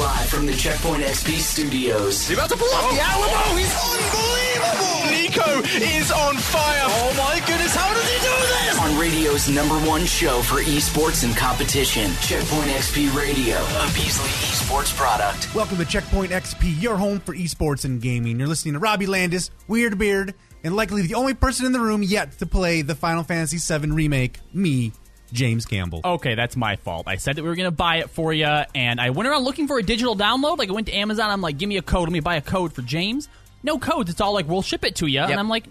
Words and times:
Live 0.00 0.30
from 0.30 0.46
the 0.46 0.54
Checkpoint 0.54 1.02
XP 1.02 1.36
studios. 1.40 2.26
He's 2.26 2.34
about 2.38 2.48
to 2.48 2.56
pull 2.56 2.72
off 2.72 2.90
the 2.90 2.96
oh. 2.98 3.04
Alamo. 3.04 3.58
He's 3.58 3.68
unbelievable. 3.84 5.10
Nico 5.10 5.76
is 5.76 6.10
on 6.10 6.36
fire. 6.38 6.80
Oh 6.84 7.12
my 7.18 7.38
goodness, 7.46 7.74
how 7.74 7.92
does 7.92 8.10
he 8.10 8.18
do 8.18 8.34
this? 8.48 8.80
On 8.80 8.98
radio's 8.98 9.50
number 9.50 9.74
one 9.86 10.06
show 10.06 10.40
for 10.40 10.62
esports 10.62 11.22
and 11.22 11.36
competition, 11.36 12.10
Checkpoint 12.22 12.70
XP 12.70 13.14
Radio, 13.14 13.56
a 13.58 13.92
Beasley 13.92 14.30
Esports 14.48 14.96
product. 14.96 15.54
Welcome 15.54 15.76
to 15.76 15.84
Checkpoint 15.84 16.32
XP, 16.32 16.80
your 16.80 16.96
home 16.96 17.20
for 17.20 17.34
esports 17.34 17.84
and 17.84 18.00
gaming. 18.00 18.38
You're 18.38 18.48
listening 18.48 18.72
to 18.74 18.80
Robbie 18.80 19.04
Landis, 19.04 19.50
Weird 19.68 19.98
Beard, 19.98 20.32
and 20.64 20.74
likely 20.74 21.02
the 21.02 21.12
only 21.12 21.34
person 21.34 21.66
in 21.66 21.72
the 21.72 21.80
room 21.80 22.02
yet 22.02 22.38
to 22.38 22.46
play 22.46 22.80
the 22.80 22.94
Final 22.94 23.22
Fantasy 23.22 23.58
VII 23.58 23.90
Remake, 23.90 24.40
me, 24.54 24.92
James 25.32 25.66
Campbell. 25.66 26.00
Okay, 26.04 26.34
that's 26.34 26.56
my 26.56 26.76
fault. 26.76 27.08
I 27.08 27.16
said 27.16 27.36
that 27.36 27.42
we 27.42 27.48
were 27.48 27.56
going 27.56 27.66
to 27.68 27.70
buy 27.70 27.96
it 27.96 28.10
for 28.10 28.32
you, 28.32 28.44
and 28.46 29.00
I 29.00 29.10
went 29.10 29.28
around 29.28 29.44
looking 29.44 29.66
for 29.66 29.78
a 29.78 29.82
digital 29.82 30.16
download. 30.16 30.58
Like, 30.58 30.68
I 30.68 30.72
went 30.72 30.86
to 30.88 30.92
Amazon. 30.94 31.30
I'm 31.30 31.40
like, 31.40 31.58
give 31.58 31.68
me 31.68 31.76
a 31.76 31.82
code. 31.82 32.02
Let 32.08 32.12
me 32.12 32.20
buy 32.20 32.36
a 32.36 32.40
code 32.42 32.72
for 32.72 32.82
James. 32.82 33.28
No 33.62 33.78
codes. 33.78 34.10
It's 34.10 34.20
all 34.20 34.32
like, 34.32 34.48
we'll 34.48 34.62
ship 34.62 34.84
it 34.84 34.96
to 34.96 35.06
you. 35.06 35.20
And 35.20 35.38
I'm 35.38 35.48
like, 35.48 35.64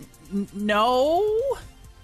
no. 0.53 1.41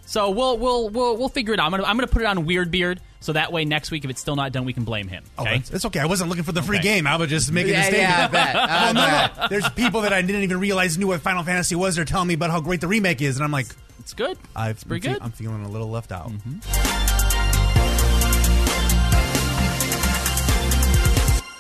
So 0.08 0.30
we'll 0.30 0.60
we'll 0.60 0.90
we'll 0.90 1.18
we'll 1.18 1.30
figure 1.30 1.56
it 1.56 1.60
out. 1.60 1.66
I'm 1.66 1.72
gonna 1.72 1.84
I'm 1.84 1.98
gonna 1.98 2.06
put 2.06 2.22
it 2.22 2.26
on 2.26 2.46
Weird 2.46 2.70
Beard, 2.70 3.00
so 3.22 3.34
that 3.34 3.52
way 3.52 3.66
next 3.66 3.90
week 3.90 4.04
if 4.06 4.12
it's 4.12 4.22
still 4.22 4.36
not 4.36 4.52
done, 4.52 4.64
we 4.64 4.72
can 4.72 4.84
blame 4.84 5.08
him. 5.08 5.24
Oh, 5.36 5.42
Okay. 5.42 5.56
it's, 5.56 5.72
it's 5.72 5.86
okay. 5.86 6.00
I 6.00 6.06
wasn't 6.06 6.30
looking 6.30 6.44
for 6.44 6.52
the 6.52 6.62
free 6.62 6.78
Okay. 6.78 6.90
game. 6.90 7.08
I 7.08 7.16
was 7.16 7.28
just 7.28 7.52
making 7.52 7.74
Yeah, 7.74 7.80
a 7.82 7.84
statement. 7.86 8.10
yeah, 8.12 8.26
I 8.26 8.28
bet. 8.28 8.56
I 8.56 8.84
well, 8.86 8.94
no, 8.94 9.02
bet. 9.02 9.38
no. 9.40 9.48
There's 9.48 9.68
people 9.70 10.02
that 10.02 10.14
I 10.14 10.22
didn't 10.22 10.44
even 10.44 10.60
realize 10.60 10.96
knew 11.00 11.08
what 11.08 11.22
Final 11.22 11.42
Fantasy 11.44 11.74
was. 11.74 11.96
They're 11.96 12.06
telling 12.06 12.28
me 12.28 12.36
about 12.36 12.52
how 12.52 12.62
great 12.62 12.82
the 12.82 12.88
remake 12.88 13.20
is, 13.24 13.36
and 13.38 13.44
I'm 13.44 13.52
like, 13.52 13.66
it's 14.00 14.14
good. 14.14 14.38
I've, 14.56 14.76
it's 14.76 14.84
pretty 14.84 15.08
I'm 15.08 15.14
good. 15.14 15.20
Mm-hmm. 15.22 15.26
I'm 15.26 15.32
feeling 15.32 15.66
a 15.66 15.70
little 15.70 15.90
left 15.90 16.12
out. 16.12 16.32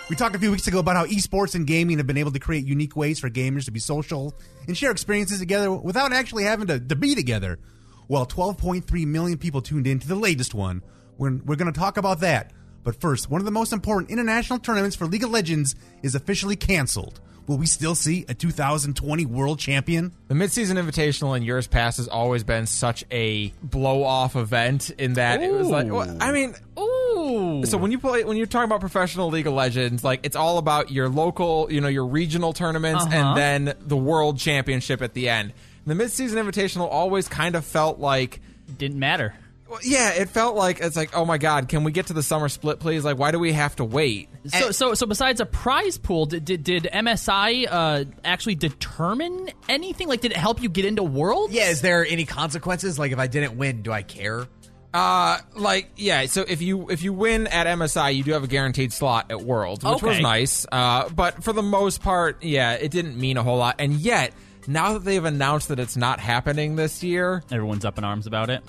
We 0.07 0.15
talked 0.15 0.35
a 0.35 0.39
few 0.39 0.51
weeks 0.51 0.67
ago 0.67 0.77
about 0.77 0.95
how 0.95 1.05
esports 1.05 1.55
and 1.55 1.65
gaming 1.65 1.97
have 1.97 2.05
been 2.05 2.17
able 2.17 2.31
to 2.31 2.39
create 2.39 2.63
unique 2.63 2.95
ways 2.95 3.19
for 3.19 3.27
gamers 3.27 3.65
to 3.65 3.71
be 3.71 3.79
social 3.79 4.35
and 4.67 4.77
share 4.77 4.91
experiences 4.91 5.39
together 5.39 5.71
without 5.71 6.13
actually 6.13 6.43
having 6.43 6.67
to, 6.67 6.79
to 6.79 6.95
be 6.95 7.15
together. 7.15 7.57
Well, 8.07 8.27
12.3 8.27 9.07
million 9.07 9.39
people 9.39 9.63
tuned 9.63 9.87
in 9.87 9.97
to 9.97 10.07
the 10.07 10.15
latest 10.15 10.53
one. 10.53 10.83
We're, 11.17 11.37
we're 11.37 11.55
going 11.55 11.73
to 11.73 11.79
talk 11.79 11.97
about 11.97 12.19
that. 12.19 12.51
But 12.83 13.01
first, 13.01 13.31
one 13.31 13.41
of 13.41 13.45
the 13.45 13.51
most 13.51 13.73
important 13.73 14.11
international 14.11 14.59
tournaments 14.59 14.95
for 14.95 15.07
League 15.07 15.23
of 15.23 15.31
Legends 15.31 15.73
is 16.03 16.13
officially 16.13 16.55
canceled. 16.55 17.19
Will 17.47 17.57
we 17.57 17.67
still 17.67 17.93
see 17.93 18.25
a 18.27 18.33
2020 18.33 19.25
world 19.27 19.59
champion? 19.59 20.11
The 20.29 20.33
midseason 20.33 20.81
invitational 20.83 21.37
in 21.37 21.43
years 21.43 21.67
past 21.67 21.97
has 21.97 22.07
always 22.07 22.43
been 22.43 22.65
such 22.65 23.03
a 23.11 23.49
blow 23.61 24.03
off 24.03 24.35
event 24.35 24.89
in 24.97 25.13
that 25.13 25.41
it 25.43 25.51
was 25.53 25.67
like, 25.67 25.91
well, 25.91 26.17
I 26.19 26.31
mean, 26.31 26.55
Ooh. 26.79 27.63
so 27.65 27.77
when 27.77 27.91
you 27.91 27.99
play, 27.99 28.23
when 28.23 28.35
you're 28.37 28.47
talking 28.47 28.65
about 28.65 28.79
professional 28.79 29.29
League 29.29 29.45
of 29.45 29.53
Legends, 29.53 30.03
like 30.03 30.21
it's 30.23 30.35
all 30.35 30.57
about 30.57 30.89
your 30.91 31.07
local, 31.07 31.71
you 31.71 31.81
know, 31.81 31.87
your 31.87 32.07
regional 32.07 32.51
tournaments 32.51 33.03
Uh-huh. 33.05 33.15
and 33.15 33.37
then 33.37 33.75
the 33.79 33.97
world 33.97 34.39
championship 34.39 35.01
at 35.03 35.13
the 35.13 35.29
end. 35.29 35.53
The 35.85 35.93
midseason 35.93 36.43
invitational 36.43 36.89
always 36.91 37.27
kind 37.27 37.55
of 37.55 37.63
felt 37.63 37.99
like, 37.99 38.41
didn't 38.79 38.97
matter. 38.97 39.35
Well, 39.75 39.81
yeah, 39.83 40.11
it 40.13 40.29
felt 40.29 40.55
like 40.55 40.79
it's 40.79 40.95
like, 40.95 41.15
oh 41.15 41.25
my 41.25 41.37
god, 41.37 41.67
can 41.67 41.83
we 41.83 41.91
get 41.91 42.07
to 42.07 42.13
the 42.13 42.23
summer 42.23 42.47
split, 42.49 42.79
please? 42.79 43.03
Like, 43.03 43.17
why 43.17 43.31
do 43.31 43.39
we 43.39 43.51
have 43.51 43.75
to 43.77 43.83
wait? 43.83 44.29
So, 44.47 44.71
so, 44.71 44.93
so 44.93 45.05
besides 45.05 45.41
a 45.41 45.45
prize 45.45 45.97
pool, 45.97 46.25
did, 46.25 46.45
did, 46.45 46.63
did 46.63 46.83
MSI 46.83 47.67
uh, 47.69 48.05
actually 48.23 48.55
determine 48.55 49.49
anything? 49.67 50.07
Like, 50.07 50.21
did 50.21 50.31
it 50.31 50.37
help 50.37 50.61
you 50.61 50.69
get 50.69 50.85
into 50.85 51.03
Worlds? 51.03 51.53
Yeah, 51.53 51.69
is 51.69 51.81
there 51.81 52.05
any 52.05 52.25
consequences? 52.25 52.97
Like, 52.97 53.11
if 53.11 53.19
I 53.19 53.27
didn't 53.27 53.57
win, 53.57 53.81
do 53.81 53.91
I 53.91 54.01
care? 54.01 54.47
Uh, 54.93 55.39
like 55.55 55.89
yeah. 55.97 56.25
So 56.27 56.45
if 56.47 56.61
you 56.61 56.89
if 56.89 57.03
you 57.03 57.11
win 57.11 57.47
at 57.47 57.67
MSI, 57.67 58.15
you 58.15 58.23
do 58.23 58.31
have 58.31 58.45
a 58.45 58.47
guaranteed 58.47 58.93
slot 58.93 59.29
at 59.29 59.41
Worlds, 59.41 59.83
which 59.83 60.01
was 60.01 60.21
nice. 60.21 60.65
Uh, 60.71 61.09
but 61.09 61.43
for 61.43 61.51
the 61.51 61.61
most 61.61 62.01
part, 62.01 62.41
yeah, 62.43 62.75
it 62.75 62.91
didn't 62.91 63.19
mean 63.19 63.35
a 63.35 63.43
whole 63.43 63.57
lot. 63.57 63.75
And 63.79 63.91
yet, 63.95 64.31
now 64.67 64.93
that 64.93 65.03
they've 65.03 65.25
announced 65.25 65.67
that 65.67 65.79
it's 65.79 65.97
not 65.97 66.21
happening 66.21 66.77
this 66.77 67.03
year, 67.03 67.43
Everyone's 67.51 67.83
up 67.83 67.97
in 67.97 68.05
arms 68.05 68.25
about 68.25 68.49
it. 68.49 68.63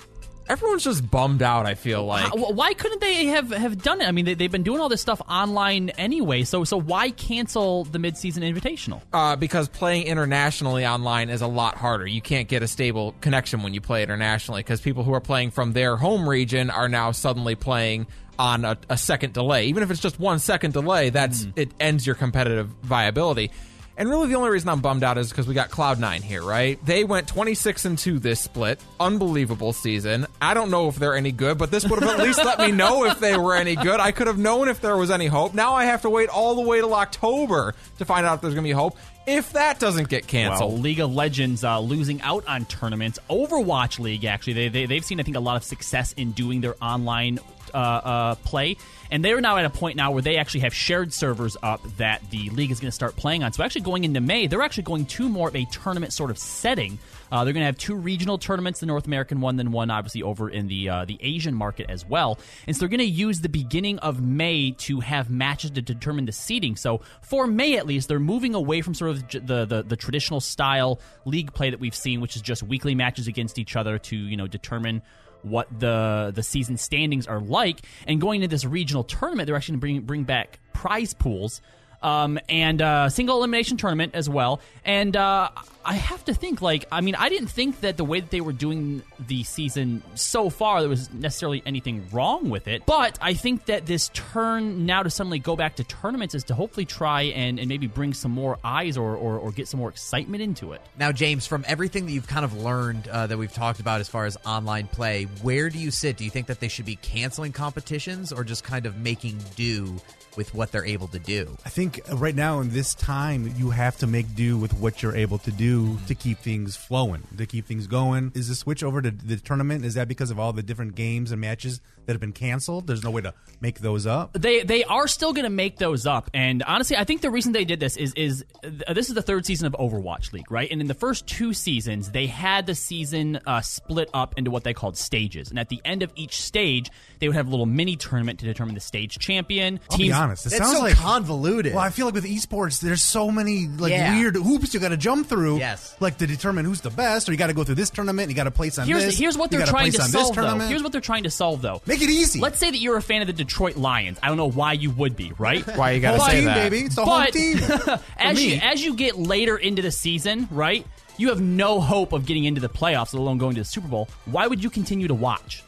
Everyone's 0.49 0.84
just 0.84 1.11
bummed 1.11 1.43
out. 1.43 1.67
I 1.67 1.75
feel 1.75 2.05
like. 2.05 2.25
How- 2.25 2.53
why 2.53 2.75
couldn't 2.75 3.01
they 3.01 3.27
have, 3.27 3.51
have 3.51 3.83
done 3.83 4.01
it? 4.01 4.07
I 4.07 4.12
mean, 4.12 4.25
they, 4.25 4.34
they've 4.34 4.51
been 4.51 4.62
doing 4.62 4.81
all 4.81 4.89
this 4.89 5.01
stuff 5.01 5.21
online 5.29 5.91
anyway. 5.91 6.45
So, 6.45 6.65
so 6.65 6.81
why 6.81 7.11
cancel 7.11 7.84
the 7.84 7.99
midseason 7.99 8.39
invitational? 8.39 9.03
uh, 9.12 9.37
because 9.37 9.69
playing 9.69 10.07
internationally 10.07 10.87
online 10.87 11.29
is 11.31 11.43
a 11.43 11.47
lot 11.47 11.77
harder. 11.77 12.07
You 12.07 12.21
can't 12.21 12.49
get 12.49 12.62
a 12.62 12.69
stable 12.69 13.15
connection 13.21 13.62
when 13.62 13.75
you 13.75 13.81
play 13.81 14.03
internationally 14.03 14.61
because 14.61 14.81
people 14.81 15.03
who 15.05 15.12
are 15.15 15.21
playing 15.21 15.51
from 15.51 15.73
their 15.73 15.97
home 15.97 16.29
region 16.29 16.71
are 16.71 16.89
now 16.89 17.11
suddenly 17.13 17.55
playing 17.55 18.07
on 18.39 18.65
a, 18.65 18.77
a 18.91 18.99
second 18.99 19.33
delay. 19.33 19.67
Even 19.67 19.83
if 19.83 19.91
it's 19.91 20.01
just 20.01 20.21
one 20.21 20.39
second 20.39 20.73
delay, 20.73 21.11
that's 21.11 21.47
it 21.57 21.71
ends 21.81 22.07
your 22.07 22.15
competitive 22.15 22.69
viability. 22.83 23.51
And 23.99 24.11
really, 24.11 24.29
the 24.29 24.34
only 24.34 24.51
reason 24.51 24.69
I'm 24.69 24.81
bummed 24.81 25.03
out 25.03 25.17
is 25.17 25.31
because 25.31 25.47
we 25.49 25.55
got 25.55 25.71
Cloud9 25.71 26.21
here, 26.21 26.43
right? 26.43 26.79
They 26.84 27.03
went 27.05 27.29
26 27.29 27.84
and 27.87 27.99
2 27.99 28.19
this 28.19 28.41
split. 28.41 28.79
Unbelievable 29.01 29.73
season. 29.73 30.27
I 30.41 30.53
don't 30.53 30.71
know 30.71 30.89
if 30.89 30.97
they're 30.97 31.15
any 31.17 31.33
good, 31.33 31.57
but 31.57 31.71
this 31.71 31.89
would 31.89 32.03
have 32.03 32.19
at 32.19 32.25
least 32.25 32.45
let 32.45 32.59
me 32.59 32.73
know 32.73 33.05
if 33.07 33.21
they 33.21 33.39
were 33.39 33.55
any 33.57 33.75
good. 33.75 33.99
I 33.99 34.12
could 34.12 34.27
have 34.27 34.39
known 34.39 34.69
if 34.69 34.83
there 34.83 34.97
was 34.99 35.11
any 35.11 35.27
hope. 35.27 35.55
Now 35.55 35.73
I 35.73 35.87
have 35.87 36.03
to 36.03 36.11
wait 36.11 36.29
all 36.29 36.55
the 36.57 36.61
way 36.61 36.79
till 36.81 36.93
October 36.93 37.75
to 37.99 38.05
find 38.05 38.27
out 38.27 38.34
if 38.34 38.41
there's 38.43 38.55
going 38.55 38.65
to 38.65 38.69
be 38.69 38.73
hope. 38.73 38.99
If 39.27 39.55
that 39.55 39.81
doesn't 39.81 40.09
get 40.09 40.27
canceled, 40.27 40.75
Well, 40.75 40.83
League 40.83 41.01
of 41.01 41.13
Legends 41.13 41.65
uh, 41.65 41.81
losing 41.81 42.21
out 42.23 42.47
on 42.47 42.65
tournaments. 42.67 43.19
Overwatch 43.31 43.99
League, 43.99 44.25
actually, 44.25 44.53
they, 44.53 44.69
they, 44.69 44.87
they've 44.87 45.05
seen, 45.05 45.19
I 45.19 45.23
think, 45.25 45.37
a 45.37 45.41
lot 45.41 45.57
of 45.57 45.65
success 45.65 46.13
in 46.13 46.33
doing 46.33 46.61
their 46.61 46.77
online 46.83 47.41
uh, 47.75 47.77
uh, 47.78 48.34
play. 48.37 48.77
And 49.11 49.25
they're 49.25 49.41
now 49.41 49.56
at 49.56 49.65
a 49.65 49.71
point 49.71 49.97
now 49.97 50.11
where 50.11 50.22
they 50.22 50.37
actually 50.37 50.61
have 50.61 50.75
shared 50.75 51.12
servers 51.12 51.56
up 51.62 51.83
that 51.97 52.22
the 52.31 52.50
league 52.50 52.71
is 52.71 52.81
going 52.81 52.89
to 52.89 52.94
start 52.94 53.17
playing 53.17 53.43
on. 53.43 53.53
So 53.53 53.62
actually 53.62 53.83
going 53.83 54.05
into 54.05 54.21
May, 54.21 54.47
they're 54.47 54.62
actually 54.62 54.84
going 54.84 55.06
to 55.06 55.28
more 55.28 55.49
of 55.49 55.56
a 55.56 55.65
tournament 55.67 56.12
sort 56.12 56.31
of 56.31 56.39
setting. 56.39 56.99
Uh, 57.31 57.45
they're 57.45 57.53
going 57.53 57.62
to 57.62 57.66
have 57.66 57.78
two 57.78 57.95
regional 57.95 58.39
tournaments, 58.39 58.81
the 58.81 58.87
North 58.87 59.06
American 59.06 59.41
one, 59.41 59.56
then 59.56 59.72
one 59.72 59.91
obviously 59.91 60.22
over 60.22 60.49
in 60.49 60.69
the 60.69 60.89
uh, 60.89 61.05
the 61.05 61.19
Asian 61.21 61.55
market 61.55 61.87
as 61.89 62.06
well. 62.06 62.39
And 62.66 62.77
so 62.77 62.81
they're 62.81 62.89
going 62.89 62.99
to 62.99 63.05
use 63.05 63.41
the 63.41 63.49
beginning 63.49 63.99
of 63.99 64.21
May 64.21 64.72
to 64.72 65.00
have 65.00 65.28
matches 65.28 65.72
to 65.72 65.83
determine 65.83 66.27
the 66.27 66.33
seeding. 66.33 66.77
So 66.77 67.00
for 67.22 67.47
May 67.47 67.77
at 67.77 67.87
least, 67.87 68.09
they're 68.09 68.21
moving 68.21 68.55
away 68.55 68.81
from 68.81 68.95
sort 68.95 69.11
of 69.11 69.28
the 69.28 69.65
the, 69.65 69.84
the 69.87 69.97
traditional 69.97 70.41
style 70.41 71.00
league 71.25 71.53
play 71.53 71.71
that 71.71 71.81
we've 71.81 71.95
seen, 71.95 72.21
which 72.21 72.37
is 72.37 72.43
just 72.43 72.62
weekly 72.62 72.95
matches 72.95 73.27
against 73.27 73.59
each 73.59 73.77
other 73.77 73.99
to 73.99 74.16
you 74.16 74.37
know 74.37 74.47
determine 74.47 75.03
what 75.43 75.69
the 75.79 76.33
the 76.35 76.43
season 76.43 76.77
standings 76.77 77.27
are 77.27 77.41
like. 77.41 77.81
And 78.07 78.21
going 78.21 78.43
into 78.43 78.49
this 78.49 78.65
regional 78.65 79.05
tournament, 79.05 79.47
they're 79.47 79.57
actually 79.57 79.79
going 79.79 79.81
to 79.81 79.87
bring 79.87 80.01
bring 80.03 80.25
back 80.25 80.59
prize 80.73 81.15
pools 81.15 81.61
um, 82.03 82.39
and 82.49 82.81
uh, 82.83 83.09
single 83.09 83.39
elimination 83.39 83.77
tournament 83.77 84.15
as 84.15 84.29
well. 84.29 84.61
And 84.84 85.17
uh, 85.17 85.51
I 85.84 85.95
have 85.95 86.25
to 86.25 86.34
think, 86.34 86.61
like, 86.61 86.84
I 86.91 87.01
mean, 87.01 87.15
I 87.15 87.29
didn't 87.29 87.49
think 87.49 87.81
that 87.81 87.97
the 87.97 88.05
way 88.05 88.19
that 88.21 88.31
they 88.31 88.41
were 88.41 88.53
doing 88.53 89.03
the 89.21 89.45
season 89.45 90.03
so 90.15 90.51
far, 90.51 90.81
there 90.81 90.89
was 90.89 91.12
necessarily 91.12 91.62
anything 91.65 92.07
wrong 92.12 92.51
with 92.51 92.67
it. 92.67 92.84
But 92.87 93.19
I 93.23 93.34
think 93.34 93.67
that 93.67 93.87
this 93.87 94.11
turn 94.12 94.84
now 94.84 95.05
to 95.05 95.11
suddenly 95.11 95.39
go 95.39 95.55
back 95.55 95.77
to 95.77 95.84
tournaments 95.84 96.34
is 96.34 96.43
to 96.45 96.55
hopefully 96.55 96.87
try 96.87 97.23
and, 97.23 97.61
and 97.61 97.69
maybe 97.69 97.87
bring 97.87 98.15
some 98.15 98.33
more 98.33 98.59
eyes 98.65 98.97
or, 98.97 99.15
or, 99.15 99.39
or 99.39 99.53
get 99.53 99.69
some 99.69 99.78
more 99.78 99.89
excitement 99.89 100.43
into 100.43 100.73
it. 100.73 100.81
Now, 100.99 101.13
James, 101.13 101.47
from 101.47 101.65
everything 101.69 102.07
that 102.07 102.13
you've 102.13 102.27
kind 102.27 102.45
of 102.45 102.61
learned 102.61 103.07
uh, 103.09 103.28
that 103.28 103.39
we've 103.39 103.53
talked 103.53 103.78
about 103.78 104.01
as 104.01 104.09
far 104.09 104.27
as 104.27 104.37
online 104.45 104.89
play, 104.89 105.25
where 105.43 105.71
do 105.71 105.78
you 105.78 105.93
sit? 105.93 106.17
Do 106.17 106.25
you 106.25 106.31
think 106.31 106.49
that 106.49 106.59
they 106.59 106.69
should 106.69 106.87
be 106.87 106.97
canceling 106.97 107.53
competitions 107.53 108.33
or 108.33 108.43
just 108.43 108.65
kind 108.65 108.87
of 108.87 108.97
making 108.97 109.39
do 109.55 109.95
with 110.37 110.55
what 110.55 110.73
they're 110.73 110.85
able 110.85 111.09
to 111.09 111.19
do? 111.19 111.57
I 111.65 111.69
think 111.69 112.01
right 112.13 112.35
now 112.35 112.61
in 112.61 112.71
this 112.71 112.95
time, 112.95 113.53
you 113.57 113.71
have 113.71 113.97
to 113.99 114.07
make 114.07 114.35
do 114.35 114.59
with 114.59 114.75
what 114.75 115.03
you're 115.03 115.17
able 115.17 115.39
to 115.39 115.51
do 115.51 115.99
to 116.07 116.15
keep 116.15 116.39
things 116.39 116.77
flowing, 116.77 117.23
to 117.37 117.47
keep 117.47 117.67
things 117.67 117.87
going. 117.87 118.33
Is 118.35 118.49
the 118.49 118.55
switch 118.55 118.83
over 118.83 119.03
to 119.03 119.11
the 119.11 119.37
tournament? 119.37 119.85
Is 119.85 119.95
that 119.95 120.09
because 120.09 120.31
of 120.31 120.39
all 120.39 120.53
the 120.53 120.63
different 120.63 120.95
games 120.95 121.33
and 121.33 121.41
matches 121.41 121.81
that 122.07 122.13
have 122.13 122.21
been 122.21 122.33
canceled? 122.33 122.87
There's 122.87 123.03
no 123.03 123.11
way 123.11 123.23
to 123.23 123.35
make 123.61 123.81
those 123.81 124.07
up. 124.07 124.33
They 124.35 124.63
they 124.63 124.85
are 124.85 125.09
still 125.09 125.33
going 125.33 125.45
to 125.45 125.51
make 125.51 125.79
those 125.79 126.07
up, 126.07 126.31
and 126.35 126.63
honestly, 126.63 126.97
I 126.97 127.05
think 127.05 127.21
the 127.21 127.31
reason 127.31 127.53
they 127.53 127.65
did 127.65 127.81
this 127.81 127.97
is 127.97 128.13
is 128.15 128.45
uh, 128.65 128.93
this 128.93 129.09
is 129.09 129.15
the 129.15 129.22
third 129.22 129.47
season 129.47 129.66
of 129.66 129.72
Overwatch 129.75 130.33
League, 130.33 130.51
right? 130.51 130.71
And 130.71 130.81
in 130.81 130.87
the 130.87 130.95
first 130.95 131.27
two 131.27 131.53
seasons, 131.53 132.10
they 132.10 132.27
had 132.27 132.66
the 132.66 132.75
season 132.75 133.41
uh, 133.47 133.60
split 133.60 134.10
up 134.15 134.34
into 134.37 134.51
what 134.51 134.65
they 134.65 134.75
called 134.75 134.97
stages, 134.97 135.51
and 135.51 135.59
at 135.59 135.69
the 135.69 135.81
end 135.84 136.03
of 136.03 136.13
each 136.16 136.41
stage, 136.41 136.91
they 137.18 137.28
would 137.28 137.36
have 137.36 137.47
a 137.47 137.51
little 137.51 137.66
mini 137.66 137.97
tournament 137.97 138.41
to 138.41 138.47
determine 138.47 138.74
the 138.74 138.80
stage 138.80 139.18
champion. 139.18 139.80
I'll 139.91 139.98
be 139.98 140.13
honest. 140.13 140.47
It 140.47 140.53
It's 140.53 140.59
sounds 140.59 140.77
so 140.77 140.83
like 140.83 140.95
convoluted. 140.97 141.74
Well, 141.74 141.83
I 141.83 141.91
feel 141.91 142.07
like 142.07 142.15
with 142.15 142.24
esports, 142.24 142.80
there's 142.80 143.03
so 143.03 143.30
many 143.30 143.66
like 143.66 143.91
Yeah. 143.92 144.15
weird 144.18 144.36
hoops 144.36 144.74
you 144.74 144.80
got 144.80 144.89
to 144.91 144.97
jump 144.97 145.27
through. 145.28 145.59
Yes. 145.59 145.95
like 146.01 146.18
to 146.18 146.27
determine 146.27 146.65
who's 146.65 146.80
the 146.80 146.91
best, 146.91 147.28
or 147.28 147.33
you 147.33 147.39
got 147.39 147.47
to 147.48 147.54
go 147.54 147.65
through 147.65 147.74
this 147.77 147.91
tournament. 147.91 148.28
You 148.28 148.34
got 148.36 148.45
to 148.45 148.51
place 148.51 148.78
on 148.78 148.86
Here's, 148.86 149.04
this. 149.04 149.18
here's 149.18 149.36
what 149.39 149.51
they're 149.51 149.66
trying 149.66 149.91
place 149.92 149.97
to 149.97 150.03
on 150.03 150.09
solve, 150.09 150.28
though. 150.36 150.42
tournament. 150.42 150.71
Here's 150.71 150.83
what 150.83 150.92
they're 150.92 151.01
trying 151.01 151.22
to 151.24 151.30
solve, 151.30 151.63
though. 151.63 151.80
Make 151.86 152.03
it 152.03 152.10
easy. 152.10 152.41
Let's 152.41 152.59
say 152.59 152.71
that 152.71 152.78
you're 152.78 152.97
a 152.97 153.03
fan 153.03 153.21
of 153.22 153.27
the 153.27 153.33
Detroit 153.33 153.77
Lions. 153.77 154.19
I 154.22 154.28
don't 154.28 154.36
know 154.36 154.51
why 154.51 154.72
you 154.74 154.91
would 154.91 155.16
be, 155.16 155.33
right? 155.39 155.65
Why 155.77 155.92
you 155.92 156.01
gotta 156.01 156.19
But- 156.19 156.30
say 156.30 156.36
team, 156.36 156.45
that? 156.47 156.71
baby. 156.71 156.86
It's 156.86 156.95
the 156.97 157.03
but 157.04 157.34
whole 157.34 157.97
team. 157.97 157.98
as 158.19 158.42
you 158.45 158.57
as 158.62 158.83
you 158.84 158.95
get 158.95 159.16
later 159.19 159.57
into 159.57 159.83
the 159.83 159.91
season, 159.91 160.48
right? 160.51 160.86
You 161.19 161.28
have 161.30 161.41
no 161.41 161.80
hope 161.80 162.12
of 162.12 162.27
getting 162.27 162.45
into 162.45 162.60
the 162.60 162.69
playoffs, 162.69 163.15
let 163.15 163.21
alone 163.21 163.39
going 163.39 163.54
to 163.54 163.62
the 163.62 163.65
Super 163.65 163.89
Bowl. 163.89 164.09
Why 164.27 164.47
would 164.47 164.62
you 164.62 164.69
continue 164.71 165.09
to 165.09 165.15
watch? 165.15 165.62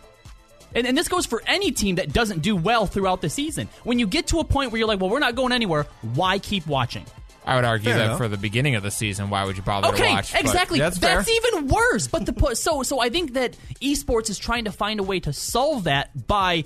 And, 0.75 0.87
and 0.87 0.97
this 0.97 1.09
goes 1.09 1.27
for 1.27 1.43
any 1.47 1.71
team 1.73 1.97
that 1.97 2.13
doesn't 2.13 2.43
do 2.43 2.55
well 2.57 2.87
throughout 2.87 3.21
the 3.21 3.31
season. 3.31 3.69
When 3.85 3.99
you 3.99 4.07
get 4.07 4.29
to 4.29 4.41
a 4.41 4.45
point 4.45 4.71
where 4.71 4.79
you're 4.79 4.89
like, 4.89 5.01
well, 5.01 5.11
we're 5.11 5.19
not 5.19 5.35
going 5.35 5.53
anywhere, 5.53 5.87
why 6.15 6.39
keep 6.39 6.67
watching? 6.67 7.07
I 7.45 7.55
would 7.55 7.65
argue 7.65 7.87
Fair 7.89 7.99
that 7.99 8.05
enough. 8.05 8.19
for 8.19 8.29
the 8.29 8.37
beginning 8.37 8.75
of 8.75 8.83
the 8.83 8.91
season, 8.91 9.31
why 9.31 9.45
would 9.45 9.57
you 9.57 9.63
bother 9.63 9.89
to 9.89 9.95
Okay, 9.95 10.11
watch? 10.11 10.33
But 10.33 10.43
exactly. 10.43 10.79
That's, 10.79 10.99
That's, 10.99 11.31
even 11.31 11.69
worse. 11.69 12.07
But 12.07 12.27
the 12.27 12.35
po- 12.35 12.53
so 12.53 12.83
so 12.83 13.01
I 13.01 13.09
think 13.09 13.33
that 13.33 13.57
esports 13.81 14.29
is 14.29 14.39
trying 14.39 14.67
to 14.67 14.73
find 14.73 15.01
a 15.01 15.03
way 15.03 15.19
to 15.21 15.33
solve 15.33 15.85
that 15.85 16.27
by 16.27 16.65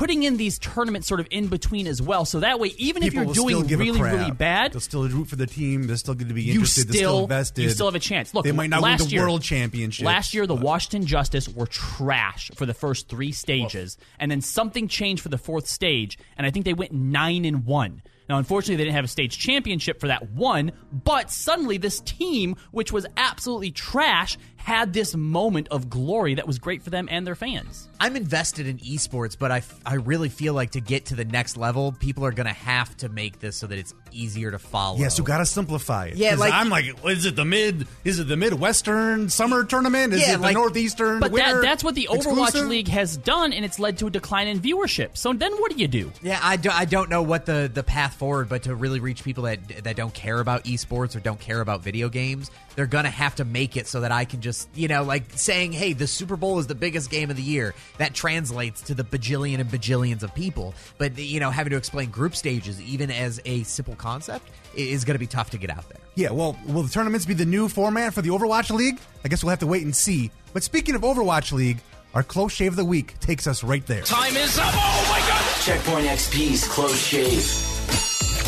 putting 0.00 0.22
in 0.22 0.38
these 0.38 0.58
tournaments 0.58 1.06
sort 1.06 1.20
of 1.20 1.28
in 1.30 1.48
between 1.48 1.86
as 1.86 2.00
well. 2.00 2.24
So 2.24 2.40
that 2.40 2.58
way, 2.58 2.72
even 2.78 3.02
if 3.02 3.12
you're 3.12 3.26
doing 3.26 3.66
really 3.66 4.00
really 4.00 4.30
bad, 4.30 4.72
They'll 4.72 4.80
still 4.80 5.06
root 5.06 5.28
for 5.28 5.36
the 5.36 5.46
team. 5.46 5.82
They're 5.82 5.98
still 5.98 6.14
going 6.14 6.28
to 6.28 6.34
be 6.34 6.50
interested. 6.50 6.88
They're 6.88 6.94
still 6.94 7.10
still 7.10 7.22
invested. 7.24 7.62
you 7.62 7.68
still 7.68 7.86
have 7.86 7.94
a 7.94 7.98
chance. 7.98 8.32
Look, 8.32 8.44
they 8.44 8.52
might 8.52 8.70
not 8.70 8.80
win 8.82 8.92
last 8.92 9.04
the 9.04 9.10
year, 9.10 9.24
world 9.24 9.42
championship. 9.42 10.06
Last 10.06 10.32
year, 10.32 10.46
the 10.46 10.56
uh, 10.56 10.60
Washington 10.60 11.06
Justice 11.06 11.50
were 11.50 11.66
trash 11.66 12.50
for 12.54 12.64
the 12.64 12.72
first 12.72 13.10
three 13.10 13.30
stages, 13.30 13.98
and 14.18 14.30
then 14.30 14.40
something 14.40 14.88
changed 14.88 15.22
for 15.22 15.28
the 15.28 15.36
fourth 15.36 15.66
stage, 15.66 16.18
and 16.38 16.46
I 16.46 16.50
think 16.50 16.64
they 16.64 16.72
went 16.72 16.92
nine 16.92 17.44
and 17.44 17.66
one. 17.66 18.00
Now, 18.30 18.38
unfortunately, 18.38 18.76
they 18.76 18.84
didn't 18.84 18.94
have 18.94 19.04
a 19.04 19.08
stage 19.08 19.38
championship 19.38 19.98
for 19.98 20.06
that 20.06 20.30
one, 20.30 20.70
but 20.92 21.32
suddenly 21.32 21.78
this 21.78 21.98
team, 21.98 22.54
which 22.70 22.92
was 22.92 23.04
absolutely 23.16 23.72
trash, 23.72 24.38
had 24.54 24.92
this 24.92 25.16
moment 25.16 25.66
of 25.72 25.90
glory 25.90 26.34
that 26.34 26.46
was 26.46 26.60
great 26.60 26.80
for 26.80 26.90
them 26.90 27.08
and 27.10 27.26
their 27.26 27.34
fans. 27.34 27.88
I'm 27.98 28.14
invested 28.14 28.68
in 28.68 28.78
esports, 28.78 29.36
but 29.36 29.50
I, 29.50 29.62
I 29.84 29.94
really 29.94 30.28
feel 30.28 30.54
like 30.54 30.70
to 30.70 30.80
get 30.80 31.06
to 31.06 31.16
the 31.16 31.24
next 31.24 31.56
level, 31.56 31.90
people 31.90 32.24
are 32.24 32.30
going 32.30 32.46
to 32.46 32.52
have 32.52 32.96
to 32.98 33.08
make 33.08 33.40
this 33.40 33.56
so 33.56 33.66
that 33.66 33.78
it's 33.78 33.94
easier 34.12 34.50
to 34.50 34.58
follow. 34.58 34.98
Yes, 34.98 35.18
you 35.18 35.24
got 35.24 35.38
to 35.38 35.46
simplify 35.46 36.06
it. 36.06 36.16
Yeah, 36.16 36.30
'Cause 36.30 36.40
like- 36.40 36.52
I'm 36.52 36.68
like, 36.68 36.84
is 37.06 37.24
it 37.26 37.36
the 37.36 37.44
mid? 37.44 37.86
Is 38.04 38.18
it 38.18 38.28
the 38.28 38.36
Midwestern 38.36 39.28
summer 39.28 39.64
tournament? 39.64 40.12
Is 40.12 40.20
Yeah, 40.20 40.34
it 40.34 40.36
the 40.36 40.42
like- 40.42 40.54
Northeastern? 40.54 41.20
But 41.20 41.32
that, 41.32 41.46
winter 41.46 41.62
that's 41.62 41.82
what 41.84 41.94
the 41.94 42.08
Overwatch 42.10 42.42
exclusive? 42.48 42.68
League 42.68 42.88
has 42.88 43.16
done, 43.16 43.52
and 43.52 43.64
it's 43.64 43.78
led 43.78 43.98
to 43.98 44.06
a 44.06 44.10
decline 44.10 44.48
in 44.48 44.60
viewership. 44.60 45.10
So 45.16 45.32
then 45.32 45.52
what 45.54 45.72
do 45.74 45.78
you 45.80 45.88
do? 45.88 46.12
Yeah, 46.22 46.38
I, 46.42 46.56
do, 46.56 46.70
I 46.72 46.84
don't 46.84 47.10
know 47.10 47.22
what 47.22 47.46
the, 47.46 47.70
the 47.72 47.82
path 47.82 48.14
forward, 48.14 48.48
but 48.48 48.64
to 48.64 48.74
really 48.74 49.00
reach 49.00 49.24
people 49.24 49.44
that 49.44 49.84
that 49.84 49.96
don't 49.96 50.14
care 50.14 50.40
about 50.40 50.64
esports 50.64 51.16
or 51.16 51.20
don't 51.20 51.40
care 51.40 51.60
about 51.60 51.82
video 51.82 52.08
games, 52.08 52.50
they're 52.80 52.86
gonna 52.86 53.10
have 53.10 53.34
to 53.34 53.44
make 53.44 53.76
it 53.76 53.86
so 53.86 54.00
that 54.00 54.10
I 54.10 54.24
can 54.24 54.40
just 54.40 54.66
you 54.74 54.88
know 54.88 55.02
like 55.02 55.24
saying, 55.34 55.72
hey, 55.72 55.92
the 55.92 56.06
Super 56.06 56.34
Bowl 56.34 56.58
is 56.60 56.66
the 56.66 56.74
biggest 56.74 57.10
game 57.10 57.28
of 57.28 57.36
the 57.36 57.42
year. 57.42 57.74
That 57.98 58.14
translates 58.14 58.80
to 58.82 58.94
the 58.94 59.04
bajillion 59.04 59.60
and 59.60 59.68
bajillions 59.68 60.22
of 60.22 60.34
people. 60.34 60.72
But 60.96 61.18
you 61.18 61.40
know, 61.40 61.50
having 61.50 61.72
to 61.72 61.76
explain 61.76 62.08
group 62.08 62.34
stages 62.34 62.80
even 62.80 63.10
as 63.10 63.38
a 63.44 63.64
simple 63.64 63.96
concept 63.96 64.48
is 64.74 65.04
going 65.04 65.14
to 65.14 65.18
be 65.18 65.26
tough 65.26 65.50
to 65.50 65.58
get 65.58 65.68
out 65.68 65.86
there. 65.90 66.00
Yeah, 66.14 66.30
well, 66.30 66.56
will 66.66 66.82
the 66.82 66.88
tournaments 66.88 67.26
be 67.26 67.34
the 67.34 67.44
new 67.44 67.68
format 67.68 68.14
for 68.14 68.22
the 68.22 68.30
Overwatch 68.30 68.70
League? 68.70 68.98
I 69.26 69.28
guess 69.28 69.44
we'll 69.44 69.50
have 69.50 69.58
to 69.58 69.66
wait 69.66 69.84
and 69.84 69.94
see. 69.94 70.30
But 70.54 70.62
speaking 70.62 70.94
of 70.94 71.02
Overwatch 71.02 71.52
League, 71.52 71.80
our 72.14 72.22
close 72.22 72.52
shave 72.52 72.72
of 72.72 72.76
the 72.76 72.84
week 72.86 73.20
takes 73.20 73.46
us 73.46 73.62
right 73.62 73.84
there. 73.86 74.04
Time 74.04 74.34
is 74.38 74.58
up. 74.58 74.72
Oh 74.74 75.06
my 75.10 75.18
god. 75.28 75.44
Checkpoint 75.60 76.06
XP's 76.06 76.66
Close 76.66 76.98
Shave. 76.98 77.69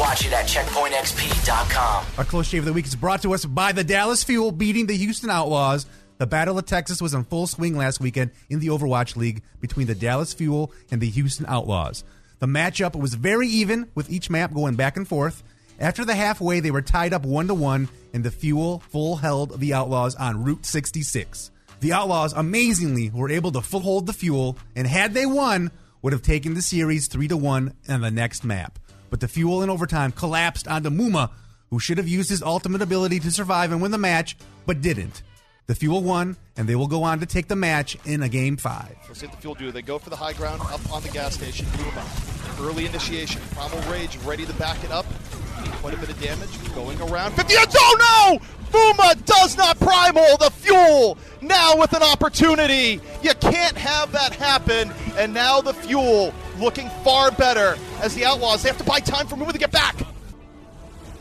Watch 0.02 0.26
it 0.26 0.32
at 0.32 0.46
checkpointxp.com. 0.46 2.06
Our 2.18 2.24
close 2.24 2.48
shave 2.48 2.62
of 2.62 2.64
the 2.64 2.72
week 2.72 2.86
is 2.86 2.96
brought 2.96 3.22
to 3.22 3.34
us 3.34 3.44
by 3.44 3.70
the 3.70 3.84
Dallas 3.84 4.24
Fuel 4.24 4.50
beating 4.50 4.86
the 4.86 4.96
Houston 4.96 5.30
Outlaws. 5.30 5.86
The 6.18 6.26
Battle 6.26 6.58
of 6.58 6.66
Texas 6.66 7.00
was 7.00 7.14
in 7.14 7.22
full 7.22 7.46
swing 7.46 7.76
last 7.76 8.00
weekend 8.00 8.32
in 8.50 8.58
the 8.58 8.66
Overwatch 8.66 9.14
League 9.14 9.44
between 9.60 9.86
the 9.86 9.94
Dallas 9.94 10.34
Fuel 10.34 10.72
and 10.90 11.00
the 11.00 11.08
Houston 11.08 11.46
Outlaws. 11.46 12.02
The 12.40 12.46
matchup 12.46 12.96
was 12.96 13.14
very 13.14 13.46
even, 13.46 13.92
with 13.94 14.10
each 14.10 14.28
map 14.28 14.52
going 14.52 14.74
back 14.74 14.96
and 14.96 15.06
forth. 15.06 15.44
After 15.78 16.04
the 16.04 16.16
halfway, 16.16 16.58
they 16.58 16.72
were 16.72 16.82
tied 16.82 17.12
up 17.12 17.24
one 17.24 17.46
to 17.46 17.54
one, 17.54 17.88
and 18.12 18.24
the 18.24 18.32
Fuel 18.32 18.80
full 18.90 19.14
held 19.14 19.60
the 19.60 19.72
Outlaws 19.72 20.16
on 20.16 20.42
Route 20.42 20.66
66. 20.66 21.52
The 21.78 21.92
Outlaws 21.92 22.32
amazingly 22.32 23.10
were 23.10 23.30
able 23.30 23.52
to 23.52 23.60
full 23.60 23.78
hold 23.78 24.06
the 24.06 24.12
Fuel, 24.12 24.58
and 24.74 24.88
had 24.88 25.14
they 25.14 25.26
won, 25.26 25.70
would 26.02 26.12
have 26.12 26.22
taken 26.22 26.54
the 26.54 26.62
series 26.62 27.06
three 27.06 27.28
to 27.28 27.36
one 27.36 27.74
on 27.88 28.00
the 28.00 28.10
next 28.10 28.42
map. 28.42 28.80
But 29.12 29.20
the 29.20 29.28
Fuel 29.28 29.62
in 29.62 29.68
overtime 29.68 30.10
collapsed 30.10 30.66
onto 30.66 30.88
Muma, 30.88 31.28
who 31.68 31.78
should 31.78 31.98
have 31.98 32.08
used 32.08 32.30
his 32.30 32.42
ultimate 32.42 32.80
ability 32.80 33.20
to 33.20 33.30
survive 33.30 33.70
and 33.70 33.82
win 33.82 33.90
the 33.90 33.98
match, 33.98 34.38
but 34.64 34.80
didn't. 34.80 35.22
The 35.66 35.74
Fuel 35.74 36.02
won, 36.02 36.38
and 36.56 36.66
they 36.66 36.76
will 36.76 36.86
go 36.86 37.02
on 37.02 37.20
to 37.20 37.26
take 37.26 37.46
the 37.46 37.54
match 37.54 37.94
in 38.06 38.22
a 38.22 38.28
game 38.30 38.56
five. 38.56 38.96
Let's 39.06 39.20
see 39.20 39.26
what 39.26 39.36
the 39.36 39.42
fuel 39.42 39.54
do. 39.54 39.70
They 39.70 39.82
go 39.82 39.98
for 39.98 40.08
the 40.08 40.16
high 40.16 40.32
ground 40.32 40.62
up 40.62 40.90
on 40.90 41.02
the 41.02 41.10
gas 41.10 41.34
station. 41.34 41.66
Muma, 41.66 42.32
Early 42.58 42.86
initiation. 42.86 43.42
Primal 43.52 43.80
Rage 43.92 44.16
ready 44.24 44.46
to 44.46 44.52
back 44.54 44.82
it 44.82 44.90
up. 44.90 45.04
Quite 45.82 45.92
a 45.92 45.98
bit 45.98 46.08
of 46.08 46.18
damage 46.18 46.74
going 46.74 46.98
around. 47.02 47.32
50 47.32 47.54
Oh 47.54 48.38
no! 48.40 48.78
Muma 48.78 49.24
does 49.26 49.58
not 49.58 49.78
primal 49.78 50.38
the 50.38 50.50
fuel. 50.50 51.18
Now 51.42 51.76
with 51.76 51.92
an 51.92 52.02
opportunity. 52.02 53.00
You 53.22 53.34
can't 53.40 53.76
have 53.76 54.10
that 54.12 54.34
happen. 54.34 54.90
And 55.18 55.34
now 55.34 55.60
the 55.60 55.74
fuel 55.74 56.32
looking 56.62 56.88
far 57.04 57.30
better 57.30 57.76
as 58.00 58.14
the 58.14 58.24
Outlaws. 58.24 58.62
They 58.62 58.68
have 58.68 58.78
to 58.78 58.84
buy 58.84 59.00
time 59.00 59.26
for 59.26 59.36
Boomer 59.36 59.52
to 59.52 59.58
get 59.58 59.72
back. 59.72 59.98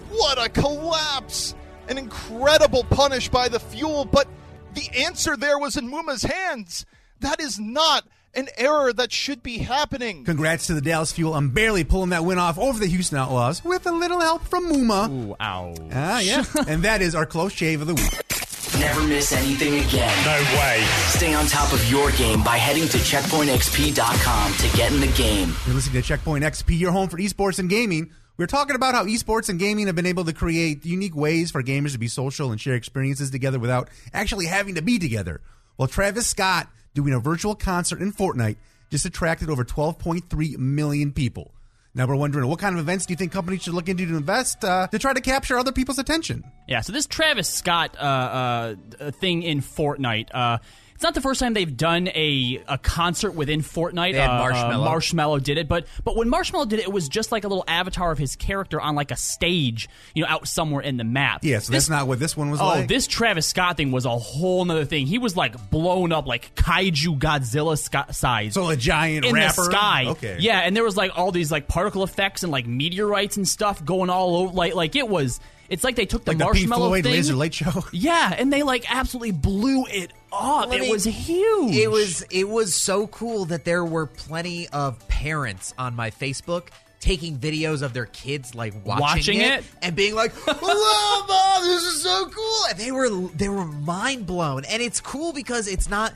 What 0.09 0.43
a 0.43 0.49
collapse! 0.49 1.55
An 1.89 1.97
incredible 1.97 2.83
punish 2.83 3.29
by 3.29 3.49
the 3.49 3.59
fuel, 3.59 4.05
but 4.05 4.27
the 4.73 4.89
answer 5.05 5.35
there 5.35 5.57
was 5.57 5.75
in 5.77 5.89
Muma's 5.89 6.23
hands. 6.23 6.85
That 7.19 7.41
is 7.41 7.59
not 7.59 8.05
an 8.33 8.47
error 8.57 8.93
that 8.93 9.11
should 9.11 9.43
be 9.43 9.57
happening. 9.59 10.23
Congrats 10.23 10.67
to 10.67 10.73
the 10.73 10.81
Dallas 10.81 11.11
Fuel 11.13 11.33
I'm 11.33 11.49
barely 11.49 11.83
pulling 11.83 12.11
that 12.11 12.23
win 12.23 12.37
off 12.37 12.57
over 12.57 12.79
the 12.79 12.87
Houston 12.87 13.17
Outlaws 13.17 13.63
with 13.63 13.85
a 13.85 13.91
little 13.91 14.21
help 14.21 14.43
from 14.43 14.71
Muma. 14.71 15.09
Ooh, 15.09 15.35
ow. 15.39 15.75
Ah, 15.91 16.19
yeah. 16.19 16.45
and 16.67 16.83
that 16.83 17.01
is 17.01 17.15
our 17.15 17.25
close 17.25 17.51
shave 17.51 17.81
of 17.81 17.87
the 17.87 17.95
week. 17.95 18.30
Never 18.79 19.01
miss 19.01 19.31
anything 19.31 19.83
again. 19.85 20.25
No 20.25 20.57
way. 20.59 20.83
Stay 21.09 21.33
on 21.33 21.45
top 21.45 21.73
of 21.73 21.83
your 21.89 22.11
game 22.11 22.41
by 22.43 22.57
heading 22.57 22.87
to 22.87 22.97
checkpointxp.com 22.97 24.53
to 24.53 24.77
get 24.77 24.91
in 24.91 25.01
the 25.01 25.07
game. 25.07 25.53
You're 25.65 25.75
listening 25.75 26.01
to 26.01 26.07
Checkpoint 26.07 26.43
XP, 26.43 26.79
your 26.79 26.91
home 26.91 27.09
for 27.09 27.17
esports 27.17 27.59
and 27.59 27.69
gaming. 27.69 28.11
We're 28.37 28.47
talking 28.47 28.75
about 28.75 28.95
how 28.95 29.05
esports 29.05 29.49
and 29.49 29.59
gaming 29.59 29.87
have 29.87 29.95
been 29.95 30.05
able 30.05 30.23
to 30.25 30.33
create 30.33 30.85
unique 30.85 31.15
ways 31.15 31.51
for 31.51 31.61
gamers 31.61 31.91
to 31.91 31.99
be 31.99 32.07
social 32.07 32.51
and 32.51 32.59
share 32.59 32.75
experiences 32.75 33.29
together 33.29 33.59
without 33.59 33.89
actually 34.13 34.45
having 34.45 34.75
to 34.75 34.81
be 34.81 34.97
together. 34.97 35.41
Well, 35.77 35.87
Travis 35.87 36.27
Scott 36.27 36.67
doing 36.93 37.13
a 37.13 37.19
virtual 37.19 37.55
concert 37.55 38.01
in 38.01 38.11
Fortnite 38.11 38.57
just 38.89 39.05
attracted 39.05 39.49
over 39.49 39.63
12.3 39.63 40.57
million 40.57 41.11
people. 41.11 41.51
Now 41.93 42.07
we're 42.07 42.15
wondering 42.15 42.47
what 42.47 42.59
kind 42.59 42.73
of 42.73 42.79
events 42.79 43.05
do 43.05 43.11
you 43.11 43.17
think 43.17 43.33
companies 43.33 43.63
should 43.63 43.73
look 43.73 43.89
into 43.89 44.05
to 44.05 44.15
invest 44.15 44.63
uh, 44.63 44.87
to 44.87 44.97
try 44.97 45.13
to 45.13 45.19
capture 45.19 45.57
other 45.57 45.73
people's 45.73 45.99
attention? 45.99 46.43
Yeah, 46.67 46.81
so 46.81 46.93
this 46.93 47.05
Travis 47.05 47.49
Scott 47.49 47.97
uh, 47.99 48.75
uh, 48.99 49.11
thing 49.11 49.43
in 49.43 49.61
Fortnite, 49.61 50.29
uh, 50.33 50.59
it's 51.01 51.03
not 51.03 51.15
the 51.15 51.21
first 51.21 51.39
time 51.39 51.55
they've 51.55 51.75
done 51.75 52.09
a, 52.09 52.61
a 52.67 52.77
concert 52.77 53.31
within 53.31 53.61
Fortnite. 53.61 54.11
They 54.11 54.19
had 54.19 54.29
Uh, 54.29 54.43
uh, 54.43 54.87
Marshmello 54.87 55.41
did 55.41 55.57
it, 55.57 55.67
but 55.67 55.87
but 56.03 56.15
when 56.15 56.29
Marshmello 56.29 56.69
did 56.69 56.77
it, 56.77 56.83
it 56.83 56.91
was 56.93 57.09
just 57.09 57.31
like 57.31 57.43
a 57.43 57.47
little 57.47 57.63
avatar 57.67 58.11
of 58.11 58.19
his 58.19 58.35
character 58.35 58.79
on 58.79 58.93
like 58.93 59.09
a 59.09 59.15
stage, 59.15 59.89
you 60.13 60.21
know, 60.21 60.29
out 60.29 60.47
somewhere 60.47 60.83
in 60.83 60.97
the 60.97 61.03
map. 61.03 61.39
Yeah, 61.43 61.57
so 61.57 61.71
This- 61.71 61.87
that's 61.87 61.89
not 61.89 62.07
what 62.07 62.19
this 62.19 62.37
one 62.37 62.51
was 62.51 62.61
Oh, 62.61 62.65
like. 62.67 62.87
this 62.87 63.07
Travis 63.07 63.47
Scott 63.47 63.77
thing 63.77 63.91
was 63.91 64.05
a 64.05 64.15
whole 64.15 64.63
nother 64.63 64.85
thing. 64.85 65.07
He 65.07 65.17
was 65.17 65.35
like 65.35 65.71
blown 65.71 66.11
up, 66.11 66.27
like 66.27 66.53
kaiju 66.53 67.17
Godzilla 67.17 67.75
sc- 67.79 68.13
size. 68.13 68.53
So 68.53 68.69
a 68.69 68.75
giant 68.75 69.25
in 69.25 69.33
rapper? 69.33 69.55
the 69.55 69.63
sky. 69.71 70.05
Okay. 70.09 70.37
Yeah, 70.39 70.59
and 70.59 70.75
there 70.75 70.83
was 70.83 70.95
like 70.95 71.17
all 71.17 71.31
these 71.31 71.51
like 71.51 71.67
particle 71.67 72.03
effects 72.03 72.43
and 72.43 72.51
like 72.51 72.67
meteorites 72.67 73.37
and 73.37 73.47
stuff 73.47 73.83
going 73.83 74.11
all 74.11 74.35
over. 74.35 74.53
Like 74.53 74.75
like 74.75 74.95
it 74.95 75.09
was. 75.09 75.39
It's 75.71 75.83
like 75.83 75.95
they 75.95 76.05
took 76.05 76.25
the 76.25 76.31
like 76.31 76.37
the 76.37 76.43
Pink 76.45 76.67
marshmallow 76.69 76.89
Floyd 76.89 77.03
thing. 77.05 77.13
Laser 77.13 77.33
Light 77.35 77.53
Show. 77.53 77.85
Yeah, 77.93 78.35
and 78.37 78.51
they 78.53 78.61
like 78.63 78.85
absolutely 78.93 79.31
blew 79.31 79.85
it 79.87 80.11
up. 80.31 80.67
Let 80.69 80.79
it 80.79 80.81
me- 80.83 80.91
was 80.91 81.05
huge. 81.05 81.75
It 81.75 81.89
was 81.89 82.21
it 82.29 82.47
was 82.47 82.75
so 82.75 83.07
cool 83.07 83.45
that 83.45 83.65
there 83.65 83.83
were 83.85 84.05
plenty 84.05 84.67
of 84.69 85.07
parents 85.07 85.73
on 85.77 85.95
my 85.95 86.11
Facebook 86.11 86.67
taking 86.99 87.39
videos 87.39 87.81
of 87.81 87.93
their 87.93 88.05
kids 88.05 88.53
like 88.53 88.73
watching, 88.85 89.01
Watching 89.01 89.41
it? 89.41 89.63
and 89.81 89.95
being 89.95 90.13
like, 90.13 90.31
"Whoa, 90.45 91.25
mom, 91.27 91.63
this 91.63 91.81
is 91.83 92.03
so 92.03 92.27
cool!" 92.29 92.65
And 92.69 92.77
they 92.77 92.91
were 92.91 93.09
they 93.29 93.49
were 93.49 93.65
mind 93.65 94.25
blown. 94.27 94.65
And 94.65 94.81
it's 94.83 94.99
cool 95.01 95.31
because 95.33 95.67
it's 95.67 95.89
not 95.89 96.13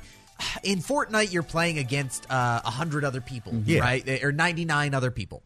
in 0.64 0.80
Fortnite. 0.80 1.32
You're 1.32 1.44
playing 1.44 1.78
against 1.80 2.30
uh, 2.30 2.62
a 2.64 2.70
hundred 2.70 3.06
other 3.06 3.22
people, 3.22 3.54
Yeah. 3.66 3.80
right? 3.80 4.24
Or 4.24 4.32
ninety 4.32 4.66
nine 4.66 4.94
other 4.94 5.12
people. 5.12 5.42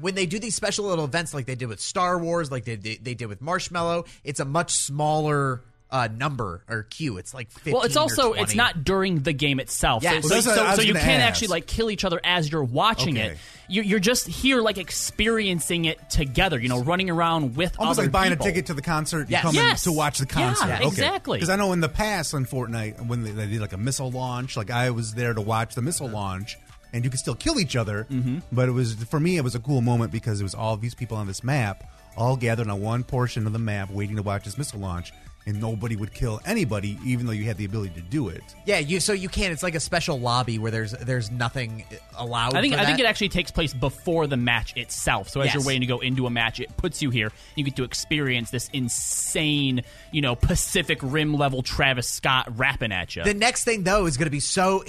When 0.00 0.14
they 0.14 0.26
do 0.26 0.38
these 0.38 0.54
special 0.54 0.86
little 0.86 1.04
events 1.04 1.34
like 1.34 1.46
they 1.46 1.54
did 1.54 1.68
with 1.68 1.80
Star 1.80 2.18
Wars, 2.18 2.50
like 2.50 2.64
they 2.64 2.76
they, 2.76 2.96
they 2.96 3.14
did 3.14 3.26
with 3.26 3.42
Marshmello, 3.42 4.06
it's 4.24 4.40
a 4.40 4.44
much 4.44 4.72
smaller. 4.72 5.60
Uh, 5.92 6.06
number 6.06 6.62
or 6.68 6.84
queue. 6.84 7.18
It's 7.18 7.34
like 7.34 7.50
15 7.50 7.72
well, 7.74 7.82
it's 7.82 7.96
also 7.96 8.32
it's 8.34 8.54
not 8.54 8.84
during 8.84 9.24
the 9.24 9.32
game 9.32 9.58
itself. 9.58 10.04
Yeah. 10.04 10.20
So, 10.20 10.28
Well, 10.28 10.40
that's 10.40 10.44
so, 10.44 10.74
so 10.76 10.82
you 10.82 10.92
can't 10.94 11.20
ask. 11.20 11.26
actually 11.26 11.48
like 11.48 11.66
kill 11.66 11.90
each 11.90 12.04
other 12.04 12.20
as 12.22 12.48
you're 12.48 12.62
watching 12.62 13.18
Okay. 13.18 13.30
it. 13.30 13.38
You, 13.68 13.82
you're 13.82 13.98
just 13.98 14.28
here 14.28 14.60
like 14.62 14.78
experiencing 14.78 15.86
it 15.86 15.98
together. 16.08 16.60
You 16.60 16.68
know, 16.68 16.80
running 16.80 17.10
around 17.10 17.56
with 17.56 17.76
Almost 17.76 17.98
like 17.98 18.12
buying 18.12 18.30
people. 18.30 18.46
a 18.46 18.48
ticket 18.50 18.66
to 18.66 18.74
the 18.74 18.82
concert. 18.82 19.22
You 19.28 19.32
Yes. 19.32 19.42
come 19.42 19.54
Yes. 19.56 19.82
to 19.82 19.90
watch 19.92 20.18
the 20.18 20.26
concert. 20.26 20.68
Yeah, 20.68 20.78
concert. 20.78 20.92
exactly. 20.92 21.38
Because 21.38 21.50
I 21.50 21.56
know 21.56 21.72
in 21.72 21.80
the 21.80 21.88
past 21.88 22.34
on 22.34 22.46
Fortnite, 22.46 23.04
when 23.08 23.24
they, 23.24 23.32
they 23.32 23.46
did 23.48 23.60
like 23.60 23.72
a 23.72 23.76
missile 23.76 24.12
launch, 24.12 24.56
like 24.56 24.70
I 24.70 24.90
was 24.90 25.14
there 25.14 25.34
to 25.34 25.40
watch 25.40 25.74
the 25.74 25.82
missile 25.82 26.08
launch, 26.08 26.56
and 26.92 27.04
you 27.04 27.10
could 27.10 27.20
still 27.20 27.34
kill 27.34 27.58
each 27.60 27.76
other. 27.76 28.06
Mm-hmm. 28.10 28.38
But 28.52 28.68
it 28.68 28.72
was 28.72 28.94
for 28.94 29.20
me, 29.20 29.36
it 29.36 29.44
was 29.44 29.54
a 29.54 29.60
cool 29.60 29.80
moment 29.80 30.12
because 30.12 30.40
it 30.40 30.44
was 30.44 30.54
all 30.54 30.76
these 30.76 30.94
people 30.94 31.16
on 31.16 31.26
this 31.26 31.42
map, 31.44 31.84
all 32.16 32.36
gathered 32.36 32.68
on 32.68 32.80
one 32.80 33.04
portion 33.04 33.46
of 33.46 33.52
the 33.52 33.58
map, 33.58 33.90
waiting 33.90 34.16
to 34.16 34.22
watch 34.22 34.44
this 34.44 34.58
missile 34.58 34.80
launch. 34.80 35.12
and 35.46 35.58
nobody 35.58 35.96
would 35.96 36.12
kill 36.12 36.38
anybody, 36.44 36.98
even 37.02 37.24
though 37.24 37.32
you 37.32 37.44
had 37.46 37.56
the 37.56 37.64
ability 37.64 37.94
to 37.94 38.02
do 38.02 38.28
it. 38.28 38.42
Yeah, 38.66 38.78
you 38.78 39.00
so 39.00 39.14
you 39.14 39.30
can't. 39.30 39.54
It's 39.54 39.62
like 39.62 39.74
a 39.74 39.80
special 39.80 40.20
lobby 40.20 40.58
where 40.58 40.70
there's 40.70 40.92
there's 40.92 41.30
nothing 41.30 41.82
allowed. 42.14 42.54
I 42.54 42.60
think 42.60 42.74
for 42.74 42.80
I 42.80 42.84
think 42.84 42.98
it 43.00 43.06
actually 43.06 43.30
takes 43.30 43.50
place 43.50 43.72
before 43.72 44.26
the 44.26 44.36
match 44.36 44.76
itself. 44.76 45.30
So 45.30 45.40
as 45.40 45.46
Yes. 45.46 45.54
you're 45.54 45.64
waiting 45.64 45.80
to 45.80 45.86
go 45.86 46.00
into 46.00 46.26
a 46.26 46.30
match, 46.30 46.60
it 46.60 46.76
puts 46.76 47.00
you 47.00 47.08
here. 47.08 47.32
You 47.56 47.64
get 47.64 47.74
to 47.76 47.84
experience 47.84 48.50
this 48.50 48.68
insane, 48.74 49.82
you 50.12 50.20
know, 50.20 50.34
Pacific 50.36 50.98
Rim 51.02 51.32
level 51.34 51.62
Travis 51.62 52.06
Scott 52.06 52.58
rapping 52.58 52.92
at 52.92 53.16
you. 53.16 53.24
The 53.24 53.32
next 53.34 53.64
thing 53.64 53.82
though 53.82 54.04
is 54.04 54.18
going 54.18 54.26
to 54.26 54.30
be 54.30 54.40
so. 54.40 54.84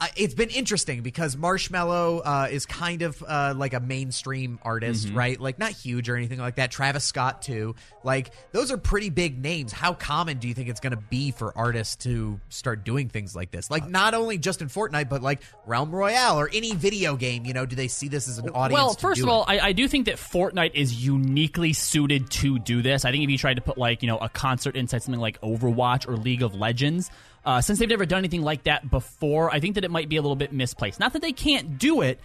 Uh, 0.00 0.06
it's 0.16 0.34
been 0.34 0.50
interesting 0.50 1.02
because 1.02 1.34
Marshmello 1.34 2.22
uh, 2.24 2.46
is 2.50 2.66
kind 2.66 3.02
of 3.02 3.20
uh, 3.26 3.52
like 3.56 3.74
a 3.74 3.80
mainstream 3.80 4.60
artist, 4.62 5.08
Mm-hmm. 5.08 5.18
right? 5.18 5.40
Like 5.40 5.58
not 5.58 5.72
huge 5.72 6.08
or 6.08 6.16
anything 6.16 6.38
like 6.38 6.54
that. 6.56 6.70
Travis 6.70 7.02
Scott 7.04 7.42
too. 7.42 7.74
Like 8.04 8.30
those 8.52 8.70
are 8.70 8.76
pretty 8.78 9.10
big 9.10 9.42
names. 9.42 9.72
How 9.72 9.94
common 9.94 10.38
do 10.38 10.46
you 10.46 10.54
think 10.54 10.68
it's 10.68 10.78
going 10.78 10.92
to 10.92 11.02
be 11.10 11.32
for 11.32 11.52
artists 11.58 11.96
to 12.04 12.38
start 12.48 12.84
doing 12.84 13.08
things 13.08 13.34
like 13.34 13.50
this? 13.50 13.70
Like 13.72 13.88
not 13.88 14.14
only 14.14 14.38
just 14.38 14.62
in 14.62 14.68
Fortnite, 14.68 15.08
but 15.08 15.20
like 15.20 15.42
Realm 15.66 15.90
Royale 15.90 16.38
or 16.38 16.48
any 16.52 16.74
video 16.76 17.16
game. 17.16 17.44
You 17.44 17.52
know, 17.54 17.66
do 17.66 17.74
they 17.74 17.88
see 17.88 18.06
this 18.06 18.28
as 18.28 18.38
an 18.38 18.50
audience? 18.50 18.72
well, 18.72 18.94
first 18.94 19.20
of 19.20 19.28
all. 19.28 19.44
I, 19.48 19.58
I 19.58 19.72
do 19.72 19.88
think 19.88 20.06
that 20.06 20.14
Fortnite 20.16 20.74
is 20.74 21.04
uniquely 21.04 21.72
suited 21.72 22.30
to 22.30 22.60
do 22.60 22.82
this. 22.82 23.04
I 23.04 23.10
think 23.10 23.24
if 23.24 23.30
you 23.30 23.38
tried 23.38 23.54
to 23.54 23.62
put 23.62 23.76
like 23.78 24.02
you 24.02 24.06
know 24.06 24.18
a 24.18 24.28
concert 24.28 24.76
inside 24.76 25.02
something 25.02 25.20
like 25.20 25.40
Overwatch 25.40 26.08
or 26.08 26.16
League 26.16 26.42
of 26.42 26.54
Legends, 26.54 27.10
uh, 27.48 27.60
since 27.62 27.78
they've 27.78 27.88
never 27.88 28.04
done 28.06 28.18
anything 28.18 28.42
like 28.42 28.64
that 28.64 28.90
before, 28.90 29.50
I 29.50 29.58
think 29.60 29.74
that 29.76 29.84
it 29.84 29.90
might 29.90 30.08
be 30.08 30.16
a 30.16 30.22
little 30.22 30.36
bit 30.36 30.52
misplaced. 30.52 31.00
Not 31.00 31.14
that 31.14 31.22
they 31.22 31.32
can't 31.32 31.78
do 31.78 32.02
it. 32.02 32.20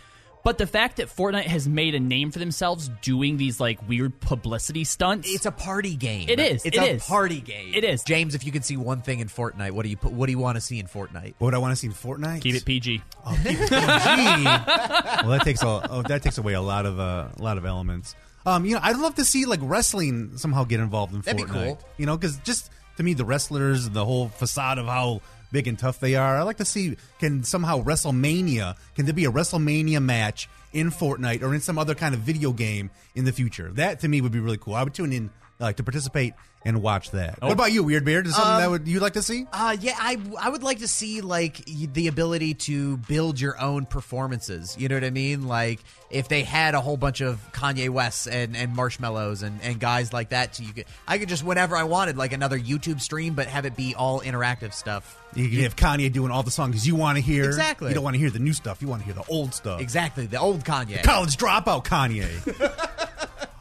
But 0.46 0.58
the 0.58 0.68
fact 0.68 0.98
that 0.98 1.08
Fortnite 1.08 1.46
has 1.46 1.70
made 1.70 1.96
a 1.96 2.02
name 2.02 2.30
for 2.30 2.40
themselves 2.40 2.90
doing 3.02 3.38
these 3.38 3.62
like 3.62 3.80
weird 3.88 4.20
publicity 4.20 4.84
stunts, 4.84 5.34
it's 5.34 5.46
a 5.46 5.52
party 5.54 5.96
game. 5.96 6.28
It 6.28 6.38
is. 6.38 6.66
It's 6.66 6.76
It 6.76 6.84
a 6.84 6.90
is. 6.96 7.06
party 7.08 7.40
game. 7.40 7.72
It 7.74 7.86
is. 7.86 8.04
James, 8.04 8.36
if 8.36 8.46
you 8.46 8.52
could 8.52 8.66
see 8.66 8.76
one 8.76 9.02
thing 9.02 9.22
in 9.22 9.30
Fortnite, 9.30 9.72
what 9.72 9.84
do 9.84 9.90
you 9.90 9.96
put? 9.96 10.12
What 10.12 10.26
do 10.26 10.34
you 10.34 10.40
want 10.40 10.58
to 10.58 10.62
see 10.62 10.80
in 10.80 10.88
Fortnite? 10.88 11.36
What 11.38 11.46
would 11.48 11.54
I 11.54 11.60
want 11.60 11.72
to 11.72 11.78
see 11.78 11.88
in 11.88 11.94
Fortnite? 11.94 12.42
keep 12.42 12.56
it 12.56 12.66
PG. 12.66 13.02
Oh, 13.26 13.32
keep 13.42 13.58
it 13.58 13.70
PG. 13.70 13.70
well, 15.24 15.30
that 15.30 15.42
takes 15.46 15.64
a, 15.64 15.66
oh, 15.90 16.02
that 16.10 16.22
takes 16.24 16.38
away 16.38 16.56
a 16.56 16.62
lot 16.62 16.86
of 16.86 17.00
uh, 17.00 17.30
a 17.38 17.42
lot 17.42 17.58
of 17.58 17.66
elements. 17.66 18.14
Um, 18.46 18.66
you 18.66 18.74
know, 18.76 18.82
I'd 18.84 18.98
love 18.98 19.16
to 19.16 19.24
see 19.24 19.46
like 19.46 19.62
wrestling 19.64 20.36
somehow 20.38 20.66
get 20.66 20.82
involved 20.82 21.14
in 21.14 21.22
That'd 21.22 21.38
be 21.38 21.44
Fortnite. 21.44 21.66
cool. 21.78 21.80
You 21.98 22.06
know, 22.06 22.18
because 22.18 22.38
just 22.40 22.70
to 22.98 23.04
me, 23.04 23.14
the 23.14 23.26
wrestlers, 23.26 23.90
the 23.90 24.06
whole 24.06 24.30
facade 24.30 24.78
of 24.78 24.86
how 24.86 25.22
big 25.52 25.68
and 25.68 25.78
tough 25.78 26.00
they 26.00 26.16
are. 26.16 26.36
I 26.38 26.42
like 26.42 26.58
to 26.58 26.66
see 26.66 26.98
can 27.20 27.44
somehow 27.44 27.82
WrestleMania 27.84 28.76
can 28.96 29.06
there 29.06 29.14
be 29.14 29.26
a 29.26 29.32
WrestleMania 29.32 30.04
match 30.04 30.50
in 30.74 30.90
Fortnite 30.90 31.44
or 31.44 31.54
in 31.54 31.62
some 31.62 31.78
other 31.78 31.94
kind 31.94 32.16
of 32.16 32.22
video 32.22 32.52
game 32.52 32.90
in 33.16 33.26
the 33.26 33.32
future? 33.32 33.72
That 33.74 34.00
to 34.02 34.08
me 34.08 34.20
would 34.20 34.32
be 34.32 34.40
really 34.40 34.58
cool. 34.58 34.74
I 34.74 34.84
would 34.84 34.94
tune 34.94 35.14
in 35.14 35.30
like 35.60 35.78
to 35.78 35.84
participate 35.84 36.34
and 36.66 36.82
watch 36.82 37.12
that. 37.12 37.42
What 37.42 37.52
about 37.52 37.72
you, 37.72 37.84
Weird 37.84 38.06
Beard? 38.06 38.28
Is 38.28 38.36
something 38.36 38.58
that 38.60 38.70
would 38.70 38.88
you 38.88 39.00
like 39.00 39.14
to 39.14 39.22
see? 39.22 39.46
Uh, 39.52 39.76
yeah, 39.80 39.96
I 39.98 40.18
I 40.40 40.50
would 40.50 40.64
like 40.64 40.80
to 40.80 40.88
see 40.88 41.22
like 41.22 41.62
y- 41.68 41.88
the 41.92 42.08
ability 42.08 42.54
to 42.56 42.98
build 42.98 43.40
your 43.40 43.60
own 43.60 43.86
performances. 43.86 44.76
You 44.80 44.88
know 44.90 44.96
what 44.96 45.04
I 45.04 45.10
mean? 45.10 45.48
Like 45.48 45.80
if 46.10 46.28
they 46.30 46.44
had 46.44 46.76
a 46.76 46.82
whole 46.82 46.98
bunch 46.98 47.22
of 47.22 47.40
Kanye 47.52 47.90
Wests 47.90 48.28
and 48.28 48.56
and 48.56 48.76
Marshmellos 48.76 49.44
and 49.44 49.60
and 49.62 49.80
guys 49.80 50.14
like 50.14 50.30
that, 50.30 50.56
so 50.56 50.64
you 50.64 50.74
could 50.74 50.86
I 51.08 51.18
could 51.18 51.30
just 51.30 51.44
whenever 51.44 51.76
I 51.76 51.84
wanted 51.84 52.18
like 52.18 52.34
another 52.34 52.58
YouTube 52.60 53.02
stream, 53.02 53.34
but 53.34 53.48
have 53.48 53.66
it 53.66 53.76
be 53.76 53.96
all 53.96 54.22
interactive 54.22 54.74
stuff. 54.74 55.20
You 55.36 55.50
can 55.50 55.60
have 55.62 55.76
Kanye 55.76 56.12
doing 56.14 56.32
all 56.32 56.44
the 56.44 56.52
songs 56.52 56.86
you 56.88 56.96
want 56.96 57.18
to 57.18 57.22
hear. 57.24 57.46
Exactly. 57.46 57.90
You 57.90 57.96
don't 57.96 58.04
want 58.04 58.14
to 58.14 58.20
hear 58.20 58.30
the 58.30 58.40
new 58.40 58.54
stuff. 58.54 58.82
You 58.82 58.88
want 58.88 59.02
to 59.02 59.06
hear 59.06 59.16
the 59.16 59.26
old 59.28 59.54
stuff. 59.54 59.82
Exactly, 59.82 60.28
the 60.28 60.40
old 60.40 60.64
Kanye. 60.64 61.02
College 61.04 61.38
dropout 61.38 61.86
Kanye. 61.86 62.30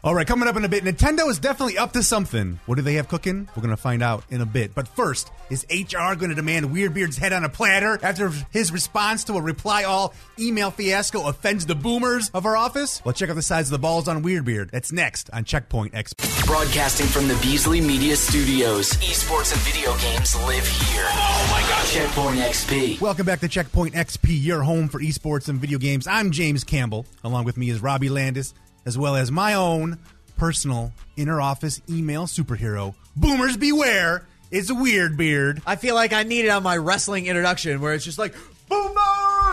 All 0.04 0.16
right, 0.16 0.26
coming 0.26 0.48
up 0.48 0.56
in 0.56 0.64
a 0.64 0.68
bit. 0.68 0.82
Nintendo 0.82 1.30
is 1.30 1.38
definitely 1.38 1.78
up 1.78 1.92
to 1.92 2.02
something. 2.02 2.58
What 2.66 2.74
do 2.74 2.82
they 2.82 2.94
have 2.94 3.06
cooking? 3.06 3.48
We're 3.54 3.62
going 3.62 3.70
to 3.70 3.76
find 3.76 4.02
out 4.02 4.24
in 4.30 4.40
a 4.40 4.46
bit. 4.46 4.74
But 4.74 4.88
first, 4.88 5.30
is 5.48 5.64
HR 5.70 6.16
going 6.16 6.30
to 6.30 6.34
demand 6.34 6.66
Weirdbeard's 6.70 7.16
head 7.16 7.32
on 7.32 7.44
a 7.44 7.48
platter 7.48 8.00
after 8.02 8.32
his 8.50 8.72
response 8.72 9.22
to 9.24 9.34
a 9.34 9.40
reply 9.40 9.84
all 9.84 10.12
email 10.40 10.72
fiasco 10.72 11.28
offends 11.28 11.66
the 11.66 11.76
boomers 11.76 12.30
of 12.30 12.46
our 12.46 12.56
office? 12.56 13.00
Well, 13.04 13.12
check 13.12 13.30
out 13.30 13.36
the 13.36 13.42
size 13.42 13.68
of 13.68 13.70
the 13.70 13.78
balls 13.78 14.08
on 14.08 14.24
Weirdbeard. 14.24 14.72
That's 14.72 14.90
next 14.90 15.30
on 15.32 15.44
Checkpoint 15.44 15.92
XP. 15.92 16.46
Broadcasting 16.46 17.06
from 17.06 17.28
the 17.28 17.36
Beasley 17.36 17.80
Media 17.80 18.16
Studios. 18.16 18.90
Esports 18.94 19.52
and 19.52 19.60
video 19.60 19.96
games 19.98 20.34
live 20.34 20.66
here. 20.66 21.06
Oh 21.10 21.48
my 21.52 21.60
god. 21.68 21.86
Checkpoint 21.86 22.40
XP. 22.40 23.00
Welcome 23.00 23.24
back 23.24 23.38
to 23.38 23.46
Checkpoint 23.46 23.94
XP, 23.94 24.42
your 24.42 24.62
home 24.62 24.88
for 24.88 24.98
esports 24.98 25.48
and 25.48 25.60
video 25.60 25.78
games. 25.78 26.08
I'm 26.08 26.32
James 26.32 26.64
Campbell. 26.64 27.06
Along 27.22 27.44
with 27.44 27.56
me 27.56 27.70
is 27.70 27.80
Robbie 27.80 28.08
Landis, 28.08 28.52
as 28.84 28.98
well 28.98 29.16
as 29.16 29.30
my 29.30 29.54
own 29.54 29.98
personal 30.36 30.92
inner 31.16 31.40
office 31.40 31.80
email 31.88 32.26
superhero. 32.26 32.94
Boomers 33.16 33.56
beware! 33.56 34.26
It's 34.50 34.68
a 34.68 34.74
Weird 34.74 35.16
Beard. 35.16 35.62
I 35.66 35.76
feel 35.76 35.94
like 35.94 36.12
I 36.12 36.24
need 36.24 36.44
it 36.44 36.48
on 36.48 36.62
my 36.62 36.76
wrestling 36.76 37.26
introduction 37.26 37.80
where 37.80 37.94
it's 37.94 38.04
just 38.04 38.18
like 38.18 38.34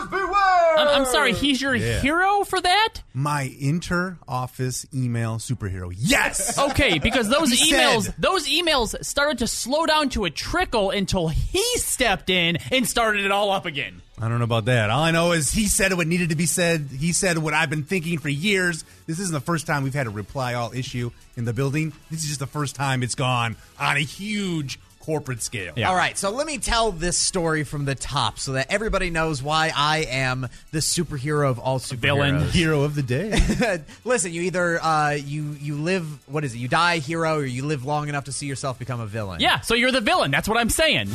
boomers 0.08 0.10
beware. 0.10 0.78
I'm, 0.78 0.88
I'm 1.02 1.06
sorry, 1.06 1.34
he's 1.34 1.62
your 1.62 1.76
Yeah. 1.76 2.00
hero 2.00 2.44
for 2.44 2.60
that? 2.62 2.96
My 3.14 3.52
inter 3.60 4.18
office 4.28 4.86
email 4.94 5.38
superhero. 5.38 5.94
Yes! 5.96 6.58
Okay, 6.70 7.00
because 7.00 7.30
those 7.30 7.52
He 7.52 7.74
emails, 7.74 8.04
said- 8.04 8.16
those 8.20 8.48
emails 8.48 9.04
started 9.04 9.40
to 9.40 9.48
slow 9.48 9.86
down 9.86 10.10
to 10.10 10.26
a 10.26 10.30
trickle 10.30 10.92
until 10.92 11.28
he 11.30 11.64
stepped 11.78 12.30
in 12.30 12.58
and 12.72 12.88
started 12.88 13.26
it 13.26 13.32
all 13.32 13.52
up 13.52 13.66
again. 13.66 14.02
I 14.22 14.28
don't 14.28 14.38
know 14.40 14.44
about 14.44 14.66
that. 14.66 14.90
All 14.90 15.02
I 15.02 15.12
know 15.12 15.32
is 15.32 15.52
he 15.52 15.66
said 15.68 15.94
what 15.94 16.06
needed 16.08 16.30
to 16.30 16.36
be 16.36 16.46
said. 16.46 16.90
He 16.92 17.14
said 17.14 17.38
what 17.38 17.54
I've 17.54 17.70
been 17.70 17.84
thinking 17.84 18.20
for 18.20 18.30
years. 18.30 18.84
This 19.08 19.20
isn't 19.20 19.34
the 19.34 19.40
first 19.40 19.66
time 19.66 19.84
we've 19.84 19.94
had 19.94 20.08
a 20.08 20.12
reply 20.12 20.54
all 20.56 20.74
issue 20.74 21.12
in 21.38 21.46
the 21.46 21.54
building. 21.54 21.94
This 22.12 22.22
is 22.24 22.28
just 22.28 22.40
the 22.42 22.48
first 22.48 22.76
time 22.76 23.02
it's 23.02 23.16
gone 23.16 23.56
on 23.80 23.96
a 23.98 24.02
huge 24.02 24.80
corporate 25.00 25.42
scale. 25.42 25.74
Yeah. 25.76 25.90
All 25.90 25.96
right, 25.96 26.18
so 26.18 26.30
let 26.32 26.46
me 26.46 26.58
tell 26.58 26.92
this 26.92 27.18
story 27.18 27.64
from 27.64 27.86
the 27.86 27.96
top 27.96 28.40
so 28.40 28.54
that 28.54 28.72
everybody 28.72 29.10
knows 29.10 29.42
why 29.42 29.72
I 29.76 30.00
am 30.10 30.48
the 30.72 30.80
superhero 30.80 31.50
of 31.50 31.60
all 31.60 31.80
superheroes. 31.80 32.00
Villain. 32.00 32.50
Hero 32.52 32.82
of 32.84 32.96
the 32.96 33.04
day. 33.04 33.82
Listen, 34.04 34.34
you 34.34 34.44
either 34.44 34.82
uh, 34.84 35.12
you 35.12 35.56
you 35.60 35.76
live 35.76 36.06
what 36.30 36.44
is 36.44 36.54
it? 36.54 36.58
You 36.58 36.68
die 36.68 37.00
hero, 37.00 37.38
or 37.38 37.46
you 37.46 37.66
live 37.66 37.86
long 37.86 38.10
enough 38.10 38.26
to 38.26 38.32
see 38.32 38.46
yourself 38.46 38.80
become 38.80 39.00
a 39.00 39.06
villain. 39.06 39.40
Yeah, 39.40 39.62
so 39.62 39.74
you're 39.74 39.92
the 39.92 40.02
villain. 40.02 40.32
That's 40.32 40.48
what 40.48 40.58
I'm 40.58 40.70
saying. 40.70 41.10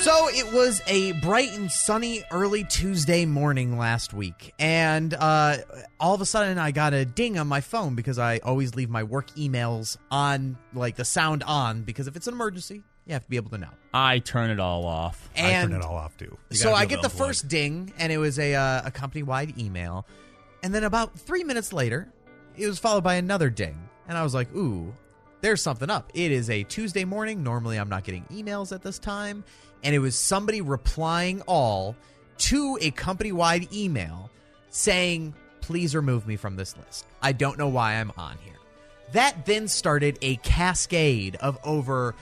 So 0.00 0.28
it 0.30 0.50
was 0.50 0.80
a 0.86 1.12
bright 1.12 1.52
and 1.52 1.70
sunny 1.70 2.24
early 2.30 2.64
Tuesday 2.64 3.26
morning 3.26 3.76
last 3.76 4.14
week, 4.14 4.54
and 4.58 5.12
uh, 5.12 5.58
all 6.00 6.14
of 6.14 6.22
a 6.22 6.26
sudden 6.26 6.58
I 6.58 6.70
got 6.70 6.94
a 6.94 7.04
ding 7.04 7.38
on 7.38 7.46
my 7.46 7.60
phone 7.60 7.94
because 7.96 8.18
I 8.18 8.38
always 8.38 8.74
leave 8.74 8.88
my 8.88 9.02
work 9.02 9.28
emails 9.32 9.98
on, 10.10 10.56
like 10.72 10.96
the 10.96 11.04
sound 11.04 11.42
on, 11.42 11.82
because 11.82 12.06
if 12.06 12.16
it's 12.16 12.26
an 12.26 12.32
emergency, 12.32 12.82
you 13.06 13.12
have 13.12 13.24
to 13.24 13.30
be 13.30 13.36
able 13.36 13.50
to 13.50 13.58
know. 13.58 13.68
I 13.92 14.20
turn 14.20 14.48
it 14.48 14.58
all 14.58 14.86
off. 14.86 15.28
I 15.36 15.52
turn 15.52 15.74
it 15.74 15.82
all 15.82 15.96
off 15.96 16.16
too. 16.16 16.36
You 16.48 16.56
so 16.56 16.72
I 16.72 16.86
get 16.86 17.02
the 17.02 17.08
to 17.08 17.14
unplug. 17.14 17.18
first 17.18 17.48
ding, 17.48 17.92
and 17.98 18.10
it 18.10 18.18
was 18.18 18.38
a 18.38 18.54
uh, 18.54 18.82
a 18.86 18.90
company 18.90 19.22
wide 19.22 19.58
email, 19.58 20.06
and 20.62 20.74
then 20.74 20.84
about 20.84 21.18
three 21.18 21.44
minutes 21.44 21.74
later, 21.74 22.10
it 22.56 22.66
was 22.66 22.78
followed 22.78 23.04
by 23.04 23.16
another 23.16 23.50
ding, 23.50 23.78
and 24.08 24.16
I 24.16 24.22
was 24.22 24.32
like, 24.32 24.52
"Ooh, 24.56 24.94
there's 25.42 25.60
something 25.60 25.90
up." 25.90 26.10
It 26.14 26.32
is 26.32 26.48
a 26.48 26.62
Tuesday 26.64 27.04
morning. 27.04 27.42
Normally, 27.42 27.76
I'm 27.76 27.90
not 27.90 28.04
getting 28.04 28.24
emails 28.30 28.72
at 28.72 28.80
this 28.82 28.98
time, 28.98 29.44
and 29.82 29.94
it 29.94 29.98
was 29.98 30.16
somebody 30.16 30.60
replying 30.60 31.42
all 31.42 31.96
to 32.38 32.78
a 32.80 32.90
company 32.90 33.32
wide 33.32 33.72
email 33.72 34.30
saying, 34.70 35.34
"Please 35.60 35.94
remove 35.94 36.26
me 36.26 36.36
from 36.36 36.56
this 36.56 36.76
list. 36.76 37.06
I 37.22 37.32
don't 37.32 37.58
know 37.58 37.68
why 37.68 37.94
I'm 37.94 38.12
on 38.16 38.36
here." 38.44 38.54
That 39.12 39.44
then 39.46 39.68
started 39.68 40.18
a 40.22 40.36
cascade 40.36 41.36
of 41.36 41.58
over 41.64 42.14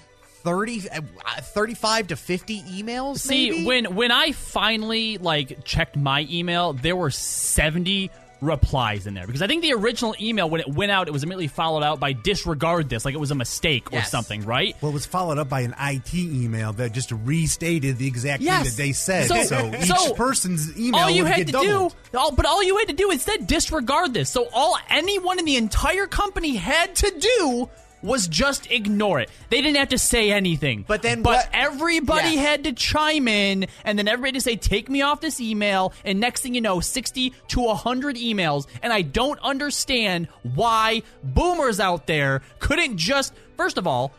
30, 0.43 0.89
uh, 0.91 1.01
35 1.41 2.09
to 2.09 2.17
50 2.17 2.63
emails. 2.63 3.19
See, 3.19 3.65
when 3.67 3.95
when 3.97 4.11
I 4.11 4.33
finally 4.33 5.19
like 5.19 5.65
checked 5.65 5.97
my 5.97 6.27
email, 6.31 6.73
there 6.73 6.97
were 6.97 7.11
70 7.11 8.11
replies 8.41 9.07
in 9.07 9.15
there 9.15 9.27
because 9.27 9.43
I 9.43 9.47
think 9.47 9.63
the 9.63 9.73
original 9.73 10.15
email 10.21 10.49
when 10.49 10.61
it 10.61 10.69
went 10.69 10.91
out, 10.93 11.09
it 11.09 11.11
was 11.13 11.23
immediately 11.23 11.49
followed 11.49 11.83
out 11.83 11.99
by 12.01 12.13
disregard 12.13 12.89
this, 12.89 13.05
like 13.05 13.15
it 13.15 13.21
was 13.21 13.31
a 13.31 13.35
mistake 13.35 13.93
or 13.93 14.03
something, 14.03 14.45
right? 14.45 14.77
Well, 14.81 14.91
it 14.91 14.95
was 14.95 15.07
followed 15.07 15.39
up 15.39 15.49
by 15.49 15.61
an 15.63 15.75
IT 15.81 16.15
email 16.15 16.73
that 16.75 16.93
just 16.93 17.11
restated 17.13 17.99
the 17.99 18.07
exact 18.07 18.43
Yes. 18.43 18.63
thing 18.63 18.71
that 18.71 18.77
they 18.77 18.93
said. 18.93 19.29
So- 19.29 19.43
So, 19.49 19.73
each 19.75 19.87
so 19.87 20.15
person's 20.15 20.79
email 20.79 21.01
all 21.03 21.11
you 21.11 21.23
would 21.23 21.33
had 21.33 21.37
get 21.39 21.47
to 21.47 21.53
doubled. 21.53 21.95
do, 22.13 22.19
all, 22.19 22.33
but 22.33 22.45
all 22.47 22.63
you 22.63 22.77
had 22.79 22.89
to 22.89 22.95
do 22.95 23.11
instead 23.11 23.47
disregard 23.47 24.13
this. 24.15 24.29
So 24.31 24.49
all 24.53 24.77
anyone 24.91 25.39
in 25.39 25.45
the 25.45 25.57
entire 25.57 26.07
company 26.07 26.55
had 26.57 26.95
to 26.97 27.11
do 27.19 27.69
was 28.03 28.29
just 28.29 28.71
ignore 28.71 29.21
it. 29.21 29.31
They 29.51 29.61
didn't 29.61 29.77
have 29.79 29.89
to 29.91 29.99
say 29.99 30.31
anything. 30.31 30.85
But 30.87 31.03
then 31.03 31.23
but 31.23 31.31
what- 31.33 31.49
everybody 31.53 32.31
Yes. 32.35 32.47
had 32.47 32.65
to 32.65 32.73
chime 32.73 33.27
in, 33.29 33.67
and 33.85 33.99
then 33.99 34.07
everybody 34.09 34.33
to 34.33 34.41
say, 34.41 34.57
"Take 34.57 34.89
me 34.89 35.03
off 35.03 35.21
this 35.21 35.41
email." 35.41 35.93
And 36.05 36.21
next 36.21 36.43
thing 36.43 36.55
you 36.55 36.61
know, 36.61 36.81
sixty 36.81 37.33
to 37.49 37.75
hundred 37.75 38.17
emails, 38.17 38.67
and 38.83 38.93
I 38.93 39.03
don't 39.03 39.41
understand 39.41 40.29
why 40.55 41.03
boomers 41.25 41.81
out 41.81 42.07
there 42.07 42.43
couldn't 42.61 42.97
just 42.99 43.33
first 43.57 43.79
of 43.79 43.87
all. 43.87 44.13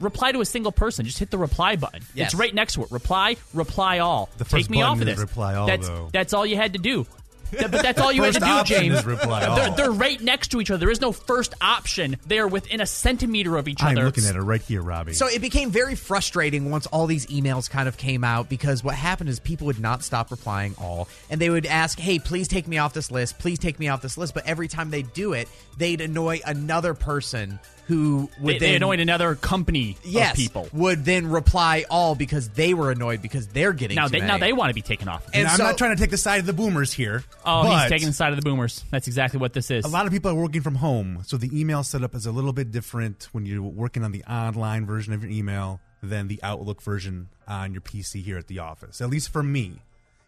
Reply 0.00 0.32
to 0.32 0.40
a 0.40 0.44
single 0.44 0.72
person. 0.72 1.04
Just 1.06 1.20
hit 1.20 1.30
the 1.30 1.38
reply 1.38 1.76
button. 1.76 2.02
Yes. 2.12 2.32
It's 2.32 2.34
right 2.34 2.52
next 2.52 2.72
to 2.74 2.82
it. 2.82 2.90
Reply, 2.90 3.36
reply 3.54 4.00
all. 4.00 4.30
The 4.36 4.44
first 4.44 4.64
Take 4.64 4.70
me 4.70 4.82
off 4.82 4.98
of 4.98 5.06
this. 5.06 5.16
reply 5.16 5.54
all, 5.54 5.68
that's, 5.68 5.86
though. 5.86 6.08
That's 6.12 6.32
all 6.32 6.44
you 6.44 6.56
had 6.56 6.72
to 6.72 6.80
do. 6.80 7.06
Th- 7.52 7.70
but 7.70 7.82
that's 7.82 8.00
all 8.00 8.10
you 8.10 8.22
had 8.22 8.34
to 8.34 8.40
do, 8.40 8.62
James. 8.64 8.98
is 8.98 9.04
reply 9.04 9.40
They're, 9.40 9.68
all. 9.68 9.74
they're 9.74 9.90
right 9.92 10.20
next 10.20 10.48
to 10.48 10.60
each 10.60 10.70
other. 10.70 10.78
There 10.78 10.90
is 10.90 11.00
no 11.00 11.12
first 11.12 11.54
option. 11.60 12.16
They 12.26 12.38
are 12.38 12.48
within 12.48 12.80
a 12.80 12.86
centimeter 12.86 13.56
of 13.56 13.68
each 13.68 13.80
other. 13.82 13.90
I'm 13.90 13.96
other. 13.98 14.06
looking 14.06 14.24
at 14.24 14.36
it 14.36 14.40
right 14.40 14.62
here, 14.62 14.82
Robbie. 14.82 15.12
So 15.12 15.26
it 15.26 15.40
became 15.40 15.70
very 15.70 15.94
frustrating 15.94 16.70
once 16.70 16.86
all 16.86 17.06
these 17.06 17.26
emails 17.26 17.68
kind 17.70 17.88
of 17.88 17.96
came 17.96 18.24
out 18.24 18.48
because 18.48 18.82
what 18.82 18.94
happened 18.94 19.28
is 19.28 19.38
people 19.38 19.66
would 19.66 19.80
not 19.80 20.02
stop 20.02 20.30
replying 20.30 20.74
all 20.78 21.08
and 21.30 21.40
they 21.40 21.50
would 21.50 21.66
ask, 21.66 21.98
"Hey, 21.98 22.18
please 22.18 22.48
take 22.48 22.66
me 22.66 22.78
off 22.78 22.94
this 22.94 23.10
list. 23.10 23.38
Please 23.38 23.58
take 23.58 23.78
me 23.78 23.88
off 23.88 24.02
this 24.02 24.16
list." 24.18 24.34
But 24.34 24.46
every 24.46 24.68
time 24.68 24.90
they 24.90 25.02
do 25.02 25.32
it, 25.34 25.48
they'd 25.76 26.00
annoy 26.00 26.40
another 26.46 26.94
person 26.94 27.58
who 27.86 28.30
would 28.40 28.54
They, 28.54 28.58
then 28.58 28.70
they 28.70 28.76
annoyed 28.76 29.00
another 29.00 29.34
company 29.34 29.96
yes, 30.04 30.32
of 30.32 30.36
people. 30.36 30.68
would 30.72 31.04
then 31.04 31.28
reply 31.28 31.84
all 31.90 32.14
because 32.14 32.48
they 32.50 32.74
were 32.74 32.90
annoyed 32.90 33.22
because 33.22 33.48
they're 33.48 33.72
getting 33.72 33.96
Now 33.96 34.06
too 34.06 34.12
they 34.12 34.20
now 34.20 34.38
they 34.38 34.52
want 34.52 34.70
to 34.70 34.74
be 34.74 34.82
taken 34.82 35.08
off. 35.08 35.26
And 35.26 35.36
And 35.36 35.48
I'm 35.48 35.58
not 35.58 35.78
trying 35.78 35.96
to 35.96 36.00
take 36.00 36.10
the 36.10 36.16
side 36.16 36.40
of 36.40 36.46
the 36.46 36.52
boomers 36.52 36.92
here. 36.92 37.24
Oh, 37.44 37.64
he's 37.64 37.88
taking 37.88 38.08
the 38.08 38.14
side 38.14 38.32
of 38.32 38.36
the 38.36 38.42
boomers. 38.42 38.84
That's 38.90 39.06
exactly 39.06 39.40
what 39.40 39.52
this 39.52 39.70
is. 39.70 39.84
A 39.84 39.88
lot 39.88 40.06
of 40.06 40.12
people 40.12 40.30
are 40.30 40.34
working 40.34 40.62
from 40.62 40.76
home, 40.76 41.22
so 41.26 41.36
the 41.36 41.50
email 41.58 41.82
setup 41.82 42.14
is 42.14 42.26
a 42.26 42.32
little 42.32 42.52
bit 42.52 42.70
different 42.70 43.28
when 43.32 43.46
you're 43.46 43.62
working 43.62 44.04
on 44.04 44.12
the 44.12 44.24
online 44.24 44.86
version 44.86 45.12
of 45.12 45.22
your 45.22 45.32
email 45.32 45.80
than 46.02 46.28
the 46.28 46.40
Outlook 46.42 46.82
version 46.82 47.28
on 47.46 47.72
your 47.72 47.80
PC 47.80 48.22
here 48.22 48.38
at 48.38 48.48
the 48.48 48.58
office. 48.58 49.00
At 49.00 49.10
least 49.10 49.30
for 49.30 49.42
me. 49.42 49.80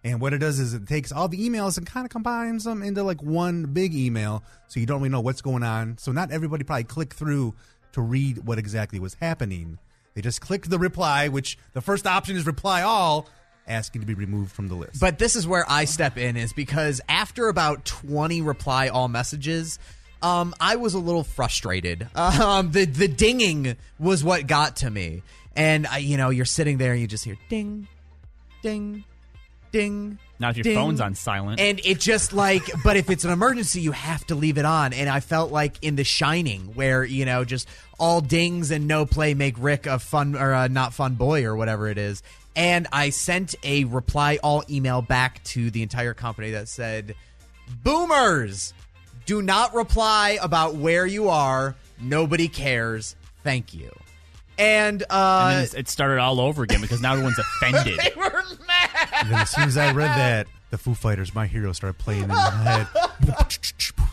And 0.04 0.20
what 0.20 0.34
it 0.34 0.38
does 0.38 0.58
is 0.60 0.74
it 0.74 0.86
takes 0.86 1.10
all 1.10 1.28
the 1.28 1.48
emails 1.48 1.78
and 1.78 1.86
kind 1.86 2.04
of 2.04 2.10
combines 2.10 2.64
them 2.64 2.82
into 2.82 3.02
like 3.02 3.22
one 3.22 3.64
big 3.64 3.94
email, 3.94 4.44
so 4.68 4.78
you 4.78 4.84
don't 4.84 4.98
really 4.98 5.08
know 5.08 5.20
what's 5.20 5.40
going 5.40 5.62
on. 5.62 5.96
So 5.96 6.12
not 6.12 6.30
everybody 6.30 6.62
probably 6.62 6.84
clicked 6.84 7.14
through 7.14 7.54
to 7.92 8.02
read 8.02 8.44
what 8.44 8.58
exactly 8.58 9.00
was 9.00 9.14
happening. 9.14 9.78
They 10.14 10.20
just 10.20 10.42
click 10.42 10.66
the 10.66 10.78
reply, 10.78 11.28
which 11.28 11.58
the 11.72 11.80
first 11.80 12.06
option 12.06 12.36
is 12.36 12.46
reply 12.46 12.82
all, 12.82 13.28
asking 13.66 14.02
to 14.02 14.06
be 14.06 14.14
removed 14.14 14.52
from 14.52 14.68
the 14.68 14.74
list. 14.74 15.00
But 15.00 15.18
this 15.18 15.36
is 15.36 15.46
where 15.46 15.64
I 15.68 15.86
step 15.86 16.18
in 16.18 16.36
is 16.36 16.52
because 16.52 17.00
after 17.08 17.48
about 17.48 17.86
20 17.86 18.42
reply 18.42 18.88
all 18.88 19.08
messages, 19.08 19.78
um, 20.22 20.54
I 20.60 20.76
was 20.76 20.94
a 20.94 20.98
little 20.98 21.24
frustrated. 21.24 22.08
Um, 22.16 22.72
the 22.72 22.84
the 22.84 23.08
dinging 23.08 23.76
was 23.98 24.22
what 24.22 24.46
got 24.46 24.76
to 24.76 24.90
me, 24.90 25.22
and 25.56 25.86
I, 25.86 25.98
you 25.98 26.16
know, 26.16 26.30
you're 26.30 26.44
sitting 26.44 26.78
there 26.78 26.92
and 26.92 27.00
you 27.00 27.06
just 27.06 27.24
hear 27.24 27.36
ding, 27.48 27.86
ding, 28.62 29.04
ding. 29.74 30.18
Not 30.38 30.50
if 30.50 30.58
your 30.58 30.64
ding. 30.64 30.76
phone's 30.76 31.00
on 31.00 31.14
silent. 31.14 31.60
And 31.60 31.80
it 31.84 32.00
just 32.00 32.32
like, 32.32 32.62
but 32.82 32.96
if 32.96 33.10
it's 33.10 33.24
an 33.24 33.30
emergency, 33.30 33.80
you 33.80 33.92
have 33.92 34.24
to 34.26 34.34
leave 34.34 34.56
it 34.56 34.64
on. 34.64 34.92
And 34.92 35.08
I 35.08 35.20
felt 35.20 35.50
like 35.52 35.82
in 35.82 35.96
The 35.96 36.04
Shining, 36.04 36.74
where 36.74 37.04
you 37.04 37.24
know, 37.24 37.44
just 37.44 37.68
all 37.98 38.20
dings 38.20 38.70
and 38.70 38.86
no 38.86 39.04
play 39.04 39.34
make 39.34 39.56
Rick 39.58 39.86
a 39.86 39.98
fun 39.98 40.36
or 40.36 40.52
a 40.52 40.68
not 40.68 40.94
fun 40.94 41.14
boy 41.14 41.44
or 41.44 41.56
whatever 41.56 41.88
it 41.88 41.98
is. 41.98 42.22
And 42.56 42.86
I 42.92 43.10
sent 43.10 43.56
a 43.64 43.84
reply 43.84 44.38
all 44.42 44.62
email 44.70 45.02
back 45.02 45.42
to 45.44 45.70
the 45.70 45.82
entire 45.82 46.14
company 46.14 46.52
that 46.52 46.68
said, 46.68 47.16
"Boomers, 47.82 48.72
do 49.26 49.42
not 49.42 49.74
reply 49.74 50.38
about 50.40 50.76
where 50.76 51.04
you 51.04 51.28
are. 51.28 51.74
Nobody 52.00 52.46
cares. 52.46 53.16
Thank 53.42 53.74
you." 53.74 53.90
And 54.58 54.84
and 54.84 55.04
uh, 55.10 55.48
then 55.50 55.68
it 55.76 55.88
started 55.88 56.18
all 56.18 56.40
over 56.40 56.62
again 56.62 56.80
because 56.80 57.00
now 57.00 57.12
everyone's 57.12 57.38
offended. 57.62 57.98
they 57.98 58.12
were 58.16 58.42
mad. 58.66 59.08
And 59.20 59.30
then 59.30 59.40
as 59.40 59.50
soon 59.50 59.64
as 59.64 59.76
I 59.76 59.92
read 59.92 60.08
that, 60.08 60.46
the 60.70 60.78
Foo 60.78 60.94
Fighters, 60.94 61.34
My 61.34 61.46
Hero, 61.46 61.72
started 61.72 61.98
playing 61.98 62.24
in 62.24 62.28
my 62.28 62.50
head. 62.50 62.86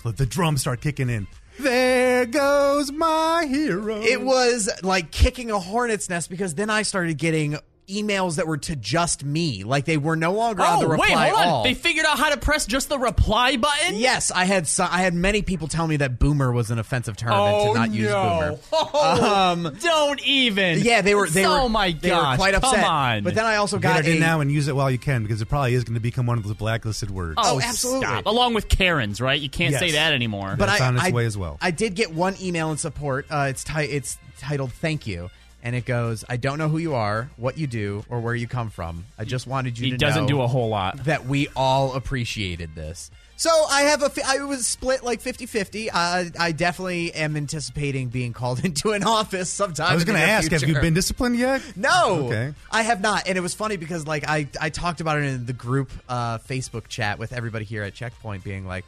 the 0.15 0.25
drums 0.25 0.61
start 0.61 0.81
kicking 0.81 1.09
in. 1.09 1.27
There 1.59 2.25
goes 2.25 2.91
my 2.91 3.45
hero. 3.47 4.01
It 4.01 4.21
was 4.21 4.69
like 4.81 5.11
kicking 5.11 5.51
a 5.51 5.59
hornet's 5.59 6.09
nest 6.09 6.29
because 6.29 6.55
then 6.55 6.69
I 6.69 6.81
started 6.81 7.17
getting 7.17 7.57
emails 7.87 8.37
that 8.37 8.47
were 8.47 8.57
to 8.57 8.75
just 8.75 9.23
me. 9.23 9.63
Like 9.63 9.85
they 9.85 9.97
were 9.97 10.15
no 10.15 10.33
longer 10.33 10.61
on 10.63 10.77
oh 10.77 10.81
the 10.81 10.87
reply 10.87 11.07
wait, 11.09 11.17
hold 11.31 11.41
on. 11.41 11.47
all. 11.47 11.63
They 11.63 11.73
figured 11.73 12.05
out 12.05 12.17
how 12.17 12.29
to 12.29 12.37
press 12.37 12.65
just 12.65 12.89
the 12.89 12.97
reply 12.97 13.57
button. 13.57 13.95
yes, 13.95 14.31
I 14.31 14.45
had 14.45 14.67
some, 14.67 14.87
I 14.91 14.99
had 15.01 15.13
many 15.13 15.41
people 15.41 15.67
tell 15.67 15.87
me 15.87 15.97
that 15.97 16.17
boomer 16.19 16.51
was 16.51 16.71
an 16.71 16.79
offensive 16.79 17.17
term 17.17 17.31
Oh 17.33 17.65
and 17.67 17.73
to 17.73 17.79
not 17.79 17.91
use 17.91 18.09
no! 18.09 18.59
boomer. 18.71 18.89
Um, 19.31 19.77
Don't 19.81 20.21
even. 20.25 20.79
Yeah, 20.79 21.01
they 21.01 21.15
were. 21.15 21.27
They 21.29 21.45
oh 21.45 21.63
were. 21.63 21.69
my 21.69 21.91
they 21.91 22.09
gosh! 22.09 22.33
were 22.33 22.37
quite 22.37 22.53
upset. 22.55 22.75
Come 22.81 22.83
on. 22.83 23.23
But 23.23 23.35
then 23.35 23.45
I 23.45 23.57
also 23.57 23.77
Get 23.77 23.83
got 23.95 23.99
it 24.05 24.07
in 24.15 24.19
now 24.19 24.39
and 24.41 24.51
use 24.51 24.67
it 24.67 24.75
while 24.75 24.89
you 24.91 24.97
can 24.97 25.23
because 25.23 25.41
it 25.41 25.47
probably 25.47 25.73
is 25.73 25.83
going 25.83 25.95
to 25.95 25.99
become 25.99 26.25
one 26.25 26.37
of 26.37 26.43
those 26.43 26.53
blacklisted 26.55 27.11
words. 27.11 27.35
oh, 27.37 27.55
Oh, 27.55 27.61
absolutely. 27.61 28.05
Stop. 28.07 28.25
Along 28.25 28.53
with 28.53 28.69
Karens, 28.69 29.19
right? 29.19 29.39
You 29.39 29.49
can't 29.49 29.75
say 29.75 29.91
that 29.91 30.13
anymore. 30.13 30.55
but 30.57 30.67
That's 30.67 30.81
I, 30.81 30.87
on 30.87 30.95
its 30.95 31.05
I- 31.05 31.11
way 31.11 31.25
as 31.25 31.37
well. 31.37 31.57
I 31.61 31.71
did 31.71 31.95
get 31.95 32.13
one 32.13 32.35
email 32.41 32.71
in 32.71 32.77
support. 32.77 33.25
Uh, 33.29 33.47
it's 33.49 33.63
ti- 33.63 33.81
it's 33.81 34.17
titled 34.39 34.71
"Thank 34.73 35.05
you." 35.07 35.29
And 35.63 35.75
it 35.75 35.85
goes, 35.85 36.25
I 36.27 36.37
don't 36.37 36.57
know 36.57 36.69
who 36.69 36.79
you 36.79 36.95
are, 36.95 37.29
what 37.37 37.57
you 37.57 37.67
do, 37.67 38.03
or 38.09 38.19
where 38.19 38.33
you 38.33 38.47
come 38.47 38.69
from. 38.71 39.05
I 39.19 39.25
just 39.25 39.45
wanted 39.45 39.77
you 39.77 39.85
he 39.85 39.91
to 39.91 39.97
doesn't 39.97 40.23
know 40.23 40.27
do 40.27 40.41
a 40.41 40.47
whole 40.47 40.69
lot. 40.69 41.03
that 41.05 41.25
we 41.27 41.49
all 41.55 41.93
appreciated 41.93 42.73
this. 42.75 43.11
So 43.37 43.49
I 43.69 43.81
have 43.83 44.03
a, 44.03 44.09
fi- 44.09 44.21
I 44.25 44.43
was 44.43 44.67
split 44.67 45.03
like 45.03 45.19
50-50. 45.21 45.89
Uh, 45.91 46.25
I 46.39 46.51
definitely 46.51 47.11
am 47.13 47.35
anticipating 47.35 48.09
being 48.09 48.33
called 48.33 48.63
into 48.65 48.91
an 48.91 49.03
office 49.03 49.49
sometime. 49.51 49.91
I 49.91 49.95
was 49.95 50.03
going 50.03 50.15
going 50.15 50.21
to 50.21 50.27
to 50.27 50.31
ask, 50.31 50.51
have 50.51 50.63
you 50.63 50.79
been 50.79 50.93
disciplined 50.93 51.37
yet? 51.37 51.61
No, 51.75 52.27
Okay. 52.27 52.53
I 52.71 52.81
have 52.83 53.01
not, 53.01 53.27
and 53.27 53.37
it 53.37 53.41
was 53.41 53.53
funny 53.55 53.77
because 53.77 54.05
like 54.05 54.25
I 54.27 54.47
I 54.59 54.69
talked 54.69 55.01
about 55.01 55.17
it 55.17 55.23
in 55.25 55.45
the 55.47 55.53
group 55.53 55.91
uh, 56.07 56.37
Facebook 56.39 56.87
chat 56.87 57.17
with 57.17 57.33
everybody 57.33 57.65
here 57.65 57.81
at 57.83 57.93
Checkpoint, 57.93 58.43
being 58.43 58.65
like, 58.67 58.85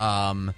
um. 0.00 0.52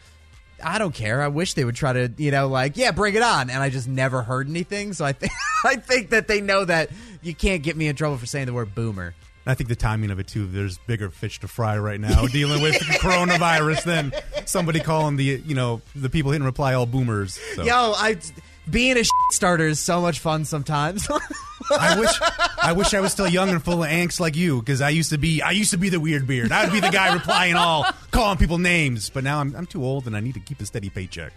I 0.62 0.78
don't 0.78 0.94
care. 0.94 1.22
I 1.22 1.28
wish 1.28 1.54
they 1.54 1.64
would 1.64 1.74
try 1.74 1.92
to, 1.92 2.12
you 2.16 2.30
know, 2.30 2.48
like, 2.48 2.76
yeah, 2.76 2.90
bring 2.90 3.14
it 3.14 3.22
on. 3.22 3.50
And 3.50 3.62
I 3.62 3.70
just 3.70 3.88
never 3.88 4.22
heard 4.22 4.48
anything. 4.48 4.92
So 4.92 5.04
I 5.04 5.12
think 5.12 5.32
I 5.64 5.76
think 5.76 6.10
that 6.10 6.28
they 6.28 6.40
know 6.40 6.64
that 6.64 6.90
you 7.22 7.34
can't 7.34 7.62
get 7.62 7.76
me 7.76 7.88
in 7.88 7.96
trouble 7.96 8.16
for 8.16 8.26
saying 8.26 8.46
the 8.46 8.52
word 8.52 8.74
boomer. 8.74 9.14
I 9.46 9.54
think 9.54 9.68
the 9.68 9.76
timing 9.76 10.10
of 10.10 10.18
it 10.18 10.26
too. 10.26 10.46
There's 10.46 10.78
bigger 10.78 11.10
fish 11.10 11.40
to 11.40 11.48
fry 11.48 11.78
right 11.78 11.98
now, 11.98 12.26
dealing 12.26 12.62
with 12.62 12.74
coronavirus 13.00 13.84
than 13.84 14.12
somebody 14.44 14.80
calling 14.80 15.16
the 15.16 15.24
you 15.24 15.54
know 15.54 15.80
the 15.96 16.10
people 16.10 16.30
hitting 16.30 16.44
reply 16.44 16.74
all 16.74 16.86
boomers. 16.86 17.40
So. 17.54 17.64
Yo, 17.64 17.92
I 17.96 18.18
being 18.70 18.96
a 18.98 19.04
starter 19.32 19.66
is 19.66 19.80
so 19.80 20.00
much 20.00 20.20
fun 20.20 20.44
sometimes. 20.44 21.08
I 21.70 21.98
wish 22.00 22.10
I 22.62 22.72
wish 22.72 22.94
I 22.94 23.00
was 23.00 23.12
still 23.12 23.28
young 23.28 23.50
and 23.50 23.62
full 23.62 23.82
of 23.82 23.90
angst 23.90 24.20
like 24.20 24.36
you 24.36 24.60
because 24.60 24.80
I 24.80 24.90
used 24.90 25.10
to 25.10 25.18
be 25.18 25.42
I 25.42 25.50
used 25.52 25.70
to 25.72 25.78
be 25.78 25.88
the 25.88 26.00
weird 26.00 26.26
beard. 26.26 26.52
I 26.52 26.64
would 26.64 26.72
be 26.72 26.80
the 26.80 26.90
guy 26.90 27.12
replying 27.12 27.54
all, 27.54 27.86
calling 28.10 28.38
people 28.38 28.58
names. 28.58 29.10
But 29.10 29.24
now 29.24 29.40
I'm, 29.40 29.54
I'm 29.54 29.66
too 29.66 29.84
old 29.84 30.06
and 30.06 30.16
I 30.16 30.20
need 30.20 30.34
to 30.34 30.40
keep 30.40 30.60
a 30.60 30.66
steady 30.66 30.90
paycheck. 30.90 31.32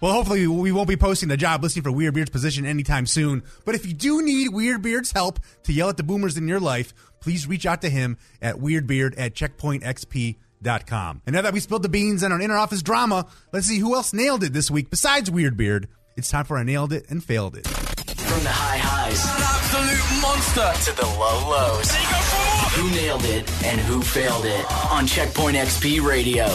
well, 0.00 0.12
hopefully 0.12 0.46
we 0.46 0.72
won't 0.72 0.88
be 0.88 0.96
posting 0.96 1.28
the 1.28 1.36
job 1.36 1.62
listing 1.62 1.82
for 1.82 1.92
Weird 1.92 2.14
Beard's 2.14 2.30
position 2.30 2.66
anytime 2.66 3.06
soon. 3.06 3.42
But 3.64 3.74
if 3.74 3.86
you 3.86 3.92
do 3.92 4.22
need 4.22 4.50
Weird 4.50 4.82
Beard's 4.82 5.12
help 5.12 5.40
to 5.64 5.72
yell 5.72 5.88
at 5.88 5.96
the 5.96 6.02
boomers 6.02 6.36
in 6.36 6.48
your 6.48 6.60
life, 6.60 6.92
please 7.20 7.46
reach 7.46 7.66
out 7.66 7.82
to 7.82 7.90
him 7.90 8.18
at 8.40 8.56
weirdbeard 8.56 9.14
at 9.18 9.34
checkpointxp.com. 9.34 11.22
And 11.26 11.34
now 11.34 11.42
that 11.42 11.52
we 11.52 11.60
spilled 11.60 11.82
the 11.82 11.88
beans 11.88 12.22
on 12.22 12.32
our 12.32 12.40
inner 12.40 12.56
office 12.56 12.82
drama, 12.82 13.26
let's 13.52 13.66
see 13.66 13.78
who 13.78 13.94
else 13.94 14.12
nailed 14.12 14.42
it 14.42 14.52
this 14.52 14.70
week 14.70 14.90
besides 14.90 15.30
Weird 15.30 15.56
Beard. 15.56 15.88
It's 16.16 16.30
time 16.30 16.44
for 16.46 16.56
I 16.56 16.62
nailed 16.62 16.92
it 16.92 17.06
and 17.10 17.22
failed 17.22 17.56
it. 17.56 17.66
From 17.66 18.42
the 18.42 18.48
high 18.50 18.78
highs 18.78 19.22
An 19.22 19.42
absolute 19.42 20.22
monster. 20.22 20.90
to 20.90 20.96
the 20.96 21.06
low 21.06 21.50
lows. 21.50 21.88
There 21.92 22.00
you 22.00 22.08
go 22.08 22.20
for 22.20 22.80
more. 22.80 22.88
Who 22.88 22.96
nailed 22.96 23.24
it 23.24 23.64
and 23.64 23.80
who 23.82 24.00
failed 24.00 24.44
it 24.46 24.64
on 24.90 25.06
Checkpoint 25.06 25.56
XP 25.56 26.02
Radio. 26.02 26.46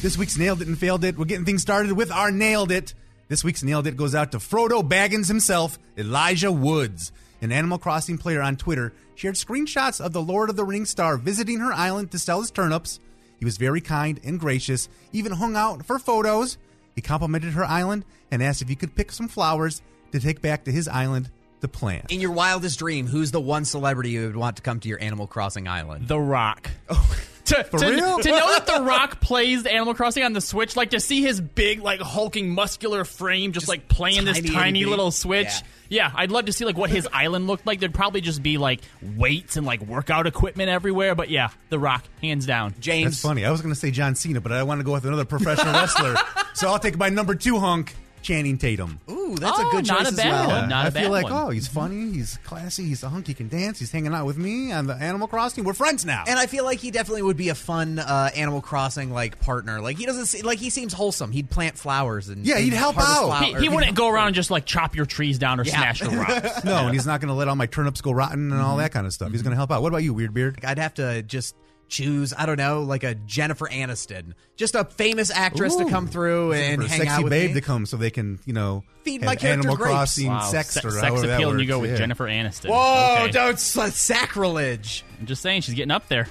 This 0.00 0.16
week's 0.16 0.38
Nailed 0.38 0.62
It 0.62 0.68
and 0.68 0.78
Failed 0.78 1.04
It. 1.04 1.18
We're 1.18 1.24
getting 1.26 1.44
things 1.44 1.60
started 1.62 1.92
with 1.92 2.10
our 2.10 2.30
Nailed 2.30 2.70
It. 2.70 2.94
This 3.28 3.44
week's 3.44 3.62
Nailed 3.62 3.86
It 3.86 3.96
goes 3.96 4.14
out 4.14 4.32
to 4.32 4.38
Frodo 4.38 4.82
Baggins 4.86 5.28
himself, 5.28 5.78
Elijah 5.98 6.52
Woods. 6.52 7.12
An 7.42 7.52
Animal 7.52 7.78
Crossing 7.78 8.16
player 8.16 8.40
on 8.40 8.56
Twitter 8.56 8.92
shared 9.14 9.34
screenshots 9.34 10.00
of 10.00 10.12
the 10.12 10.22
Lord 10.22 10.48
of 10.50 10.56
the 10.56 10.64
Rings 10.64 10.88
star 10.90 11.16
visiting 11.18 11.58
her 11.58 11.72
island 11.72 12.10
to 12.12 12.18
sell 12.18 12.40
his 12.40 12.50
turnips. 12.50 12.98
He 13.38 13.44
was 13.44 13.58
very 13.58 13.80
kind 13.80 14.18
and 14.24 14.40
gracious, 14.40 14.88
even 15.12 15.32
hung 15.32 15.54
out 15.54 15.84
for 15.84 15.98
photos. 15.98 16.56
He 16.98 17.02
complimented 17.02 17.52
her 17.52 17.64
island 17.64 18.04
and 18.32 18.42
asked 18.42 18.60
if 18.60 18.68
he 18.68 18.74
could 18.74 18.96
pick 18.96 19.12
some 19.12 19.28
flowers 19.28 19.82
to 20.10 20.18
take 20.18 20.42
back 20.42 20.64
to 20.64 20.72
his 20.72 20.88
island 20.88 21.30
to 21.60 21.68
plant. 21.68 22.10
In 22.10 22.20
your 22.20 22.32
wildest 22.32 22.80
dream, 22.80 23.06
who's 23.06 23.30
the 23.30 23.40
one 23.40 23.64
celebrity 23.64 24.10
you 24.10 24.26
would 24.26 24.34
want 24.34 24.56
to 24.56 24.62
come 24.62 24.80
to 24.80 24.88
your 24.88 25.00
Animal 25.00 25.28
Crossing 25.28 25.68
island? 25.68 26.08
The 26.08 26.18
Rock. 26.18 26.68
Oh. 26.88 27.16
to, 27.44 27.62
to, 27.62 27.76
real? 27.78 28.18
to 28.18 28.28
know 28.28 28.52
that 28.52 28.66
The 28.66 28.82
Rock 28.82 29.20
plays 29.20 29.64
Animal 29.64 29.94
Crossing 29.94 30.24
on 30.24 30.32
the 30.32 30.40
Switch, 30.40 30.74
like 30.74 30.90
to 30.90 30.98
see 30.98 31.22
his 31.22 31.40
big, 31.40 31.80
like 31.80 32.00
hulking, 32.00 32.50
muscular 32.50 33.04
frame 33.04 33.52
just, 33.52 33.68
like 33.68 33.86
playing 33.86 34.24
this 34.24 34.38
tiny 34.40 34.50
tiny 34.50 34.84
little. 34.84 35.12
Switch. 35.12 35.46
Yeah. 35.46 35.60
Yeah. 35.88 36.12
I'd 36.16 36.32
love 36.32 36.46
to 36.46 36.52
see 36.52 36.64
like 36.64 36.76
what 36.76 36.90
his 36.90 37.06
island 37.12 37.46
looked 37.46 37.64
like. 37.64 37.78
There'd 37.78 37.94
probably 37.94 38.22
just 38.22 38.42
be 38.42 38.58
like 38.58 38.80
weights 39.16 39.56
and 39.56 39.64
like 39.64 39.82
workout 39.82 40.26
equipment 40.26 40.68
everywhere. 40.68 41.14
But 41.14 41.30
yeah, 41.30 41.50
The 41.68 41.78
Rock, 41.78 42.04
hands 42.20 42.44
down. 42.44 42.74
James. 42.80 43.12
That's 43.12 43.22
funny. 43.22 43.44
I 43.44 43.52
was 43.52 43.62
going 43.62 43.72
to 43.72 43.78
say 43.78 43.92
John 43.92 44.16
Cena, 44.16 44.40
but 44.40 44.50
I 44.50 44.64
want 44.64 44.80
to 44.80 44.84
go 44.84 44.92
with 44.94 45.04
another 45.04 45.24
professional 45.24 45.74
wrestler. 45.74 46.16
So 46.58 46.68
I'll 46.68 46.78
take 46.78 46.98
my 46.98 47.08
number 47.08 47.34
two 47.36 47.58
hunk, 47.60 47.94
Channing 48.20 48.58
Tatum. 48.58 48.98
Ooh, 49.08 49.36
that's 49.36 49.56
Oh, 49.60 49.68
a 49.68 49.70
good 49.70 49.86
not 49.86 49.98
choice 49.98 50.06
a 50.06 50.10
as 50.10 50.16
bad 50.16 50.30
well. 50.48 50.48
one. 50.60 50.68
Not 50.68 50.84
I 50.86 50.88
a 50.88 50.90
feel 50.90 51.02
bad 51.04 51.10
like, 51.12 51.24
one. 51.24 51.32
oh, 51.34 51.50
he's 51.50 51.68
funny, 51.68 52.10
he's 52.12 52.36
classy, 52.44 52.84
he's 52.84 53.04
a 53.04 53.08
hunk, 53.08 53.28
he 53.28 53.34
can 53.34 53.48
dance, 53.48 53.78
he's 53.78 53.92
hanging 53.92 54.12
out 54.12 54.26
with 54.26 54.36
me 54.38 54.72
on 54.72 54.88
the 54.88 54.94
Animal 54.94 55.28
Crossing. 55.28 55.62
We're 55.62 55.72
friends 55.74 56.04
now. 56.04 56.24
And 56.26 56.36
I 56.36 56.46
feel 56.46 56.64
like 56.64 56.80
he 56.80 56.90
definitely 56.90 57.22
would 57.22 57.36
be 57.36 57.50
a 57.50 57.54
fun 57.54 58.00
uh, 58.00 58.30
Animal 58.34 58.60
Crossing 58.60 59.12
like 59.12 59.38
partner. 59.38 59.80
Like 59.80 59.98
he 59.98 60.04
doesn't 60.06 60.26
se- 60.26 60.42
like 60.42 60.58
he 60.58 60.68
seems 60.70 60.92
wholesome. 60.92 61.30
He'd 61.30 61.48
plant 61.48 61.78
flowers 61.78 62.28
and 62.28 62.44
Yeah, 62.44 62.58
he'd 62.58 62.72
help 62.72 62.96
harvest 62.96 63.16
out. 63.18 63.26
flower- 63.38 63.60
He, 63.60 63.68
he 63.68 63.68
wouldn't 63.68 63.94
go 63.94 64.08
around 64.08 64.26
and 64.28 64.34
just 64.34 64.50
like 64.50 64.64
chop 64.64 64.96
your 64.96 65.06
trees 65.06 65.38
down 65.38 65.60
or 65.60 65.64
Yeah. 65.64 65.76
smash 65.76 66.00
the 66.00 66.10
rocks. 66.10 66.64
no, 66.64 66.86
and 66.86 66.92
he's 66.92 67.06
not 67.06 67.20
going 67.20 67.28
to 67.28 67.34
let 67.34 67.46
all 67.46 67.54
my 67.56 67.66
turnips 67.66 68.00
go 68.00 68.10
rotten 68.10 68.50
and 68.50 68.60
all 68.60 68.70
Mm-hmm. 68.70 68.78
that 68.80 68.92
kind 68.92 69.06
of 69.06 69.12
stuff. 69.12 69.30
He's 69.30 69.42
going 69.42 69.52
to 69.52 69.56
help 69.56 69.70
out. 69.70 69.80
What 69.82 69.88
about 69.88 70.02
you, 70.02 70.12
Weird 70.12 70.34
Beard? 70.34 70.58
I'd 70.64 70.78
have 70.78 70.94
to 70.94 71.22
just 71.22 71.54
choose 71.88 72.32
I 72.36 72.46
don't 72.46 72.58
know 72.58 72.82
like 72.82 73.02
a 73.04 73.14
Jennifer 73.14 73.66
Aniston, 73.66 74.34
just 74.56 74.74
a 74.74 74.84
famous 74.84 75.30
actress 75.30 75.76
to 75.76 75.86
come 75.86 76.06
through 76.06 76.52
and 76.52 76.82
hang 76.82 77.00
sexy 77.00 77.08
out 77.08 77.24
with 77.24 77.30
babe 77.30 77.50
me. 77.50 77.54
to 77.54 77.60
come 77.60 77.86
so 77.86 77.96
they 77.96 78.10
can, 78.10 78.38
you 78.44 78.52
know, 78.52 78.84
Feed 79.04 79.22
my 79.22 79.36
character 79.36 79.60
Animal 79.60 79.76
grapes. 79.76 79.90
Crossing 79.90 80.28
Wow, 80.28 80.40
sex 80.50 80.74
se- 80.74 80.80
or 80.84 80.90
sex 80.90 81.04
however 81.06 81.26
that 81.26 81.36
appeal, 81.36 81.50
and 81.50 81.60
you 81.60 81.66
go 81.66 81.78
with 81.78 81.90
yeah. 81.92 81.96
Jennifer 81.96 82.26
Aniston. 82.26 82.68
Whoa! 82.70 83.22
Okay. 83.24 83.32
Don't 83.32 83.54
s- 83.54 83.94
sacrilege. 83.94 85.04
I'm 85.20 85.26
just 85.26 85.42
saying, 85.42 85.62
she's 85.62 85.74
getting 85.74 85.90
up 85.90 86.08
there. 86.08 86.28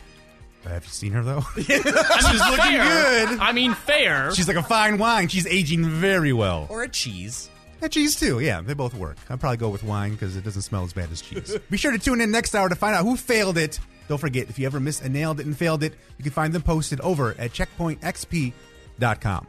Have 0.63 0.84
you 0.84 0.89
seen 0.89 1.13
her 1.13 1.24
though? 1.24 1.41
She's 1.56 1.70
looking 1.86 2.74
good. 2.74 3.39
I 3.39 3.52
mean, 3.54 3.74
fair. 3.74 4.34
She's 4.34 4.50
like 4.50 4.58
a 4.58 4.63
fine 4.63 4.98
wine. 4.98 5.30
She's 5.30 5.48
aging 5.48 5.86
very 5.86 6.34
well. 6.34 6.67
Or 6.70 6.84
a 6.84 6.89
cheese. 6.89 7.50
And 7.82 7.89
cheese 7.91 8.20
too. 8.20 8.39
Yeah, 8.39 8.60
they 8.62 8.74
both 8.74 8.93
work. 8.93 9.15
I'd 9.30 9.39
probably 9.39 9.58
go 9.58 9.70
with 9.70 9.84
wine 9.84 10.12
because 10.12 10.36
it 10.36 10.43
doesn't 10.43 10.63
smell 10.63 10.84
as 10.84 10.91
bad 10.91 11.10
as 11.12 11.22
cheese. 11.22 11.58
Be 11.70 11.78
sure 11.78 11.91
to 11.91 12.00
tune 12.00 12.20
in 12.20 12.32
next 12.32 12.54
hour 12.54 12.67
to 12.67 12.76
find 12.76 12.96
out 12.96 13.06
who 13.06 13.15
failed 13.15 13.58
it. 13.58 13.80
Don't 14.08 14.17
forget, 14.17 14.50
if 14.50 14.58
you 14.60 14.65
ever 14.65 14.80
missed 14.80 15.04
and 15.04 15.13
nailed 15.13 15.39
it 15.39 15.46
and 15.46 15.58
failed 15.58 15.84
it, 15.84 15.93
you 16.17 16.24
can 16.24 16.32
find 16.32 16.54
them 16.54 16.62
posted 16.62 17.00
over 17.02 17.36
at 17.38 17.52
checkpointxp.com. 17.52 19.48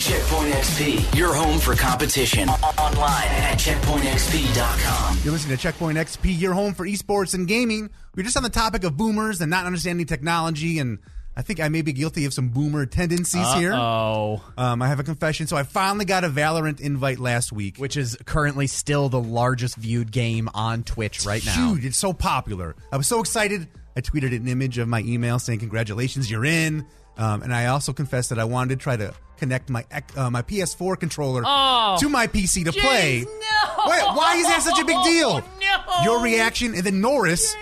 Checkpoint 0.00 0.54
XP, 0.54 1.16
your 1.16 1.34
home 1.34 1.58
for 1.58 1.74
competition. 1.76 2.48
Online 2.48 3.28
at 3.28 3.58
checkpointxp.com. 3.58 5.18
You're 5.22 5.32
listening 5.32 5.56
to 5.56 5.62
Checkpoint 5.62 5.98
XP, 5.98 6.40
your 6.40 6.54
home 6.54 6.74
for 6.74 6.86
esports 6.86 7.34
and 7.34 7.46
gaming. 7.46 7.90
We're 8.16 8.22
just 8.24 8.36
on 8.36 8.42
the 8.42 8.48
topic 8.48 8.82
of 8.84 8.96
boomers 8.96 9.40
and 9.40 9.50
not 9.50 9.66
understanding 9.66 10.06
technology, 10.06 10.78
and 10.78 10.98
I 11.40 11.42
think 11.42 11.58
I 11.58 11.70
may 11.70 11.80
be 11.80 11.94
guilty 11.94 12.26
of 12.26 12.34
some 12.34 12.48
boomer 12.50 12.84
tendencies 12.84 13.50
here. 13.54 13.72
Oh, 13.72 14.42
Um, 14.58 14.82
I 14.82 14.88
have 14.88 15.00
a 15.00 15.02
confession. 15.02 15.46
So 15.46 15.56
I 15.56 15.62
finally 15.62 16.04
got 16.04 16.22
a 16.22 16.28
Valorant 16.28 16.80
invite 16.80 17.18
last 17.18 17.50
week. 17.50 17.78
Which 17.78 17.96
is 17.96 18.14
currently 18.26 18.66
still 18.66 19.08
the 19.08 19.18
largest 19.20 19.76
viewed 19.76 20.12
game 20.12 20.50
on 20.52 20.82
Twitch 20.82 21.24
right 21.24 21.42
now. 21.46 21.70
Huge. 21.72 21.86
It's 21.86 21.96
so 21.96 22.12
popular. 22.12 22.76
I 22.92 22.98
was 22.98 23.06
so 23.06 23.20
excited. 23.20 23.68
I 23.96 24.02
tweeted 24.02 24.36
an 24.36 24.48
image 24.48 24.76
of 24.76 24.86
my 24.86 25.00
email 25.00 25.38
saying, 25.38 25.60
"Congratulations, 25.60 26.30
you're 26.30 26.44
in." 26.44 26.84
Um, 27.16 27.40
and 27.42 27.54
I 27.54 27.66
also 27.66 27.94
confessed 27.94 28.28
that 28.28 28.38
I 28.38 28.44
wanted 28.44 28.78
to 28.78 28.82
try 28.82 28.96
to 28.98 29.14
connect 29.38 29.70
my 29.70 29.86
uh, 30.16 30.28
my 30.28 30.42
PS4 30.42 31.00
controller 31.00 31.42
Oh. 31.46 31.96
to 32.00 32.08
my 32.10 32.26
PC 32.26 32.64
to 32.66 32.72
play. 32.72 33.24
no. 33.24 33.84
Wait, 33.86 34.02
why 34.14 34.36
is 34.36 34.46
that 34.46 34.60
such 34.62 34.78
a 34.78 34.84
big 34.84 34.96
deal? 35.04 35.40
No. 35.40 36.04
Your 36.04 36.22
reaction, 36.22 36.74
and 36.74 36.84
then 36.84 37.00
Norris, 37.00 37.56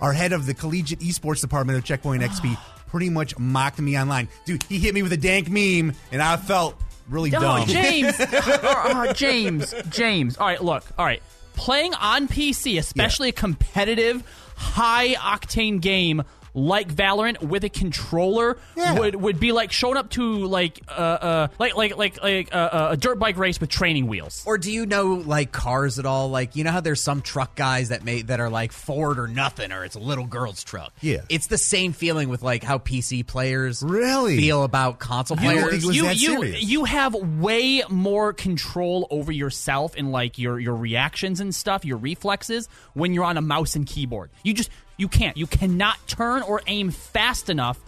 our 0.00 0.12
head 0.12 0.32
of 0.32 0.46
the 0.46 0.54
collegiate 0.54 1.00
esports 1.00 1.40
department 1.40 1.76
of 1.78 1.84
Checkpoint 1.84 2.22
XP, 2.22 2.56
pretty 2.94 3.10
much 3.10 3.36
mocked 3.40 3.80
me 3.80 3.98
online. 3.98 4.28
Dude, 4.44 4.62
he 4.62 4.78
hit 4.78 4.94
me 4.94 5.02
with 5.02 5.12
a 5.12 5.16
dank 5.16 5.48
meme, 5.50 5.96
and 6.12 6.22
I 6.22 6.36
felt 6.36 6.76
really 7.08 7.30
No, 7.30 7.40
dumb. 7.40 7.66
James. 7.66 8.14
Uh, 8.20 9.12
James. 9.12 9.74
James. 9.88 10.36
All 10.36 10.46
right, 10.46 10.62
look. 10.62 10.84
All 10.96 11.04
right. 11.04 11.20
Playing 11.54 11.92
on 11.94 12.28
PC, 12.28 12.78
especially 12.78 13.30
a 13.30 13.32
competitive, 13.32 14.22
high 14.54 15.14
octane 15.14 15.80
game 15.80 16.22
like 16.54 16.94
Valorant 16.94 17.42
with 17.42 17.64
a 17.64 17.68
controller 17.68 18.56
Yeah. 18.76 18.98
would 18.98 19.16
would 19.16 19.40
be 19.40 19.52
like 19.52 19.72
showing 19.72 19.96
up 19.96 20.10
to 20.10 20.22
like 20.46 20.80
uh, 20.88 20.92
uh 20.92 21.48
like 21.58 21.74
like 21.76 21.96
like 21.96 22.22
like 22.22 22.54
uh, 22.54 22.88
a 22.92 22.96
dirt 22.96 23.18
bike 23.18 23.36
race 23.36 23.60
with 23.60 23.70
training 23.70 24.06
wheels. 24.06 24.42
Or 24.46 24.56
do 24.56 24.70
you 24.70 24.86
know 24.86 25.14
like 25.14 25.50
cars 25.52 25.98
at 25.98 26.06
all? 26.06 26.28
Like 26.30 26.54
you 26.56 26.62
know 26.64 26.70
how 26.70 26.80
there's 26.80 27.00
some 27.00 27.22
truck 27.22 27.54
guys 27.56 27.88
that 27.88 28.04
may 28.04 28.22
that 28.22 28.40
are 28.40 28.50
like 28.50 28.72
Ford 28.72 29.18
or 29.18 29.26
nothing, 29.28 29.72
or 29.72 29.84
it's 29.84 29.96
a 29.96 30.00
little 30.00 30.26
girl's 30.26 30.62
truck. 30.62 30.92
Yeah. 31.00 31.22
it's 31.28 31.48
the 31.48 31.58
same 31.58 31.92
feeling 31.92 32.28
with 32.28 32.42
like 32.42 32.62
how 32.62 32.78
PC 32.78 33.26
players 33.26 33.82
Really? 33.82 34.36
feel 34.36 34.62
about 34.64 34.98
console 35.00 35.36
You 35.38 35.42
players. 35.50 35.82
think 35.84 35.94
you 35.94 36.10
you 36.14 36.42
you 36.44 36.84
have 36.84 37.14
way 37.14 37.82
more 37.88 38.32
control 38.32 39.06
over 39.10 39.32
yourself 39.32 39.94
and 39.96 40.12
like 40.12 40.38
your 40.38 40.58
your 40.60 40.76
reactions 40.76 41.40
and 41.40 41.54
stuff, 41.54 41.84
your 41.84 41.96
reflexes 41.98 42.68
when 42.94 43.12
you're 43.12 43.24
on 43.24 43.36
a 43.36 43.42
mouse 43.42 43.74
and 43.76 43.86
keyboard. 43.86 44.30
You 44.44 44.54
just 44.54 44.70
you 44.96 45.08
can't. 45.08 45.36
You 45.36 45.46
cannot 45.46 45.96
turn 46.06 46.42
or 46.42 46.62
aim 46.66 46.90
fast 46.90 47.48
enough 47.50 47.78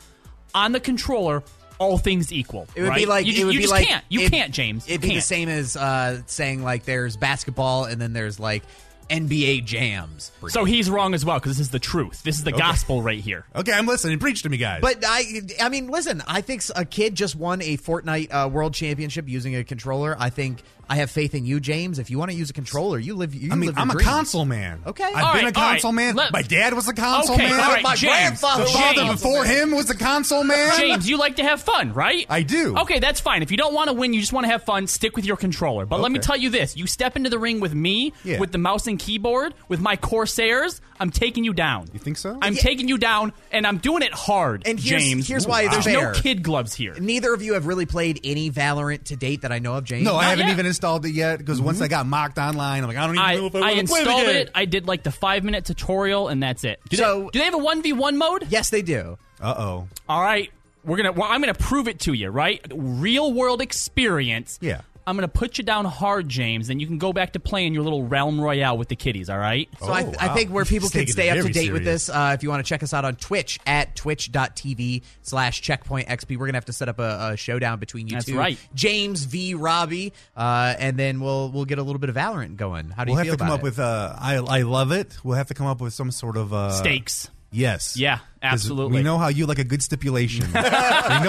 on 0.55 0.73
the 0.73 0.81
controller. 0.81 1.43
All 1.79 1.99
things 1.99 2.33
equal, 2.33 2.67
It 2.75 2.81
would 2.81 2.89
right? 2.89 2.97
be 3.01 3.05
like 3.05 3.27
you, 3.27 3.43
it 3.43 3.45
would 3.45 3.53
you 3.53 3.59
be 3.61 3.65
just 3.65 3.73
like 3.75 3.87
can't. 3.87 4.03
You 4.09 4.21
it- 4.23 4.33
can't, 4.33 4.51
James. 4.51 4.89
It'd 4.89 4.95
you 4.95 4.99
be 5.01 5.07
the 5.09 5.13
can't. 5.17 5.25
same 5.25 5.49
as 5.51 5.77
uh, 5.77 6.23
saying 6.25 6.63
like 6.63 6.85
there's 6.85 7.19
basketball 7.19 7.85
and 7.85 8.01
then 8.01 8.15
there's 8.15 8.41
like 8.41 8.63
NBA 9.11 9.63
jams. 9.67 10.33
So 10.49 10.65
he's 10.65 10.89
wrong 10.89 11.13
as 11.13 11.23
well 11.23 11.37
because 11.39 11.59
this 11.59 11.67
is 11.67 11.71
the 11.71 11.79
truth. 11.79 12.23
This 12.23 12.39
is 12.39 12.45
the 12.45 12.53
gospel 12.53 13.03
right 13.03 13.21
here. 13.21 13.45
Okay, 13.55 13.73
I'm 13.73 13.85
listening. 13.87 14.19
Preach 14.19 14.43
to 14.45 14.49
me, 14.49 14.57
guys. 14.57 14.81
But 14.81 15.05
I, 15.07 15.43
I 15.61 15.69
mean, 15.69 15.89
listen. 15.89 16.23
I 16.27 16.41
think 16.41 16.63
a 16.75 16.87
kid 16.87 17.15
just 17.15 17.37
won 17.37 17.61
a 17.61 17.77
Fortnite 17.77 18.29
uh, 18.33 18.49
World 18.49 18.73
Championship 18.73 19.29
using 19.29 19.55
a 19.55 19.63
controller. 19.63 20.17
I 20.19 20.31
think 20.31 20.63
I 20.89 20.97
have 20.97 21.11
faith 21.11 21.35
in 21.35 21.45
you, 21.47 21.59
James. 21.59 21.99
If 21.99 22.11
you 22.11 22.19
want 22.19 22.31
to 22.31 22.37
use 22.37 22.51
a 22.51 22.53
controller, 22.53 22.99
you 22.99 23.15
live. 23.15 23.35
You 23.35 23.51
I 23.51 23.57
mean, 23.57 23.69
live 23.71 23.79
I'm 23.79 23.91
a 23.91 23.95
dreams. 23.95 24.09
console 24.09 24.45
man. 24.45 24.83
Okay. 24.87 25.03
I've 25.05 25.25
All 25.25 25.33
been 25.35 25.45
right, 25.47 25.51
a 25.57 25.59
console 25.61 25.91
right. 25.91 25.97
man. 25.97 26.15
Let- 26.15 26.33
My 26.33 26.43
dad 26.43 26.75
was 26.75 26.87
a 26.89 26.93
console 26.95 27.35
Okay, 27.35 27.49
man. 27.51 27.59
all 27.61 27.73
right, 27.73 27.83
My 27.83 27.97
James. 27.97 28.13
grandfather 28.13 28.65
The 28.65 28.71
father 28.71 28.95
James. 29.03 29.21
before 29.21 29.45
him 29.45 29.71
was 29.73 29.91
a 29.91 29.97
console 29.97 30.45
man. 30.45 30.79
James, 30.79 31.09
you 31.09 31.19
like 31.19 31.37
to 31.37 31.43
have 31.43 31.61
fun, 31.61 31.93
right? 31.93 32.25
I 32.31 32.43
do. 32.43 32.77
Okay, 32.79 33.01
that's 33.01 33.21
fine. 33.21 33.43
If 33.43 33.51
you 33.51 33.57
don't 33.57 33.75
want 33.75 33.89
to 33.89 33.95
win, 33.95 34.13
you 34.15 34.21
just 34.21 34.33
want 34.33 34.45
to 34.47 34.51
have 34.53 34.63
fun, 34.63 34.87
stick 34.87 35.17
with 35.17 35.25
your 35.25 35.37
controller. 35.37 35.87
But 35.87 36.01
let 36.01 36.13
me 36.13 36.19
tell 36.21 36.37
you 36.37 36.51
this 36.51 36.77
you 36.77 36.87
step 36.87 37.17
into 37.17 37.31
the 37.31 37.39
ring 37.39 37.59
with 37.61 37.75
me, 37.75 38.13
Yeah. 38.25 38.39
with 38.39 38.53
the 38.53 38.59
mouse 38.59 38.87
and 38.87 38.99
keyboard, 38.99 39.55
with 39.69 39.81
my 39.81 39.97
Corsairs, 39.97 40.81
I'm 40.99 41.11
taking 41.11 41.45
you 41.45 41.53
down. 41.53 41.89
You 41.93 41.99
think 41.99 42.17
so? 42.17 42.39
I'm 42.41 42.55
Yeah. 42.55 42.61
taking 42.61 42.89
you 42.89 42.97
down, 42.97 43.33
and 43.53 43.67
I'm 43.67 43.79
doing 43.79 44.03
it 44.03 44.13
hard, 44.15 44.63
And 44.67 44.79
here's- 44.81 45.03
James. 45.03 45.29
here's 45.29 45.47
why 45.47 45.63
it's 45.63 45.73
There's 45.73 45.85
fair. 45.85 46.13
no 46.13 46.19
kid 46.19 46.43
gloves 46.43 46.75
here. 46.75 46.95
Neither 46.99 47.35
of 47.35 47.43
you 47.43 47.53
have 47.55 47.67
really 47.67 47.85
played 47.87 48.21
any 48.25 48.51
Valorant 48.51 49.05
to 49.05 49.17
date 49.17 49.43
that 49.43 49.53
I 49.53 49.59
know 49.59 49.75
of, 49.75 49.85
James. 49.85 50.05
No, 50.05 50.13
I 50.17 50.23
Not 50.23 50.31
haven't 50.31 50.47
yet. 50.47 50.53
even 50.55 50.67
installed 50.77 51.07
it 51.07 51.11
yet 51.13 51.39
because 51.39 51.61
once 51.61 51.81
I 51.81 51.89
got 51.89 52.07
mocked 52.07 52.39
online, 52.39 52.83
I'm 52.83 52.89
like, 52.89 52.97
I 52.99 53.07
don't 53.07 53.15
even 53.17 53.25
I, 53.25 53.35
know 53.37 53.47
if 53.47 53.55
I, 53.55 53.59
I 53.59 53.61
want 53.75 53.81
to 53.81 53.87
play 53.87 54.01
installed 54.01 54.21
the 54.23 54.27
game. 54.33 54.37
it. 54.43 54.51
I 54.55 54.65
did 54.67 54.87
like 54.87 55.03
the 55.03 55.11
five 55.11 55.43
minute 55.45 55.65
tutorial, 55.65 56.29
and 56.29 56.43
that's 56.43 56.65
it. 56.65 56.81
Do, 56.89 56.97
So- 56.97 57.25
they, 57.25 57.31
do 57.31 57.39
they 57.39 57.45
have 57.47 57.55
a 57.55 57.59
1v1 57.59 58.17
mode? 58.17 58.47
Yes, 58.51 58.71
they 58.71 58.83
do. 58.83 59.19
Uh 59.41 59.55
oh. 59.59 59.89
All 60.09 60.23
right, 60.23 60.51
we're 60.85 60.97
gonna. 60.97 61.13
Well, 61.13 61.29
I'm 61.31 61.41
gonna 61.41 61.53
prove 61.55 61.89
it 61.89 62.01
to 62.01 62.13
you, 62.13 62.31
right? 62.31 62.61
Real 62.75 63.33
world 63.33 63.61
experience. 63.61 64.59
Yeah. 64.63 64.81
I'm 65.07 65.17
gonna 65.17 65.29
put 65.29 65.57
you 65.59 65.65
down 65.65 65.85
hard, 65.85 66.29
James. 66.29 66.67
Then 66.69 66.81
you 66.81 66.87
can 66.87 66.99
go 66.99 67.13
back 67.13 67.35
to 67.35 67.41
playing 67.41 67.75
your 67.75 67.85
little 67.85 68.05
realm 68.05 68.41
royale 68.41 68.77
with 68.77 68.89
the 68.89 68.97
kiddies. 68.97 69.31
All 69.31 69.39
right. 69.39 69.69
So 69.79 69.87
I, 69.87 70.03
Oh, 70.03 70.13
I 70.19 70.27
wow. 70.29 70.35
think 70.35 70.51
where 70.51 70.65
people 70.65 70.89
can 70.89 71.07
stay 71.07 71.31
up 71.31 71.37
to 71.37 71.43
very 71.43 71.53
date 71.53 71.73
with 71.73 71.85
this, 71.85 72.09
uh, 72.09 72.33
if 72.35 72.43
you 72.43 72.49
want 72.49 72.65
to 72.65 72.69
check 72.69 72.83
us 72.83 72.93
out 72.93 73.05
on 73.05 73.15
Twitch 73.17 73.61
at 73.67 73.95
twitch.tv 73.95 75.03
slash 75.23 75.63
checkpoint 75.63 76.09
XP, 76.09 76.31
we're 76.33 76.47
going 76.47 76.53
to 76.53 76.57
have 76.57 76.65
to 76.67 76.73
set 76.73 76.89
up 76.89 76.99
a, 76.99 77.31
a 77.33 77.37
showdown 77.37 77.79
between 77.79 78.09
you 78.09 78.15
That's 78.15 78.27
two. 78.27 78.37
right. 78.37 78.59
James 78.75 79.25
v. 79.25 79.55
Robbie, 79.55 80.13
uh, 80.37 80.75
and 80.79 80.97
then 80.97 81.21
we'll 81.21 81.51
we'll 81.51 81.65
get 81.67 81.79
a 81.79 81.83
little 81.83 82.01
bit 82.01 82.11
of 82.11 82.17
Valorant 82.17 82.57
going. 82.57 82.91
How 82.91 83.05
do 83.05 83.13
We'll 83.13 83.25
you 83.25 83.31
feel 83.33 83.35
about 83.35 83.35
it? 83.35 83.39
We'll 83.39 83.39
have 83.39 83.39
to 83.39 83.45
come 83.45 83.51
up 83.53 83.61
it? 83.61 83.63
with. 83.63 83.79
Uh, 83.79 84.17
I 84.19 84.59
I 84.59 84.63
love 84.63 84.91
it. 84.93 85.17
We'll 85.23 85.37
have 85.37 85.49
to 85.49 85.55
come 85.55 85.67
up 85.67 85.81
with 85.81 85.95
some 85.95 86.11
sort 86.11 86.37
of 86.37 86.53
uh, 86.53 86.71
Stakes. 86.73 87.31
Yes. 87.57 87.97
Yeah, 87.97 88.19
'Cause 88.19 88.25
absolutely. 88.43 88.99
We 88.99 89.03
know 89.03 89.17
how 89.19 89.29
you 89.29 89.47
like 89.47 89.59
a 89.59 89.65
good 89.65 89.83
stipulation. 89.83 90.47
we 90.55 90.61
know 90.61 90.71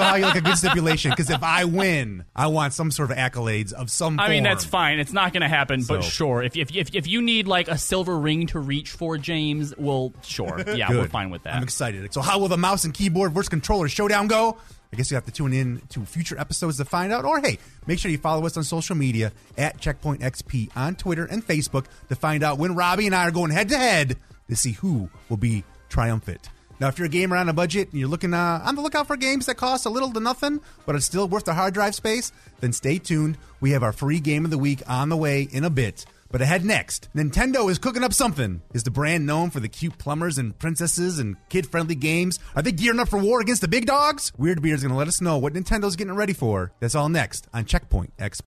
how 0.04 0.16
you 0.16 0.24
like 0.26 0.36
a 0.36 0.42
good 0.42 0.58
stipulation 0.58 1.12
because 1.12 1.30
if 1.30 1.42
I 1.42 1.64
win, 1.64 2.26
I 2.36 2.48
want 2.48 2.74
some 2.74 2.92
sort 2.92 3.12
of 3.12 3.18
accolades 3.18 3.72
of 3.72 3.90
some. 3.90 4.20
I 4.20 4.28
mean, 4.30 4.44
form. 4.44 4.54
that's 4.54 4.66
fine. 4.66 5.00
It's 5.00 5.14
not 5.14 5.32
going 5.32 5.42
to 5.42 5.48
happen, 5.48 5.84
but 5.88 6.04
So- 6.04 6.10
sure. 6.10 6.44
If, 6.44 6.58
if, 6.58 6.76
if, 6.76 6.90
if 6.94 7.08
you 7.08 7.22
need 7.22 7.48
like 7.48 7.68
a 7.70 7.78
silver 7.78 8.18
ring 8.18 8.48
to 8.48 8.60
reach 8.60 8.92
for, 8.92 9.18
James, 9.18 9.74
well, 9.78 10.14
sure. 10.22 10.64
Yeah, 10.76 10.90
we're 10.92 11.08
fine 11.08 11.30
with 11.30 11.44
that. 11.44 11.56
I'm 11.56 11.64
excited. 11.64 12.14
So, 12.14 12.22
how 12.22 12.40
will 12.40 12.50
the 12.50 12.58
mouse 12.58 12.84
and 12.84 12.94
keyboard 12.94 13.32
versus 13.32 13.50
controller 13.50 13.88
showdown 13.88 14.28
go? 14.28 14.58
I 14.92 14.96
guess 14.96 15.10
you 15.12 15.16
have 15.16 15.26
to 15.26 15.32
tune 15.32 15.54
in 15.54 15.82
to 15.90 16.06
future 16.06 16.40
episodes 16.40 16.78
to 16.78 16.86
find 16.86 17.12
out. 17.12 17.26
Or 17.26 17.40
hey, 17.40 17.58
make 17.88 18.00
sure 18.00 18.12
you 18.12 18.18
follow 18.18 18.46
us 18.46 18.56
on 18.58 18.64
social 18.64 18.96
media 18.96 19.32
at 19.58 19.80
Checkpoint 19.80 20.22
XP 20.22 20.70
on 20.76 20.96
Twitter 20.96 21.26
and 21.26 21.46
Facebook 21.46 21.86
to 22.10 22.16
find 22.16 22.44
out 22.44 22.58
when 22.58 22.76
Robbie 22.76 23.06
and 23.06 23.16
I 23.16 23.24
are 23.28 23.32
going 23.32 23.52
head 23.52 23.70
to 23.70 23.78
head 23.78 24.18
to 24.50 24.56
see 24.56 24.74
who 24.74 25.10
will 25.30 25.36
be 25.38 25.64
triumphant. 25.90 26.50
Now, 26.80 26.90
if 26.90 27.00
you're 27.00 27.08
a 27.08 27.10
gamer 27.10 27.36
on 27.36 27.50
a 27.50 27.54
budget 27.54 27.90
and 27.90 28.00
you're 28.00 28.10
looking 28.10 28.36
uh, 28.36 28.62
on 28.64 28.76
the 28.76 28.82
lookout 28.82 29.08
for 29.08 29.18
games 29.18 29.48
that 29.48 29.56
cost 29.56 29.88
a 29.88 29.90
little 29.90 30.12
to 30.14 30.20
nothing, 30.20 30.62
but 30.86 30.96
it's 30.96 31.06
still 31.06 31.28
worth 31.28 31.46
the 31.46 31.56
hard 31.56 31.74
drive 31.74 31.96
space, 31.96 32.32
then 32.60 32.72
stay 32.72 33.00
tuned. 33.00 33.38
We 33.60 33.72
have 33.72 33.82
our 33.82 33.92
free 33.92 34.20
game 34.20 34.46
of 34.46 34.52
the 34.52 34.60
week 34.60 34.84
on 34.88 35.10
the 35.10 35.18
way 35.18 35.48
in 35.52 35.64
a 35.64 35.72
bit. 35.72 36.06
But 36.30 36.42
ahead 36.42 36.66
next, 36.66 37.10
Nintendo 37.16 37.72
is 37.72 37.80
cooking 37.80 38.04
up 38.04 38.14
something. 38.14 38.62
Is 38.74 38.84
the 38.84 38.92
brand 38.92 39.26
known 39.26 39.50
for 39.50 39.60
the 39.60 39.70
cute 39.70 39.98
plumbers 39.98 40.38
and 40.38 40.60
princesses 40.60 41.20
and 41.20 41.38
kid-friendly 41.50 41.96
games? 41.96 42.38
Are 42.56 42.62
they 42.62 42.74
gearing 42.74 43.00
up 43.00 43.10
for 43.10 43.18
war 43.18 43.40
against 43.40 43.62
the 43.62 43.68
big 43.68 43.86
dogs? 43.86 44.32
Weird 44.38 44.62
Beard's 44.62 44.84
to 44.84 44.94
let 44.94 45.08
us 45.08 45.22
know 45.22 45.38
what 45.38 45.54
Nintendo's 45.54 45.96
getting 45.96 46.16
ready 46.16 46.34
for. 46.34 46.74
That's 46.80 46.96
all 46.96 47.10
next 47.10 47.48
on 47.54 47.66
Checkpoint 47.66 48.14
X. 48.20 48.42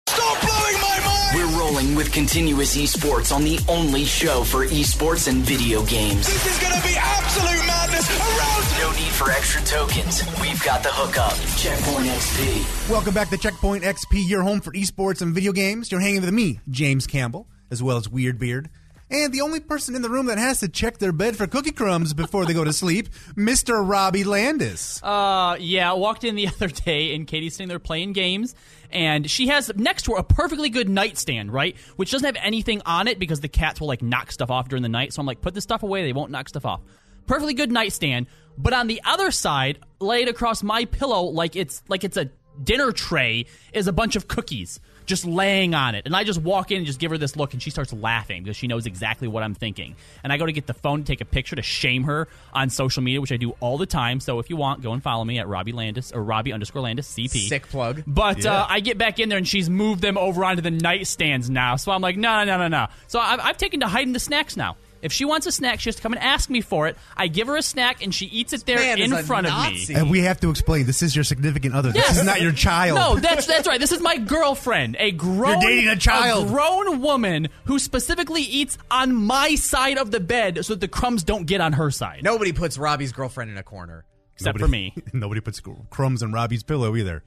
We're 1.34 1.46
rolling 1.58 1.94
with 1.94 2.10
continuous 2.10 2.76
esports 2.76 3.32
on 3.34 3.44
the 3.44 3.60
only 3.68 4.04
show 4.04 4.42
for 4.42 4.66
esports 4.66 5.28
and 5.28 5.42
video 5.44 5.84
games. 5.84 6.26
This 6.26 6.44
is 6.44 6.58
gonna 6.58 6.82
be 6.82 6.94
absolute 6.96 7.66
madness 7.66 8.10
around 8.10 8.80
No 8.80 8.90
need 8.98 9.12
for 9.12 9.30
extra 9.30 9.62
tokens. 9.62 10.24
We've 10.40 10.60
got 10.64 10.82
the 10.82 10.88
hookup. 10.92 11.34
Checkpoint 11.56 12.08
XP. 12.08 12.90
Welcome 12.90 13.14
back 13.14 13.28
to 13.30 13.38
Checkpoint 13.38 13.84
XP, 13.84 14.28
your 14.28 14.42
home 14.42 14.60
for 14.60 14.72
esports 14.72 15.22
and 15.22 15.32
video 15.32 15.52
games. 15.52 15.92
You're 15.92 16.00
hanging 16.00 16.20
with 16.22 16.32
me, 16.32 16.58
James 16.68 17.06
Campbell, 17.06 17.46
as 17.70 17.80
well 17.80 17.96
as 17.96 18.08
Weird 18.08 18.40
Beard. 18.40 18.68
And 19.12 19.32
the 19.32 19.40
only 19.40 19.58
person 19.58 19.96
in 19.96 20.02
the 20.02 20.08
room 20.08 20.26
that 20.26 20.38
has 20.38 20.60
to 20.60 20.68
check 20.68 20.98
their 20.98 21.10
bed 21.10 21.36
for 21.36 21.48
cookie 21.48 21.72
crumbs 21.72 22.14
before 22.14 22.44
they 22.46 22.54
go 22.54 22.62
to 22.62 22.72
sleep, 22.72 23.08
Mr. 23.36 23.88
Robbie 23.88 24.22
Landis. 24.24 25.00
Uh, 25.02 25.56
yeah, 25.58 25.90
I 25.90 25.94
walked 25.94 26.22
in 26.24 26.34
the 26.36 26.46
other 26.56 26.68
day 26.68 27.14
and 27.14 27.26
Katie's 27.26 27.54
sitting 27.54 27.68
there 27.68 27.80
playing 27.80 28.12
games, 28.12 28.54
and 28.92 29.30
she 29.30 29.48
has 29.48 29.70
next 29.76 30.04
to 30.04 30.12
her 30.12 30.18
a 30.18 30.24
perfectly 30.24 30.68
good 30.68 30.88
nightstand, 30.88 31.52
right? 31.52 31.76
Which 31.96 32.10
doesn't 32.10 32.26
have 32.26 32.42
anything 32.44 32.82
on 32.86 33.08
it 33.08 33.18
because 33.18 33.40
the 33.40 33.48
cats 33.48 33.80
will 33.80 33.88
like 33.88 34.02
knock 34.02 34.32
stuff 34.32 34.50
off 34.50 34.68
during 34.68 34.82
the 34.82 34.88
night. 34.88 35.12
So 35.12 35.20
I'm 35.20 35.26
like, 35.26 35.40
put 35.40 35.54
this 35.54 35.64
stuff 35.64 35.82
away; 35.82 36.02
they 36.02 36.12
won't 36.12 36.30
knock 36.30 36.48
stuff 36.48 36.66
off. 36.66 36.80
Perfectly 37.26 37.54
good 37.54 37.70
nightstand 37.70 38.26
But 38.58 38.72
on 38.72 38.86
the 38.88 39.00
other 39.04 39.30
side, 39.30 39.78
laid 40.00 40.28
across 40.28 40.62
my 40.62 40.84
pillow 40.84 41.22
like 41.22 41.54
it's 41.56 41.82
like 41.88 42.04
it's 42.04 42.16
a 42.16 42.30
dinner 42.62 42.92
tray, 42.92 43.46
is 43.72 43.86
a 43.86 43.92
bunch 43.92 44.16
of 44.16 44.28
cookies 44.28 44.80
just 45.06 45.24
laying 45.24 45.74
on 45.74 45.94
it. 45.94 46.06
And 46.06 46.14
I 46.14 46.24
just 46.24 46.40
walk 46.40 46.70
in 46.70 46.78
and 46.78 46.86
just 46.86 46.98
give 47.00 47.10
her 47.10 47.18
this 47.18 47.36
look, 47.36 47.52
and 47.52 47.62
she 47.62 47.70
starts 47.70 47.92
laughing 47.92 48.42
because 48.42 48.56
she 48.56 48.66
knows 48.66 48.86
exactly 48.86 49.28
what 49.28 49.42
I'm 49.42 49.54
thinking. 49.54 49.96
And 50.22 50.32
I 50.32 50.36
go 50.36 50.46
to 50.46 50.52
get 50.52 50.66
the 50.66 50.74
phone 50.74 51.00
to 51.00 51.04
take 51.04 51.20
a 51.20 51.24
picture 51.24 51.56
to 51.56 51.62
shame 51.62 52.04
her 52.04 52.28
on 52.52 52.70
social 52.70 53.02
media, 53.02 53.20
which 53.20 53.32
I 53.32 53.36
do 53.36 53.54
all 53.60 53.78
the 53.78 53.86
time. 53.86 54.20
So 54.20 54.38
if 54.38 54.50
you 54.50 54.56
want, 54.56 54.82
go 54.82 54.92
and 54.92 55.02
follow 55.02 55.24
me 55.24 55.38
at 55.38 55.48
Robbie 55.48 55.72
Landis 55.72 56.12
or 56.12 56.22
Robbie 56.22 56.52
underscore 56.52 56.82
Landis 56.82 57.08
CP. 57.12 57.48
Sick 57.48 57.68
plug. 57.68 58.02
But 58.06 58.44
Yeah. 58.44 58.54
uh, 58.62 58.66
I 58.68 58.80
get 58.80 58.98
back 58.98 59.18
in 59.18 59.28
there 59.28 59.38
and 59.38 59.46
she's 59.48 59.68
moved 59.70 60.00
them 60.02 60.16
over 60.18 60.44
onto 60.44 60.62
the 60.62 60.70
nightstands 60.70 61.48
now. 61.50 61.76
So 61.76 61.92
I'm 61.92 62.00
like, 62.02 62.16
no, 62.16 62.44
no, 62.44 62.56
no, 62.56 62.58
no, 62.58 62.68
no. 62.68 62.86
So 63.08 63.18
I've, 63.18 63.40
I've 63.40 63.56
taken 63.56 63.80
to 63.80 63.88
hiding 63.88 64.12
the 64.12 64.20
snacks 64.20 64.56
now. 64.56 64.76
If 65.02 65.12
she 65.12 65.24
wants 65.24 65.46
a 65.46 65.52
snack, 65.52 65.80
she 65.80 65.88
has 65.88 65.96
to 65.96 66.02
come 66.02 66.12
and 66.12 66.22
ask 66.22 66.50
me 66.50 66.60
for 66.60 66.86
it. 66.86 66.96
I 67.16 67.28
give 67.28 67.46
her 67.46 67.56
a 67.56 67.62
snack 67.62 68.02
and 68.02 68.14
she 68.14 68.26
eats 68.26 68.52
it 68.52 68.66
there 68.66 68.78
Man 68.78 68.98
is 68.98 69.10
in 69.10 69.16
a 69.16 69.22
front 69.22 69.46
Nazi. 69.46 69.82
of 69.82 69.88
me. 69.88 69.94
And 69.94 70.10
we 70.10 70.20
have 70.20 70.40
to 70.40 70.50
explain 70.50 70.86
this 70.86 71.02
is 71.02 71.14
your 71.14 71.24
significant 71.24 71.74
other. 71.74 71.92
This 71.92 72.18
is 72.18 72.24
not 72.24 72.40
your 72.40 72.52
child. 72.52 72.98
No, 72.98 73.16
that's 73.20 73.46
that's 73.46 73.66
right. 73.66 73.80
This 73.80 73.92
is 73.92 74.00
my 74.00 74.18
girlfriend, 74.18 74.96
a 74.98 75.10
grown 75.12 75.60
You're 75.60 75.70
dating 75.70 75.88
a 75.88 75.96
child. 75.96 76.48
grown 76.48 77.00
woman 77.00 77.48
who 77.64 77.78
specifically 77.78 78.42
eats 78.42 78.76
on 78.90 79.14
my 79.14 79.54
side 79.54 79.98
of 79.98 80.10
the 80.10 80.20
bed 80.20 80.64
so 80.64 80.74
that 80.74 80.80
the 80.80 80.88
crumbs 80.88 81.22
don't 81.24 81.46
get 81.46 81.60
on 81.60 81.72
her 81.74 81.90
side. 81.90 82.20
Nobody 82.22 82.52
puts 82.52 82.76
Robbie's 82.78 83.12
girlfriend 83.12 83.50
in 83.50 83.56
a 83.56 83.62
corner. 83.62 84.04
except 84.34 84.58
Nobody- 84.58 84.92
for 84.92 85.00
me. 85.00 85.04
Nobody 85.18 85.40
puts 85.40 85.60
crumbs 85.90 86.22
on 86.22 86.32
Robbie's 86.32 86.62
pillow 86.62 86.94
either. 86.96 87.24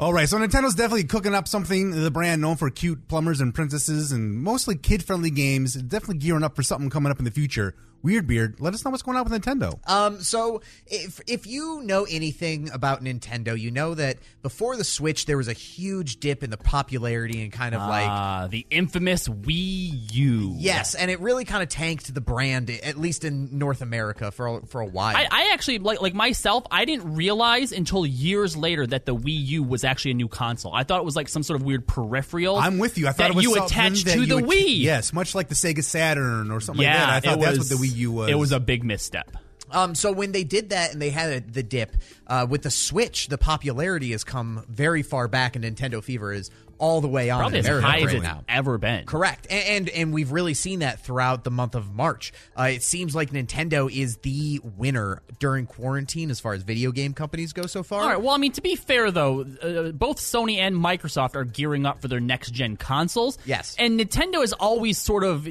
All 0.00 0.12
right, 0.12 0.28
so 0.28 0.38
Nintendo's 0.38 0.74
definitely 0.74 1.04
cooking 1.04 1.34
up 1.34 1.46
something. 1.46 1.90
The 1.90 2.10
brand 2.10 2.40
known 2.40 2.56
for 2.56 2.70
cute 2.70 3.06
plumbers 3.08 3.40
and 3.40 3.54
princesses 3.54 4.10
and 4.10 4.42
mostly 4.42 4.74
kid-friendly 4.74 5.30
games, 5.30 5.74
definitely 5.74 6.16
gearing 6.16 6.42
up 6.42 6.56
for 6.56 6.62
something 6.62 6.88
coming 6.88 7.12
up 7.12 7.18
in 7.18 7.26
the 7.26 7.30
future. 7.30 7.76
Weird 8.02 8.26
Beard, 8.26 8.56
let 8.60 8.74
us 8.74 8.84
know 8.84 8.90
what's 8.90 9.02
going 9.02 9.16
on 9.16 9.24
with 9.24 9.32
Nintendo. 9.40 9.78
Um, 9.88 10.20
so 10.20 10.60
if 10.86 11.20
if 11.26 11.46
you 11.46 11.82
know 11.84 12.04
anything 12.10 12.68
about 12.72 13.02
Nintendo, 13.02 13.58
you 13.58 13.70
know 13.70 13.94
that 13.94 14.18
before 14.42 14.76
the 14.76 14.84
Switch, 14.84 15.26
there 15.26 15.36
was 15.36 15.48
a 15.48 15.52
huge 15.52 16.18
dip 16.18 16.42
in 16.42 16.50
the 16.50 16.56
popularity 16.56 17.42
and 17.42 17.52
kind 17.52 17.74
of 17.74 17.80
like 17.80 18.08
Ah, 18.08 18.48
the 18.50 18.66
infamous 18.70 19.28
Wii 19.28 20.12
U. 20.14 20.54
yes, 20.58 20.94
and 20.94 21.10
it 21.10 21.20
really 21.20 21.44
kind 21.44 21.62
of 21.62 21.68
tanked 21.68 22.12
the 22.12 22.20
brand, 22.20 22.70
at 22.70 22.96
least 22.96 23.24
in 23.24 23.56
North 23.58 23.82
America 23.82 24.30
for 24.32 24.58
a, 24.58 24.66
for 24.66 24.80
a 24.80 24.86
while. 24.86 25.16
I, 25.16 25.26
I 25.30 25.50
actually 25.52 25.78
like 25.78 26.02
like 26.02 26.14
myself. 26.14 26.64
I 26.70 26.84
didn't 26.84 27.14
realize 27.14 27.70
until 27.72 28.04
years 28.04 28.56
later 28.56 28.86
that 28.86 29.06
the 29.06 29.14
Wii 29.14 29.46
U 29.46 29.62
was 29.62 29.84
actually 29.84 30.12
a 30.12 30.14
new 30.14 30.28
console. 30.28 30.74
I 30.74 30.82
thought 30.82 30.98
it 31.00 31.04
was 31.04 31.14
like 31.16 31.28
some 31.28 31.42
sort 31.44 31.60
of 31.60 31.64
weird 31.66 31.86
peripheral. 31.86 32.56
I'm 32.56 32.78
with 32.78 32.98
you. 32.98 33.06
I 33.06 33.10
thought 33.12 33.18
that 33.18 33.30
it 33.30 33.36
was 33.36 33.44
you 33.44 33.62
attached 33.64 34.08
to 34.08 34.26
the 34.26 34.36
would- 34.36 34.44
Wii. 34.46 34.80
Yes, 34.80 35.12
much 35.12 35.34
like 35.34 35.48
the 35.48 35.54
Sega 35.54 35.84
Saturn 35.84 36.50
or 36.50 36.60
something 36.60 36.82
yeah, 36.82 37.12
like 37.12 37.22
that. 37.22 37.30
I 37.30 37.34
thought 37.34 37.38
it 37.38 37.44
that's 37.44 37.58
was, 37.58 37.70
what 37.70 37.80
the 37.80 37.86
Wii 37.86 37.91
U 37.92 38.12
was. 38.12 38.30
It 38.30 38.38
was 38.38 38.52
a 38.52 38.60
big 38.60 38.84
misstep. 38.84 39.36
Um, 39.70 39.94
so 39.94 40.12
when 40.12 40.32
they 40.32 40.44
did 40.44 40.70
that 40.70 40.92
and 40.92 41.00
they 41.00 41.10
had 41.10 41.32
a, 41.32 41.40
the 41.40 41.62
dip 41.62 41.96
uh, 42.26 42.46
with 42.48 42.62
the 42.62 42.70
Switch, 42.70 43.28
the 43.28 43.38
popularity 43.38 44.12
has 44.12 44.22
come 44.22 44.64
very 44.68 45.02
far 45.02 45.28
back, 45.28 45.56
and 45.56 45.64
Nintendo 45.64 46.02
fever 46.02 46.32
is 46.32 46.50
all 46.82 47.00
the 47.00 47.06
way 47.06 47.30
on 47.30 47.38
Probably 47.38 47.60
as 47.60 47.66
high 47.68 48.00
as 48.00 48.12
it's 48.12 48.22
now. 48.24 48.42
ever 48.48 48.76
been. 48.76 49.06
Correct, 49.06 49.46
and, 49.48 49.88
and 49.88 49.88
and 49.88 50.12
we've 50.12 50.32
really 50.32 50.52
seen 50.52 50.80
that 50.80 50.98
throughout 50.98 51.44
the 51.44 51.50
month 51.50 51.76
of 51.76 51.94
March. 51.94 52.32
Uh, 52.58 52.64
it 52.64 52.82
seems 52.82 53.14
like 53.14 53.30
Nintendo 53.30 53.90
is 53.90 54.16
the 54.18 54.60
winner 54.76 55.22
during 55.38 55.66
quarantine 55.66 56.28
as 56.28 56.40
far 56.40 56.54
as 56.54 56.64
video 56.64 56.90
game 56.90 57.14
companies 57.14 57.52
go 57.52 57.66
so 57.66 57.84
far. 57.84 58.02
All 58.02 58.08
right. 58.08 58.20
Well, 58.20 58.34
I 58.34 58.38
mean, 58.38 58.50
to 58.52 58.60
be 58.60 58.74
fair 58.74 59.12
though, 59.12 59.42
uh, 59.62 59.92
both 59.92 60.18
Sony 60.18 60.58
and 60.58 60.74
Microsoft 60.74 61.36
are 61.36 61.44
gearing 61.44 61.86
up 61.86 62.02
for 62.02 62.08
their 62.08 62.18
next 62.18 62.50
gen 62.50 62.76
consoles. 62.76 63.38
Yes. 63.44 63.76
And 63.78 64.00
Nintendo 64.00 64.40
has 64.40 64.52
always 64.52 64.98
sort 64.98 65.22
of 65.22 65.44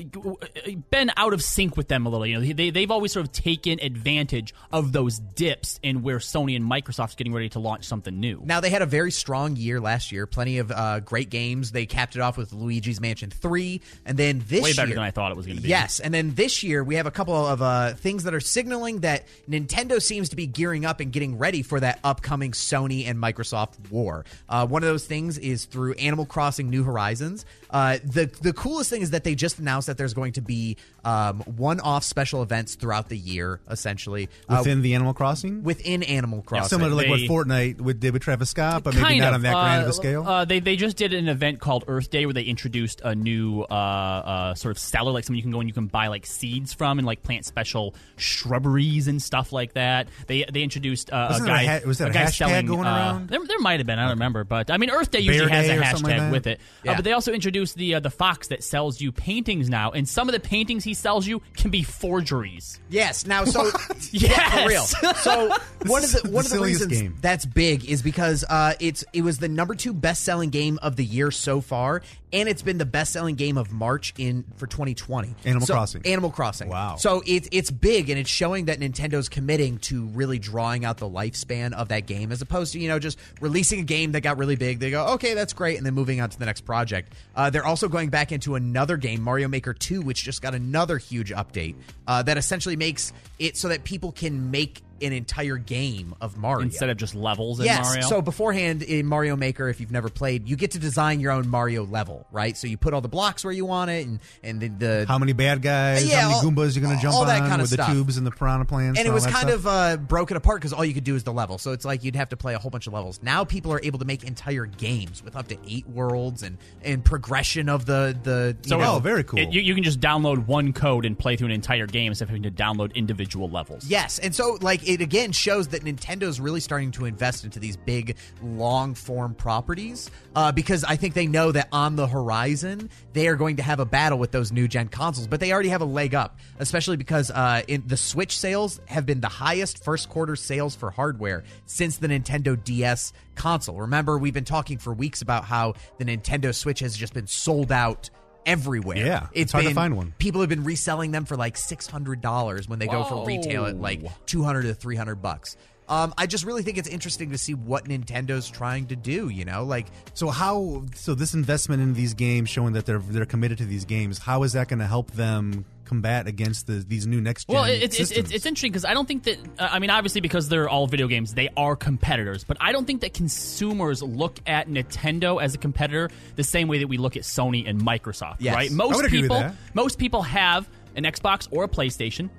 been 0.89 1.11
out 1.15 1.33
of 1.33 1.41
sync 1.41 1.77
with 1.77 1.87
them 1.87 2.05
a 2.05 2.09
little. 2.09 2.25
You 2.27 2.41
know, 2.41 2.53
they 2.53 2.71
they've 2.71 2.91
always 2.91 3.13
sort 3.13 3.25
of 3.25 3.31
taken 3.31 3.79
advantage 3.79 4.53
of 4.73 4.91
those 4.91 5.17
dips 5.19 5.79
in 5.81 6.01
where 6.01 6.17
Sony 6.17 6.57
and 6.57 6.69
Microsoft's 6.69 7.15
getting 7.15 7.33
ready 7.33 7.47
to 7.49 7.59
launch 7.59 7.85
something 7.85 8.19
new. 8.19 8.41
Now 8.43 8.59
they 8.59 8.69
had 8.69 8.81
a 8.81 8.85
very 8.85 9.11
strong 9.11 9.55
year 9.55 9.79
last 9.79 10.11
year. 10.11 10.27
Plenty 10.27 10.57
of 10.57 10.71
uh, 10.71 10.99
great 10.99 11.20
games. 11.29 11.71
They 11.71 11.85
capped 11.85 12.15
it 12.15 12.21
off 12.21 12.37
with 12.37 12.53
Luigi's 12.53 12.99
Mansion 12.99 13.29
Three, 13.29 13.81
and 14.05 14.17
then 14.17 14.43
this 14.47 14.63
Way 14.63 14.73
better 14.73 14.87
year, 14.89 14.95
than 14.95 15.03
I 15.03 15.11
thought 15.11 15.31
it 15.31 15.37
was 15.37 15.45
going 15.45 15.57
to 15.57 15.63
be. 15.63 15.69
Yes, 15.69 15.99
and 15.99 16.13
then 16.13 16.33
this 16.35 16.63
year 16.63 16.83
we 16.83 16.95
have 16.95 17.05
a 17.05 17.11
couple 17.11 17.35
of 17.35 17.61
uh, 17.61 17.93
things 17.93 18.23
that 18.23 18.33
are 18.33 18.39
signaling 18.39 19.01
that 19.01 19.25
Nintendo 19.49 20.01
seems 20.01 20.29
to 20.29 20.35
be 20.35 20.47
gearing 20.47 20.85
up 20.85 20.99
and 20.99 21.11
getting 21.11 21.37
ready 21.37 21.61
for 21.61 21.79
that 21.79 21.99
upcoming 22.03 22.51
Sony 22.51 23.07
and 23.07 23.19
Microsoft 23.19 23.91
war. 23.91 24.25
Uh, 24.49 24.65
one 24.65 24.83
of 24.83 24.89
those 24.89 25.05
things 25.05 25.37
is 25.37 25.65
through 25.65 25.93
Animal 25.93 26.25
Crossing: 26.25 26.69
New 26.69 26.83
Horizons. 26.83 27.45
Uh, 27.71 27.97
the 28.03 28.29
the 28.41 28.53
coolest 28.53 28.89
thing 28.89 29.01
is 29.01 29.11
that 29.11 29.23
they 29.23 29.33
just 29.33 29.57
announced 29.59 29.87
that 29.87 29.97
there's 29.97 30.13
going 30.13 30.33
to 30.33 30.41
be 30.41 30.77
um, 31.05 31.39
one-off 31.41 32.03
special 32.03 32.43
events 32.43 32.75
throughout 32.75 33.07
the 33.09 33.17
year, 33.17 33.59
essentially 33.69 34.29
uh, 34.49 34.57
within 34.59 34.81
the 34.81 34.93
Animal 34.93 35.13
Crossing. 35.13 35.63
within 35.63 36.03
Animal 36.03 36.41
Crossing. 36.41 36.67
Similar 36.69 36.89
to 36.89 36.95
like 36.95 37.07
what 37.09 37.19
Fortnite 37.21 37.79
would, 37.81 37.99
did 37.99 38.13
with 38.13 38.21
Travis 38.21 38.49
Scott, 38.49 38.83
but 38.83 38.93
maybe 38.93 39.19
not 39.19 39.29
of. 39.29 39.35
on 39.35 39.41
that 39.43 39.53
grand 39.53 39.81
of 39.83 39.87
Uh, 39.87 39.89
a 39.89 39.93
scale. 39.93 40.23
Uh, 40.27 40.45
they 40.45 40.59
they 40.59 40.75
just 40.75 40.97
did 40.97 41.13
an 41.13 41.27
event 41.29 41.59
called 41.59 41.85
Earth 41.87 42.09
Day 42.09 42.25
where 42.25 42.33
they 42.33 42.43
introduced 42.43 43.01
a 43.05 43.15
new 43.15 43.61
uh, 43.61 43.73
uh, 43.73 44.53
sort 44.55 44.71
of 44.71 44.77
seller, 44.79 45.11
like 45.11 45.23
something 45.23 45.37
you 45.37 45.41
can 45.41 45.51
go 45.51 45.59
and 45.61 45.69
you 45.69 45.73
can 45.73 45.87
buy 45.87 46.07
like 46.07 46.25
seeds 46.25 46.73
from 46.73 46.99
and 46.99 47.05
like 47.05 47.23
plant 47.23 47.45
special 47.45 47.95
shrubberies 48.17 49.07
and 49.07 49.21
stuff 49.21 49.53
like 49.53 49.73
that. 49.73 50.07
They 50.27 50.43
they 50.51 50.61
introduced 50.63 51.11
uh, 51.11 51.15
a 51.15 51.31
Wasn't 51.33 51.47
a 51.49 51.51
guy. 51.51 51.65
ha- 51.65 51.79
was 51.87 51.97
there 51.99 52.09
a 52.09 52.13
guy 52.13 52.25
selling, 52.25 52.65
going 52.65 52.81
uh, 52.85 52.91
around? 52.95 53.29
There, 53.29 53.39
there 53.45 53.59
might 53.59 53.79
have 53.79 53.87
been. 53.87 53.97
I 53.99 54.03
don't 54.03 54.11
remember, 54.11 54.43
but 54.43 54.69
I 54.69 54.77
mean, 54.77 54.89
Earth 54.89 55.11
Day 55.11 55.19
usually 55.19 55.47
Bear 55.49 55.55
has 55.57 55.67
Day 55.67 55.77
a 55.77 55.81
hashtag 55.81 56.19
like 56.23 56.31
with 56.31 56.47
it. 56.47 56.59
Yeah. 56.83 56.91
Uh, 56.91 56.95
but 56.95 57.05
they 57.05 57.13
also 57.13 57.31
introduced 57.31 57.60
the 57.73 57.95
uh, 57.95 57.99
the 57.99 58.09
fox 58.09 58.47
that 58.49 58.63
sells 58.63 58.99
you 58.99 59.11
paintings 59.11 59.69
now, 59.69 59.91
and 59.91 60.07
some 60.07 60.27
of 60.27 60.33
the 60.33 60.39
paintings 60.39 60.83
he 60.83 60.93
sells 60.93 61.25
you 61.27 61.41
can 61.55 61.71
be 61.71 61.83
forgeries. 61.83 62.79
Yes. 62.89 63.25
Now, 63.25 63.45
so 63.45 63.65
Yes! 64.11 64.13
yeah, 64.13 64.63
for 64.63 64.67
real. 64.69 64.83
So 64.83 65.49
one 65.85 65.99
of 65.99 66.05
is 66.05 66.13
the 66.13 66.27
the 66.27 66.29
one 66.33 66.45
of 66.45 66.49
the 66.51 66.55
silliest 66.57 66.81
reasons 66.81 67.01
game. 67.01 67.17
that's 67.21 67.45
big 67.45 67.85
is 67.85 68.01
because 68.01 68.43
uh, 68.49 68.73
it's 68.79 69.03
it 69.13 69.21
was 69.21 69.37
the 69.37 69.47
number 69.49 69.75
two 69.75 69.93
best 69.93 70.23
selling 70.23 70.49
game 70.49 70.79
of 70.81 70.95
the 70.95 71.05
year 71.05 71.31
so 71.31 71.61
far, 71.61 72.01
and 72.33 72.47
it's 72.49 72.61
been 72.61 72.77
the 72.77 72.85
best 72.85 73.13
selling 73.13 73.35
game 73.35 73.57
of 73.57 73.71
March 73.71 74.13
in 74.17 74.43
for 74.57 74.67
2020. 74.67 75.35
Animal 75.45 75.67
So- 75.67 75.73
Crossing. 75.73 76.05
Animal 76.05 76.31
Crossing. 76.31 76.69
Wow. 76.69 76.95
So 76.97 77.21
it's 77.25 77.47
it's 77.51 77.71
big, 77.71 78.09
and 78.09 78.19
it's 78.19 78.29
showing 78.29 78.65
that 78.65 78.79
Nintendo's 78.79 79.29
committing 79.29 79.77
to 79.79 80.07
really 80.07 80.39
drawing 80.39 80.85
out 80.85 80.97
the 80.97 81.09
lifespan 81.09 81.73
of 81.73 81.89
that 81.89 82.05
game, 82.07 82.31
as 82.31 82.41
opposed 82.41 82.73
to 82.73 82.79
you 82.79 82.87
know 82.87 82.99
just 82.99 83.17
releasing 83.39 83.79
a 83.79 83.83
game 83.83 84.11
that 84.13 84.21
got 84.21 84.37
really 84.37 84.55
big. 84.55 84.79
They 84.79 84.91
go, 84.91 85.05
okay, 85.13 85.33
that's 85.33 85.53
great, 85.53 85.77
and 85.77 85.85
then 85.85 85.93
moving 85.93 86.21
on 86.21 86.29
to 86.29 86.39
the 86.39 86.45
next 86.45 86.61
project. 86.61 87.13
Uh, 87.35 87.49
they're 87.49 87.65
also 87.65 87.87
going 87.87 88.09
back 88.09 88.31
into 88.31 88.55
another 88.55 88.97
game, 88.97 89.21
Mario 89.21 89.47
Maker 89.47 89.73
2, 89.73 90.01
which 90.01 90.23
just 90.23 90.41
got 90.41 90.55
another 90.55 90.97
huge 90.97 91.31
update 91.31 91.75
uh, 92.07 92.23
that 92.23 92.37
essentially 92.37 92.75
makes 92.75 93.13
it 93.39 93.57
so 93.57 93.67
that 93.67 93.83
people 93.83 94.11
can 94.11 94.51
make 94.51 94.81
an 95.01 95.13
entire 95.13 95.57
game 95.57 96.15
of 96.21 96.37
Mario 96.37 96.63
Instead 96.65 96.89
of 96.89 96.97
just 96.97 97.15
levels 97.15 97.59
in 97.59 97.65
yes. 97.65 97.83
Mario. 97.85 98.07
So 98.07 98.21
beforehand 98.21 98.83
in 98.83 99.05
Mario 99.05 99.35
Maker, 99.35 99.67
if 99.69 99.79
you've 99.79 99.91
never 99.91 100.09
played, 100.09 100.47
you 100.47 100.55
get 100.55 100.71
to 100.71 100.79
design 100.79 101.19
your 101.19 101.31
own 101.31 101.47
Mario 101.47 101.85
level, 101.85 102.25
right? 102.31 102.55
So 102.57 102.67
you 102.67 102.77
put 102.77 102.93
all 102.93 103.01
the 103.01 103.07
blocks 103.09 103.43
where 103.43 103.53
you 103.53 103.65
want 103.65 103.91
it, 103.91 104.07
and 104.07 104.19
and 104.43 104.59
the, 104.61 104.67
the 104.67 105.05
how 105.07 105.17
many 105.17 105.33
bad 105.33 105.61
guys? 105.61 106.07
Yeah, 106.07 106.21
how 106.21 106.27
many 106.29 106.33
all- 106.35 106.43
Goombas 106.51 106.75
you're 106.75 106.83
going 106.85 106.95
to 106.95 107.01
jump 107.01 107.15
all 107.15 107.25
that 107.25 107.41
on 107.41 107.49
kind 107.49 107.61
of 107.61 107.65
with 107.65 107.71
stuff. 107.73 107.87
the 107.89 107.93
tubes 107.93 108.17
and 108.17 108.25
the 108.27 108.31
piranha 108.31 108.65
plants? 108.65 108.99
and 108.99 109.07
it 109.07 109.11
was 109.11 109.25
kind 109.25 109.49
stuff? 109.49 109.53
of 109.53 109.67
uh, 109.67 109.97
broken 109.97 110.37
apart 110.37 110.59
because 110.59 110.73
all 110.73 110.85
you 110.85 110.93
could 110.93 111.03
do 111.03 111.15
is 111.15 111.23
the 111.23 111.33
level. 111.33 111.57
So 111.57 111.71
it's 111.71 111.85
like 111.85 112.03
you'd 112.03 112.15
have 112.15 112.29
to 112.29 112.37
play 112.37 112.53
a 112.53 112.59
whole 112.59 112.71
bunch 112.71 112.87
of 112.87 112.93
levels. 112.93 113.19
Now 113.23 113.43
people 113.43 113.71
are 113.73 113.81
able 113.83 113.99
to 113.99 114.05
make 114.05 114.23
entire 114.23 114.65
games 114.65 115.23
with 115.23 115.35
up 115.35 115.47
to 115.49 115.57
eight 115.67 115.87
worlds 115.87 116.43
and 116.43 116.57
and 116.83 117.03
progression 117.03 117.69
of 117.69 117.85
the 117.85 118.17
the. 118.23 118.55
You 118.63 118.69
So 118.69 118.77
know, 118.79 118.95
oh, 118.95 118.99
very 118.99 119.23
cool. 119.23 119.39
It- 119.39 119.51
you, 119.53 119.61
you 119.61 119.73
can 119.75 119.83
just 119.83 119.99
download 119.99 120.45
one 120.47 120.73
code 120.73 121.05
and 121.05 121.17
play 121.17 121.35
through 121.35 121.47
an 121.47 121.51
entire 121.53 121.87
game 121.87 122.11
instead 122.11 122.23
of 122.25 122.29
having 122.29 122.43
to 122.43 122.51
download 122.51 122.93
individual 122.95 123.49
levels. 123.49 123.85
Yes, 123.85 124.19
and 124.19 124.33
so 124.35 124.57
like 124.61 124.87
it 124.93 125.01
again 125.01 125.31
shows 125.31 125.69
that 125.69 125.83
Nintendo's 125.83 126.39
really 126.39 126.59
starting 126.59 126.91
to 126.91 127.05
invest 127.05 127.43
into 127.43 127.59
these 127.59 127.77
big, 127.77 128.17
long 128.41 128.93
form 128.93 129.33
properties 129.33 130.09
uh, 130.35 130.51
because 130.51 130.83
I 130.83 130.95
think 130.95 131.13
they 131.13 131.27
know 131.27 131.51
that 131.51 131.67
on 131.71 131.95
the 131.95 132.07
horizon 132.07 132.89
they 133.13 133.27
are 133.27 133.35
going 133.35 133.57
to 133.57 133.63
have 133.63 133.79
a 133.79 133.85
battle 133.85 134.17
with 134.17 134.31
those 134.31 134.51
new 134.51 134.67
gen 134.67 134.87
consoles, 134.87 135.27
but 135.27 135.39
they 135.39 135.51
already 135.51 135.69
have 135.69 135.81
a 135.81 135.85
leg 135.85 136.15
up, 136.15 136.39
especially 136.59 136.97
because 136.97 137.31
uh, 137.31 137.61
in 137.67 137.83
the 137.85 137.97
Switch 137.97 138.37
sales 138.37 138.79
have 138.85 139.05
been 139.05 139.21
the 139.21 139.27
highest 139.27 139.83
first 139.83 140.09
quarter 140.09 140.35
sales 140.35 140.75
for 140.75 140.91
hardware 140.91 141.43
since 141.65 141.97
the 141.97 142.07
Nintendo 142.07 142.61
DS 142.61 143.13
console. 143.35 143.81
Remember, 143.81 144.17
we've 144.17 144.33
been 144.33 144.45
talking 144.45 144.77
for 144.77 144.93
weeks 144.93 145.21
about 145.21 145.45
how 145.45 145.73
the 145.97 146.05
Nintendo 146.05 146.53
Switch 146.53 146.79
has 146.79 146.95
just 146.95 147.13
been 147.13 147.27
sold 147.27 147.71
out. 147.71 148.09
Everywhere, 148.45 148.97
Yeah, 148.97 149.27
it's 149.33 149.51
hard 149.51 149.65
to 149.65 149.73
find 149.73 149.95
one. 149.95 150.13
People 150.17 150.41
have 150.41 150.49
been 150.49 150.63
reselling 150.63 151.11
them 151.11 151.25
for 151.25 151.37
like 151.37 151.57
six 151.57 151.85
hundred 151.87 152.21
dollars 152.21 152.67
when 152.67 152.79
they 152.79 152.87
go 152.87 153.03
for 153.03 153.25
retail 153.25 153.65
at 153.65 153.79
like 153.79 154.01
two 154.25 154.43
hundred 154.43 154.63
to 154.63 154.73
three 154.73 154.95
hundred 154.95 155.21
bucks. 155.21 155.55
Um, 155.89 156.13
I 156.17 156.25
just 156.25 156.45
really 156.45 156.63
think 156.63 156.77
it's 156.77 156.87
interesting 156.87 157.31
to 157.31 157.37
see 157.37 157.53
what 157.53 157.85
Nintendo's 157.85 158.49
trying 158.49 158.87
to 158.87 158.95
do. 158.95 159.27
You 159.29 159.45
know, 159.45 159.63
like 159.63 159.87
So 160.13 160.29
how? 160.29 160.83
So 160.95 161.13
this 161.13 161.33
investment 161.33 161.81
in 161.81 161.93
these 161.93 162.13
games, 162.13 162.49
showing 162.49 162.73
that 162.73 162.85
they're 162.85 162.99
they're 162.99 163.25
committed 163.25 163.57
to 163.59 163.65
these 163.65 163.85
games, 163.85 164.17
how 164.19 164.43
is 164.43 164.53
that 164.53 164.69
going 164.69 164.79
to 164.79 164.87
help 164.87 165.11
them 165.11 165.65
combat 165.91 166.25
against 166.25 166.67
the, 166.67 166.75
these 166.87 167.05
new 167.05 167.19
next 167.19 167.49
gen 167.49 167.53
Well, 167.55 167.65
it- 167.65 167.83
it's, 167.83 167.99
it's, 167.99 168.09
systems? 168.09 168.19
it's, 168.29 168.31
it's 168.37 168.45
interesting 168.45 168.71
because 168.71 168.85
I 168.85 168.93
don't 168.93 169.05
think 169.05 169.23
that, 169.23 169.37
uh, 169.59 169.67
I 169.71 169.79
mean, 169.79 169.89
obviously 169.89 170.21
because 170.21 170.47
they're 170.47 170.69
all 170.69 170.87
video 170.87 171.07
games, 171.07 171.33
they 171.33 171.49
are 171.57 171.75
competitors, 171.75 172.45
but 172.45 172.55
I 172.61 172.71
don't 172.71 172.85
think 172.85 173.01
that 173.01 173.13
consumers 173.13 174.01
look 174.01 174.39
at 174.47 174.69
Nintendo 174.69 175.41
as 175.43 175.53
a 175.53 175.57
competitor 175.57 176.09
the 176.37 176.45
same 176.45 176.69
way 176.69 176.77
that 176.79 176.87
we 176.87 176.95
look 176.97 177.17
at 177.17 177.23
Sony 177.23 177.69
and 177.69 177.81
Microsoft, 177.81 178.37
Yes. 178.39 178.55
right? 178.55 178.71
Most 178.71 178.95
would 178.95 179.05
agree 179.05 179.23
with 179.23 179.31
people, 179.31 179.51
most 179.73 179.99
people 179.99 180.21
have 180.21 180.69
an 180.95 181.03
Xbox 181.03 181.49
or 181.51 181.65
a 181.65 181.67
PlayStation. 181.67 182.29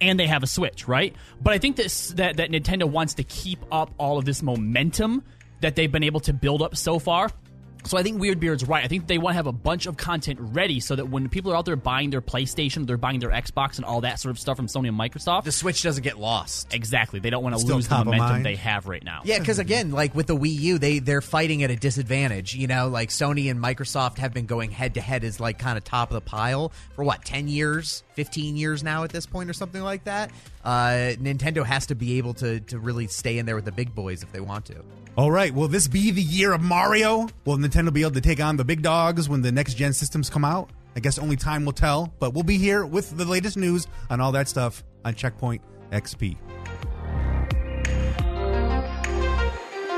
And 0.00 0.18
they 0.18 0.26
have 0.26 0.42
a 0.42 0.48
Switch, 0.48 0.88
right? 0.88 1.14
But 1.40 1.52
I 1.52 1.58
think 1.58 1.76
this, 1.76 2.08
that 2.14 2.38
that 2.38 2.50
Nintendo 2.50 2.90
wants 2.90 3.14
to 3.14 3.22
keep 3.22 3.60
up 3.70 3.92
all 3.98 4.18
of 4.18 4.24
this 4.24 4.42
momentum 4.42 5.22
that 5.60 5.76
they've 5.76 5.92
been 5.92 6.02
able 6.02 6.18
to 6.20 6.32
build 6.32 6.60
up 6.60 6.74
so 6.76 6.98
far. 6.98 7.30
So 7.84 7.98
I 7.98 8.02
think 8.02 8.20
Weirdbeard's 8.20 8.66
right. 8.66 8.84
I 8.84 8.88
think 8.88 9.06
they 9.08 9.18
want 9.18 9.32
to 9.32 9.36
have 9.36 9.46
a 9.48 9.52
bunch 9.52 9.86
of 9.86 9.96
content 9.96 10.38
ready 10.40 10.78
so 10.80 10.94
that 10.96 11.08
when 11.08 11.28
people 11.28 11.52
are 11.52 11.56
out 11.56 11.64
there 11.64 11.76
buying 11.76 12.10
their 12.10 12.22
PlayStation, 12.22 12.86
they're 12.86 12.96
buying 12.96 13.18
their 13.18 13.30
Xbox 13.30 13.76
and 13.76 13.84
all 13.84 14.02
that 14.02 14.20
sort 14.20 14.30
of 14.30 14.38
stuff 14.38 14.56
from 14.56 14.66
Sony 14.68 14.88
and 14.88 14.98
Microsoft. 14.98 15.44
the 15.44 15.52
Switch 15.52 15.82
doesn't 15.82 16.02
get 16.04 16.18
lost. 16.18 16.72
exactly. 16.72 17.18
They 17.18 17.30
don't 17.30 17.42
want 17.42 17.56
to 17.56 17.60
Still 17.60 17.76
lose 17.76 17.88
the 17.88 17.94
top 17.96 18.00
of 18.02 18.06
momentum 18.06 18.28
mind. 18.28 18.46
they 18.46 18.56
have 18.56 18.86
right 18.86 19.02
now. 19.02 19.22
Yeah, 19.24 19.40
because 19.40 19.58
again, 19.58 19.90
like 19.90 20.14
with 20.14 20.28
the 20.28 20.36
Wii 20.36 20.54
U, 20.60 20.78
they 20.78 21.00
they're 21.00 21.20
fighting 21.20 21.62
at 21.64 21.70
a 21.70 21.76
disadvantage. 21.76 22.54
You 22.54 22.68
know, 22.68 22.88
like 22.88 23.08
Sony 23.08 23.50
and 23.50 23.60
Microsoft 23.60 24.18
have 24.18 24.32
been 24.32 24.46
going 24.46 24.70
head 24.70 24.94
to 24.94 25.00
head 25.00 25.24
as 25.24 25.40
like 25.40 25.58
kind 25.58 25.76
of 25.76 25.84
top 25.84 26.10
of 26.10 26.14
the 26.14 26.20
pile 26.20 26.70
for 26.94 27.04
what 27.04 27.24
ten 27.24 27.48
years, 27.48 28.04
fifteen 28.14 28.56
years 28.56 28.82
now 28.84 29.02
at 29.04 29.10
this 29.10 29.26
point, 29.26 29.50
or 29.50 29.52
something 29.54 29.82
like 29.82 30.04
that. 30.04 30.30
Uh, 30.64 31.14
Nintendo 31.20 31.64
has 31.64 31.86
to 31.86 31.94
be 31.96 32.18
able 32.18 32.34
to 32.34 32.60
to 32.60 32.78
really 32.78 33.08
stay 33.08 33.38
in 33.38 33.46
there 33.46 33.56
with 33.56 33.64
the 33.64 33.72
big 33.72 33.92
boys 33.94 34.22
if 34.22 34.30
they 34.30 34.40
want 34.40 34.66
to. 34.66 34.76
All 35.14 35.30
right, 35.30 35.52
will 35.52 35.68
this 35.68 35.88
be 35.88 36.10
the 36.10 36.22
year 36.22 36.54
of 36.54 36.62
Mario? 36.62 37.28
Will 37.44 37.58
Nintendo 37.58 37.92
be 37.92 38.00
able 38.00 38.12
to 38.12 38.22
take 38.22 38.40
on 38.40 38.56
the 38.56 38.64
big 38.64 38.80
dogs 38.80 39.28
when 39.28 39.42
the 39.42 39.52
next 39.52 39.74
gen 39.74 39.92
systems 39.92 40.30
come 40.30 40.42
out? 40.42 40.70
I 40.96 41.00
guess 41.00 41.18
only 41.18 41.36
time 41.36 41.66
will 41.66 41.74
tell, 41.74 42.14
but 42.18 42.32
we'll 42.32 42.44
be 42.44 42.56
here 42.56 42.86
with 42.86 43.14
the 43.18 43.26
latest 43.26 43.58
news 43.58 43.86
on 44.08 44.22
all 44.22 44.32
that 44.32 44.48
stuff 44.48 44.82
on 45.04 45.14
Checkpoint 45.14 45.60
XP. 45.90 46.38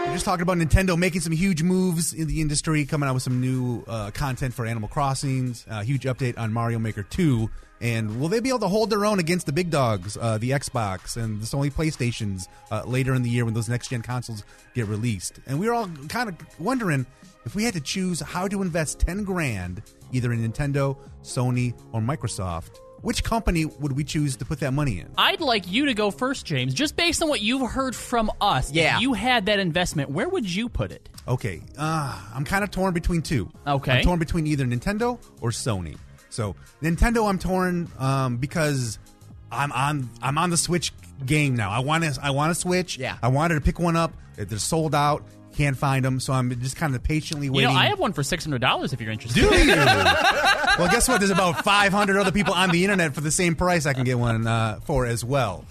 We're 0.05 0.13
just 0.15 0.25
talking 0.25 0.43
about 0.43 0.59
Nintendo 0.59 0.99
making 0.99 1.21
some 1.21 1.33
huge 1.33 1.63
moves 1.63 2.13
in 2.13 2.27
the 2.27 2.41
industry, 2.41 2.85
coming 2.85 3.09
out 3.09 3.15
with 3.15 3.23
some 3.23 3.41
new 3.41 3.85
uh, 3.87 4.11
content 4.11 4.53
for 4.53 4.67
Animal 4.67 4.89
Crossings, 4.89 5.65
a 5.71 5.85
huge 5.85 6.03
update 6.07 6.37
on 6.37 6.53
Mario 6.53 6.81
Maker 6.81 7.05
2. 7.05 7.49
And 7.85 8.19
will 8.19 8.29
they 8.31 8.41
be 8.41 8.49
able 8.49 8.61
to 8.61 8.69
hold 8.69 8.89
their 8.89 9.05
own 9.05 9.19
against 9.19 9.45
the 9.45 9.53
big 9.53 9.69
dogs, 9.69 10.17
uh, 10.19 10.39
the 10.39 10.51
Xbox 10.53 11.19
and 11.23 11.39
the 11.39 11.45
Sony 11.45 11.71
PlayStations 11.71 12.49
uh, 12.71 12.83
later 12.87 13.13
in 13.15 13.21
the 13.23 13.29
year 13.29 13.45
when 13.45 13.53
those 13.53 13.69
next 13.69 13.89
gen 13.89 14.01
consoles 14.01 14.43
get 14.75 14.87
released? 14.87 15.39
And 15.47 15.61
we 15.61 15.69
were 15.69 15.75
all 15.75 15.89
kind 16.09 16.31
of 16.31 16.37
wondering 16.59 17.05
if 17.45 17.55
we 17.55 17.63
had 17.63 17.75
to 17.75 17.81
choose 17.83 18.21
how 18.21 18.49
to 18.49 18.63
invest 18.63 19.01
10 19.01 19.25
grand 19.25 19.83
either 20.13 20.33
in 20.33 20.51
Nintendo, 20.51 20.97
Sony, 21.23 21.75
or 21.93 22.01
Microsoft, 22.01 22.79
which 23.03 23.23
company 23.23 23.67
would 23.67 23.93
we 23.93 24.03
choose 24.03 24.35
to 24.37 24.47
put 24.47 24.61
that 24.61 24.73
money 24.73 25.01
in? 25.01 25.09
I'd 25.19 25.43
like 25.43 25.71
you 25.71 25.85
to 25.85 25.93
go 25.93 26.11
first, 26.11 26.47
James. 26.47 26.73
Just 26.73 26.97
based 26.97 27.23
on 27.23 27.29
what 27.29 27.43
you've 27.43 27.71
heard 27.71 27.95
from 27.95 28.31
us, 28.41 28.73
Yeah. 28.73 28.97
if 28.97 29.03
you 29.03 29.13
had 29.13 29.45
that 29.45 29.59
investment, 29.59 30.09
where 30.09 30.27
would 30.27 30.51
you 30.51 30.71
put 30.71 30.91
it? 30.91 31.07
Okay, 31.29 31.61
uh, 31.77 32.19
I'm 32.35 32.47
kind 32.47 32.65
of 32.65 32.71
torn 32.71 32.95
between 32.95 33.21
two. 33.21 33.51
Okay. 33.67 33.93
I'm 33.99 34.05
torn 34.05 34.19
between 34.19 34.47
either 34.47 34.65
Nintendo 34.65 35.19
or 35.43 35.51
Sony. 35.51 35.99
So 36.35 36.57
Nintendo, 36.83 37.29
I'm 37.29 37.39
torn 37.39 37.89
um, 37.99 38.37
because 38.39 38.99
I'm 39.53 39.73
on 39.73 40.11
I'm 40.21 40.37
on 40.37 40.51
the 40.51 40.57
Switch 40.57 40.93
game 41.25 41.55
now. 41.55 41.71
I 41.71 41.79
want 41.79 42.05
to 42.05 42.19
I 42.23 42.31
want 42.31 42.53
to 42.53 42.61
Switch. 42.61 42.99
Yeah. 42.99 43.17
I 43.23 43.29
wanted 43.29 43.55
to 43.55 43.61
pick 43.61 43.79
one 43.79 43.97
up. 43.97 44.13
They're 44.37 44.59
sold 44.59 44.95
out. 44.95 45.25
Can't 45.55 45.77
find 45.77 46.05
them, 46.05 46.19
so 46.19 46.33
I'm 46.33 46.51
just 46.61 46.75
kind 46.75 46.97
of 46.97 47.05
patiently 47.05 47.49
waiting. 47.49 47.63
You 47.63 47.69
waiting. 47.69 47.75
know, 47.77 47.81
I 47.81 47.87
have 47.87 48.01
one 48.01 48.13
for 48.13 48.25
six 48.25 48.45
hundred 48.45 48.61
dollars 48.61 48.93
if 48.93 49.01
you're 49.01 49.13
interested. 49.13 49.41
Do 49.41 49.57
you? 49.57 49.67
well, 49.77 50.91
guess 50.91 51.07
what? 51.07 51.21
There's 51.21 51.31
about 51.31 51.63
500 51.63 52.17
other 52.19 52.33
people 52.33 52.53
on 52.55 52.71
the 52.71 52.83
internet 52.83 53.15
for 53.15 53.21
the 53.21 53.31
same 53.31 53.55
price. 53.55 53.87
I 53.87 53.93
can 53.93 54.03
get 54.03 54.19
one 54.19 54.49
uh, 54.49 54.81
for 54.83 55.07
as 55.07 55.25
well. 55.25 55.65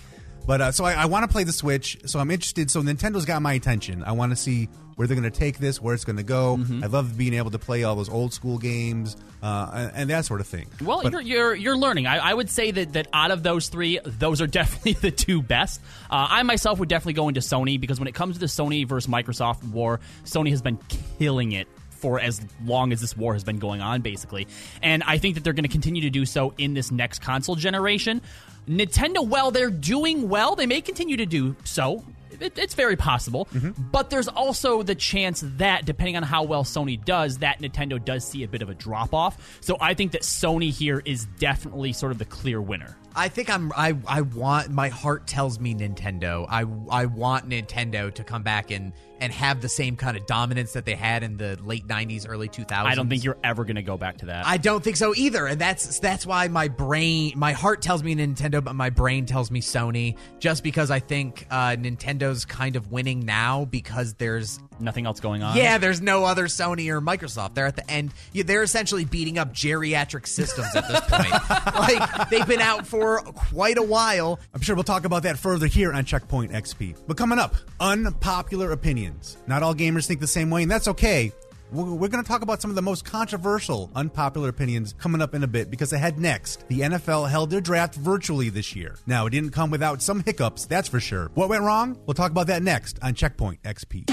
But 0.45 0.61
uh, 0.61 0.71
so 0.71 0.83
I, 0.85 0.93
I 0.93 1.05
want 1.05 1.23
to 1.23 1.31
play 1.31 1.43
the 1.43 1.53
Switch. 1.53 1.97
So 2.05 2.19
I'm 2.19 2.31
interested. 2.31 2.69
So 2.69 2.81
Nintendo's 2.81 3.25
got 3.25 3.41
my 3.41 3.53
attention. 3.53 4.03
I 4.03 4.11
want 4.11 4.31
to 4.31 4.35
see 4.35 4.69
where 4.95 5.07
they're 5.07 5.19
going 5.19 5.29
to 5.31 5.37
take 5.37 5.57
this, 5.57 5.81
where 5.81 5.93
it's 5.95 6.05
going 6.05 6.17
to 6.17 6.23
go. 6.23 6.57
Mm-hmm. 6.57 6.83
I 6.83 6.87
love 6.87 7.17
being 7.17 7.33
able 7.33 7.51
to 7.51 7.59
play 7.59 7.83
all 7.83 7.95
those 7.95 8.09
old 8.09 8.33
school 8.33 8.57
games 8.57 9.17
uh, 9.41 9.71
and, 9.73 9.91
and 9.95 10.09
that 10.09 10.25
sort 10.25 10.39
of 10.39 10.47
thing. 10.47 10.67
Well, 10.83 11.01
But- 11.01 11.11
you're, 11.13 11.21
you're 11.21 11.55
you're 11.55 11.77
learning. 11.77 12.07
I, 12.07 12.17
I 12.17 12.33
would 12.33 12.49
say 12.49 12.71
that, 12.71 12.93
that 12.93 13.07
out 13.13 13.31
of 13.31 13.43
those 13.43 13.69
three, 13.69 13.99
those 14.03 14.41
are 14.41 14.47
definitely 14.53 14.93
the 14.93 15.11
two 15.11 15.41
best. 15.41 15.81
Uh, 16.09 16.27
I 16.29 16.43
myself 16.43 16.79
would 16.79 16.89
definitely 16.89 17.13
go 17.13 17.27
into 17.27 17.39
Sony 17.39 17.79
because 17.79 17.99
when 17.99 18.07
it 18.07 18.13
comes 18.15 18.35
to 18.35 18.39
the 18.39 18.45
Sony 18.45 18.87
versus 18.87 19.09
Microsoft 19.09 19.63
war, 19.63 19.99
Sony 20.25 20.51
has 20.51 20.61
been 20.61 20.77
killing 21.17 21.53
it 21.53 21.67
for 22.03 22.19
as 22.19 22.41
long 22.65 22.91
as 22.91 22.99
this 22.99 23.15
war 23.15 23.31
has 23.31 23.45
been 23.45 23.59
going 23.59 23.79
on, 23.79 24.01
basically. 24.01 24.45
And 24.81 25.03
I 25.03 25.17
think 25.17 25.35
that 25.35 25.45
they're 25.45 25.53
going 25.53 25.63
to 25.63 25.69
continue 25.69 26.01
to 26.01 26.09
do 26.09 26.25
so 26.25 26.53
in 26.57 26.73
this 26.73 26.91
next 26.91 27.21
console 27.21 27.55
generation. 27.55 28.21
Nintendo, 28.67 29.25
well, 29.25 29.51
they're 29.51 29.69
doing 29.69 30.27
well, 30.27 30.57
they 30.57 30.65
may 30.65 30.81
continue 30.81 31.15
to 31.15 31.25
do 31.25 31.55
so. 31.63 32.03
It, 32.41 32.59
it's 32.59 32.73
very 32.73 32.97
possible, 32.97 33.47
mm-hmm. 33.53 33.81
but 33.91 34.09
there's 34.09 34.27
also 34.27 34.83
the 34.83 34.95
chance 34.95 35.45
that, 35.57 35.85
depending 35.85 36.17
on 36.17 36.23
how 36.23 36.43
well 36.43 36.65
Sony 36.65 37.03
does, 37.03 37.37
that 37.37 37.61
Nintendo 37.61 38.03
does 38.03 38.27
see 38.27 38.43
a 38.43 38.49
bit 38.49 38.61
of 38.61 38.69
a 38.69 38.73
drop 38.73 39.13
off. 39.13 39.57
So 39.61 39.77
I 39.79 39.93
think 39.93 40.11
that 40.11 40.23
Sony 40.23 40.71
here 40.71 41.01
is 41.05 41.25
definitely 41.39 41.93
sort 41.93 42.11
of 42.11 42.17
the 42.17 42.25
clear 42.25 42.61
winner. 42.61 42.97
I 43.15 43.29
think 43.29 43.49
I'm. 43.49 43.71
I 43.77 43.95
I 44.07 44.21
want. 44.21 44.71
My 44.71 44.89
heart 44.89 45.27
tells 45.27 45.59
me 45.59 45.75
Nintendo. 45.75 46.47
I 46.49 46.65
I 46.89 47.05
want 47.05 47.47
Nintendo 47.47 48.11
to 48.13 48.23
come 48.23 48.41
back 48.41 48.71
and 48.71 48.91
and 49.19 49.31
have 49.31 49.61
the 49.61 49.69
same 49.69 49.95
kind 49.95 50.17
of 50.17 50.25
dominance 50.25 50.73
that 50.73 50.85
they 50.85 50.95
had 50.95 51.23
in 51.23 51.37
the 51.37 51.57
late 51.63 51.87
'90s, 51.87 52.25
early 52.27 52.49
2000s. 52.49 52.71
I 52.71 52.95
don't 52.95 53.09
think 53.09 53.23
you're 53.23 53.37
ever 53.43 53.63
going 53.63 53.75
to 53.75 53.81
go 53.81 53.97
back 53.97 54.17
to 54.19 54.27
that. 54.27 54.45
I 54.45 54.57
don't 54.57 54.83
think 54.83 54.97
so 54.97 55.13
either, 55.15 55.47
and 55.47 55.59
that's 55.59 55.99
that's 55.99 56.25
why 56.25 56.47
my 56.47 56.67
brain, 56.67 57.33
my 57.35 57.53
heart 57.53 57.81
tells 57.81 58.03
me 58.03 58.15
Nintendo, 58.15 58.63
but 58.63 58.75
my 58.75 58.89
brain 58.89 59.25
tells 59.25 59.51
me 59.51 59.61
Sony. 59.61 60.17
Just 60.39 60.63
because 60.63 60.91
I 60.91 60.99
think 60.99 61.47
uh, 61.49 61.71
Nintendo's 61.71 62.45
kind 62.45 62.75
of 62.75 62.91
winning 62.91 63.25
now 63.25 63.65
because 63.65 64.13
there's 64.15 64.59
Nothing 64.79 65.05
else 65.05 65.19
going 65.19 65.43
on. 65.43 65.55
yeah, 65.55 65.77
there's 65.77 66.01
no 66.01 66.25
other 66.25 66.45
Sony 66.45 66.89
or 66.89 67.01
Microsoft. 67.01 67.55
They're 67.55 67.65
at 67.65 67.75
the 67.75 67.89
end. 67.89 68.11
Yeah, 68.31 68.43
they're 68.43 68.63
essentially 68.63 69.05
beating 69.05 69.37
up 69.37 69.53
geriatric 69.53 70.27
systems 70.27 70.75
at 70.75 70.87
this 70.87 70.99
point. 71.01 71.31
like 71.75 72.29
they've 72.29 72.47
been 72.47 72.61
out 72.61 72.85
for 72.87 73.19
quite 73.21 73.77
a 73.77 73.83
while. 73.83 74.39
I'm 74.53 74.61
sure 74.61 74.75
we'll 74.75 74.83
talk 74.83 75.05
about 75.05 75.23
that 75.23 75.37
further 75.37 75.67
here 75.67 75.93
on 75.93 76.05
Checkpoint 76.05 76.51
XP. 76.51 76.97
But 77.07 77.17
coming 77.17 77.39
up, 77.39 77.55
unpopular 77.79 78.71
opinions. 79.03 79.37
Not 79.47 79.63
all 79.63 79.75
gamers 79.75 80.07
think 80.07 80.19
the 80.19 80.27
same 80.27 80.49
way, 80.49 80.63
and 80.63 80.71
that's 80.71 80.87
okay. 80.87 81.31
We're, 81.71 82.07
going 82.07 82.23
to 82.23 82.27
talk 82.27 82.43
about 82.43 82.61
some 82.61 82.69
of 82.69 82.75
the 82.75 82.83
most 82.83 83.03
controversial, 83.03 83.89
unpopular 83.95 84.49
opinions 84.49 84.93
coming 84.99 85.23
up 85.23 85.33
in 85.33 85.43
a 85.43 85.47
bit 85.47 85.71
because 85.71 85.91
ahead 85.91 86.19
next, 86.19 86.67
the 86.67 86.81
NFL 86.81 87.27
held 87.27 87.49
their 87.49 87.61
draft 87.61 87.95
virtually 87.95 88.49
this 88.49 88.75
year. 88.75 88.95
Now, 89.07 89.25
it 89.25 89.31
didn't 89.31 89.51
come 89.51 89.71
without 89.71 89.99
some 89.99 90.21
hiccups, 90.23 90.67
that's 90.67 90.87
for 90.87 90.99
sure. 90.99 91.31
What 91.33 91.49
went 91.49 91.63
wrong? 91.63 91.97
We'll 92.05 92.13
talk 92.13 92.29
about 92.29 92.47
that 92.47 92.61
next 92.61 92.99
on 93.01 93.15
Checkpoint 93.15 93.63
XP. 93.63 94.07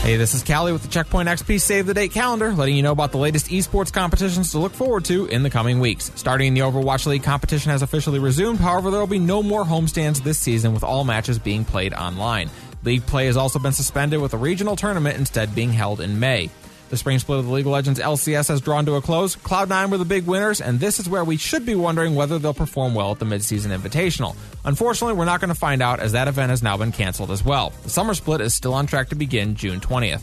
Hey, 0.00 0.16
this 0.16 0.34
is 0.34 0.42
Kali 0.42 0.72
with 0.72 0.82
the 0.82 0.88
Checkpoint 0.88 1.30
XP 1.30 1.60
Save 1.60 1.86
the 1.86 1.94
Date 1.94 2.12
calendar, 2.12 2.52
letting 2.52 2.76
you 2.76 2.82
know 2.82 2.92
about 2.92 3.12
the 3.12 3.18
latest 3.18 3.46
esports 3.46 3.90
competitions 3.90 4.50
to 4.50 4.58
look 4.58 4.72
forward 4.72 5.06
to 5.06 5.26
in 5.26 5.42
the 5.42 5.50
coming 5.50 5.80
weeks. 5.80 6.10
Starting 6.14 6.52
the 6.52 6.60
Overwatch 6.60 7.06
League 7.06 7.22
competition 7.22 7.70
has 7.70 7.80
officially 7.80 8.18
resumed, 8.18 8.58
however, 8.58 8.90
there 8.90 9.00
will 9.00 9.06
be 9.06 9.18
no 9.18 9.42
more 9.42 9.64
homestands 9.64 10.22
this 10.22 10.38
season 10.38 10.74
with 10.74 10.84
all 10.84 11.04
matches 11.04 11.38
being 11.38 11.64
played 11.64 11.94
online. 11.94 12.50
League 12.82 13.06
play 13.06 13.26
has 13.26 13.36
also 13.36 13.58
been 13.58 13.72
suspended 13.72 14.20
with 14.20 14.34
a 14.34 14.38
regional 14.38 14.76
tournament 14.76 15.18
instead 15.18 15.54
being 15.54 15.72
held 15.72 16.00
in 16.00 16.18
May. 16.18 16.50
The 16.90 16.96
spring 16.96 17.20
split 17.20 17.38
of 17.38 17.46
the 17.46 17.52
League 17.52 17.66
of 17.66 17.72
Legends 17.72 18.00
LCS 18.00 18.48
has 18.48 18.60
drawn 18.60 18.84
to 18.86 18.96
a 18.96 19.00
close. 19.00 19.36
Cloud9 19.36 19.90
were 19.90 19.98
the 19.98 20.04
big 20.04 20.26
winners, 20.26 20.60
and 20.60 20.80
this 20.80 20.98
is 20.98 21.08
where 21.08 21.24
we 21.24 21.36
should 21.36 21.64
be 21.64 21.76
wondering 21.76 22.16
whether 22.16 22.36
they'll 22.38 22.52
perform 22.52 22.94
well 22.94 23.12
at 23.12 23.20
the 23.20 23.26
midseason 23.26 23.76
invitational. 23.76 24.34
Unfortunately, 24.64 25.16
we're 25.16 25.24
not 25.24 25.40
going 25.40 25.50
to 25.50 25.54
find 25.54 25.82
out 25.82 26.00
as 26.00 26.12
that 26.12 26.26
event 26.26 26.50
has 26.50 26.64
now 26.64 26.76
been 26.76 26.90
canceled 26.90 27.30
as 27.30 27.44
well. 27.44 27.72
The 27.84 27.90
summer 27.90 28.12
split 28.14 28.40
is 28.40 28.54
still 28.54 28.74
on 28.74 28.86
track 28.86 29.10
to 29.10 29.14
begin 29.14 29.54
June 29.54 29.78
20th. 29.78 30.22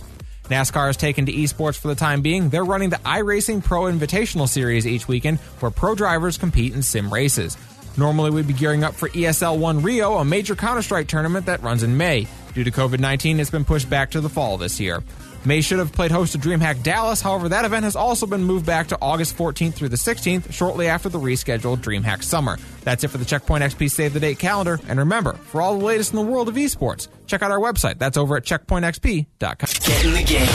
NASCAR 0.49 0.87
has 0.87 0.97
taken 0.97 1.25
to 1.25 1.31
esports 1.31 1.77
for 1.77 1.87
the 1.87 1.95
time 1.95 2.21
being. 2.21 2.49
They're 2.49 2.65
running 2.65 2.89
the 2.89 2.97
iRacing 2.97 3.63
Pro 3.63 3.83
Invitational 3.83 4.49
Series 4.49 4.85
each 4.85 5.07
weekend, 5.07 5.39
where 5.59 5.71
pro 5.71 5.95
drivers 5.95 6.37
compete 6.37 6.73
in 6.73 6.81
sim 6.81 7.13
races. 7.13 7.55
Normally, 7.97 8.29
we'd 8.29 8.47
be 8.47 8.53
gearing 8.53 8.83
up 8.83 8.93
for 8.93 9.09
ESL 9.09 9.57
1 9.57 9.81
Rio, 9.81 10.15
a 10.15 10.25
major 10.25 10.55
Counter 10.55 10.81
Strike 10.81 11.07
tournament 11.07 11.47
that 11.47 11.63
runs 11.63 11.83
in 11.83 11.97
May. 11.97 12.27
Due 12.53 12.63
to 12.63 12.71
COVID 12.71 12.99
19, 12.99 13.39
it's 13.39 13.49
been 13.49 13.65
pushed 13.65 13.89
back 13.89 14.11
to 14.11 14.21
the 14.21 14.29
fall 14.29 14.57
this 14.57 14.79
year. 14.79 15.03
May 15.45 15.61
should 15.61 15.79
have 15.79 15.93
played 15.93 16.11
host 16.11 16.33
to 16.33 16.37
DreamHack 16.37 16.83
Dallas, 16.83 17.21
however, 17.21 17.49
that 17.49 17.63
event 17.63 17.85
has 17.85 17.95
also 17.95 18.25
been 18.25 18.43
moved 18.43 18.65
back 18.65 18.87
to 18.87 18.97
August 19.01 19.37
14th 19.37 19.75
through 19.75 19.89
the 19.89 19.95
16th, 19.95 20.51
shortly 20.51 20.87
after 20.87 21.07
the 21.07 21.19
rescheduled 21.19 21.77
DreamHack 21.77 22.21
Summer. 22.21 22.57
That's 22.83 23.03
it 23.03 23.09
for 23.09 23.17
the 23.17 23.25
Checkpoint 23.25 23.63
XP 23.63 23.89
Save 23.89 24.13
the 24.13 24.19
Date 24.19 24.39
calendar. 24.39 24.79
And 24.87 24.99
remember, 24.99 25.33
for 25.33 25.61
all 25.61 25.77
the 25.77 25.85
latest 25.85 26.11
in 26.11 26.17
the 26.17 26.25
world 26.25 26.49
of 26.49 26.55
esports, 26.55 27.07
check 27.27 27.41
out 27.43 27.51
our 27.51 27.59
website. 27.59 27.97
That's 27.97 28.17
over 28.17 28.35
at 28.35 28.43
checkpointxp.com. 28.43 29.57
Get 29.57 30.05
in 30.05 30.13
the 30.13 30.23
game. 30.23 30.47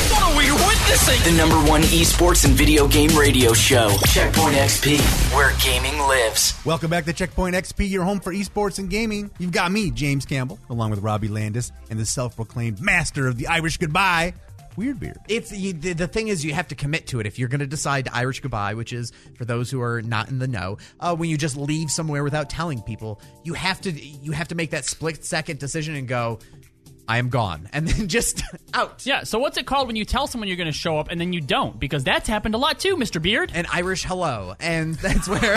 What 0.93 1.09
are 1.09 1.11
we 1.11 1.17
you 1.17 1.23
witnessing? 1.23 1.33
The 1.33 1.39
number 1.39 1.71
one 1.71 1.83
esports 1.83 2.45
and 2.45 2.53
video 2.53 2.87
game 2.87 3.11
radio 3.19 3.55
show, 3.55 3.89
Checkpoint 4.09 4.57
XP, 4.57 4.99
where 5.35 5.57
gaming 5.63 5.99
lives. 6.01 6.55
Welcome 6.67 6.91
back 6.91 7.07
to 7.07 7.15
Checkpoint 7.15 7.57
XP, 7.57 7.89
your 7.89 8.05
home 8.05 8.21
for 8.21 8.33
esports 8.33 8.79
and 8.79 8.91
gaming. 8.91 9.31
You've 9.39 9.53
got 9.53 9.73
me, 9.73 9.91
James 9.91 10.27
Campbell, 10.27 10.59
along 10.69 10.91
with 10.91 11.01
Robbie 11.01 11.29
Landis, 11.29 11.73
and 11.89 11.99
the 11.99 12.05
self-proclaimed 12.05 12.81
master 12.83 13.27
of 13.27 13.39
the 13.39 13.47
Irish 13.47 13.79
goodbye, 13.79 14.35
Weirdbeard. 14.77 15.17
It's 15.29 15.51
you, 15.51 15.73
the, 15.73 15.95
the 15.95 16.07
thing 16.07 16.29
is 16.29 16.45
you 16.45 16.53
have 16.53 16.69
to 16.69 16.75
commit 16.75 17.07
to 17.09 17.21
it 17.21 17.27
if 17.27 17.39
you're 17.39 17.49
going 17.49 17.61
to 17.61 17.67
decide 17.67 18.05
to 18.07 18.15
Irish 18.15 18.41
goodbye, 18.41 18.75
which 18.75 18.93
is 18.93 19.13
for 19.37 19.45
those 19.47 19.71
who 19.71 19.81
are 19.81 20.03
not 20.03 20.29
in 20.29 20.39
the 20.39 20.49
know. 20.49 20.77
Uh, 21.01 21.17
when 21.17 21.31
you 21.31 21.39
just 21.39 21.57
leave 21.57 21.91
somewhere 21.91 22.23
without 22.23 22.51
telling 22.51 22.83
people, 22.83 23.21
you 23.45 23.55
have 23.55 23.81
to 23.83 23.91
you 23.91 24.33
have 24.33 24.49
to 24.49 24.55
make 24.55 24.71
that 24.71 24.85
split 24.85 25.25
second 25.25 25.59
decision 25.59 25.95
and 25.95 26.07
go, 26.09 26.39
I 27.09 27.19
am 27.19 27.29
gone, 27.31 27.69
and 27.73 27.87
then 27.87 28.09
just 28.09 28.43
out. 28.75 29.05
Yeah, 29.05 29.25
so 29.25 29.39
what's 29.39 29.59
it 29.59 29.67
called 29.67 29.87
when 29.89 29.97
you 29.97 30.05
tell 30.05 30.27
someone 30.27 30.49
you're 30.49 30.57
going 30.57 30.71
to 30.71 30.73
show 30.77 30.99
up 30.99 31.11
and 31.11 31.21
then 31.21 31.33
you 31.33 31.41
don't? 31.41 31.79
Because 31.79 32.05
that's 32.05 32.29
happened 32.29 32.55
a 32.55 32.59
lot 32.59 32.79
too, 32.79 32.97
Mr. 32.97 33.21
Beard. 33.21 33.51
An 33.55 33.67
Irish 33.73 34.05
hello, 34.05 34.55
and 34.61 34.95
that's 35.03 35.29
where 35.29 35.53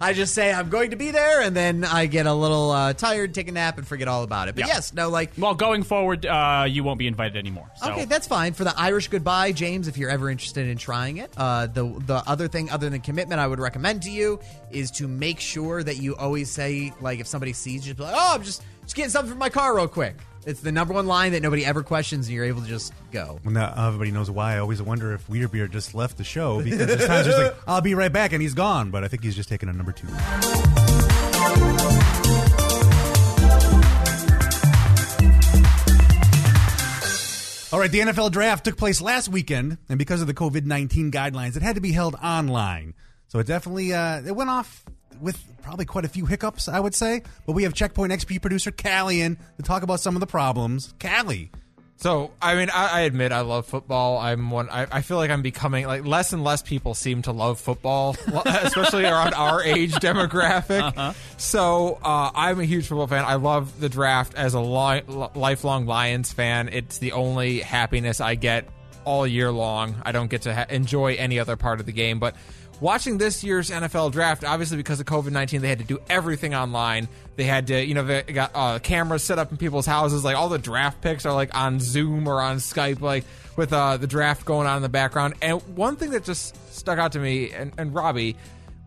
I 0.00 0.12
just 0.12 0.34
say 0.34 0.52
I'm 0.52 0.68
going 0.68 0.90
to 0.90 0.96
be 0.96 1.10
there, 1.10 1.42
and 1.42 1.56
then 1.56 1.84
I 1.84 2.06
get 2.06 2.26
a 2.26 2.34
little 2.34 2.70
uh, 2.70 2.92
tired, 2.92 3.34
take 3.34 3.48
a 3.48 3.52
nap, 3.52 3.78
and 3.78 3.86
forget 3.86 4.08
all 4.08 4.24
about 4.24 4.48
it. 4.48 4.56
But 4.56 4.66
Yeah. 4.66 4.74
yes, 4.74 4.92
no, 4.92 5.08
like 5.08 5.30
Well, 5.38 5.54
going 5.54 5.84
forward, 5.84 6.26
uh, 6.26 6.66
you 6.68 6.82
won't 6.84 6.98
be 6.98 7.06
invited 7.06 7.36
anymore. 7.36 7.70
So. 7.76 7.92
Okay, 7.92 8.04
that's 8.04 8.26
fine 8.26 8.52
for 8.52 8.64
the 8.64 8.74
Irish 8.78 9.08
goodbye, 9.08 9.52
James. 9.52 9.86
If 9.88 9.96
you're 9.96 10.10
ever 10.10 10.28
interested 10.28 10.66
in 10.66 10.76
trying 10.76 11.18
it, 11.18 11.30
uh, 11.36 11.66
the 11.66 11.84
the 12.06 12.22
other 12.26 12.48
thing 12.48 12.68
other 12.70 12.90
than 12.90 13.00
commitment, 13.00 13.40
I 13.40 13.46
would 13.46 13.60
recommend 13.60 14.02
to 14.02 14.10
you 14.10 14.40
is 14.70 14.90
to 14.92 15.06
make 15.08 15.40
sure 15.40 15.82
that 15.82 15.96
you 15.98 16.16
always 16.16 16.50
say 16.50 16.92
like 17.00 17.20
if 17.20 17.26
somebody 17.26 17.52
sees 17.52 17.86
you, 17.86 17.94
just 17.94 17.98
be 17.98 18.02
like, 18.04 18.14
oh, 18.16 18.34
I'm 18.34 18.42
just 18.42 18.62
just 18.82 18.96
getting 18.96 19.10
something 19.10 19.30
from 19.30 19.38
my 19.38 19.50
car 19.50 19.76
real 19.76 19.86
quick. 19.88 20.16
It's 20.48 20.60
the 20.60 20.72
number 20.72 20.94
one 20.94 21.06
line 21.06 21.32
that 21.32 21.42
nobody 21.42 21.62
ever 21.62 21.82
questions, 21.82 22.26
and 22.26 22.34
you're 22.34 22.46
able 22.46 22.62
to 22.62 22.66
just 22.66 22.94
go. 23.12 23.38
Well, 23.44 23.52
now 23.52 23.86
everybody 23.86 24.12
knows 24.12 24.30
why. 24.30 24.54
I 24.54 24.60
always 24.60 24.80
wonder 24.80 25.12
if 25.12 25.26
Weirdbeard 25.26 25.72
just 25.72 25.94
left 25.94 26.16
the 26.16 26.24
show 26.24 26.62
because 26.62 26.86
there's 26.86 27.06
times 27.06 27.26
he's 27.26 27.36
like, 27.36 27.54
"I'll 27.68 27.82
be 27.82 27.94
right 27.94 28.10
back," 28.10 28.32
and 28.32 28.40
he's 28.40 28.54
gone. 28.54 28.90
But 28.90 29.04
I 29.04 29.08
think 29.08 29.22
he's 29.22 29.36
just 29.36 29.50
taking 29.50 29.68
a 29.68 29.74
number 29.74 29.92
two. 29.92 30.06
All 37.70 37.78
right, 37.78 37.90
the 37.90 38.00
NFL 38.00 38.32
draft 38.32 38.64
took 38.64 38.78
place 38.78 39.02
last 39.02 39.28
weekend, 39.28 39.76
and 39.90 39.98
because 39.98 40.22
of 40.22 40.28
the 40.28 40.34
COVID 40.34 40.64
nineteen 40.64 41.12
guidelines, 41.12 41.58
it 41.58 41.62
had 41.62 41.74
to 41.74 41.82
be 41.82 41.92
held 41.92 42.14
online. 42.24 42.94
So 43.26 43.38
it 43.38 43.46
definitely 43.46 43.92
uh, 43.92 44.22
it 44.22 44.34
went 44.34 44.48
off 44.48 44.82
with 45.20 45.42
probably 45.62 45.84
quite 45.84 46.04
a 46.04 46.08
few 46.08 46.26
hiccups, 46.26 46.68
I 46.68 46.80
would 46.80 46.94
say. 46.94 47.22
But 47.46 47.52
we 47.52 47.64
have 47.64 47.74
Checkpoint 47.74 48.12
XP 48.12 48.40
producer 48.40 48.70
Kali 48.70 49.20
in 49.20 49.36
to 49.56 49.62
talk 49.62 49.82
about 49.82 50.00
some 50.00 50.16
of 50.16 50.20
the 50.20 50.26
problems. 50.26 50.94
Kali. 50.98 51.50
So, 52.00 52.30
I 52.40 52.54
mean, 52.54 52.70
I, 52.70 52.88
I 52.88 53.00
admit 53.00 53.32
I 53.32 53.40
love 53.40 53.66
football. 53.66 54.18
I'm 54.18 54.50
one. 54.52 54.68
I, 54.70 54.86
I 54.90 55.02
feel 55.02 55.16
like 55.16 55.30
I'm 55.30 55.42
becoming 55.42 55.84
like 55.84 56.06
less 56.06 56.32
and 56.32 56.44
less 56.44 56.62
people 56.62 56.94
seem 56.94 57.22
to 57.22 57.32
love 57.32 57.58
football, 57.58 58.16
especially 58.46 59.04
around 59.04 59.34
our 59.34 59.60
age 59.64 59.92
demographic. 59.94 61.16
So, 61.38 61.98
uh, 62.04 62.30
I'm 62.36 62.60
a 62.60 62.64
huge 62.64 62.86
football 62.86 63.08
fan. 63.08 63.24
I 63.24 63.34
love 63.34 63.80
the 63.80 63.88
draft 63.88 64.36
as 64.36 64.54
a 64.54 64.60
li- 64.60 65.02
lifelong 65.34 65.86
Lions 65.86 66.32
fan. 66.32 66.68
It's 66.68 66.98
the 66.98 67.12
only 67.12 67.58
happiness 67.60 68.20
I 68.20 68.36
get 68.36 68.68
all 69.04 69.26
year 69.26 69.50
long. 69.50 69.96
I 70.04 70.12
don't 70.12 70.30
get 70.30 70.42
to 70.42 70.54
ha- 70.54 70.66
enjoy 70.70 71.14
any 71.14 71.40
other 71.40 71.56
part 71.56 71.80
of 71.80 71.86
the 71.86 71.92
game, 71.92 72.20
but 72.20 72.36
watching 72.80 73.18
this 73.18 73.42
year's 73.44 73.70
NFL 73.70 74.12
draft, 74.12 74.44
obviously 74.44 74.76
because 74.76 75.00
of 75.00 75.06
COVID 75.06 75.30
19, 75.30 75.60
they 75.62 75.68
had 75.68 75.78
to 75.78 75.84
do 75.84 75.98
everything 76.08 76.54
online. 76.54 77.08
They 77.36 77.44
had 77.44 77.66
to, 77.68 77.84
you 77.84 77.94
know, 77.94 78.04
they 78.04 78.22
got 78.22 78.50
uh, 78.54 78.78
cameras 78.80 79.22
set 79.22 79.38
up 79.38 79.50
in 79.50 79.56
people's 79.56 79.86
houses. 79.86 80.24
Like 80.24 80.36
all 80.36 80.48
the 80.48 80.58
draft 80.58 81.00
picks 81.00 81.24
are 81.26 81.32
like 81.34 81.54
on 81.56 81.80
Zoom 81.80 82.26
or 82.28 82.40
on 82.40 82.56
Skype, 82.56 83.00
like 83.00 83.24
with 83.56 83.72
uh, 83.72 83.96
the 83.96 84.06
draft 84.06 84.44
going 84.44 84.66
on 84.66 84.76
in 84.76 84.82
the 84.82 84.88
background. 84.88 85.34
And 85.42 85.60
one 85.76 85.96
thing 85.96 86.10
that 86.10 86.24
just 86.24 86.56
stuck 86.74 86.98
out 86.98 87.12
to 87.12 87.18
me, 87.18 87.50
and, 87.52 87.72
and 87.78 87.94
Robbie, 87.94 88.36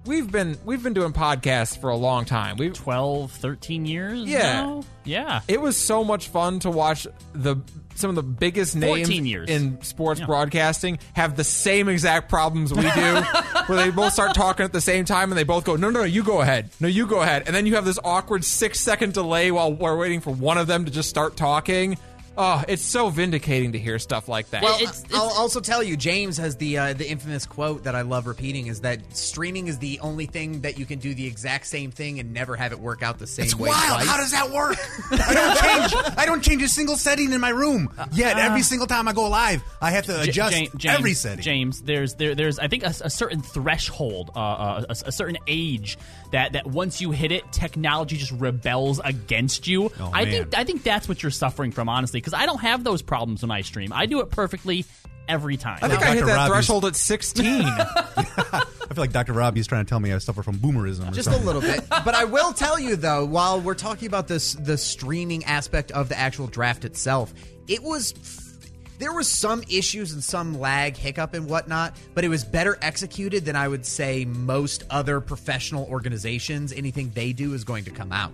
we've 0.06 0.32
been 0.32 0.58
we've 0.66 0.82
been 0.84 0.94
doing 0.94 1.14
podcasts 1.14 1.78
for 1.80 1.90
a 1.90 1.96
long 1.96 2.26
time. 2.26 2.58
We've 2.58 2.74
12, 2.74 3.32
13 3.32 3.86
years 3.86 4.20
Yeah. 4.22 4.40
now? 4.64 4.84
Yeah. 5.04 5.42
it 5.48 5.62
was 5.62 5.78
so 5.78 6.04
much 6.04 6.28
fun 6.30 6.60
to 6.60 6.70
watch 6.72 7.08
the 7.34 7.58
some 7.96 8.10
of 8.10 8.16
the 8.16 8.24
biggest 8.24 8.74
14 8.78 9.08
names 9.08 9.28
years. 9.28 9.50
in 9.50 9.82
sports 9.82 10.22
broadcasting 10.22 11.00
have 11.14 11.36
the 11.36 11.44
same 11.44 11.88
exact 11.90 12.30
problems 12.30 12.74
we 12.74 12.82
do 12.82 12.90
where 13.68 13.78
they 13.78 13.92
both 13.92 14.14
start 14.14 14.34
talking 14.34 14.64
at 14.64 14.74
the 14.74 14.82
same 14.82 15.06
time 15.06 15.32
and 15.32 15.38
they 15.38 15.44
both 15.44 15.64
go 15.64 15.76
no 15.76 15.90
no 15.90 16.00
no 16.02 16.06
you 16.06 16.24
go 16.24 16.42
ahead. 16.42 16.70
No 16.80 16.88
you 16.88 17.08
go 17.08 17.22
ahead. 17.22 17.44
And 17.46 17.56
then 17.56 17.66
you 17.66 17.76
have 17.76 17.86
this 17.86 18.00
awkward 18.04 18.44
six 18.44 18.80
second 18.80 19.14
delay 19.14 19.52
while 19.52 19.74
we're 19.74 19.98
waiting 19.98 20.22
for 20.22 20.32
one 20.32 20.58
of 20.58 20.68
them 20.68 20.86
to 20.86 20.92
just 20.92 21.10
start 21.10 21.36
talking 21.36 21.98
oh 22.38 22.64
it's 22.68 22.82
so 22.84 23.10
vindicating 23.10 23.74
to 23.74 23.80
hear 23.80 24.00
stuff 24.00 24.28
like 24.28 24.50
that 24.52 24.64
Well, 24.64 24.76
It's- 24.76 25.04
it's- 25.04 25.14
I'll 25.14 25.30
also 25.38 25.60
tell 25.60 25.84
you, 25.84 25.98
James 25.98 26.38
has 26.38 26.56
the 26.58 26.78
uh, 26.78 26.94
the 26.94 27.10
infamous 27.10 27.46
quote 27.46 27.84
that 27.84 27.96
I 27.96 28.02
love 28.02 28.28
repeating: 28.28 28.68
is 28.68 28.82
that 28.82 29.00
streaming 29.16 29.68
is 29.68 29.80
the 29.80 30.00
only 30.00 30.26
thing 30.26 30.62
that 30.62 30.78
you 30.80 30.86
can 30.86 31.00
do 31.00 31.14
the 31.14 31.26
exact 31.28 31.68
same 31.68 31.92
thing 31.92 32.20
and 32.20 32.34
never 32.34 32.56
have 32.56 32.72
it 32.72 32.80
work 32.80 33.04
out 33.04 33.20
the 33.20 33.28
same 33.28 33.46
It's 33.46 33.56
way. 33.56 33.70
wild. 33.70 33.82
twice. 34.02 34.08
How 34.08 34.18
does 34.18 34.32
that 34.32 34.52
work? 34.52 34.78
I 35.12 35.34
don't 35.34 35.58
change. 35.92 36.16
I 36.18 36.26
don't 36.26 36.42
change 36.44 36.62
a 36.64 36.68
single 36.68 36.96
setting 36.98 37.32
in 37.32 37.42
my 37.42 37.50
room. 37.50 37.94
Yet 38.14 38.38
every 38.38 38.62
single 38.64 38.88
time 38.88 39.08
I 39.08 39.14
go 39.14 39.28
live, 39.30 39.62
I 39.82 39.92
have 39.92 40.06
to 40.06 40.24
J- 40.24 40.30
adjust 40.30 40.56
Ja- 40.56 40.68
James, 40.78 40.98
every 41.00 41.14
setting. 41.14 41.44
James, 41.44 41.82
there's 41.82 42.14
there, 42.16 42.36
there's 42.36 42.60
I 42.60 42.68
think 42.68 42.84
a, 42.84 42.94
a 43.04 43.10
certain 43.10 43.42
threshold, 43.42 44.32
uh, 44.36 44.40
uh, 44.40 44.86
a, 44.90 45.08
a 45.08 45.12
certain 45.12 45.38
age 45.48 45.98
that 46.32 46.54
that 46.54 46.68
once 46.68 47.02
you 47.02 47.12
hit 47.12 47.32
it, 47.32 47.52
technology 47.52 48.18
just 48.18 48.32
rebels 48.34 49.00
against 49.04 49.68
you. 49.68 49.92
Oh, 50.00 50.12
I 50.14 50.26
man. 50.26 50.32
think 50.34 50.58
I 50.58 50.64
think 50.64 50.84
that's 50.84 51.08
what 51.10 51.22
you're 51.24 51.32
suffering 51.32 51.72
from, 51.72 51.90
honestly, 51.90 52.20
because 52.20 52.34
I 52.34 52.46
don't 52.46 52.62
have 52.62 52.84
those 52.84 53.02
problems 53.02 53.42
when 53.42 53.52
I 53.52 53.62
stream. 53.62 53.92
I 53.94 54.06
do 54.06 54.22
it 54.22 54.30
perfectly 54.30 54.86
every 55.28 55.56
time. 55.58 55.80
I 55.82 55.88
think 55.88 56.02
Now, 56.02 56.08
I 56.12 56.16
hit 56.16 56.26
that 56.26 56.36
Robbie's- 56.36 56.50
threshold 56.52 56.86
at 56.86 56.96
16 56.96 57.64
I 57.66 58.94
feel 58.94 59.04
like 59.04 59.14
Dr. 59.14 59.32
Robbie 59.34 59.62
is 59.62 59.68
trying 59.68 59.86
to 59.86 59.90
tell 59.90 60.00
me 60.00 60.12
I 60.12 60.18
suffer 60.18 60.44
from 60.44 60.58
boomerism. 60.58 61.10
Or 61.10 61.14
just 61.14 61.30
a 61.30 61.38
little 61.38 61.62
bit. 61.62 61.82
But 61.90 62.16
I 62.16 62.26
will 62.26 62.52
tell 62.52 62.78
you 62.80 62.96
though, 62.96 63.26
while 63.26 63.62
we're 63.62 63.74
talking 63.76 64.08
about 64.08 64.28
this 64.28 64.54
the 64.54 64.78
streaming 64.78 65.46
aspect 65.46 65.92
of 65.92 66.10
the 66.10 66.18
actual 66.20 66.48
draft 66.48 66.84
itself, 66.84 67.34
it 67.68 67.82
was 67.84 68.14
there 69.02 69.14
was 69.14 69.28
some 69.28 69.64
issues 69.70 70.14
and 70.14 70.24
some 70.24 70.60
lag, 70.60 70.96
hiccup 70.96 71.34
and 71.34 71.50
whatnot, 71.50 71.96
but 72.14 72.24
it 72.24 72.30
was 72.30 72.44
better 72.44 72.78
executed 72.82 73.46
than 73.46 73.56
I 73.56 73.68
would 73.68 73.86
say 73.86 74.26
most 74.26 74.84
other 74.90 75.20
professional 75.20 75.86
organizations. 75.86 76.72
Anything 76.72 77.12
they 77.14 77.34
do 77.34 77.54
is 77.54 77.64
going 77.64 77.86
to 77.86 77.92
come 77.92 78.12
out. 78.12 78.32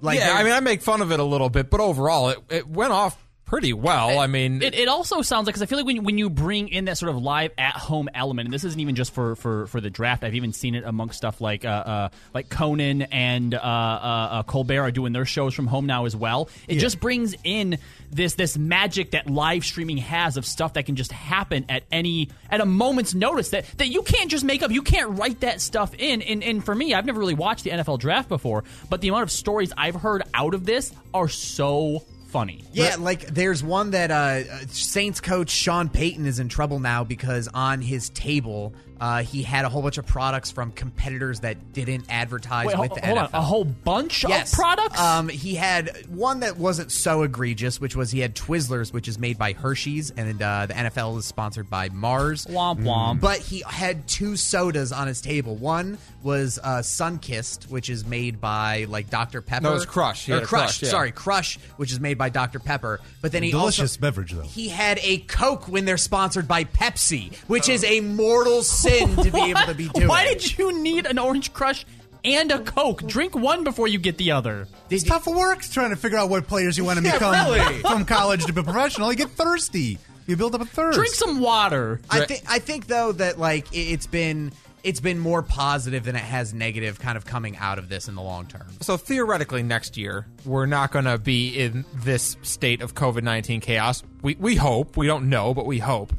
Like 0.00 0.18
yeah 0.18 0.34
I 0.34 0.44
mean 0.44 0.52
I 0.52 0.60
make 0.60 0.82
fun 0.82 1.00
of 1.00 1.12
it 1.12 1.20
a 1.20 1.24
little 1.24 1.48
bit 1.48 1.70
but 1.70 1.80
overall 1.80 2.28
it, 2.28 2.38
it 2.50 2.68
went 2.68 2.92
off 2.92 3.23
pretty 3.44 3.72
well 3.72 4.18
I 4.18 4.26
mean 4.26 4.62
It, 4.62 4.74
it 4.74 4.88
also 4.88 5.22
sounds 5.22 5.46
like 5.46 5.54
because 5.54 5.62
I 5.62 5.66
feel 5.66 5.78
like 5.78 5.86
when, 5.86 6.04
when 6.04 6.18
you 6.18 6.30
bring 6.30 6.68
in 6.68 6.86
that 6.86 6.98
sort 6.98 7.10
of 7.10 7.16
live 7.22 7.52
at 7.58 7.74
home 7.74 8.08
element, 8.14 8.46
and 8.46 8.54
this 8.54 8.64
isn't 8.64 8.80
even 8.80 8.94
just 8.94 9.12
for, 9.12 9.36
for, 9.36 9.66
for 9.66 9.80
the 9.80 9.90
draft. 9.90 10.24
I've 10.24 10.34
even 10.34 10.52
seen 10.52 10.74
it 10.74 10.84
amongst 10.84 11.16
stuff 11.18 11.40
like 11.40 11.64
uh, 11.64 11.68
uh, 11.68 12.08
like 12.32 12.48
Conan 12.48 13.02
and 13.02 13.54
uh, 13.54 13.58
uh, 13.58 13.60
uh, 13.60 14.42
Colbert 14.44 14.82
are 14.82 14.90
doing 14.90 15.12
their 15.12 15.24
shows 15.24 15.54
from 15.54 15.66
home 15.66 15.86
now 15.86 16.06
as 16.06 16.16
well. 16.16 16.48
It 16.68 16.78
just 16.78 17.00
brings 17.00 17.34
in 17.44 17.78
this 18.10 18.34
this 18.34 18.56
magic 18.56 19.12
that 19.12 19.28
live 19.28 19.64
streaming 19.64 19.98
has 19.98 20.36
of 20.36 20.46
stuff 20.46 20.74
that 20.74 20.86
can 20.86 20.96
just 20.96 21.12
happen 21.12 21.66
at 21.68 21.84
any 21.90 22.30
at 22.50 22.60
a 22.60 22.66
moment's 22.66 23.14
notice 23.14 23.50
that 23.50 23.66
that 23.78 23.88
you 23.88 24.02
can't 24.02 24.30
just 24.30 24.44
make 24.44 24.62
up. 24.62 24.70
You 24.70 24.82
can't 24.82 25.18
write 25.18 25.40
that 25.40 25.60
stuff 25.60 25.94
in. 25.98 26.22
And 26.22 26.42
and 26.42 26.64
for 26.64 26.74
me, 26.74 26.94
I've 26.94 27.06
never 27.06 27.20
really 27.20 27.34
watched 27.34 27.64
the 27.64 27.70
NFL 27.70 27.98
draft 27.98 28.28
before, 28.28 28.64
but 28.90 29.00
the 29.00 29.08
amount 29.08 29.24
of 29.24 29.30
stories 29.30 29.72
I've 29.76 29.96
heard 29.96 30.22
out 30.32 30.54
of 30.54 30.64
this 30.64 30.92
are 31.12 31.28
so 31.28 32.04
funny. 32.34 32.64
Yeah, 32.72 32.96
like 32.98 33.28
there's 33.28 33.62
one 33.62 33.92
that 33.92 34.10
uh, 34.10 34.66
Saints 34.66 35.20
coach 35.20 35.50
Sean 35.50 35.88
Payton 35.88 36.26
is 36.26 36.40
in 36.40 36.48
trouble 36.48 36.80
now 36.80 37.04
because 37.04 37.48
on 37.54 37.80
his 37.80 38.10
table 38.10 38.74
uh, 39.00 39.22
he 39.22 39.42
had 39.42 39.64
a 39.64 39.68
whole 39.68 39.82
bunch 39.82 39.98
of 39.98 40.06
products 40.06 40.50
from 40.50 40.72
competitors 40.72 41.40
that 41.40 41.72
didn't 41.72 42.06
advertise 42.08 42.66
Wait, 42.66 42.78
with 42.78 42.90
hold, 42.90 43.02
the 43.02 43.06
hold 43.06 43.18
NFL. 43.18 43.34
on, 43.34 43.40
a 43.40 43.42
whole 43.42 43.64
bunch 43.64 44.24
yes. 44.28 44.52
of 44.52 44.58
products. 44.58 45.00
Um, 45.00 45.28
he 45.28 45.54
had 45.54 46.06
one 46.08 46.40
that 46.40 46.56
wasn't 46.56 46.92
so 46.92 47.22
egregious, 47.22 47.80
which 47.80 47.96
was 47.96 48.10
he 48.10 48.20
had 48.20 48.34
Twizzlers, 48.34 48.92
which 48.92 49.08
is 49.08 49.18
made 49.18 49.38
by 49.38 49.52
Hershey's, 49.52 50.10
and 50.10 50.40
uh, 50.40 50.66
the 50.66 50.74
NFL 50.74 51.18
is 51.18 51.24
sponsored 51.26 51.68
by 51.68 51.88
Mars. 51.90 52.46
Womp 52.46 52.82
womp. 52.82 53.20
But 53.20 53.38
he 53.38 53.62
had 53.68 54.06
two 54.06 54.36
sodas 54.36 54.92
on 54.92 55.06
his 55.06 55.20
table. 55.20 55.56
One 55.56 55.98
was 56.22 56.58
uh, 56.62 56.78
Sunkist, 56.78 57.68
which 57.68 57.90
is 57.90 58.04
made 58.06 58.40
by 58.40 58.86
like 58.88 59.10
Dr 59.10 59.42
Pepper. 59.42 59.64
No, 59.64 59.72
it 59.72 59.74
was 59.74 59.86
Crush. 59.86 60.26
He 60.26 60.32
Or 60.32 60.36
had 60.36 60.44
a 60.44 60.46
Crush. 60.46 60.64
Crush, 60.64 60.82
yeah. 60.82 60.88
Sorry, 60.88 61.12
Crush, 61.12 61.58
which 61.76 61.92
is 61.92 62.00
made 62.00 62.16
by 62.18 62.30
Dr 62.30 62.58
Pepper. 62.58 63.00
But 63.20 63.32
then 63.32 63.42
he 63.42 63.50
Delicious 63.50 63.92
also, 63.92 64.00
beverage, 64.00 64.32
though. 64.32 64.42
He 64.42 64.68
had 64.68 64.98
a 65.02 65.18
Coke 65.18 65.68
when 65.68 65.84
they're 65.84 65.96
sponsored 65.98 66.48
by 66.48 66.64
Pepsi, 66.64 67.34
which 67.46 67.68
is 67.68 67.84
a 67.84 68.00
mortal 68.00 68.62
sin 68.90 69.16
to 69.16 69.30
be 69.30 69.40
able 69.50 69.60
to 69.62 69.74
be 69.74 69.88
doing. 69.94 70.08
Why 70.08 70.24
did 70.26 70.56
you 70.58 70.72
need 70.80 71.06
an 71.06 71.18
Orange 71.18 71.52
Crush 71.52 71.84
and 72.24 72.50
a 72.52 72.58
Coke? 72.60 73.02
Drink 73.06 73.34
one 73.34 73.64
before 73.64 73.88
you 73.88 73.98
get 73.98 74.18
the 74.18 74.30
other. 74.32 74.66
It's 74.90 75.04
tough 75.04 75.26
work 75.26 75.62
trying 75.62 75.90
to 75.90 75.96
figure 75.96 76.18
out 76.18 76.28
what 76.30 76.46
players 76.46 76.78
you 76.78 76.84
want 76.84 76.98
to 77.00 77.04
Yeah, 77.04 77.12
become 77.12 77.32
really. 77.52 77.78
from 77.80 78.04
college 78.04 78.44
to 78.46 78.52
be 78.52 78.62
professional. 78.62 79.10
You 79.10 79.16
get 79.18 79.30
thirsty. 79.30 79.98
You 80.26 80.36
build 80.36 80.54
up 80.54 80.60
a 80.62 80.64
thirst. 80.64 80.96
Drink 80.96 81.14
some 81.14 81.40
water. 81.40 82.00
I 82.08 82.24
think 82.24 82.42
I 82.48 82.58
think 82.58 82.86
though 82.86 83.12
that 83.12 83.38
like 83.38 83.70
it- 83.74 83.92
it's 83.92 84.06
been 84.06 84.52
it's 84.82 85.00
been 85.00 85.18
more 85.18 85.42
positive 85.42 86.04
than 86.04 86.14
it 86.14 86.22
has 86.22 86.52
negative 86.52 86.98
kind 86.98 87.16
of 87.16 87.24
coming 87.24 87.56
out 87.56 87.78
of 87.78 87.88
this 87.88 88.06
in 88.08 88.14
the 88.14 88.22
long 88.22 88.46
term. 88.46 88.66
So 88.82 88.96
theoretically, 88.98 89.62
next 89.62 89.96
year 89.96 90.26
we're 90.44 90.66
not 90.66 90.92
going 90.92 91.06
to 91.06 91.16
be 91.18 91.48
in 91.58 91.84
this 91.94 92.36
state 92.42 92.80
of 92.82 92.94
COVID 92.94 93.22
nineteen 93.22 93.60
chaos. 93.60 94.02
We 94.22 94.34
we 94.38 94.56
hope. 94.56 94.96
We 94.96 95.06
don't 95.06 95.28
know, 95.28 95.52
but 95.54 95.66
we 95.66 95.78
hope. 95.78 96.12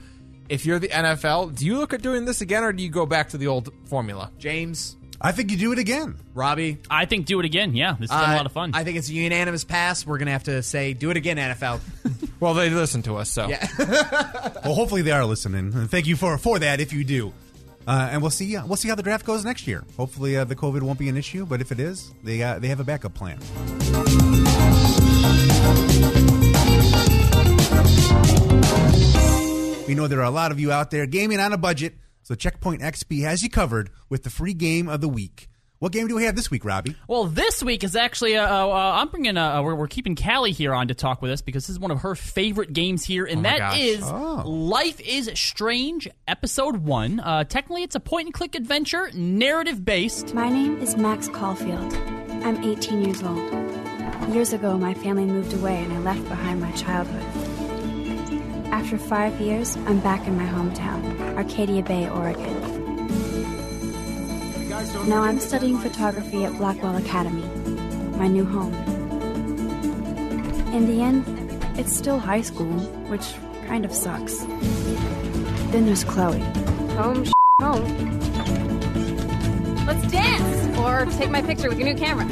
If 0.49 0.65
you're 0.65 0.79
the 0.79 0.89
NFL, 0.89 1.55
do 1.57 1.65
you 1.65 1.77
look 1.77 1.93
at 1.93 2.01
doing 2.01 2.25
this 2.25 2.41
again, 2.41 2.63
or 2.63 2.71
do 2.73 2.83
you 2.83 2.89
go 2.89 3.05
back 3.05 3.29
to 3.29 3.37
the 3.37 3.47
old 3.47 3.71
formula? 3.85 4.31
James, 4.37 4.95
I 5.19 5.31
think 5.31 5.51
you 5.51 5.57
do 5.57 5.71
it 5.71 5.79
again. 5.79 6.15
Robbie. 6.33 6.77
I 6.89 7.05
think 7.05 7.25
do 7.25 7.39
it 7.39 7.45
again. 7.45 7.75
Yeah, 7.75 7.95
this 7.99 8.11
has 8.11 8.21
been 8.21 8.29
uh, 8.29 8.33
a 8.33 8.37
lot 8.37 8.45
of 8.45 8.51
fun. 8.51 8.71
I 8.73 8.83
think 8.83 8.97
it's 8.97 9.09
a 9.09 9.13
unanimous 9.13 9.63
pass. 9.63 10.05
We're 10.05 10.17
gonna 10.17 10.31
have 10.31 10.43
to 10.43 10.61
say, 10.61 10.93
do 10.93 11.09
it 11.09 11.17
again, 11.17 11.37
NFL. 11.37 11.79
Well, 12.37 12.53
they 12.53 12.69
listen 12.69 13.01
to 13.03 13.15
us, 13.15 13.29
so 13.31 13.47
Yeah. 13.47 13.65
Well, 14.65 14.75
hopefully 14.75 15.01
they 15.03 15.11
are 15.11 15.23
listening. 15.25 15.73
And 15.73 15.89
thank 15.89 16.05
you 16.05 16.17
for 16.17 16.37
for 16.37 16.59
that 16.59 16.81
if 16.81 16.91
you 16.91 17.05
do. 17.05 17.31
Uh, 17.87 18.09
and 18.11 18.21
we'll 18.21 18.29
see. 18.29 18.55
Uh, 18.57 18.65
we'll 18.65 18.75
see 18.75 18.89
how 18.89 18.95
the 18.95 19.03
draft 19.03 19.25
goes 19.25 19.45
next 19.45 19.67
year. 19.67 19.83
Hopefully, 19.95 20.35
uh, 20.35 20.43
the 20.43 20.55
COVID 20.55 20.81
won't 20.81 20.99
be 20.99 21.07
an 21.07 21.15
issue. 21.17 21.45
But 21.45 21.61
if 21.61 21.71
it 21.71 21.79
is, 21.79 22.11
they 22.23 22.43
uh, 22.43 22.59
they 22.59 22.67
have 22.67 22.81
a 22.81 22.83
backup 22.83 23.13
plan. 23.13 23.39
We 29.87 29.93
know 29.93 30.07
there 30.07 30.19
are 30.19 30.23
a 30.23 30.31
lot 30.31 30.51
of 30.51 30.59
you 30.59 30.71
out 30.71 30.89
there 30.89 31.05
gaming 31.05 31.39
on 31.39 31.53
a 31.53 31.57
budget, 31.57 31.95
so 32.23 32.33
Checkpoint 32.33 32.81
XP 32.81 33.21
has 33.21 33.43
you 33.43 33.49
covered 33.49 33.91
with 34.09 34.23
the 34.23 34.31
free 34.31 34.55
game 34.55 34.89
of 34.89 34.99
the 34.99 35.07
week. 35.07 35.47
What 35.77 35.91
game 35.91 36.07
do 36.07 36.15
we 36.15 36.23
have 36.23 36.35
this 36.35 36.49
week, 36.49 36.65
Robbie? 36.65 36.95
Well, 37.07 37.25
this 37.25 37.61
week 37.61 37.83
is 37.83 37.95
actually 37.95 38.35
uh, 38.35 38.47
uh, 38.47 38.69
uh, 38.69 38.91
I'm 38.95 39.09
bringing 39.09 39.37
uh, 39.37 39.61
we're, 39.61 39.75
we're 39.75 39.87
keeping 39.87 40.15
Kali 40.15 40.51
here 40.53 40.73
on 40.73 40.87
to 40.87 40.95
talk 40.95 41.21
with 41.21 41.29
us 41.29 41.41
because 41.41 41.67
this 41.67 41.75
is 41.75 41.79
one 41.79 41.91
of 41.91 41.99
her 41.99 42.15
favorite 42.15 42.73
games 42.73 43.03
here, 43.05 43.25
and 43.25 43.43
my 43.43 43.49
that 43.49 43.59
gosh. 43.59 43.77
is 43.79 44.03
Oh. 44.03 44.41
Life 44.45 44.99
is 45.01 45.29
Strange 45.35 46.07
Episode 46.27 46.77
One. 46.77 47.19
Uh, 47.19 47.43
technically, 47.43 47.83
it's 47.83 47.95
a 47.95 47.99
point 47.99 48.25
and 48.27 48.33
click 48.33 48.55
adventure, 48.55 49.11
narrative 49.13 49.85
based. 49.85 50.33
My 50.33 50.49
name 50.49 50.79
is 50.79 50.97
Max 50.97 51.27
Caulfield. 51.27 51.93
I'm 52.43 52.63
18 52.63 53.01
years 53.03 53.21
old. 53.21 53.53
Years 54.33 54.53
ago, 54.53 54.77
my 54.79 54.95
family 54.95 55.25
moved 55.25 55.53
away 55.53 55.83
and 55.83 55.93
I 55.93 55.99
left 55.99 56.27
behind 56.27 56.61
my 56.61 56.71
childhood. 56.71 57.44
After 58.71 58.97
five 58.97 59.39
years, 59.41 59.77
I'm 59.87 59.99
back 59.99 60.27
in 60.27 60.37
my 60.37 60.45
hometown, 60.45 61.35
Arcadia 61.37 61.81
Bay, 61.83 62.09
Oregon. 62.09 62.53
Now 65.07 65.23
I'm 65.23 65.39
studying 65.39 65.77
photography 65.77 66.43
at 66.45 66.55
Blackwell 66.57 66.97
Academy, 66.97 67.43
my 68.17 68.27
new 68.27 68.45
home. 68.45 68.73
In 70.73 70.87
the 70.87 71.01
end, 71.01 71.23
it's 71.79 71.95
still 71.95 72.19
high 72.19 72.41
school, 72.41 72.79
which 73.09 73.33
kind 73.67 73.85
of 73.85 73.93
sucks. 73.93 74.39
Then 75.71 75.85
there's 75.85 76.03
Chloe. 76.03 76.39
Home, 76.97 77.25
sh- 77.25 77.31
home. 77.61 77.83
Let's 79.85 80.11
dance! 80.11 80.77
Or 80.77 81.05
take 81.17 81.29
my 81.29 81.41
picture 81.41 81.69
with 81.69 81.79
your 81.79 81.87
new 81.87 81.95
camera. 81.95 82.27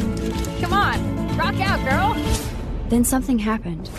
Come 0.59 0.73
on, 0.73 1.37
rock 1.37 1.55
out, 1.59 1.83
girl! 1.83 2.13
Then 2.89 3.03
something 3.03 3.39
happened. 3.39 3.89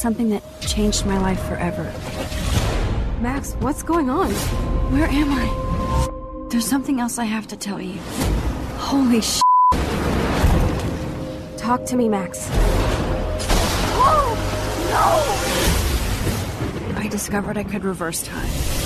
Something 0.00 0.30
that 0.30 0.42
changed 0.62 1.04
my 1.04 1.18
life 1.18 1.42
forever. 1.46 1.84
Max, 3.20 3.52
what's 3.60 3.82
going 3.82 4.08
on? 4.08 4.30
Where 4.92 5.04
am 5.04 5.28
I? 5.30 6.48
There's 6.48 6.66
something 6.66 7.00
else 7.00 7.18
I 7.18 7.26
have 7.26 7.46
to 7.48 7.56
tell 7.58 7.78
you. 7.78 8.00
Holy 8.78 9.20
sh! 9.20 9.42
Talk 11.58 11.84
to 11.84 11.96
me, 11.96 12.08
Max. 12.08 12.48
Oh, 14.02 14.34
no! 16.94 16.98
I 16.98 17.06
discovered 17.08 17.58
I 17.58 17.64
could 17.64 17.84
reverse 17.84 18.22
time. 18.22 18.79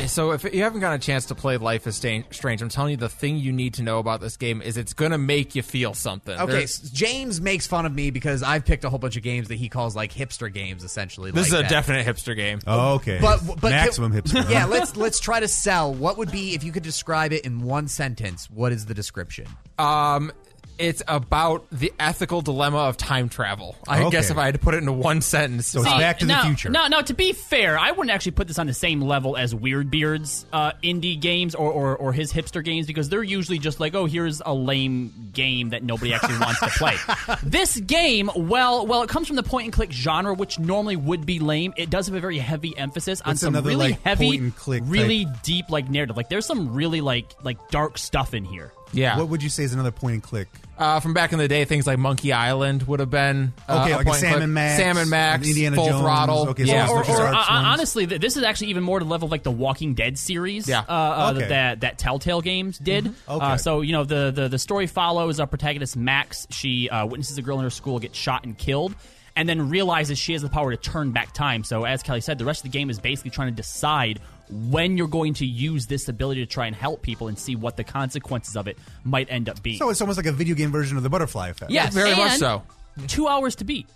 Hey, 0.00 0.06
So 0.06 0.30
if 0.30 0.44
you 0.54 0.62
haven't 0.62 0.80
got 0.80 0.94
a 0.94 0.98
chance 0.98 1.26
to 1.26 1.34
play 1.34 1.58
Life 1.58 1.86
is 1.86 1.96
Stan- 1.96 2.24
Strange, 2.30 2.62
I'm 2.62 2.68
telling 2.70 2.92
you 2.92 2.96
the 2.96 3.08
thing 3.10 3.36
you 3.36 3.52
need 3.52 3.74
to 3.74 3.82
know 3.82 3.98
about 3.98 4.20
this 4.22 4.36
game 4.38 4.62
is 4.62 4.76
it's 4.78 4.94
gonna 4.94 5.18
make 5.18 5.54
you 5.54 5.62
feel 5.62 5.92
something. 5.92 6.38
Okay, 6.38 6.50
There's- 6.52 6.78
James 6.90 7.40
makes 7.40 7.66
fun 7.66 7.84
of 7.84 7.94
me 7.94 8.10
because 8.10 8.42
I've 8.42 8.64
picked 8.64 8.84
a 8.84 8.88
whole 8.90 8.98
bunch 8.98 9.16
of 9.16 9.22
games 9.22 9.48
that 9.48 9.56
he 9.56 9.68
calls 9.68 9.94
like 9.94 10.12
hipster 10.12 10.52
games, 10.52 10.84
essentially. 10.84 11.30
this 11.30 11.50
like 11.50 11.52
is 11.52 11.52
a 11.52 11.62
that. 11.62 11.70
definite 11.70 12.06
hipster 12.06 12.34
game. 12.34 12.60
Oh, 12.66 12.94
okay. 12.94 13.18
But, 13.20 13.40
but 13.60 13.70
maximum 13.70 14.12
can- 14.12 14.22
hipster. 14.22 14.50
Yeah, 14.50 14.64
let's 14.64 14.96
let's 14.96 15.20
try 15.20 15.38
to 15.40 15.48
sell. 15.48 15.92
What 15.92 16.16
would 16.18 16.30
be 16.32 16.54
if 16.54 16.64
you 16.64 16.72
could 16.72 16.82
describe 16.82 17.32
it 17.32 17.44
in 17.44 17.62
one 17.62 17.86
sentence? 17.86 18.48
What 18.50 18.72
is 18.72 18.86
the 18.86 18.94
description? 18.94 19.46
Um, 19.78 20.32
it's 20.80 21.02
about 21.06 21.66
the 21.70 21.92
ethical 22.00 22.40
dilemma 22.42 22.78
of 22.78 22.96
time 22.96 23.28
travel. 23.28 23.76
I 23.86 24.00
Okay. 24.02 24.10
guess 24.10 24.30
if 24.30 24.38
I 24.38 24.46
had 24.46 24.54
to 24.54 24.60
put 24.60 24.74
it 24.74 24.78
into 24.78 24.92
one 24.92 25.20
sentence, 25.20 25.68
So 25.68 25.80
it's 25.80 25.88
Back 25.90 26.18
to 26.20 26.26
the 26.26 26.36
Future. 26.38 26.70
No, 26.70 26.86
no. 26.88 27.02
To 27.02 27.14
be 27.14 27.32
fair, 27.32 27.78
I 27.78 27.90
wouldn't 27.90 28.10
actually 28.10 28.32
put 28.32 28.48
this 28.48 28.58
on 28.58 28.66
the 28.66 28.74
same 28.74 29.00
level 29.00 29.36
as 29.36 29.54
Weird 29.54 29.90
Beard's 29.90 30.46
uh, 30.52 30.72
indie 30.82 31.20
games 31.20 31.54
or, 31.54 31.70
or 31.70 31.96
or 31.96 32.12
his 32.12 32.32
hipster 32.32 32.64
games 32.64 32.86
because 32.86 33.08
they're 33.08 33.22
usually 33.22 33.58
just 33.58 33.78
like, 33.80 33.94
oh, 33.94 34.06
here's 34.06 34.40
a 34.44 34.54
lame 34.54 35.30
game 35.32 35.68
that 35.70 35.82
nobody 35.82 36.14
actually 36.14 36.38
wants 36.38 36.60
to 36.60 36.66
play. 36.70 36.96
This 37.42 37.78
game, 37.80 38.30
well, 38.34 38.86
well, 38.86 39.02
it 39.02 39.08
comes 39.08 39.26
from 39.26 39.36
the 39.36 39.42
point 39.42 39.64
and 39.64 39.72
click 39.72 39.92
genre, 39.92 40.34
which 40.34 40.58
normally 40.58 40.96
would 40.96 41.26
be 41.26 41.38
lame. 41.38 41.72
It 41.76 41.90
does 41.90 42.06
have 42.06 42.14
a 42.16 42.20
very 42.20 42.38
heavy 42.38 42.76
emphasis 42.76 43.20
on 43.22 43.30
What's 43.32 43.40
some 43.40 43.54
another, 43.54 43.68
really 43.68 43.90
like, 43.90 44.02
heavy, 44.02 44.26
point 44.30 44.40
and 44.42 44.56
click 44.56 44.82
really 44.86 45.24
type? 45.24 45.42
deep 45.42 45.70
like 45.70 45.88
narrative. 45.90 46.16
Like 46.16 46.28
there's 46.28 46.46
some 46.46 46.72
really 46.74 47.00
like 47.00 47.26
like 47.42 47.68
dark 47.70 47.98
stuff 47.98 48.34
in 48.34 48.44
here. 48.44 48.72
Yeah. 48.92 49.18
What 49.18 49.28
would 49.28 49.42
you 49.42 49.48
say 49.48 49.64
is 49.64 49.72
another 49.72 49.90
point 49.90 50.14
and 50.14 50.22
click? 50.22 50.48
uh, 50.80 50.98
from 50.98 51.12
back 51.12 51.32
in 51.32 51.38
the 51.38 51.46
day, 51.46 51.66
things 51.66 51.86
like 51.86 51.98
Monkey 51.98 52.32
Island 52.32 52.84
would 52.84 53.00
have 53.00 53.10
been 53.10 53.52
uh, 53.68 53.82
Okay, 53.82 53.92
a 53.92 53.96
like 53.96 54.06
a 54.06 54.10
point 54.10 54.22
and 54.22 54.32
Sam 54.32 54.42
and 54.42 54.54
Max, 54.54 54.76
Sam 54.78 54.96
and 54.96 55.10
Max, 55.10 55.46
Indiana 55.46 55.76
Full 55.76 55.86
Jones. 55.86 56.00
Throttle. 56.00 56.48
Okay, 56.48 56.64
so 56.64 56.72
yeah. 56.72 56.86
those 56.86 57.08
or, 57.08 57.12
are 57.12 57.32
or, 57.32 57.34
uh, 57.34 57.44
honestly, 57.48 58.06
th- 58.06 58.20
this 58.20 58.38
is 58.38 58.42
actually 58.42 58.68
even 58.68 58.82
more 58.82 58.98
to 58.98 59.04
the 59.04 59.10
level 59.10 59.26
of 59.26 59.30
like 59.30 59.42
the 59.42 59.50
Walking 59.50 59.92
Dead 59.92 60.18
series. 60.18 60.66
Yeah. 60.66 60.80
uh, 60.80 60.92
uh, 60.92 61.32
Okay. 61.36 61.48
that 61.48 61.80
that 61.82 61.98
Telltale 61.98 62.40
Games 62.40 62.78
did. 62.78 63.04
Mm-hmm. 63.04 63.30
Okay. 63.30 63.44
Uh, 63.44 63.56
so 63.58 63.82
you 63.82 63.92
know 63.92 64.04
the, 64.04 64.32
the 64.34 64.48
the 64.48 64.58
story 64.58 64.86
follows 64.86 65.38
our 65.38 65.46
protagonist 65.46 65.96
Max. 65.96 66.46
She 66.50 66.88
uh, 66.88 67.04
witnesses 67.04 67.36
a 67.36 67.42
girl 67.42 67.58
in 67.58 67.64
her 67.64 67.70
school 67.70 67.98
get 67.98 68.14
shot 68.14 68.44
and 68.44 68.56
killed. 68.56 68.94
And 69.36 69.48
then 69.48 69.70
realizes 69.70 70.18
she 70.18 70.32
has 70.32 70.42
the 70.42 70.48
power 70.48 70.72
to 70.72 70.76
turn 70.76 71.12
back 71.12 71.32
time. 71.32 71.62
So, 71.62 71.84
as 71.84 72.02
Kelly 72.02 72.20
said, 72.20 72.36
the 72.38 72.44
rest 72.44 72.64
of 72.64 72.70
the 72.70 72.76
game 72.76 72.90
is 72.90 72.98
basically 72.98 73.30
trying 73.30 73.48
to 73.48 73.54
decide 73.54 74.20
when 74.52 74.96
you're 74.96 75.08
going 75.08 75.34
to 75.34 75.46
use 75.46 75.86
this 75.86 76.08
ability 76.08 76.40
to 76.40 76.46
try 76.46 76.66
and 76.66 76.74
help 76.74 77.02
people 77.02 77.28
and 77.28 77.38
see 77.38 77.56
what 77.56 77.76
the 77.76 77.84
consequences 77.84 78.56
of 78.56 78.66
it 78.68 78.78
might 79.04 79.30
end 79.30 79.48
up 79.48 79.62
being. 79.62 79.78
So 79.78 79.90
it's 79.90 80.00
almost 80.00 80.16
like 80.16 80.26
a 80.26 80.32
video 80.32 80.54
game 80.54 80.70
version 80.70 80.96
of 80.96 81.02
the 81.02 81.10
Butterfly 81.10 81.48
Effect. 81.48 81.70
yes, 81.70 81.94
very 81.94 82.14
much 82.14 82.38
so. 82.38 82.62
Two 83.06 83.28
hours 83.28 83.54
to 83.56 83.64
beat. 83.64 83.86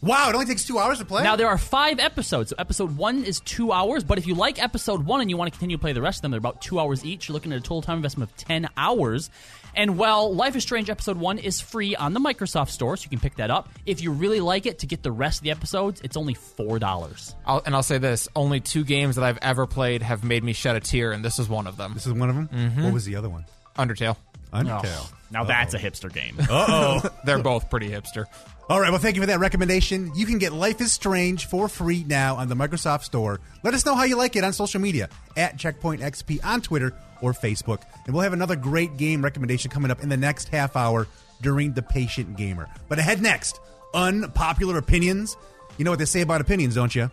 Wow, 0.00 0.28
it 0.28 0.34
only 0.34 0.46
takes 0.46 0.64
two 0.64 0.78
hours 0.78 0.98
to 0.98 1.04
play. 1.04 1.24
Now 1.24 1.34
there 1.34 1.48
are 1.48 1.58
five 1.58 1.98
episodes. 1.98 2.50
So 2.50 2.56
episode 2.58 2.96
one 2.96 3.24
is 3.24 3.40
two 3.40 3.72
hours, 3.72 4.04
but 4.04 4.16
if 4.18 4.26
you 4.26 4.34
like 4.34 4.62
episode 4.62 5.04
one 5.04 5.20
and 5.20 5.28
you 5.28 5.36
want 5.36 5.52
to 5.52 5.58
continue 5.58 5.76
to 5.76 5.80
play 5.80 5.92
the 5.92 6.02
rest 6.02 6.18
of 6.18 6.22
them, 6.22 6.30
they're 6.30 6.38
about 6.38 6.62
two 6.62 6.78
hours 6.78 7.04
each. 7.04 7.28
You're 7.28 7.34
looking 7.34 7.52
at 7.52 7.58
a 7.58 7.62
total 7.62 7.82
time 7.82 7.96
investment 7.96 8.30
of 8.30 8.36
ten 8.36 8.68
hours. 8.76 9.30
And 9.74 9.98
while 9.98 10.34
Life 10.34 10.56
is 10.56 10.62
Strange 10.62 10.88
episode 10.88 11.18
one 11.18 11.38
is 11.38 11.60
free 11.60 11.94
on 11.94 12.12
the 12.12 12.20
Microsoft 12.20 12.70
Store, 12.70 12.96
so 12.96 13.04
you 13.04 13.10
can 13.10 13.20
pick 13.20 13.36
that 13.36 13.50
up. 13.50 13.68
If 13.86 14.00
you 14.00 14.12
really 14.12 14.40
like 14.40 14.66
it, 14.66 14.80
to 14.80 14.86
get 14.86 15.02
the 15.02 15.12
rest 15.12 15.40
of 15.40 15.44
the 15.44 15.50
episodes, 15.50 16.00
it's 16.02 16.16
only 16.16 16.34
four 16.34 16.78
dollars. 16.78 17.34
I'll, 17.44 17.62
and 17.66 17.74
I'll 17.74 17.82
say 17.82 17.98
this: 17.98 18.28
only 18.36 18.60
two 18.60 18.84
games 18.84 19.16
that 19.16 19.24
I've 19.24 19.38
ever 19.42 19.66
played 19.66 20.02
have 20.02 20.22
made 20.22 20.44
me 20.44 20.52
shed 20.52 20.76
a 20.76 20.80
tear, 20.80 21.10
and 21.12 21.24
this 21.24 21.38
is 21.38 21.48
one 21.48 21.66
of 21.66 21.76
them. 21.76 21.94
this 21.94 22.06
is 22.06 22.12
one 22.12 22.30
of 22.30 22.36
them. 22.36 22.48
Mm-hmm. 22.48 22.84
What 22.84 22.92
was 22.92 23.04
the 23.04 23.16
other 23.16 23.28
one? 23.28 23.44
Undertale. 23.76 24.16
Undertale. 24.52 25.12
now 25.30 25.44
that's 25.44 25.74
a 25.74 25.78
hipster 25.78 26.12
game. 26.12 26.36
Oh. 26.48 27.02
They're 27.24 27.42
both 27.42 27.68
pretty 27.68 27.90
hipster. 27.90 28.24
All 28.70 28.78
right, 28.78 28.90
well, 28.90 29.00
thank 29.00 29.16
you 29.16 29.22
for 29.22 29.26
that 29.28 29.40
recommendation. 29.40 30.12
You 30.14 30.26
can 30.26 30.36
get 30.36 30.52
Life 30.52 30.82
is 30.82 30.92
Strange 30.92 31.46
for 31.46 31.70
free 31.70 32.04
now 32.06 32.36
on 32.36 32.50
the 32.50 32.54
Microsoft 32.54 33.02
Store. 33.04 33.40
Let 33.62 33.72
us 33.72 33.86
know 33.86 33.94
how 33.94 34.04
you 34.04 34.14
like 34.14 34.36
it 34.36 34.44
on 34.44 34.52
social 34.52 34.78
media 34.78 35.08
at 35.38 35.56
Checkpoint 35.56 36.02
XP 36.02 36.44
on 36.44 36.60
Twitter 36.60 36.92
or 37.22 37.32
Facebook. 37.32 37.80
And 38.04 38.12
we'll 38.12 38.24
have 38.24 38.34
another 38.34 38.56
great 38.56 38.98
game 38.98 39.24
recommendation 39.24 39.70
coming 39.70 39.90
up 39.90 40.02
in 40.02 40.10
the 40.10 40.18
next 40.18 40.50
half 40.50 40.76
hour 40.76 41.06
during 41.40 41.72
The 41.72 41.80
Patient 41.80 42.36
Gamer. 42.36 42.68
But 42.90 42.98
ahead 42.98 43.22
next, 43.22 43.58
unpopular 43.94 44.76
opinions. 44.76 45.38
You 45.78 45.86
know 45.86 45.90
what 45.92 45.98
they 45.98 46.04
say 46.04 46.20
about 46.20 46.42
opinions, 46.42 46.74
don't 46.74 46.94
you? 46.94 47.10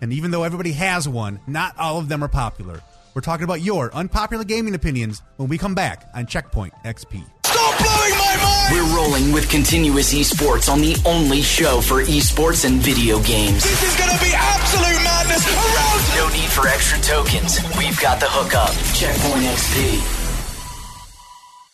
And 0.00 0.12
even 0.12 0.30
though 0.30 0.44
everybody 0.44 0.70
has 0.70 1.08
one, 1.08 1.40
not 1.48 1.76
all 1.78 1.98
of 1.98 2.08
them 2.08 2.22
are 2.22 2.28
popular. 2.28 2.80
We're 3.14 3.22
talking 3.22 3.42
about 3.42 3.60
your 3.60 3.92
unpopular 3.92 4.44
gaming 4.44 4.76
opinions 4.76 5.20
when 5.36 5.48
we 5.48 5.58
come 5.58 5.74
back 5.74 6.08
on 6.14 6.26
Checkpoint 6.26 6.74
XP. 6.84 7.24
We're 8.70 8.96
rolling 8.96 9.32
with 9.32 9.50
continuous 9.50 10.14
esports 10.14 10.72
on 10.72 10.80
the 10.80 10.96
only 11.04 11.42
show 11.42 11.80
for 11.80 12.02
esports 12.02 12.64
and 12.64 12.80
video 12.80 13.20
games. 13.22 13.62
This 13.64 13.82
is 13.82 13.96
gonna 13.98 14.18
be 14.18 14.32
absolute 14.34 15.02
madness 15.04 15.46
around 15.46 16.16
No 16.16 16.28
need 16.34 16.48
for 16.50 16.66
extra 16.68 16.98
tokens. 17.00 17.58
We've 17.76 18.00
got 18.00 18.20
the 18.20 18.26
hookup. 18.28 18.72
Checkpoint 18.94 19.44
XP. 19.44 20.18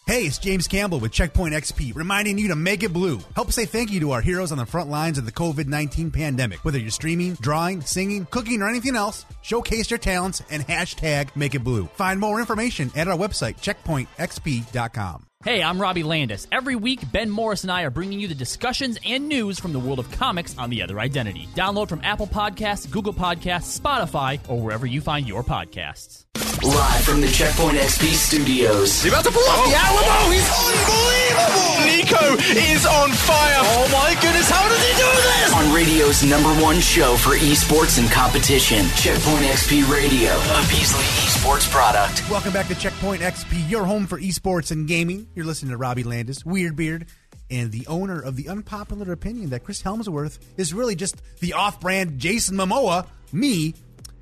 Hey, 0.09 0.23
it's 0.23 0.39
James 0.39 0.67
Campbell 0.67 1.01
with 1.01 1.13
Checkpoint 1.13 1.53
XP, 1.53 1.95
reminding 1.95 2.39
you 2.39 2.49
to 2.49 2.57
make 2.57 2.83
it 2.83 2.95
blue. 2.95 3.21
Help 3.35 3.53
say 3.53 3.67
thank 3.67 3.93
you 3.93 4.01
to 4.01 4.13
our 4.13 4.23
heroes 4.23 4.53
on 4.53 4.57
the 4.57 4.65
front 4.65 4.89
lines 4.89 5.19
of 5.19 5.27
the 5.27 5.33
COVID 5.33 5.67
19 5.67 6.11
pandemic. 6.11 6.65
Whether 6.65 6.79
you're 6.79 6.91
streaming, 6.91 7.35
drawing, 7.35 7.83
singing, 7.83 8.25
cooking, 8.31 8.63
or 8.63 8.69
anything 8.71 8.97
else, 8.97 9.27
showcase 9.43 9.91
your 9.91 9.99
talents 9.99 10.43
and 10.51 10.67
hashtag 10.67 11.29
make 11.37 11.55
it 11.55 11.63
blue. 11.63 11.85
Find 11.95 12.19
more 12.19 12.41
information 12.41 12.91
at 12.97 13.07
our 13.07 13.19
website, 13.19 13.61
checkpointxp.com. 13.61 15.28
Hey, 15.45 15.63
I'm 15.63 15.81
Robbie 15.81 16.03
Landis. 16.03 16.49
Every 16.51 16.75
week, 16.75 17.13
Ben 17.13 17.31
Morris 17.31 17.63
and 17.63 17.71
I 17.71 17.83
are 17.85 17.91
bringing 17.91 18.19
you 18.19 18.27
the 18.27 18.35
discussions 18.35 18.99
and 19.07 19.29
news 19.29 19.61
from 19.61 19.73
the 19.73 19.79
world 19.79 20.01
of 20.01 20.11
comics 20.11 20.59
on 20.59 20.69
The 20.69 20.83
Other 20.83 20.99
Identity. 20.99 21.49
Download 21.55 21.89
from 21.89 22.01
Apple 22.03 22.27
Podcasts, 22.27 22.91
Google 22.91 23.15
Podcasts, 23.15 23.79
Spotify, 23.79 24.41
or 24.49 24.61
wherever 24.61 24.85
you 24.85 25.01
find 25.01 25.29
your 25.29 25.45
podcasts. 25.45 26.25
Live 26.63 27.05
from 27.05 27.21
the 27.21 27.29
Checkpoint 27.29 27.79
XP 27.79 28.15
studios. 28.15 29.03
He's 29.03 29.13
about 29.13 29.23
to 29.25 29.31
pull 29.31 29.45
off 29.45 29.65
the 29.67 29.75
oh. 29.75 29.79
Alamo. 29.79 30.33
He's 30.35 30.49
unbelievable. 30.51 31.69
Nico 31.87 32.25
is 32.59 32.85
on 32.85 33.11
fire. 33.11 33.61
Oh 33.63 33.89
my 33.93 34.19
goodness, 34.21 34.51
how 34.51 34.69
does 34.69 34.83
he 34.83 34.93
do 34.99 35.07
this? 35.23 35.55
On 35.55 35.73
radio's 35.73 36.25
number 36.25 36.49
one 36.61 36.81
show 36.81 37.17
for 37.17 37.37
esports 37.37 38.01
and 38.01 38.11
competition. 38.11 38.87
Checkpoint 38.97 39.45
XP 39.45 39.89
Radio, 39.89 40.31
a 40.33 40.67
Beasley 40.69 41.05
Esports 41.27 41.71
product. 41.71 42.29
Welcome 42.29 42.53
back 42.53 42.67
to 42.69 42.75
Checkpoint 42.75 43.23
XP, 43.23 43.71
your 43.71 43.85
home 43.85 44.07
for 44.07 44.19
esports 44.19 44.73
and 44.73 44.89
gaming. 44.89 45.29
You're 45.37 45.47
listening 45.47 45.71
to 45.71 45.77
Robbie 45.77 46.03
Landis, 46.03 46.45
Weird 46.45 46.75
Beard, 46.75 47.07
and 47.51 47.71
the 47.71 47.87
owner 47.87 48.21
of 48.21 48.35
the 48.35 48.49
unpopular 48.49 49.13
opinion 49.13 49.51
that 49.51 49.63
Chris 49.63 49.81
Hemsworth 49.83 50.41
is 50.57 50.75
really 50.75 50.97
just 50.97 51.23
the 51.39 51.53
off-brand 51.53 52.19
Jason 52.19 52.57
Momoa. 52.57 53.07
Me, 53.31 53.75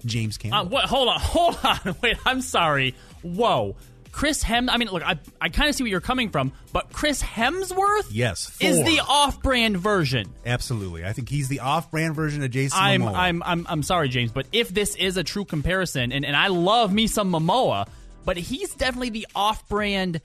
James 0.06 0.38
Campbell. 0.38 0.58
Uh, 0.58 0.64
what, 0.64 0.84
hold 0.84 1.08
on, 1.08 1.20
hold 1.20 1.58
on. 1.62 1.96
Wait, 2.02 2.16
I'm 2.24 2.40
sorry. 2.40 2.94
Whoa. 3.22 3.76
Chris 4.16 4.42
Hem. 4.42 4.70
I 4.70 4.78
mean, 4.78 4.88
look, 4.88 5.02
I, 5.02 5.18
I 5.42 5.50
kind 5.50 5.68
of 5.68 5.74
see 5.74 5.84
where 5.84 5.90
you're 5.90 6.00
coming 6.00 6.30
from, 6.30 6.52
but 6.72 6.90
Chris 6.90 7.22
Hemsworth 7.22 8.08
Yes, 8.10 8.56
is 8.60 8.82
the 8.82 9.02
off-brand 9.06 9.76
version. 9.76 10.32
Absolutely, 10.46 11.04
I 11.04 11.12
think 11.12 11.28
he's 11.28 11.48
the 11.48 11.60
off-brand 11.60 12.14
version 12.14 12.42
of 12.42 12.50
Jason 12.50 12.78
I'm, 12.80 13.02
Momoa. 13.02 13.14
I'm, 13.14 13.42
I'm, 13.42 13.66
I'm 13.68 13.82
sorry, 13.82 14.08
James, 14.08 14.32
but 14.32 14.46
if 14.52 14.70
this 14.70 14.96
is 14.96 15.18
a 15.18 15.22
true 15.22 15.44
comparison, 15.44 16.12
and, 16.12 16.24
and 16.24 16.34
I 16.34 16.46
love 16.46 16.94
me 16.94 17.08
some 17.08 17.30
Momoa, 17.30 17.88
but 18.24 18.38
he's 18.38 18.72
definitely 18.74 19.10
the 19.10 19.26
off-brand 19.34 20.22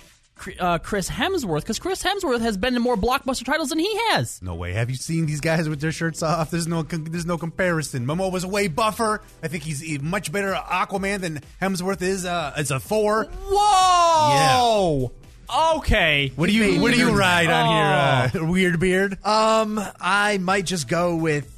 uh, 0.60 0.78
Chris 0.80 1.10
Hemsworth 1.10 1.62
because 1.62 1.80
Chris 1.80 2.04
Hemsworth 2.04 2.42
has 2.42 2.58
been 2.58 2.76
in 2.76 2.82
more 2.82 2.96
blockbuster 2.98 3.46
titles 3.46 3.70
than 3.70 3.80
he 3.80 3.92
has. 4.10 4.42
No 4.42 4.56
way. 4.56 4.74
Have 4.74 4.90
you 4.90 4.96
seen 4.96 5.26
these 5.26 5.42
guys 5.42 5.68
with 5.70 5.80
their 5.82 5.92
shirts 5.92 6.22
off? 6.24 6.52
There's 6.52 6.68
no 6.68 6.84
there's 6.84 7.26
no 7.26 7.38
comparison. 7.38 8.06
Momoa 8.06 8.32
was 8.32 8.44
a 8.44 8.48
way 8.48 8.68
buffer. 8.68 9.22
I 9.44 9.48
think 9.48 9.64
he's 9.64 9.84
a 9.84 10.02
much 10.02 10.32
better 10.32 10.54
Aquaman 10.54 11.22
than 11.22 11.42
Hemsworth 11.62 12.02
is 12.02 12.26
uh, 12.26 12.54
as 12.56 12.72
a 12.72 12.80
Thor. 12.80 13.26
Whoa! 13.50 15.12
Yeah. 15.50 15.76
Okay. 15.78 16.32
What 16.36 16.48
do 16.48 16.54
you 16.56 16.82
what 16.82 16.94
do 16.94 16.98
you 17.00 17.12
ride 17.12 17.50
on 17.50 17.68
Oh. 17.68 18.30
here, 18.40 18.42
uh, 18.44 18.52
Weird 18.52 18.80
Beard? 18.80 19.18
Um, 19.26 19.80
I 20.00 20.38
might 20.38 20.66
just 20.66 20.88
go 20.88 21.16
with. 21.16 21.58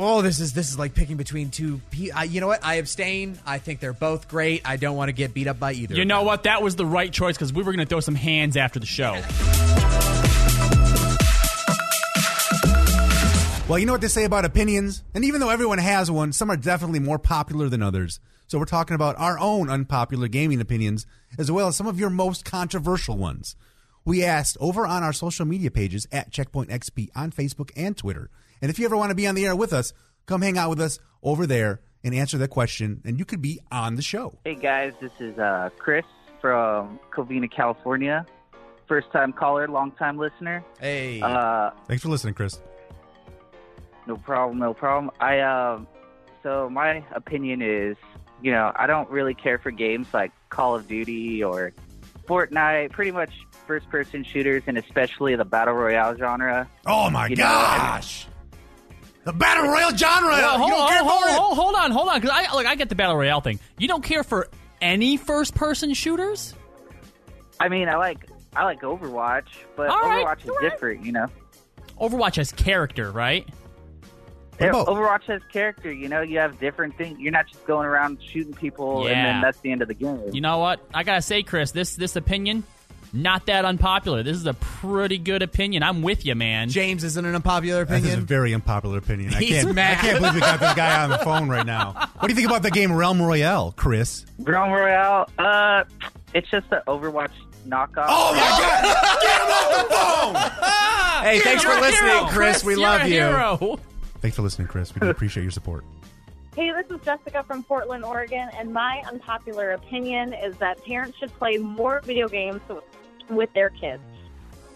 Oh, 0.00 0.22
this 0.22 0.38
is 0.38 0.52
this 0.52 0.70
is 0.70 0.78
like 0.78 0.94
picking 0.94 1.16
between 1.16 1.50
two. 1.50 1.80
Pe- 1.90 2.10
I, 2.10 2.22
you 2.22 2.40
know 2.40 2.46
what? 2.46 2.64
I 2.64 2.76
abstain. 2.76 3.36
I 3.44 3.58
think 3.58 3.80
they're 3.80 3.92
both 3.92 4.28
great. 4.28 4.62
I 4.64 4.76
don't 4.76 4.96
want 4.96 5.08
to 5.08 5.12
get 5.12 5.34
beat 5.34 5.48
up 5.48 5.58
by 5.58 5.72
either. 5.72 5.96
You 5.96 6.02
of 6.02 6.08
know 6.08 6.18
them. 6.18 6.26
what? 6.26 6.44
That 6.44 6.62
was 6.62 6.76
the 6.76 6.86
right 6.86 7.12
choice 7.12 7.34
because 7.36 7.52
we 7.52 7.64
were 7.64 7.72
going 7.72 7.84
to 7.84 7.88
throw 7.88 7.98
some 7.98 8.14
hands 8.14 8.56
after 8.56 8.78
the 8.78 8.86
show. 8.86 9.20
Well, 13.68 13.80
you 13.80 13.86
know 13.86 13.92
what 13.92 14.00
they 14.00 14.06
say 14.06 14.22
about 14.22 14.44
opinions? 14.44 15.02
And 15.14 15.24
even 15.24 15.40
though 15.40 15.50
everyone 15.50 15.78
has 15.78 16.12
one, 16.12 16.32
some 16.32 16.48
are 16.48 16.56
definitely 16.56 17.00
more 17.00 17.18
popular 17.18 17.68
than 17.68 17.82
others. 17.82 18.20
So 18.46 18.56
we're 18.60 18.66
talking 18.66 18.94
about 18.94 19.18
our 19.18 19.36
own 19.38 19.68
unpopular 19.68 20.28
gaming 20.28 20.60
opinions, 20.60 21.06
as 21.40 21.50
well 21.50 21.66
as 21.66 21.74
some 21.76 21.88
of 21.88 21.98
your 21.98 22.08
most 22.08 22.44
controversial 22.44 23.16
ones. 23.16 23.56
We 24.04 24.22
asked 24.22 24.56
over 24.60 24.86
on 24.86 25.02
our 25.02 25.12
social 25.12 25.44
media 25.44 25.72
pages 25.72 26.06
at 26.12 26.30
Checkpoint 26.30 26.70
XP 26.70 27.10
on 27.16 27.32
Facebook 27.32 27.72
and 27.76 27.96
Twitter. 27.96 28.30
And 28.60 28.70
if 28.70 28.78
you 28.78 28.84
ever 28.86 28.96
want 28.96 29.10
to 29.10 29.14
be 29.14 29.26
on 29.26 29.34
the 29.34 29.46
air 29.46 29.54
with 29.56 29.72
us, 29.72 29.92
come 30.26 30.42
hang 30.42 30.58
out 30.58 30.70
with 30.70 30.80
us 30.80 30.98
over 31.22 31.46
there 31.46 31.80
and 32.04 32.14
answer 32.14 32.38
that 32.38 32.48
question, 32.48 33.02
and 33.04 33.18
you 33.18 33.24
could 33.24 33.42
be 33.42 33.60
on 33.72 33.96
the 33.96 34.02
show. 34.02 34.38
Hey 34.44 34.54
guys, 34.54 34.92
this 35.00 35.10
is 35.20 35.38
uh, 35.38 35.70
Chris 35.78 36.04
from 36.40 37.00
Covina, 37.12 37.50
California. 37.50 38.24
First 38.86 39.10
time 39.12 39.32
caller, 39.32 39.68
long 39.68 39.90
time 39.92 40.16
listener. 40.16 40.64
Hey, 40.80 41.20
Uh, 41.20 41.70
Thanks 41.86 42.02
for 42.02 42.08
listening, 42.08 42.34
Chris. 42.34 42.60
no 44.06 44.16
problem, 44.16 44.58
no 44.58 44.72
problem. 44.74 45.10
I 45.20 45.40
um, 45.40 45.86
so 46.42 46.70
my 46.70 47.04
opinion 47.14 47.60
is, 47.62 47.96
you 48.42 48.50
know, 48.52 48.72
I 48.76 48.86
don't 48.86 49.10
really 49.10 49.34
care 49.34 49.58
for 49.58 49.70
games 49.70 50.06
like 50.14 50.32
Call 50.48 50.74
of 50.76 50.86
Duty 50.88 51.42
or 51.44 51.72
Fortnite. 52.26 52.92
Pretty 52.92 53.10
much 53.10 53.32
first 53.66 53.90
person 53.90 54.24
shooters, 54.24 54.62
and 54.66 54.78
especially 54.78 55.34
the 55.36 55.44
battle 55.44 55.74
royale 55.74 56.16
genre. 56.16 56.68
Oh 56.86 57.10
my 57.10 57.26
You 57.26 57.36
know, 57.36 57.42
gosh! 57.42 58.26
The 59.28 59.32
battle 59.34 59.64
royale 59.68 59.94
genre. 59.94 60.30
Well, 60.30 60.52
you 60.52 60.58
hold, 60.58 60.70
don't 60.70 60.80
on, 60.80 60.88
care 60.88 61.04
hold, 61.04 61.22
for 61.22 61.28
hold, 61.28 61.58
hold 61.58 61.74
on, 61.74 61.90
hold 61.90 62.08
on, 62.08 62.18
because 62.18 62.30
I 62.34 62.54
look, 62.54 62.64
I 62.64 62.74
get 62.76 62.88
the 62.88 62.94
battle 62.94 63.14
royale 63.14 63.42
thing. 63.42 63.60
You 63.76 63.86
don't 63.86 64.02
care 64.02 64.24
for 64.24 64.48
any 64.80 65.18
first-person 65.18 65.92
shooters? 65.92 66.54
I 67.60 67.68
mean, 67.68 67.90
I 67.90 67.96
like 67.96 68.26
I 68.56 68.64
like 68.64 68.80
Overwatch, 68.80 69.48
but 69.76 69.90
All 69.90 70.00
right, 70.00 70.24
Overwatch 70.24 70.44
is 70.44 70.48
all 70.48 70.56
right. 70.56 70.70
different, 70.70 71.04
you 71.04 71.12
know. 71.12 71.26
Overwatch 72.00 72.36
has 72.36 72.52
character, 72.52 73.10
right? 73.10 73.46
Yeah, 74.58 74.72
Overwatch 74.72 75.24
has 75.24 75.42
character. 75.52 75.92
You 75.92 76.08
know, 76.08 76.22
you 76.22 76.38
have 76.38 76.58
different 76.58 76.96
things. 76.96 77.18
You're 77.20 77.32
not 77.32 77.48
just 77.48 77.66
going 77.66 77.86
around 77.86 78.22
shooting 78.22 78.54
people 78.54 79.08
and 79.08 79.14
then 79.14 79.40
that's 79.42 79.58
the 79.60 79.70
end 79.70 79.82
of 79.82 79.88
the 79.88 79.94
game. 79.94 80.30
You 80.32 80.40
know 80.40 80.56
what? 80.56 80.80
I 80.94 81.02
gotta 81.02 81.20
say, 81.20 81.42
Chris, 81.42 81.70
this 81.72 81.96
this 81.96 82.16
opinion, 82.16 82.64
not 83.12 83.46
that 83.46 83.64
unpopular. 83.64 84.22
This 84.22 84.36
is 84.36 84.46
a 84.46 84.54
pretty 84.54 85.18
good 85.18 85.42
opinion. 85.42 85.82
I'm 85.82 86.02
with 86.02 86.24
you, 86.26 86.34
man. 86.34 86.68
James 86.68 87.04
isn't 87.04 87.24
an 87.24 87.34
unpopular 87.34 87.82
opinion. 87.82 88.04
This 88.04 88.12
is 88.12 88.18
a 88.22 88.26
very 88.26 88.52
unpopular 88.54 88.98
opinion. 88.98 89.34
I 89.34 89.38
He's 89.38 89.64
can't, 89.64 89.78
I 89.78 89.94
can't 89.94 90.18
believe 90.18 90.34
we 90.34 90.40
got 90.40 90.60
this 90.60 90.74
guy 90.74 91.02
on 91.02 91.10
the 91.10 91.18
phone 91.18 91.48
right 91.48 91.66
now. 91.66 91.92
What 92.18 92.28
do 92.28 92.28
you 92.28 92.34
think 92.34 92.48
about 92.48 92.62
the 92.62 92.70
game 92.70 92.92
Realm 92.92 93.20
Royale, 93.20 93.72
Chris? 93.76 94.24
Realm 94.38 94.70
Royale, 94.70 95.28
uh, 95.38 95.84
it's 96.34 96.50
just 96.50 96.66
an 96.70 96.80
Overwatch 96.86 97.32
knockoff. 97.66 98.06
Oh 98.08 98.32
my 98.34 98.40
God! 98.58 99.18
Get 99.22 99.40
him 99.40 99.50
off 99.52 99.88
the 99.88 99.94
phone! 99.94 101.24
hey, 101.24 101.38
thanks 101.40 101.62
You're 101.62 101.72
for 101.72 101.80
listening, 101.80 102.10
hero, 102.10 102.26
Chris. 102.28 102.64
We 102.64 102.72
You're 102.74 102.82
love 102.82 103.00
a 103.02 103.08
you. 103.08 103.14
hero. 103.14 103.78
Thanks 104.20 104.36
for 104.36 104.42
listening, 104.42 104.68
Chris. 104.68 104.94
We 104.94 105.00
do 105.00 105.10
appreciate 105.10 105.42
your 105.42 105.52
support. 105.52 105.84
Hey, 106.56 106.72
this 106.72 106.90
is 106.90 107.04
Jessica 107.04 107.44
from 107.44 107.62
Portland, 107.62 108.04
Oregon, 108.04 108.48
and 108.58 108.72
my 108.72 109.00
unpopular 109.06 109.72
opinion 109.72 110.32
is 110.32 110.56
that 110.56 110.84
parents 110.84 111.16
should 111.18 111.32
play 111.38 111.56
more 111.56 112.00
video 112.04 112.26
games 112.26 112.60
with 113.30 113.52
their 113.54 113.70
kids. 113.70 114.02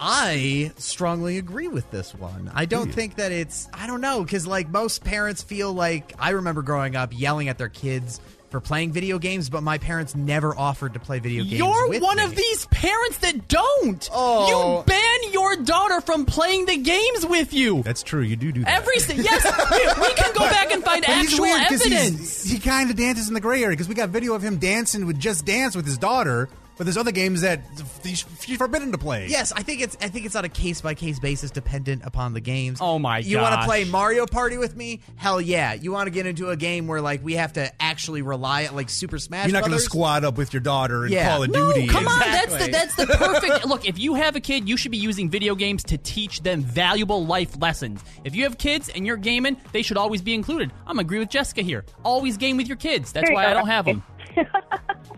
I 0.04 0.72
strongly 0.78 1.38
agree 1.38 1.68
with 1.68 1.88
this 1.92 2.12
one. 2.12 2.50
I 2.54 2.64
don't 2.64 2.86
hmm. 2.86 2.92
think 2.92 3.16
that 3.16 3.30
it's, 3.30 3.68
I 3.72 3.86
don't 3.86 4.00
know, 4.00 4.24
because 4.24 4.46
like 4.46 4.68
most 4.68 5.04
parents 5.04 5.42
feel 5.42 5.72
like, 5.72 6.12
I 6.18 6.30
remember 6.30 6.62
growing 6.62 6.96
up 6.96 7.10
yelling 7.12 7.48
at 7.48 7.56
their 7.56 7.68
kids 7.68 8.20
for 8.52 8.60
playing 8.60 8.92
video 8.92 9.18
games, 9.18 9.48
but 9.48 9.62
my 9.62 9.78
parents 9.78 10.14
never 10.14 10.56
offered 10.56 10.94
to 10.94 11.00
play 11.00 11.20
video 11.20 11.42
games. 11.42 11.54
You're 11.54 11.88
with 11.88 12.02
one 12.02 12.18
me. 12.18 12.24
of 12.24 12.36
these 12.36 12.66
parents 12.66 13.18
that 13.18 13.48
don't. 13.48 14.08
Oh. 14.12 14.78
You 14.78 14.84
ban 14.84 15.32
your 15.32 15.56
daughter 15.56 16.00
from 16.00 16.26
playing 16.26 16.66
the 16.66 16.76
games 16.76 17.24
with 17.24 17.52
you. 17.52 17.82
That's 17.82 18.02
true. 18.02 18.20
You 18.20 18.36
do 18.36 18.52
do 18.52 18.64
that. 18.64 18.74
Every 18.74 18.96
yes, 18.96 19.44
we, 19.70 20.02
we 20.02 20.14
can 20.14 20.34
go 20.34 20.40
back 20.40 20.70
and 20.70 20.84
find 20.84 21.02
But 21.06 21.16
actual 21.16 21.42
weird 21.42 21.68
'cause 21.68 21.86
evidence. 21.86 22.44
He 22.44 22.58
kind 22.58 22.90
of 22.90 22.96
dances 22.96 23.28
in 23.28 23.34
the 23.34 23.40
gray 23.40 23.62
area 23.62 23.70
because 23.70 23.88
we 23.88 23.94
got 23.94 24.10
video 24.10 24.34
of 24.34 24.42
him 24.42 24.58
dancing 24.58 25.06
with 25.06 25.18
Just 25.18 25.44
Dance 25.46 25.74
with 25.74 25.86
his 25.86 25.96
daughter. 25.96 26.48
But 26.78 26.84
there's 26.84 26.96
other 26.96 27.12
games 27.12 27.42
that 27.42 27.60
he's 28.02 28.24
she's 28.40 28.56
forbidden 28.56 28.92
to 28.92 28.98
play. 28.98 29.26
Yes, 29.28 29.52
I 29.52 29.62
think 29.62 29.82
it's 29.82 29.96
I 30.00 30.08
think 30.08 30.24
it's 30.26 30.34
on 30.34 30.44
a 30.44 30.48
case 30.48 30.80
by 30.80 30.94
case 30.94 31.18
basis, 31.20 31.50
dependent 31.50 32.02
upon 32.04 32.32
the 32.32 32.40
games. 32.40 32.78
Oh 32.80 32.98
my 32.98 33.20
god. 33.20 33.26
You 33.28 33.38
want 33.38 33.60
to 33.60 33.66
play 33.66 33.84
Mario 33.84 34.26
Party 34.26 34.56
with 34.56 34.74
me? 34.74 35.00
Hell 35.16 35.40
yeah! 35.40 35.74
You 35.74 35.92
want 35.92 36.06
to 36.06 36.10
get 36.10 36.26
into 36.26 36.48
a 36.50 36.56
game 36.56 36.86
where 36.86 37.00
like 37.00 37.22
we 37.22 37.34
have 37.34 37.52
to 37.54 37.70
actually 37.82 38.22
rely 38.22 38.68
like 38.72 38.88
Super 38.90 39.18
Smash? 39.18 39.46
You're 39.46 39.52
not 39.52 39.60
going 39.60 39.70
to 39.72 39.76
Brothers? 39.76 39.84
squad 39.84 40.24
up 40.24 40.36
with 40.38 40.52
your 40.54 40.60
daughter 40.62 41.04
and 41.04 41.12
Yeah. 41.12 41.28
Call 41.28 41.42
of 41.44 41.50
No, 41.50 41.72
Duty. 41.72 41.86
come 41.88 42.06
and- 42.06 42.08
on. 42.08 42.18
That's 42.20 42.56
the 42.64 42.70
that's 42.72 42.94
the 42.96 43.06
perfect 43.18 43.66
look. 43.66 43.86
If 43.86 43.98
you 43.98 44.14
have 44.14 44.34
a 44.34 44.40
kid, 44.40 44.68
you 44.68 44.76
should 44.78 44.90
be 44.92 44.98
using 44.98 45.28
video 45.30 45.54
games 45.54 45.84
to 45.84 45.98
teach 45.98 46.40
them 46.42 46.62
valuable 46.62 47.26
life 47.26 47.60
lessons. 47.60 48.02
If 48.24 48.34
you 48.34 48.44
have 48.44 48.56
kids 48.58 48.88
and 48.88 49.06
you're 49.06 49.16
gaming, 49.18 49.56
they 49.72 49.82
should 49.82 49.98
always 49.98 50.22
be 50.22 50.32
included. 50.34 50.72
I'm 50.86 50.98
agree 50.98 51.18
with 51.18 51.28
Jessica 51.28 51.62
here. 51.62 51.84
Always 52.02 52.38
game 52.38 52.56
with 52.56 52.66
your 52.66 52.78
kids. 52.78 53.12
That's 53.12 53.30
why 53.30 53.46
I 53.46 53.52
don't 53.52 53.68
have 53.68 53.84
them. 53.84 54.02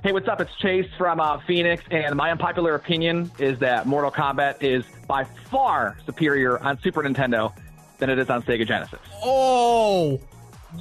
Hey, 0.02 0.12
what's 0.12 0.28
up? 0.28 0.38
It's 0.42 0.54
Chase 0.56 0.86
from 0.98 1.18
uh, 1.18 1.38
Phoenix, 1.46 1.82
and 1.90 2.14
my 2.14 2.30
unpopular 2.30 2.74
opinion 2.74 3.30
is 3.38 3.58
that 3.60 3.86
Mortal 3.86 4.10
Kombat 4.10 4.62
is 4.62 4.84
by 5.08 5.24
far 5.50 5.96
superior 6.04 6.62
on 6.62 6.78
Super 6.82 7.02
Nintendo 7.02 7.54
than 7.96 8.10
it 8.10 8.18
is 8.18 8.28
on 8.28 8.42
Sega 8.42 8.66
Genesis. 8.68 8.98
Oh, 9.24 10.20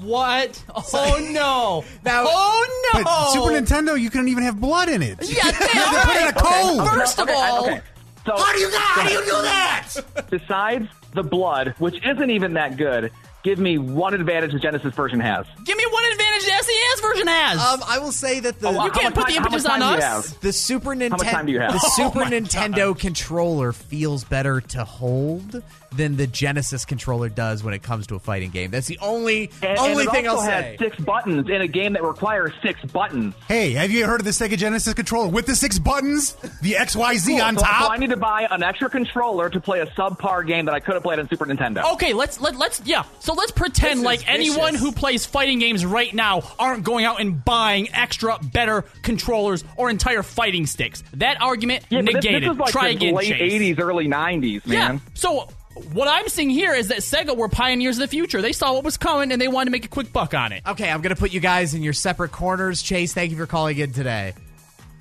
what? 0.01 0.61
Oh 0.93 1.29
no! 1.31 1.85
Now- 2.03 2.25
oh 2.27 2.91
no! 2.93 3.03
But 3.05 3.29
Super 3.31 3.51
Nintendo, 3.53 3.97
you 3.97 4.09
couldn't 4.09 4.27
even 4.27 4.43
have 4.43 4.59
blood 4.59 4.89
in 4.89 5.01
it. 5.01 5.19
Yeah, 5.21 5.51
they, 5.51 5.65
You 5.73 5.79
had 5.79 6.01
to 6.01 6.07
put 6.07 6.21
in 6.21 6.27
a 6.27 6.33
code. 6.33 6.89
First 6.89 7.19
of 7.19 7.29
Okay, 7.29 7.37
I- 7.39 7.49
all, 7.49 7.63
okay. 7.65 7.81
So, 8.25 8.35
How 8.37 8.51
do 8.53 8.59
you 8.59 8.69
how 8.73 9.07
do 9.07 9.13
you 9.13 9.19
do 9.25 9.31
that? 9.43 9.93
besides 10.29 10.87
the 11.13 11.23
blood, 11.23 11.75
which 11.77 11.95
isn't 12.05 12.29
even 12.29 12.53
that 12.55 12.75
good, 12.75 13.09
give 13.43 13.59
me 13.59 13.77
one 13.77 14.13
advantage 14.13 14.51
the 14.53 14.59
Genesis 14.59 14.93
version 14.95 15.19
has. 15.19 15.45
give 15.65 15.77
me 15.77 15.85
one 15.91 16.03
advantage 16.11 16.45
the 16.45 16.51
SNES 16.51 17.01
version 17.01 17.27
has. 17.27 17.59
Um, 17.59 17.81
I 17.87 17.99
will 17.99 18.11
say 18.11 18.39
that 18.41 18.59
the 18.59 18.67
Oh, 18.69 18.85
you 18.85 18.91
can't 18.91 19.13
put 19.13 19.27
the 19.27 19.33
time- 19.33 19.43
how 19.43 19.47
images 19.49 19.65
on 19.65 19.79
time 19.79 19.99
do 19.99 20.05
you 20.05 20.11
us. 20.11 20.33
the 20.35 20.53
Super 20.53 20.95
Nintendo 20.95 21.09
much 21.17 21.27
time 21.27 21.45
do 21.45 21.51
you 21.51 21.59
have? 21.59 21.73
the 21.73 21.79
Oh 21.83 21.89
Super 21.95 22.19
my 22.19 22.31
Nintendo 22.31 22.97
controller 22.97 23.71
feels 23.73 24.23
better 24.23 24.61
to 24.61 24.83
hold 24.83 25.61
than 25.95 26.15
the 26.17 26.27
Genesis 26.27 26.85
controller 26.85 27.29
does 27.29 27.63
when 27.63 27.73
it 27.73 27.83
comes 27.83 28.07
to 28.07 28.15
a 28.15 28.19
fighting 28.19 28.49
game. 28.49 28.71
That's 28.71 28.87
the 28.87 28.97
only 29.01 29.51
And, 29.61 29.77
only 29.77 30.03
and 30.03 30.11
thing 30.11 30.27
I'll 30.27 30.35
also 30.35 30.47
say. 30.47 30.71
has 30.71 30.79
six 30.79 30.97
buttons 30.97 31.49
in 31.49 31.61
a 31.61 31.67
game 31.67 31.93
that 31.93 32.03
requires 32.03 32.51
six 32.61 32.81
buttons. 32.85 33.33
Hey, 33.47 33.71
have 33.73 33.91
you 33.91 34.05
heard 34.05 34.21
of 34.21 34.25
the 34.25 34.31
Sega 34.31 34.57
Genesis 34.57 34.93
controller 34.93 35.29
with 35.29 35.45
the 35.45 35.55
six 35.55 35.79
buttons, 35.79 36.33
the 36.61 36.75
X 36.77 36.95
Y 36.95 37.15
Z 37.17 37.31
Cool. 37.33 37.41
on 37.41 37.55
so, 37.55 37.61
so 37.61 37.67
top? 37.67 37.91
I 37.91 37.97
need 37.97 38.09
to 38.09 38.17
buy 38.17 38.47
an 38.49 38.63
extra 38.63 38.89
controller 38.89 39.49
to 39.49 39.59
play 39.59 39.79
a 39.81 39.85
subpar 39.87 40.45
game 40.47 40.65
that 40.65 40.73
I 40.75 40.79
could 40.79 40.93
have 40.95 41.03
played 41.03 41.19
on 41.19 41.27
Super 41.29 41.45
Nintendo. 41.45 41.93
Okay, 41.93 42.13
let's 42.13 42.39
let 42.41 42.55
let's 42.57 42.81
yeah. 42.85 43.03
So 43.19 43.33
let's 43.33 43.51
pretend 43.51 44.01
like 44.01 44.19
is 44.21 44.25
anyone 44.27 44.75
who 44.75 44.91
plays 44.91 45.25
fighting 45.25 45.59
games 45.59 45.85
right 45.85 46.13
now 46.13 46.41
aren't 46.59 46.83
going 46.83 47.05
out 47.05 47.21
and 47.21 47.43
buying 47.43 47.89
extra 47.93 48.37
better 48.41 48.83
controllers 49.01 49.63
or 49.77 49.89
entire 49.89 50.23
fighting 50.23 50.65
sticks. 50.65 51.03
That 51.13 51.41
argument 51.41 51.85
Yeah, 51.89 52.01
but 52.01 52.05
this, 52.13 52.23
negated. 52.23 52.43
this 52.43 52.51
is 52.51 52.57
like 52.59 52.71
Try 52.71 52.87
again, 52.89 53.13
late 53.15 53.27
Chase. 53.33 53.53
'80s, 53.53 53.79
early 53.79 54.07
'90s, 54.07 54.65
man. 54.65 54.95
Yeah. 54.95 54.99
So 55.13 55.47
What 55.93 56.07
I'm 56.07 56.27
seeing 56.29 56.49
here 56.49 56.73
is 56.73 56.89
that 56.89 56.99
Sega 56.99 57.35
were 57.35 57.49
pioneers 57.49 57.97
of 57.97 58.01
the 58.01 58.07
future. 58.07 58.41
They 58.41 58.51
saw 58.53 58.73
what 58.73 58.83
was 58.83 58.97
coming 58.97 59.31
and 59.31 59.41
they 59.41 59.47
wanted 59.47 59.65
to 59.65 59.71
make 59.71 59.85
a 59.85 59.89
quick 59.89 60.13
buck 60.13 60.33
on 60.33 60.51
it. 60.51 60.61
Okay, 60.67 60.89
I'm 60.89 61.01
going 61.01 61.13
to 61.15 61.19
put 61.19 61.33
you 61.33 61.39
guys 61.39 61.73
in 61.73 61.81
your 61.83 61.93
separate 61.93 62.31
corners. 62.31 62.81
Chase, 62.81 63.13
thank 63.13 63.31
you 63.31 63.37
for 63.37 63.45
calling 63.47 63.77
in 63.77 63.91
today. 63.91 64.33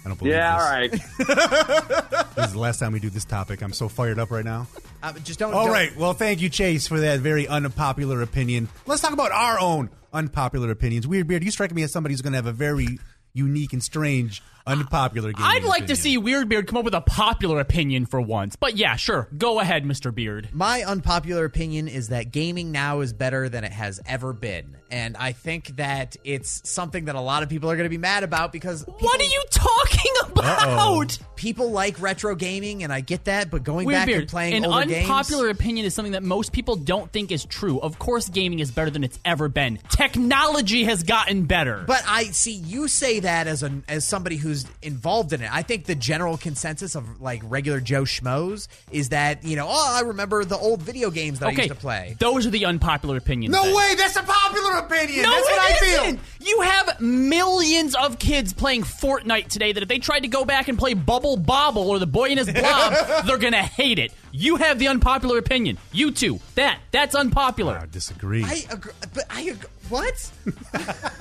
I 0.04 0.08
don't 0.08 0.18
believe 0.18 0.34
Yeah, 0.34 0.56
this. 0.88 1.00
all 1.20 1.26
right. 1.28 2.26
This 2.34 2.46
is 2.46 2.52
the 2.54 2.58
last 2.58 2.78
time 2.80 2.92
we 2.92 2.98
do 3.00 3.10
this 3.10 3.24
topic. 3.26 3.62
I'm 3.62 3.72
so 3.74 3.88
fired 3.88 4.18
up 4.18 4.30
right 4.30 4.44
now. 4.44 4.66
Uh, 5.02 5.12
just 5.24 5.38
don't. 5.38 5.52
All 5.54 5.64
don't- 5.66 5.72
right. 5.74 5.94
Well, 5.96 6.14
thank 6.14 6.40
you, 6.40 6.48
Chase, 6.48 6.88
for 6.88 6.98
that 7.00 7.20
very 7.20 7.46
unpopular 7.46 8.22
opinion. 8.22 8.68
Let's 8.86 9.02
talk 9.02 9.12
about 9.12 9.30
our 9.30 9.60
own 9.60 9.90
unpopular 10.12 10.70
opinions. 10.70 11.06
Weird 11.06 11.28
Beard, 11.28 11.44
you 11.44 11.50
strike 11.50 11.72
me 11.72 11.82
as 11.82 11.92
somebody 11.92 12.14
who's 12.14 12.22
going 12.22 12.32
to 12.32 12.38
have 12.38 12.46
a 12.46 12.52
very 12.52 12.98
unique 13.32 13.72
and 13.72 13.82
strange 13.82 14.42
unpopular 14.66 15.32
game. 15.32 15.44
I'd 15.44 15.64
like 15.64 15.88
to 15.88 15.96
see 15.96 16.16
Weird 16.18 16.48
Beard 16.48 16.66
come 16.66 16.76
up 16.78 16.84
with 16.84 16.94
a 16.94 17.00
popular 17.00 17.60
opinion 17.60 18.06
for 18.06 18.20
once. 18.20 18.56
But 18.56 18.76
yeah, 18.76 18.96
sure. 18.96 19.28
Go 19.36 19.60
ahead, 19.60 19.84
Mr. 19.84 20.14
Beard. 20.14 20.48
My 20.52 20.82
unpopular 20.84 21.44
opinion 21.44 21.88
is 21.88 22.08
that 22.08 22.30
gaming 22.30 22.72
now 22.72 23.00
is 23.00 23.12
better 23.12 23.48
than 23.48 23.64
it 23.64 23.72
has 23.72 24.00
ever 24.06 24.32
been. 24.32 24.76
And 24.92 25.16
I 25.16 25.32
think 25.32 25.76
that 25.76 26.16
it's 26.22 26.68
something 26.68 27.06
that 27.06 27.14
a 27.14 27.20
lot 27.20 27.42
of 27.42 27.48
people 27.48 27.70
are 27.70 27.76
going 27.76 27.86
to 27.86 27.90
be 27.90 27.96
mad 27.96 28.24
about 28.24 28.52
because. 28.52 28.84
What 28.86 29.20
are 29.20 29.24
you 29.24 29.42
talking 29.50 30.12
about? 30.36 31.18
People 31.34 31.70
like 31.70 32.00
retro 32.00 32.34
gaming, 32.36 32.84
and 32.84 32.92
I 32.92 33.00
get 33.00 33.24
that, 33.24 33.50
but 33.50 33.64
going 33.64 33.86
Weird 33.86 34.00
back 34.00 34.06
Beard. 34.06 34.20
and 34.20 34.30
playing 34.30 34.54
An 34.54 34.66
older 34.66 34.86
games. 34.86 35.08
unpopular 35.08 35.48
opinion 35.48 35.86
is 35.86 35.94
something 35.94 36.12
that 36.12 36.22
most 36.22 36.52
people 36.52 36.76
don't 36.76 37.10
think 37.10 37.32
is 37.32 37.44
true. 37.46 37.80
Of 37.80 37.98
course, 37.98 38.28
gaming 38.28 38.58
is 38.58 38.70
better 38.70 38.90
than 38.90 39.02
it's 39.02 39.18
ever 39.24 39.48
been. 39.48 39.78
Technology 39.88 40.84
has 40.84 41.02
gotten 41.02 41.46
better. 41.46 41.84
But 41.86 42.04
I 42.06 42.24
see 42.24 42.52
you 42.52 42.86
say 42.86 43.20
that 43.20 43.46
as 43.46 43.62
a 43.62 43.72
as 43.88 44.06
somebody 44.06 44.36
who's 44.36 44.66
involved 44.82 45.32
in 45.32 45.40
it. 45.42 45.50
I 45.52 45.62
think 45.62 45.86
the 45.86 45.94
general 45.94 46.36
consensus 46.36 46.94
of 46.94 47.20
like 47.20 47.40
regular 47.44 47.80
Joe 47.80 48.02
schmoes 48.02 48.68
is 48.90 49.08
that 49.08 49.42
you 49.42 49.56
know, 49.56 49.66
oh, 49.68 49.96
I 49.96 50.02
remember 50.02 50.44
the 50.44 50.58
old 50.58 50.82
video 50.82 51.10
games 51.10 51.38
that 51.40 51.48
I 51.48 51.52
used 51.52 51.68
to 51.70 51.74
play. 51.74 52.14
those 52.20 52.46
are 52.46 52.50
the 52.50 52.66
unpopular 52.66 53.16
opinions. 53.16 53.52
No 53.54 53.62
then. 53.64 53.74
way. 53.74 53.94
That's 53.96 54.16
a 54.16 54.22
popular 54.22 54.78
opinion. 54.84 55.22
No, 55.22 55.30
that's 55.30 55.48
it 55.48 55.52
what 55.52 55.60
I 55.60 55.74
feel. 55.74 56.02
isn't. 56.04 56.20
You 56.40 56.60
have 56.62 57.00
millions 57.00 57.94
of 57.94 58.18
kids 58.18 58.52
playing 58.52 58.82
Fortnite 58.82 59.48
today 59.48 59.72
that 59.72 59.82
if 59.82 59.88
they 59.88 59.98
tried 59.98 60.20
to 60.20 60.28
go 60.28 60.44
back 60.44 60.68
and 60.68 60.78
play 60.78 60.94
Bubble 60.94 61.36
Bobble 61.36 61.88
or 61.90 61.98
the 61.98 62.06
Boy 62.06 62.30
and 62.30 62.38
His 62.38 62.50
Blob, 62.52 62.94
they're 63.26 63.38
gonna 63.38 63.62
hate 63.62 63.98
it. 63.98 64.12
You 64.32 64.56
have 64.56 64.78
the 64.78 64.88
unpopular 64.88 65.38
opinion. 65.38 65.78
You 65.92 66.10
too. 66.10 66.40
That 66.54 66.78
that's 66.90 67.14
unpopular. 67.14 67.78
I 67.78 67.86
disagree. 67.86 68.44
I 68.44 68.64
agree, 68.70 68.92
but 69.14 69.24
I 69.30 69.42
agree. 69.42 69.68
What? 69.88 70.30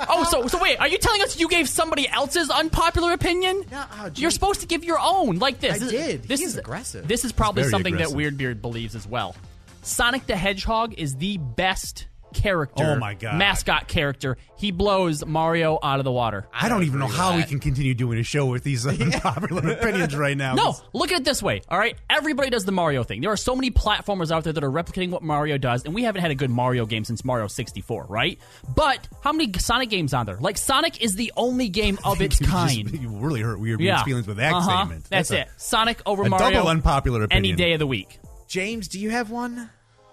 oh, 0.10 0.24
so 0.30 0.48
so 0.48 0.62
wait, 0.62 0.80
are 0.80 0.88
you 0.88 0.98
telling 0.98 1.22
us 1.22 1.38
you 1.40 1.50
gave 1.50 1.68
somebody 1.68 2.08
else's 2.08 2.50
unpopular 2.50 3.12
opinion? 3.14 3.64
No, 3.72 3.84
oh. 4.00 4.10
You're 4.16 4.32
supposed 4.32 4.62
to 4.62 4.68
give 4.68 4.84
your 4.84 5.00
own, 5.02 5.40
like 5.40 5.60
this. 5.60 5.76
I 5.76 5.78
This- 5.80 5.92
did. 5.92 6.24
This 6.24 6.40
He 6.40 6.46
is 6.46 6.54
is 6.54 6.58
aggressive. 6.60 7.08
This 7.08 7.26
is 7.26 7.32
probably 7.32 7.64
something 7.66 7.94
aggressive. 7.96 8.18
that 8.18 8.38
Weirdbeard 8.38 8.62
believes 8.62 8.96
as 8.96 9.06
well. 9.08 9.36
Sonic 9.84 10.26
the 10.28 10.36
Hedgehog 10.36 10.94
is 10.98 11.16
the 11.16 11.38
best 11.38 12.06
character. 12.34 12.84
Oh 12.96 13.00
my 13.00 13.14
God. 13.14 13.36
Mascot 13.38 13.88
character. 13.88 14.38
He 14.58 14.72
blows 14.72 15.26
Mario 15.26 15.80
out 15.82 16.00
of 16.00 16.04
the 16.04 16.12
water. 16.12 16.48
I 16.54 16.70
don't 16.70 16.84
even 16.84 17.00
know 17.00 17.06
agree 17.06 17.18
with 17.18 17.22
how 17.22 17.36
we 17.36 17.44
can 17.44 17.60
continue 17.60 17.94
doing 17.94 18.20
a 18.20 18.24
show 18.24 18.46
with 18.46 18.64
these 18.64 18.86
unpopular 18.88 19.72
opinions 19.74 20.16
right 20.16 20.38
now. 20.38 20.54
No, 20.56 20.76
look 20.94 21.12
at 21.12 21.22
it 21.22 21.26
this 21.26 21.42
way. 21.42 21.62
All 21.70 21.78
right, 21.80 21.96
everybody 22.10 22.50
does 22.50 22.66
the 22.66 22.72
Mario 22.72 23.04
thing. 23.04 23.22
There 23.22 23.32
are 23.32 23.38
so 23.38 23.56
many 23.56 23.72
platformers 23.72 24.32
out 24.32 24.44
there 24.44 24.54
that 24.54 24.64
are 24.64 24.72
replicating 24.72 25.10
what 25.10 25.24
Mario 25.24 25.58
does, 25.58 25.84
and 25.86 25.94
we 25.96 26.04
haven't 26.04 26.22
had 26.22 26.32
a 26.32 26.36
good 26.36 26.50
Mario 26.52 26.86
game 26.86 27.04
since 27.04 27.26
Mario 27.26 27.48
64, 27.48 28.06
right? 28.10 28.40
But 28.76 29.08
how 29.24 29.32
many 29.32 29.52
Sonic 29.58 29.90
games 29.90 30.14
on 30.14 30.26
there? 30.26 30.38
Like 30.38 30.58
Sonic 30.58 31.02
is 31.02 31.16
the 31.16 31.32
only 31.38 31.70
game 31.70 31.98
of 32.06 32.22
its 32.22 32.40
You 32.40 32.46
just- 32.48 32.56
kind. 32.58 32.92
you 33.02 33.10
really 33.10 33.42
hurt 33.42 33.60
Weird 33.60 33.80
Beard's 33.80 34.00
yeah, 34.00 34.04
feelings 34.04 34.28
with 34.28 34.38
that 34.38 34.54
Uh-huh. 34.54 34.78
statement. 34.86 35.06
That's, 35.10 35.32
a- 35.32 35.42
it. 35.42 35.48
Sonic 35.58 36.02
over 36.06 36.24
a 36.24 36.30
Mario. 36.30 36.52
double 36.52 36.70
unpopular 36.70 37.28
any 37.32 37.54
day 37.54 37.74
of 37.74 37.80
the 37.80 37.88
week. 37.88 38.20
James, 38.48 38.88
do 38.88 39.00
you 39.00 39.10
have 39.10 39.30
one? 39.32 39.70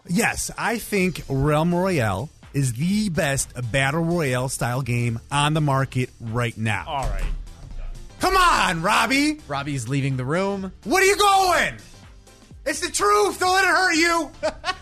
Yes, 0.06 0.50
I 0.56 0.78
think 0.78 1.22
Realm 1.28 1.74
Royale 1.74 2.30
is 2.54 2.74
the 2.74 3.08
best 3.10 3.50
battle 3.72 4.02
royale 4.04 4.48
style 4.48 4.82
game 4.82 5.20
on 5.30 5.54
the 5.54 5.60
market 5.60 6.10
right 6.20 6.56
now. 6.56 6.84
All 6.86 7.08
right. 7.08 7.24
Come 8.20 8.36
on, 8.36 8.82
Robbie. 8.82 9.38
Robbie's 9.46 9.88
leaving 9.88 10.16
the 10.16 10.24
room. 10.24 10.72
What 10.84 11.02
are 11.02 11.06
you 11.06 11.16
going? 11.16 11.74
It's 12.66 12.80
the 12.80 12.90
truth. 12.90 13.38
Don't 13.38 13.54
let 13.54 13.64
it 13.64 13.68
hurt 13.68 13.94
you. 13.94 14.30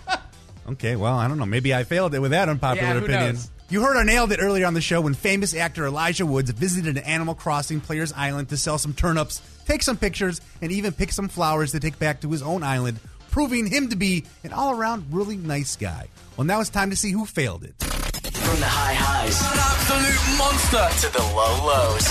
okay, 0.72 0.96
well, 0.96 1.14
I 1.16 1.28
don't 1.28 1.38
know. 1.38 1.46
Maybe 1.46 1.74
I 1.74 1.84
failed 1.84 2.14
it 2.14 2.20
with 2.20 2.30
that 2.30 2.48
unpopular 2.48 2.86
Yeah, 2.88 2.92
who 3.00 3.04
opinion. 3.04 3.34
knows? 3.34 3.50
You 3.68 3.82
heard 3.82 3.96
I 3.96 4.04
nailed 4.04 4.30
it 4.32 4.38
earlier 4.40 4.64
on 4.64 4.74
the 4.74 4.80
show 4.80 5.00
when 5.00 5.14
famous 5.14 5.52
actor 5.54 5.86
Elijah 5.86 6.24
Woods 6.24 6.50
visited 6.52 6.96
an 6.96 7.02
Animal 7.04 7.34
Crossing 7.34 7.80
Players 7.80 8.12
Island 8.12 8.48
to 8.50 8.56
sell 8.56 8.78
some 8.78 8.94
turnips, 8.94 9.42
take 9.66 9.82
some 9.82 9.96
pictures, 9.96 10.40
and 10.62 10.70
even 10.70 10.92
pick 10.92 11.10
some 11.12 11.28
flowers 11.28 11.72
to 11.72 11.80
take 11.80 11.98
back 11.98 12.20
to 12.20 12.30
his 12.30 12.42
own 12.42 12.62
island, 12.62 13.00
proving 13.36 13.66
him 13.66 13.90
to 13.90 13.96
be 13.96 14.24
an 14.44 14.52
all 14.54 14.72
around 14.72 15.04
really 15.10 15.36
nice 15.36 15.76
guy. 15.76 16.08
Well, 16.38 16.46
now 16.46 16.58
it's 16.58 16.70
time 16.70 16.88
to 16.88 16.96
see 16.96 17.10
who 17.10 17.26
failed 17.26 17.64
it. 17.64 17.74
From 17.82 18.58
the 18.58 18.64
high 18.64 18.94
highs, 18.94 19.38
an 19.42 19.58
absolute 19.60 20.38
monster, 20.38 21.06
to 21.06 21.12
the 21.12 21.22
low 21.36 21.66
lows. 21.66 22.10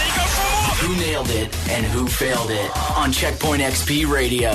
Who 0.81 0.95
nailed 1.03 1.31
it 1.31 1.69
and 1.71 1.83
who 1.87 2.05
failed 2.05 2.51
it 2.51 2.69
on 2.95 3.11
Checkpoint 3.11 3.63
XP 3.63 4.07
Radio. 4.07 4.51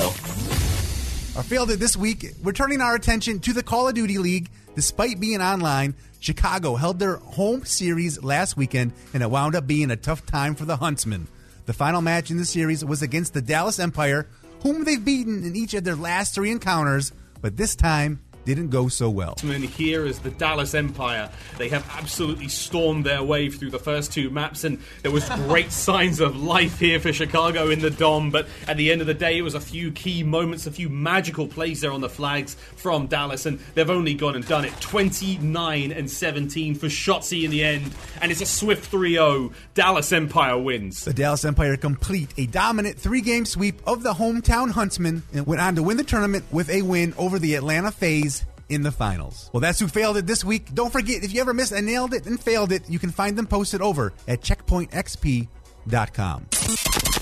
Our 1.35 1.43
failed 1.43 1.71
it 1.71 1.81
this 1.81 1.97
week. 1.97 2.25
We're 2.41 2.53
turning 2.53 2.79
our 2.79 2.95
attention 2.95 3.41
to 3.41 3.51
the 3.51 3.63
Call 3.63 3.89
of 3.89 3.93
Duty 3.93 4.17
League. 4.17 4.49
Despite 4.73 5.19
being 5.19 5.41
online, 5.41 5.93
Chicago 6.21 6.75
held 6.75 6.99
their 6.99 7.17
home 7.17 7.65
series 7.65 8.23
last 8.23 8.55
weekend, 8.55 8.93
and 9.13 9.21
it 9.21 9.29
wound 9.29 9.55
up 9.55 9.67
being 9.67 9.91
a 9.91 9.97
tough 9.97 10.25
time 10.25 10.55
for 10.55 10.63
the 10.63 10.77
Huntsmen. 10.77 11.27
The 11.65 11.73
final 11.73 12.01
match 12.01 12.31
in 12.31 12.37
the 12.37 12.45
series 12.45 12.85
was 12.85 13.01
against 13.01 13.33
the 13.33 13.41
Dallas 13.41 13.77
Empire, 13.77 14.25
whom 14.61 14.83
they've 14.83 15.03
beaten 15.03 15.43
in 15.43 15.55
each 15.55 15.73
of 15.73 15.83
their 15.83 15.95
last 15.95 16.33
three 16.35 16.51
encounters, 16.51 17.11
but 17.41 17.57
this 17.57 17.75
time 17.75 18.19
didn't 18.45 18.69
go 18.69 18.87
so 18.87 19.09
well. 19.09 19.35
And 19.43 19.63
here 19.63 20.05
is 20.05 20.19
the 20.19 20.31
Dallas 20.31 20.73
Empire. 20.73 21.29
They 21.57 21.69
have 21.69 21.87
absolutely 21.97 22.47
stormed 22.47 23.05
their 23.05 23.23
way 23.23 23.49
through 23.49 23.71
the 23.71 23.79
first 23.79 24.11
two 24.11 24.29
maps, 24.29 24.63
and 24.63 24.79
there 25.01 25.11
was 25.11 25.27
great 25.29 25.71
signs 25.71 26.19
of 26.19 26.35
life 26.35 26.79
here 26.79 26.99
for 26.99 27.13
Chicago 27.13 27.69
in 27.69 27.79
the 27.79 27.89
Dom. 27.89 28.31
But 28.31 28.47
at 28.67 28.77
the 28.77 28.91
end 28.91 29.01
of 29.01 29.07
the 29.07 29.13
day, 29.13 29.37
it 29.37 29.41
was 29.41 29.55
a 29.55 29.59
few 29.59 29.91
key 29.91 30.23
moments, 30.23 30.67
a 30.67 30.71
few 30.71 30.89
magical 30.89 31.47
plays 31.47 31.81
there 31.81 31.91
on 31.91 32.01
the 32.01 32.09
flags 32.09 32.55
from 32.75 33.07
Dallas, 33.07 33.45
and 33.45 33.59
they've 33.75 33.89
only 33.89 34.13
gone 34.13 34.35
and 34.35 34.47
done 34.47 34.65
it 34.65 34.73
29 34.81 35.91
and 35.91 36.09
17 36.09 36.75
for 36.75 36.87
Shotzzy 36.87 37.43
in 37.43 37.51
the 37.51 37.63
end, 37.63 37.93
and 38.21 38.31
it's 38.31 38.41
a 38.41 38.45
swift 38.45 38.91
3-0. 38.91 39.53
Dallas 39.73 40.11
Empire 40.11 40.57
wins. 40.57 41.05
The 41.05 41.13
Dallas 41.13 41.45
Empire 41.45 41.77
complete 41.77 42.33
a 42.37 42.45
dominant 42.45 42.97
three 42.97 43.21
game 43.21 43.45
sweep 43.45 43.81
of 43.85 44.03
the 44.03 44.13
hometown 44.13 44.71
Huntsmen 44.71 45.23
and 45.33 45.45
went 45.45 45.61
on 45.61 45.75
to 45.75 45.83
win 45.83 45.97
the 45.97 46.03
tournament 46.03 46.45
with 46.51 46.69
a 46.69 46.81
win 46.81 47.13
over 47.17 47.39
the 47.39 47.55
Atlanta 47.55 47.91
FaZe 47.91 48.30
in 48.71 48.83
the 48.83 48.91
finals. 48.91 49.49
Well, 49.53 49.61
that's 49.61 49.79
who 49.79 49.87
failed 49.87 50.17
it 50.17 50.25
this 50.25 50.43
week. 50.43 50.73
Don't 50.73 50.91
forget, 50.91 51.23
if 51.23 51.31
you 51.33 51.41
ever 51.41 51.53
missed 51.53 51.73
and 51.73 51.85
nailed 51.85 52.13
it 52.13 52.25
and 52.25 52.39
failed 52.39 52.71
it, 52.71 52.89
you 52.89 52.99
can 52.99 53.11
find 53.11 53.37
them 53.37 53.47
posted 53.47 53.81
over 53.81 54.13
at 54.27 54.41
checkpointxp.com. 54.41 56.47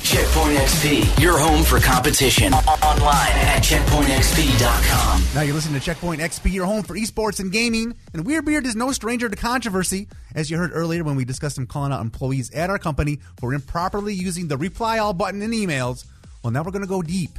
Checkpoint 0.09 0.57
XP, 0.57 1.21
your 1.21 1.37
home 1.37 1.63
for 1.63 1.79
competition. 1.79 2.51
Online 2.51 3.05
at 3.05 3.61
checkpointxp.com. 3.61 5.23
Now 5.35 5.41
you're 5.41 5.53
listening 5.53 5.79
to 5.79 5.85
Checkpoint 5.85 6.19
XP, 6.19 6.51
your 6.51 6.65
home 6.65 6.81
for 6.81 6.95
esports 6.95 7.39
and 7.39 7.51
gaming. 7.51 7.93
And 8.13 8.25
Weird 8.25 8.45
Beard 8.45 8.65
is 8.65 8.75
no 8.75 8.91
stranger 8.91 9.29
to 9.29 9.35
controversy, 9.35 10.07
as 10.33 10.49
you 10.49 10.57
heard 10.57 10.71
earlier 10.73 11.03
when 11.03 11.15
we 11.15 11.25
discussed 11.25 11.59
him 11.59 11.67
calling 11.67 11.91
out 11.91 12.01
employees 12.01 12.49
at 12.51 12.71
our 12.71 12.79
company 12.79 13.19
for 13.37 13.53
improperly 13.53 14.15
using 14.15 14.47
the 14.47 14.57
reply 14.57 14.97
all 14.97 15.13
button 15.13 15.43
in 15.43 15.51
emails. 15.51 16.05
Well, 16.43 16.51
now 16.51 16.63
we're 16.63 16.71
going 16.71 16.81
to 16.81 16.87
go 16.87 17.03
deep 17.03 17.37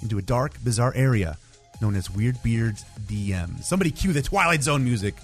into 0.00 0.16
a 0.16 0.22
dark, 0.22 0.64
bizarre 0.64 0.94
area 0.94 1.36
known 1.82 1.96
as 1.96 2.08
Weird 2.08 2.42
Beard's 2.42 2.84
DM. 3.06 3.62
Somebody 3.62 3.90
cue 3.90 4.12
the 4.12 4.22
Twilight 4.22 4.62
Zone 4.62 4.84
music. 4.84 5.16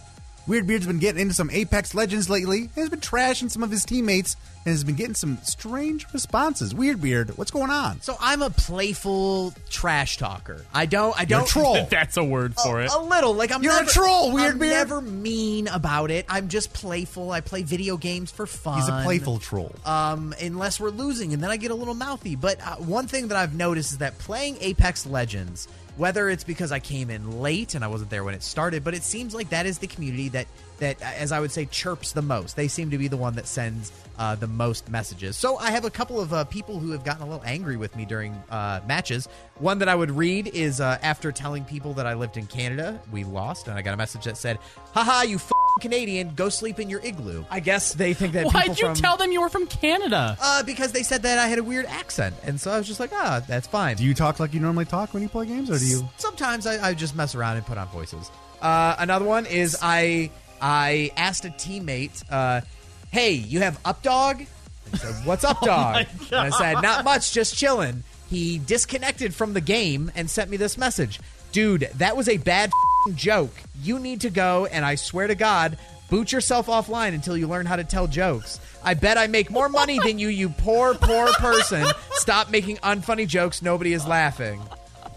Weird 0.48 0.66
Beard's 0.66 0.86
been 0.86 0.98
getting 0.98 1.20
into 1.20 1.34
some 1.34 1.50
Apex 1.50 1.94
Legends 1.94 2.30
lately, 2.30 2.60
and 2.62 2.70
has 2.76 2.88
been 2.88 3.00
trashing 3.00 3.50
some 3.50 3.62
of 3.62 3.70
his 3.70 3.84
teammates, 3.84 4.34
and 4.64 4.72
has 4.72 4.82
been 4.82 4.94
getting 4.94 5.14
some 5.14 5.36
strange 5.42 6.06
responses. 6.14 6.74
Weird 6.74 7.02
Beard, 7.02 7.36
what's 7.36 7.50
going 7.50 7.70
on? 7.70 8.00
So 8.00 8.16
I'm 8.18 8.40
a 8.40 8.48
playful 8.48 9.52
trash 9.68 10.16
talker. 10.16 10.64
I 10.72 10.86
don't. 10.86 11.14
I 11.20 11.26
don't. 11.26 11.46
troll. 11.46 11.86
That's 11.90 12.16
a 12.16 12.24
word 12.24 12.54
for 12.54 12.80
it. 12.80 12.90
A 12.90 12.98
little, 12.98 13.34
like 13.34 13.52
I'm. 13.52 13.62
You're 13.62 13.74
a 13.74 13.80
never, 13.80 13.90
troll, 13.90 14.32
Weird 14.32 14.52
I'm 14.52 14.58
Beard. 14.58 14.72
never 14.72 15.02
mean 15.02 15.68
about 15.68 16.10
it. 16.10 16.24
I'm 16.30 16.48
just 16.48 16.72
playful. 16.72 17.30
I 17.30 17.42
play 17.42 17.62
video 17.62 17.98
games 17.98 18.30
for 18.30 18.46
fun. 18.46 18.78
He's 18.78 18.88
a 18.88 19.02
playful 19.04 19.40
troll. 19.40 19.74
Um, 19.84 20.34
unless 20.40 20.80
we're 20.80 20.88
losing, 20.88 21.34
and 21.34 21.42
then 21.42 21.50
I 21.50 21.58
get 21.58 21.72
a 21.72 21.74
little 21.76 21.94
mouthy. 21.94 22.36
But 22.36 22.58
uh, 22.66 22.76
one 22.76 23.06
thing 23.06 23.28
that 23.28 23.36
I've 23.36 23.54
noticed 23.54 23.92
is 23.92 23.98
that 23.98 24.16
playing 24.18 24.56
Apex 24.62 25.04
Legends, 25.04 25.68
whether 25.98 26.30
it's 26.30 26.44
because 26.44 26.72
I 26.72 26.78
came 26.78 27.10
in 27.10 27.40
late 27.40 27.74
and 27.74 27.84
I 27.84 27.88
wasn't 27.88 28.08
there 28.08 28.24
when 28.24 28.34
it 28.34 28.42
started, 28.42 28.84
but 28.84 28.94
it 28.94 29.02
seems 29.02 29.34
like 29.34 29.50
that 29.50 29.66
is 29.66 29.78
the 29.78 29.88
community 29.88 30.28
that 30.30 30.46
that, 30.78 31.00
as 31.02 31.32
I 31.32 31.40
would 31.40 31.50
say, 31.50 31.66
chirps 31.66 32.12
the 32.12 32.22
most. 32.22 32.56
They 32.56 32.68
seem 32.68 32.90
to 32.90 32.98
be 32.98 33.08
the 33.08 33.16
one 33.16 33.34
that 33.34 33.46
sends 33.46 33.92
uh, 34.18 34.34
the 34.34 34.46
most 34.46 34.90
messages. 34.90 35.36
So 35.36 35.56
I 35.58 35.70
have 35.70 35.84
a 35.84 35.90
couple 35.90 36.20
of 36.20 36.32
uh, 36.32 36.44
people 36.44 36.78
who 36.78 36.90
have 36.90 37.04
gotten 37.04 37.22
a 37.22 37.26
little 37.26 37.44
angry 37.44 37.76
with 37.76 37.94
me 37.96 38.04
during 38.04 38.32
uh, 38.50 38.80
matches. 38.86 39.28
One 39.58 39.78
that 39.78 39.88
I 39.88 39.94
would 39.94 40.10
read 40.10 40.48
is 40.48 40.80
uh, 40.80 40.98
after 41.02 41.32
telling 41.32 41.64
people 41.64 41.94
that 41.94 42.06
I 42.06 42.14
lived 42.14 42.36
in 42.36 42.46
Canada, 42.46 43.00
we 43.12 43.24
lost, 43.24 43.68
and 43.68 43.78
I 43.78 43.82
got 43.82 43.94
a 43.94 43.96
message 43.96 44.24
that 44.24 44.36
said, 44.36 44.58
"Haha, 44.92 45.22
you 45.22 45.36
f- 45.36 45.52
Canadian, 45.80 46.34
go 46.34 46.48
sleep 46.48 46.80
in 46.80 46.90
your 46.90 47.00
igloo. 47.04 47.44
I 47.50 47.60
guess 47.60 47.94
they 47.94 48.14
think 48.14 48.32
that. 48.32 48.46
Why'd 48.52 48.78
you 48.78 48.86
from, 48.86 48.94
tell 48.94 49.16
them 49.16 49.32
you 49.32 49.40
were 49.40 49.48
from 49.48 49.66
Canada? 49.66 50.36
Uh, 50.40 50.62
because 50.62 50.92
they 50.92 51.02
said 51.02 51.22
that 51.22 51.38
I 51.38 51.46
had 51.46 51.58
a 51.58 51.64
weird 51.64 51.86
accent, 51.86 52.34
and 52.44 52.60
so 52.60 52.70
I 52.70 52.78
was 52.78 52.86
just 52.86 53.00
like, 53.00 53.10
ah, 53.12 53.42
that's 53.46 53.66
fine. 53.66 53.96
Do 53.96 54.04
you 54.04 54.14
talk 54.14 54.40
like 54.40 54.54
you 54.54 54.60
normally 54.60 54.84
talk 54.84 55.14
when 55.14 55.22
you 55.22 55.28
play 55.28 55.46
games, 55.46 55.70
or 55.70 55.78
do 55.78 55.86
you? 55.86 56.08
Sometimes 56.16 56.66
I, 56.66 56.88
I 56.88 56.94
just 56.94 57.14
mess 57.14 57.34
around 57.34 57.56
and 57.56 57.66
put 57.66 57.78
on 57.78 57.88
voices. 57.88 58.30
Uh, 58.60 58.96
another 58.98 59.24
one 59.24 59.46
is 59.46 59.76
I 59.80 60.30
I 60.60 61.10
asked 61.16 61.44
a 61.44 61.50
teammate, 61.50 62.22
uh, 62.30 62.62
"Hey, 63.10 63.32
you 63.32 63.60
have 63.60 63.78
up 63.84 64.02
dog?" 64.02 64.40
And 64.40 64.48
he 64.92 64.96
said, 64.98 65.14
"What's 65.26 65.44
up, 65.44 65.58
Oh 65.62 65.66
dog?" 65.66 66.06
and 66.30 66.34
I 66.40 66.50
said, 66.50 66.82
"Not 66.82 67.04
much, 67.04 67.32
just 67.32 67.56
chilling." 67.56 68.04
He 68.30 68.58
disconnected 68.58 69.34
from 69.34 69.54
the 69.54 69.60
game 69.60 70.12
and 70.14 70.28
sent 70.28 70.50
me 70.50 70.56
this 70.56 70.76
message, 70.76 71.20
"Dude, 71.52 71.88
that 71.96 72.16
was 72.16 72.28
a 72.28 72.36
bad 72.36 72.68
f***ing 72.68 73.16
joke. 73.16 73.54
You 73.82 73.98
need 73.98 74.20
to 74.22 74.30
go, 74.30 74.66
and 74.66 74.84
I 74.84 74.94
swear 74.96 75.26
to 75.26 75.34
God." 75.34 75.78
Boot 76.10 76.32
yourself 76.32 76.68
offline 76.68 77.12
until 77.12 77.36
you 77.36 77.46
learn 77.46 77.66
how 77.66 77.76
to 77.76 77.84
tell 77.84 78.06
jokes. 78.06 78.60
I 78.82 78.94
bet 78.94 79.18
I 79.18 79.26
make 79.26 79.50
more 79.50 79.68
money 79.68 79.98
than 79.98 80.18
you, 80.18 80.28
you 80.28 80.48
poor, 80.48 80.94
poor 80.94 81.26
person. 81.34 81.86
Stop 82.12 82.50
making 82.50 82.78
unfunny 82.78 83.26
jokes. 83.28 83.60
Nobody 83.60 83.92
is 83.92 84.06
laughing. 84.06 84.62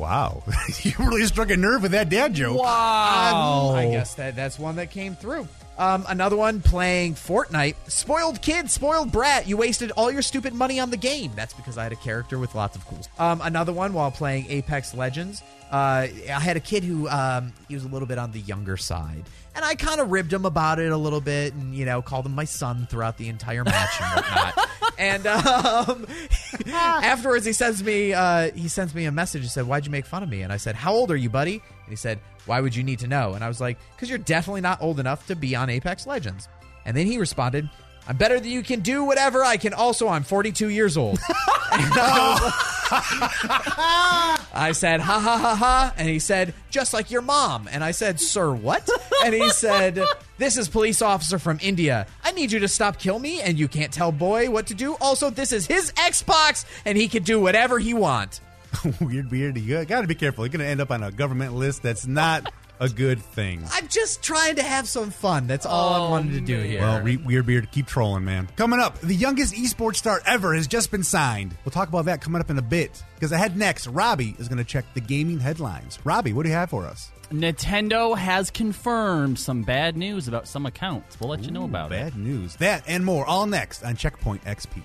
Wow, 0.02 0.42
you 0.82 0.94
really 0.98 1.26
struck 1.28 1.52
a 1.52 1.58
nerve 1.58 1.84
with 1.84 1.92
that 1.92 2.10
dad 2.10 2.34
joke. 2.34 2.58
Um, 2.58 2.66
I 2.66 3.88
guess 3.92 4.16
that 4.16 4.36
that's 4.36 4.58
one 4.58 4.78
that 4.78 4.90
came 4.90 5.16
through. 5.16 5.48
Um, 5.78 6.06
another 6.10 6.36
one 6.36 6.60
playing 6.60 7.14
Fortnite. 7.14 7.76
Spoiled 7.88 8.42
kid, 8.42 8.72
spoiled 8.72 9.12
brat. 9.12 9.48
You 9.48 9.58
wasted 9.58 9.92
all 9.92 10.12
your 10.12 10.24
stupid 10.24 10.56
money 10.56 10.80
on 10.80 10.90
the 10.90 10.98
game. 10.98 11.32
That's 11.36 11.54
because 11.54 11.78
I 11.78 11.84
had 11.84 11.92
a 11.92 11.98
character 11.98 12.40
with 12.40 12.56
lots 12.56 12.76
of 12.76 12.84
cool. 12.88 13.00
Um, 13.20 13.42
another 13.44 13.74
one 13.74 13.94
while 13.94 14.10
playing 14.10 14.48
Apex 14.50 14.96
Legends. 14.96 15.44
Uh, 15.72 16.08
I 16.08 16.40
had 16.40 16.58
a 16.58 16.60
kid 16.60 16.84
who 16.84 17.08
um, 17.08 17.54
he 17.68 17.76
was 17.76 17.84
a 17.84 17.88
little 17.88 18.08
bit 18.08 18.18
on 18.18 18.32
the 18.32 18.40
younger 18.40 18.78
side, 18.78 19.24
and 19.56 19.64
I 19.64 19.76
kind 19.76 20.02
of 20.02 20.10
ribbed 20.10 20.34
him 20.34 20.46
about 20.46 20.80
it 20.80 20.92
a 20.92 20.98
little 20.98 21.22
bit, 21.22 21.54
and 21.54 21.76
you 21.76 21.86
know 21.86 22.02
called 22.02 22.26
him 22.26 22.34
my 22.34 22.46
son 22.46 22.88
throughout 22.90 23.20
the 23.20 23.30
entire 23.30 23.64
match 23.64 24.02
and 24.02 24.16
whatnot. 24.16 24.68
and 24.98 25.28
um, 25.28 26.06
afterwards, 26.68 27.46
he 27.46 27.54
sends 27.54 27.84
me 27.84 28.14
uh, 28.14 28.52
he 28.52 28.68
sends 28.68 28.94
me 28.94 29.06
a 29.06 29.12
message. 29.12 29.42
He 29.42 29.48
said, 29.48 29.68
"Why'd 29.68 29.86
you 29.86 29.92
make 29.92 30.06
fun 30.06 30.24
of 30.24 30.30
me?" 30.30 30.42
And 30.42 30.52
I 30.52 30.58
said, 30.58 30.76
"How 30.76 30.94
old 30.94 31.12
are 31.12 31.16
you, 31.16 31.30
buddy?" 31.30 31.54
And 31.54 31.90
he 31.90 31.96
said, 31.96 32.20
"Why 32.46 32.62
would 32.62 32.76
you 32.76 32.84
need 32.84 33.00
to 33.00 33.08
know?" 33.08 33.34
And 33.34 33.44
I 33.44 33.48
was 33.48 33.62
like, 33.62 33.78
"Because 33.96 34.10
you're 34.10 34.18
definitely 34.18 34.62
not 34.62 34.82
old 34.82 35.00
enough 35.00 35.28
to 35.28 35.36
be 35.36 35.56
on 35.56 35.70
Apex 35.70 36.08
Legends." 36.08 36.48
And 36.86 36.96
then 36.96 37.06
he 37.06 37.18
responded, 37.18 37.70
"I'm 38.08 38.18
better 38.18 38.40
than 38.40 38.50
you 38.50 38.64
can 38.64 38.82
do 38.82 39.04
whatever 39.04 39.44
I 39.44 39.58
can. 39.58 39.74
Also, 39.74 40.08
I'm 40.08 40.24
42 40.24 40.70
years 40.70 40.98
old." 40.98 41.20
I 44.54 44.74
said, 44.74 45.00
ha 45.00 45.20
ha 45.20 45.38
ha 45.38 45.56
ha. 45.56 45.94
And 45.98 46.10
he 46.10 46.20
said, 46.20 46.54
just 46.70 46.94
like 46.94 47.12
your 47.12 47.22
mom. 47.22 47.70
And 47.72 47.84
I 47.84 47.92
said, 47.92 48.20
sir, 48.20 48.54
what? 48.54 48.90
And 49.24 49.34
he 49.34 49.50
said, 49.50 50.04
this 50.38 50.58
is 50.58 50.68
police 50.68 51.02
officer 51.02 51.40
from 51.40 51.60
India. 51.62 52.08
I 52.24 52.32
need 52.32 52.52
you 52.52 52.60
to 52.60 52.68
stop 52.68 53.00
kill 53.00 53.20
me, 53.20 53.42
and 53.42 53.58
you 53.58 53.68
can't 53.68 53.94
tell 53.94 54.12
boy 54.12 54.50
what 54.50 54.68
to 54.68 54.74
do. 54.74 54.96
Also, 55.00 55.30
this 55.30 55.52
is 55.52 55.66
his 55.68 55.92
Xbox, 55.94 56.66
and 56.86 56.98
he 56.98 57.08
can 57.08 57.24
do 57.24 57.40
whatever 57.40 57.80
he 57.80 57.94
want. 57.94 58.42
weird, 59.02 59.32
weird. 59.32 59.58
You 59.58 59.84
got 59.86 60.02
to 60.02 60.08
be 60.08 60.16
careful. 60.16 60.46
You're 60.46 60.58
to 60.60 60.66
end 60.66 60.82
up 60.82 60.92
on 60.92 61.04
a 61.04 61.12
government 61.12 61.54
list 61.54 61.84
that's 61.84 62.08
not 62.08 62.52
a 62.82 62.90
good 62.90 63.22
thing. 63.22 63.64
I'm 63.72 63.88
just 63.88 64.24
trying 64.24 64.56
to 64.56 64.64
have 64.64 64.88
some 64.88 65.12
fun. 65.12 65.46
That's 65.46 65.68
all 65.68 65.94
I 65.94 65.98
oh, 66.00 66.10
wanted 66.10 66.34
to 66.34 66.42
do 66.42 66.60
here. 66.60 66.82
Well, 66.82 67.02
Re- 67.02 67.18
Weird 67.18 67.46
Beard, 67.46 67.72
keep 67.72 67.86
trolling, 67.86 68.26
man. 68.26 68.50
Coming 68.56 68.80
up, 68.80 69.00
the 69.00 69.14
youngest 69.14 69.54
esports 69.54 69.98
star 69.98 70.20
ever 70.26 70.56
has 70.56 70.68
just 70.68 70.90
been 70.90 71.04
signed. 71.04 71.56
We'll 71.64 71.72
talk 71.72 71.90
about 71.90 72.06
that 72.06 72.22
coming 72.22 72.42
up 72.42 72.50
in 72.50 72.58
a 72.58 72.64
bit. 72.64 73.04
Because 73.14 73.32
ahead 73.32 73.56
next, 73.56 73.86
Robbie 73.86 74.36
is 74.40 74.48
going 74.48 74.58
to 74.58 74.64
check 74.64 74.84
the 74.96 75.00
gaming 75.00 75.40
headlines. 75.40 76.00
Robbie, 76.04 76.34
what 76.34 76.44
do 76.44 76.50
you 76.50 76.56
have 76.56 76.72
for 76.72 76.88
us? 76.88 77.12
Nintendo 77.32 78.18
has 78.18 78.50
confirmed 78.50 79.38
some 79.40 79.62
bad 79.62 79.96
news 79.96 80.28
about 80.28 80.48
some 80.48 80.66
accounts. 80.66 81.20
We'll 81.20 81.30
let 81.30 81.44
you 81.44 81.52
know 81.52 81.64
about 81.64 81.92
it. 81.92 81.96
Bad 81.96 82.18
news. 82.18 82.56
That 82.58 82.84
and 82.88 83.06
more, 83.06 83.26
all 83.26 83.46
next 83.46 83.84
on 83.84 83.96
Checkpoint 83.96 84.44
XP. 84.44 84.82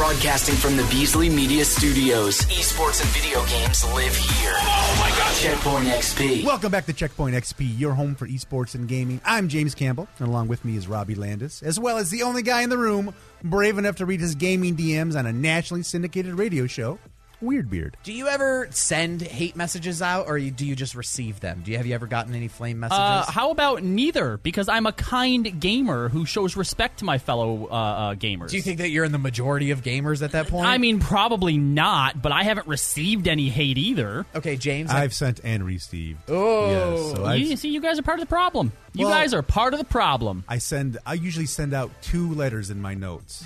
Broadcasting 0.00 0.54
from 0.54 0.78
the 0.78 0.82
Beasley 0.84 1.28
Media 1.28 1.62
Studios. 1.62 2.40
Esports 2.46 3.02
and 3.02 3.10
video 3.10 3.44
games 3.44 3.84
live 3.92 4.16
here. 4.16 4.54
Oh 4.56 4.96
my 4.98 5.10
god. 5.10 5.36
Checkpoint 5.36 5.88
XP. 5.88 6.42
Welcome 6.42 6.72
back 6.72 6.86
to 6.86 6.94
Checkpoint 6.94 7.36
XP, 7.36 7.78
your 7.78 7.92
home 7.92 8.14
for 8.14 8.26
esports 8.26 8.74
and 8.74 8.88
gaming. 8.88 9.20
I'm 9.26 9.48
James 9.48 9.74
Campbell, 9.74 10.08
and 10.18 10.26
along 10.26 10.48
with 10.48 10.64
me 10.64 10.78
is 10.78 10.88
Robbie 10.88 11.16
Landis, 11.16 11.62
as 11.62 11.78
well 11.78 11.98
as 11.98 12.08
the 12.08 12.22
only 12.22 12.40
guy 12.40 12.62
in 12.62 12.70
the 12.70 12.78
room 12.78 13.12
brave 13.44 13.76
enough 13.76 13.96
to 13.96 14.06
read 14.06 14.20
his 14.20 14.34
gaming 14.34 14.74
DMs 14.74 15.18
on 15.18 15.26
a 15.26 15.34
nationally 15.34 15.82
syndicated 15.82 16.32
radio 16.32 16.66
show, 16.66 16.98
Weird 17.40 17.70
Beard. 17.70 17.96
Do 18.02 18.12
you 18.12 18.28
ever 18.28 18.68
send 18.70 19.22
hate 19.22 19.56
messages 19.56 20.02
out, 20.02 20.26
or 20.28 20.38
do 20.38 20.66
you 20.66 20.76
just 20.76 20.94
receive 20.94 21.40
them? 21.40 21.62
Do 21.64 21.70
you 21.70 21.76
have 21.78 21.86
you 21.86 21.94
ever 21.94 22.06
gotten 22.06 22.34
any 22.34 22.48
flame 22.48 22.80
messages? 22.80 22.98
Uh, 22.98 23.24
how 23.30 23.50
about 23.50 23.82
neither? 23.82 24.36
Because 24.36 24.68
I'm 24.68 24.86
a 24.86 24.92
kind 24.92 25.60
gamer 25.60 26.08
who 26.08 26.26
shows 26.26 26.56
respect 26.56 26.98
to 26.98 27.04
my 27.04 27.18
fellow 27.18 27.66
uh, 27.70 27.74
uh, 27.74 28.14
gamers. 28.14 28.50
do 28.50 28.56
you 28.56 28.62
think 28.62 28.78
that 28.78 28.90
you're 28.90 29.04
in 29.04 29.12
the 29.12 29.18
majority 29.18 29.70
of 29.70 29.82
gamers 29.82 30.22
at 30.22 30.32
that 30.32 30.48
point? 30.48 30.66
I 30.66 30.78
mean, 30.78 31.00
probably 31.00 31.56
not, 31.56 32.20
but 32.20 32.32
I 32.32 32.42
haven't 32.42 32.66
received 32.66 33.26
any 33.28 33.48
hate 33.48 33.78
either. 33.78 34.26
Okay, 34.34 34.56
James. 34.56 34.90
I've 34.90 35.14
sent 35.14 35.40
and 35.42 35.64
received. 35.64 36.18
Oh. 36.28 36.70
yes, 36.70 37.16
so 37.16 37.32
you 37.32 37.56
see, 37.56 37.70
you 37.70 37.80
guys 37.80 37.98
are 37.98 38.02
part 38.02 38.18
of 38.18 38.26
the 38.26 38.30
problem. 38.30 38.72
You 38.92 39.06
Well- 39.06 39.14
guys 39.14 39.34
are 39.34 39.42
part 39.42 39.72
of 39.72 39.78
the 39.78 39.84
problem. 39.86 40.44
I 40.48 40.58
send. 40.58 40.98
I 41.06 41.14
usually 41.14 41.46
send 41.46 41.74
out 41.74 41.90
two 42.02 42.34
letters 42.34 42.70
in 42.70 42.80
my 42.82 42.94
notes. 42.94 43.44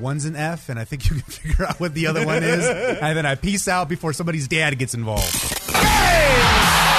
One's 0.00 0.24
an 0.24 0.36
F, 0.36 0.68
and 0.68 0.78
I 0.78 0.84
think 0.84 1.08
you 1.08 1.16
can 1.16 1.22
figure 1.32 1.64
out 1.66 1.80
what 1.80 1.94
the 1.94 2.06
other 2.06 2.24
one 2.26 2.42
is. 2.42 2.66
and 2.66 3.16
then 3.16 3.26
I 3.26 3.34
peace 3.34 3.68
out 3.68 3.88
before 3.88 4.12
somebody's 4.12 4.48
dad 4.48 4.78
gets 4.78 4.94
involved. 4.94 5.34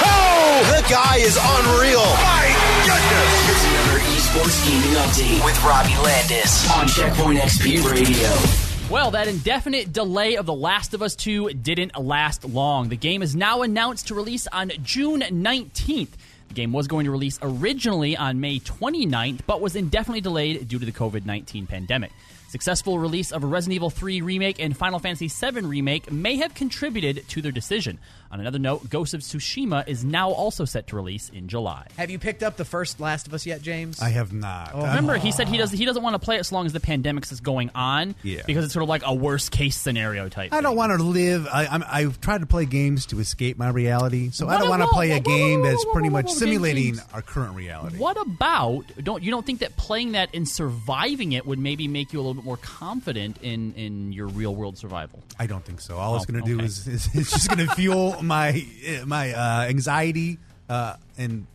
Oh, 0.00 0.74
the 0.76 0.88
guy 0.90 1.16
is 1.18 1.36
unreal. 1.40 2.00
My 2.00 2.46
goodness. 2.84 3.46
Here's 3.46 3.64
another 3.64 3.98
esports 4.14 4.58
gaming 4.66 4.96
update 4.98 5.44
with 5.44 5.62
Robbie 5.64 5.96
Landis 6.02 6.70
on 6.72 6.88
Checkpoint 6.88 7.38
XP 7.40 7.90
Radio. 7.90 8.88
Well, 8.90 9.10
that 9.10 9.28
indefinite 9.28 9.92
delay 9.92 10.36
of 10.36 10.46
The 10.46 10.54
Last 10.54 10.94
of 10.94 11.02
Us 11.02 11.14
2 11.14 11.50
didn't 11.50 11.96
last 11.98 12.44
long. 12.46 12.88
The 12.88 12.96
game 12.96 13.22
is 13.22 13.36
now 13.36 13.60
announced 13.62 14.08
to 14.08 14.14
release 14.14 14.46
on 14.46 14.72
June 14.82 15.20
19th. 15.20 16.08
The 16.48 16.54
game 16.54 16.72
was 16.72 16.88
going 16.88 17.04
to 17.04 17.10
release 17.10 17.38
originally 17.42 18.16
on 18.16 18.40
May 18.40 18.58
29th, 18.60 19.40
but 19.46 19.60
was 19.60 19.76
indefinitely 19.76 20.22
delayed 20.22 20.66
due 20.68 20.78
to 20.78 20.86
the 20.86 20.92
COVID 20.92 21.26
19 21.26 21.66
pandemic. 21.66 22.10
Successful 22.48 22.98
release 22.98 23.30
of 23.30 23.44
a 23.44 23.46
Resident 23.46 23.74
Evil 23.74 23.90
3 23.90 24.22
remake 24.22 24.58
and 24.58 24.74
Final 24.74 24.98
Fantasy 24.98 25.28
VII 25.28 25.66
remake 25.66 26.10
may 26.10 26.36
have 26.36 26.54
contributed 26.54 27.28
to 27.28 27.42
their 27.42 27.52
decision. 27.52 27.98
On 28.30 28.40
another 28.40 28.58
note, 28.58 28.90
Ghost 28.90 29.14
of 29.14 29.20
Tsushima 29.20 29.88
is 29.88 30.04
now 30.04 30.30
also 30.30 30.64
set 30.66 30.88
to 30.88 30.96
release 30.96 31.30
in 31.30 31.48
July. 31.48 31.86
have 31.96 32.10
you 32.10 32.18
picked 32.18 32.42
up 32.42 32.56
the 32.58 32.64
first 32.64 33.00
Last 33.00 33.26
of 33.26 33.32
Us 33.32 33.46
yet, 33.46 33.62
James? 33.62 34.02
I 34.02 34.10
have 34.10 34.32
not. 34.34 34.72
Oh, 34.74 34.80
Remember, 34.82 35.16
he 35.16 35.32
said 35.32 35.48
he 35.48 35.56
does 35.56 35.70
he 35.70 35.84
doesn't 35.86 36.02
want 36.02 36.14
to 36.14 36.18
play 36.18 36.36
it 36.36 36.40
as 36.40 36.52
long 36.52 36.66
as 36.66 36.72
the 36.74 36.80
pandemic 36.80 37.30
is 37.32 37.40
going 37.40 37.70
on, 37.74 38.14
Yeah. 38.22 38.42
because 38.46 38.64
it's 38.64 38.74
sort 38.74 38.82
of 38.82 38.88
like 38.90 39.02
a 39.06 39.14
worst 39.14 39.50
case 39.50 39.76
scenario 39.76 40.28
type. 40.28 40.52
I 40.52 40.60
don't 40.60 40.76
want 40.76 40.92
to 40.96 41.02
live. 41.02 41.46
I, 41.50 41.66
I'm, 41.66 41.82
I've 41.88 42.20
tried 42.20 42.40
to 42.42 42.46
play 42.46 42.66
games 42.66 43.06
to 43.06 43.20
escape 43.20 43.56
my 43.56 43.70
reality, 43.70 44.30
so 44.30 44.46
I 44.46 44.52
What 44.54 44.58
don't 44.60 44.68
want 44.68 44.82
to 44.82 44.86
whoa, 44.88 44.92
play 44.92 45.10
a 45.12 45.14
whoa, 45.14 45.20
whoa, 45.20 45.36
game 45.38 45.60
whoa, 45.60 45.66
that's 45.70 45.84
whoa, 45.86 45.92
pretty 45.94 46.08
whoa, 46.08 46.12
much 46.12 46.24
whoa, 46.26 46.30
James, 46.32 46.38
simulating 46.38 46.94
James. 46.96 47.04
our 47.14 47.22
current 47.22 47.54
reality. 47.54 47.96
What 47.96 48.20
about 48.20 48.84
don't 49.02 49.22
you 49.22 49.30
don't 49.30 49.46
think 49.46 49.60
that 49.60 49.76
playing 49.76 50.12
that 50.12 50.28
and 50.34 50.46
surviving 50.46 51.32
it 51.32 51.46
would 51.46 51.58
maybe 51.58 51.88
make 51.88 52.12
you 52.12 52.18
a 52.18 52.22
little 52.22 52.34
bit 52.34 52.44
more 52.44 52.58
confident 52.58 53.38
in 53.42 53.72
in 53.74 54.12
your 54.12 54.26
real 54.28 54.54
world 54.54 54.76
survival? 54.76 55.22
I 55.38 55.46
don't 55.46 55.64
think 55.64 55.80
so. 55.80 55.96
All 55.96 56.16
it's 56.16 56.24
Oh, 56.28 56.32
going 56.32 56.44
to 56.44 56.48
do 56.50 56.56
okay. 56.56 56.66
is, 56.66 56.86
is 56.86 57.08
it's 57.14 57.30
just 57.30 57.48
going 57.48 57.58
to 57.66 57.74
fuel 57.74 58.16
my 58.22 58.64
my 59.06 59.32
uh, 59.32 59.62
anxiety 59.68 60.38
uh, 60.68 60.96
and 61.16 61.46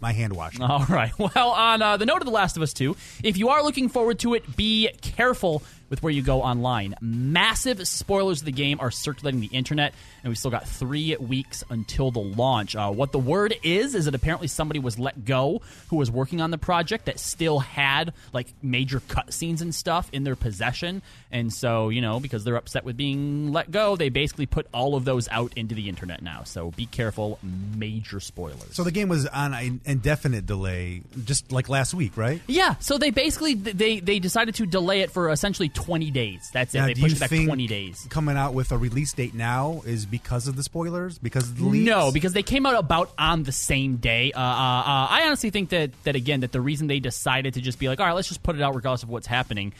my 0.00 0.12
hand 0.12 0.34
washing. 0.34 0.62
All 0.62 0.84
right. 0.86 1.12
Well, 1.18 1.50
on 1.50 1.80
uh, 1.80 1.96
the 1.96 2.06
note 2.06 2.18
of 2.20 2.24
The 2.26 2.32
Last 2.32 2.56
of 2.56 2.62
Us 2.62 2.72
2, 2.72 2.96
if 3.22 3.36
you 3.36 3.50
are 3.50 3.62
looking 3.62 3.88
forward 3.88 4.18
to 4.20 4.34
it, 4.34 4.56
be 4.56 4.90
careful 5.00 5.62
with 5.92 6.02
where 6.02 6.10
you 6.10 6.22
go 6.22 6.40
online. 6.40 6.94
Massive 7.02 7.86
spoilers 7.86 8.40
of 8.40 8.46
the 8.46 8.52
game 8.52 8.80
are 8.80 8.90
circulating 8.90 9.42
the 9.42 9.48
internet, 9.48 9.92
and 10.24 10.30
we 10.30 10.34
still 10.34 10.50
got 10.50 10.66
three 10.66 11.14
weeks 11.16 11.62
until 11.68 12.10
the 12.10 12.18
launch. 12.18 12.74
Uh, 12.74 12.90
what 12.90 13.12
the 13.12 13.18
word 13.18 13.54
is 13.62 13.94
is 13.94 14.06
that 14.06 14.14
apparently 14.14 14.48
somebody 14.48 14.78
was 14.78 14.98
let 14.98 15.26
go 15.26 15.60
who 15.90 15.96
was 15.96 16.10
working 16.10 16.40
on 16.40 16.50
the 16.50 16.56
project 16.56 17.04
that 17.04 17.20
still 17.20 17.58
had 17.58 18.14
like 18.32 18.46
major 18.62 19.00
cutscenes 19.00 19.60
and 19.60 19.74
stuff 19.74 20.08
in 20.14 20.24
their 20.24 20.34
possession, 20.34 21.02
and 21.30 21.52
so 21.52 21.90
you 21.90 22.00
know 22.00 22.18
because 22.18 22.42
they're 22.42 22.56
upset 22.56 22.84
with 22.84 22.96
being 22.96 23.52
let 23.52 23.70
go, 23.70 23.94
they 23.94 24.08
basically 24.08 24.46
put 24.46 24.66
all 24.72 24.94
of 24.96 25.04
those 25.04 25.28
out 25.28 25.52
into 25.56 25.74
the 25.74 25.90
internet 25.90 26.22
now. 26.22 26.42
So 26.44 26.70
be 26.70 26.86
careful. 26.86 27.38
Major 27.76 28.18
spoilers. 28.18 28.74
So 28.74 28.82
the 28.82 28.92
game 28.92 29.10
was 29.10 29.26
on 29.26 29.52
an 29.52 29.82
indefinite 29.84 30.46
delay, 30.46 31.02
just 31.26 31.52
like 31.52 31.68
last 31.68 31.92
week, 31.92 32.16
right? 32.16 32.40
Yeah, 32.46 32.76
so 32.80 32.96
they 32.96 33.10
basically 33.10 33.52
they 33.52 34.00
they 34.00 34.20
decided 34.20 34.54
to 34.54 34.64
delay 34.64 35.02
it 35.02 35.10
for 35.10 35.28
essentially 35.28 35.68
20 35.68 35.81
days. 36.10 36.50
That's 36.52 36.74
it. 36.74 36.80
They 36.80 36.94
do 36.94 37.00
you 37.00 37.06
pushed 37.06 37.16
it 37.16 37.20
back 37.20 37.30
think 37.30 37.46
20 37.46 37.66
days. 37.66 38.06
Coming 38.10 38.36
out 38.36 38.54
with 38.54 38.72
a 38.72 38.78
release 38.78 39.12
date 39.12 39.34
now 39.34 39.82
is 39.84 40.06
because 40.06 40.48
of 40.48 40.56
the 40.56 40.62
spoilers, 40.62 41.18
because 41.18 41.48
of 41.48 41.58
the 41.58 41.64
leaks? 41.64 41.86
No, 41.86 42.12
because 42.12 42.32
they 42.32 42.42
came 42.42 42.66
out 42.66 42.76
about 42.76 43.12
on 43.18 43.42
the 43.42 43.52
same 43.52 43.96
day. 43.96 44.32
Uh, 44.32 44.40
uh, 44.40 44.42
uh, 44.42 45.06
I 45.10 45.22
honestly 45.26 45.50
think 45.50 45.70
that 45.70 45.90
that 46.04 46.16
again 46.16 46.40
that 46.40 46.52
the 46.52 46.60
reason 46.60 46.86
they 46.86 47.00
decided 47.00 47.54
to 47.54 47.60
just 47.60 47.78
be 47.78 47.88
like, 47.88 48.00
all 48.00 48.06
right, 48.06 48.14
let's 48.14 48.28
just 48.28 48.42
put 48.42 48.56
it 48.56 48.62
out 48.62 48.74
regardless 48.74 49.02
of 49.02 49.08
what's 49.08 49.26
happening, 49.26 49.72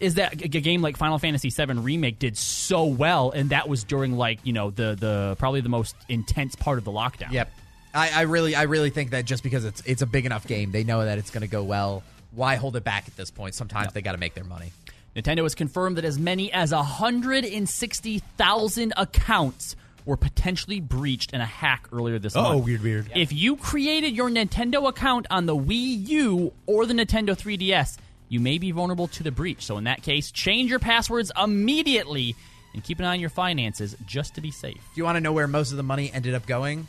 is 0.00 0.14
that 0.14 0.42
a 0.42 0.44
a 0.44 0.60
game 0.60 0.82
like 0.82 0.96
Final 0.96 1.18
Fantasy 1.18 1.50
VII 1.50 1.74
remake 1.74 2.18
did 2.18 2.36
so 2.36 2.84
well, 2.84 3.30
and 3.30 3.50
that 3.50 3.68
was 3.68 3.84
during 3.84 4.16
like 4.16 4.40
you 4.44 4.52
know 4.52 4.70
the 4.70 4.96
the 4.98 5.36
probably 5.38 5.60
the 5.60 5.68
most 5.68 5.94
intense 6.08 6.54
part 6.56 6.78
of 6.78 6.84
the 6.84 6.92
lockdown. 6.92 7.32
Yep. 7.32 7.50
I, 7.94 8.10
I 8.10 8.20
really, 8.22 8.54
I 8.54 8.62
really 8.62 8.90
think 8.90 9.10
that 9.10 9.26
just 9.26 9.42
because 9.42 9.64
it's 9.64 9.82
it's 9.82 10.02
a 10.02 10.06
big 10.06 10.24
enough 10.24 10.46
game, 10.46 10.72
they 10.72 10.84
know 10.84 11.04
that 11.04 11.18
it's 11.18 11.30
going 11.30 11.42
to 11.42 11.48
go 11.48 11.62
well. 11.62 12.02
Why 12.30 12.56
hold 12.56 12.76
it 12.76 12.84
back 12.84 13.06
at 13.06 13.16
this 13.16 13.30
point? 13.30 13.54
Sometimes 13.54 13.92
they 13.92 14.00
got 14.00 14.12
to 14.12 14.18
make 14.18 14.34
their 14.34 14.44
money. 14.44 14.72
Nintendo 15.16 15.42
has 15.42 15.54
confirmed 15.54 15.96
that 15.98 16.04
as 16.04 16.18
many 16.18 16.50
as 16.52 16.72
160,000 16.72 18.92
accounts 18.96 19.76
were 20.04 20.16
potentially 20.16 20.80
breached 20.80 21.32
in 21.32 21.40
a 21.40 21.46
hack 21.46 21.86
earlier 21.92 22.18
this 22.18 22.34
Uh-oh, 22.34 22.54
month. 22.54 22.64
weird, 22.64 22.82
weird. 22.82 23.08
If 23.14 23.32
you 23.32 23.54
created 23.56 24.16
your 24.16 24.28
Nintendo 24.30 24.88
account 24.88 25.26
on 25.30 25.46
the 25.46 25.56
Wii 25.56 26.08
U 26.08 26.52
or 26.66 26.86
the 26.86 26.94
Nintendo 26.94 27.36
3DS, 27.36 27.98
you 28.28 28.40
may 28.40 28.58
be 28.58 28.72
vulnerable 28.72 29.06
to 29.08 29.22
the 29.22 29.30
breach. 29.30 29.64
So 29.64 29.76
in 29.78 29.84
that 29.84 30.02
case, 30.02 30.32
change 30.32 30.70
your 30.70 30.80
passwords 30.80 31.30
immediately 31.40 32.34
and 32.74 32.82
keep 32.82 32.98
an 32.98 33.04
eye 33.04 33.12
on 33.12 33.20
your 33.20 33.30
finances 33.30 33.94
just 34.06 34.34
to 34.36 34.40
be 34.40 34.50
safe. 34.50 34.74
Do 34.76 34.80
you 34.96 35.04
want 35.04 35.16
to 35.16 35.20
know 35.20 35.32
where 35.32 35.46
most 35.46 35.70
of 35.70 35.76
the 35.76 35.82
money 35.84 36.10
ended 36.12 36.34
up 36.34 36.46
going? 36.46 36.88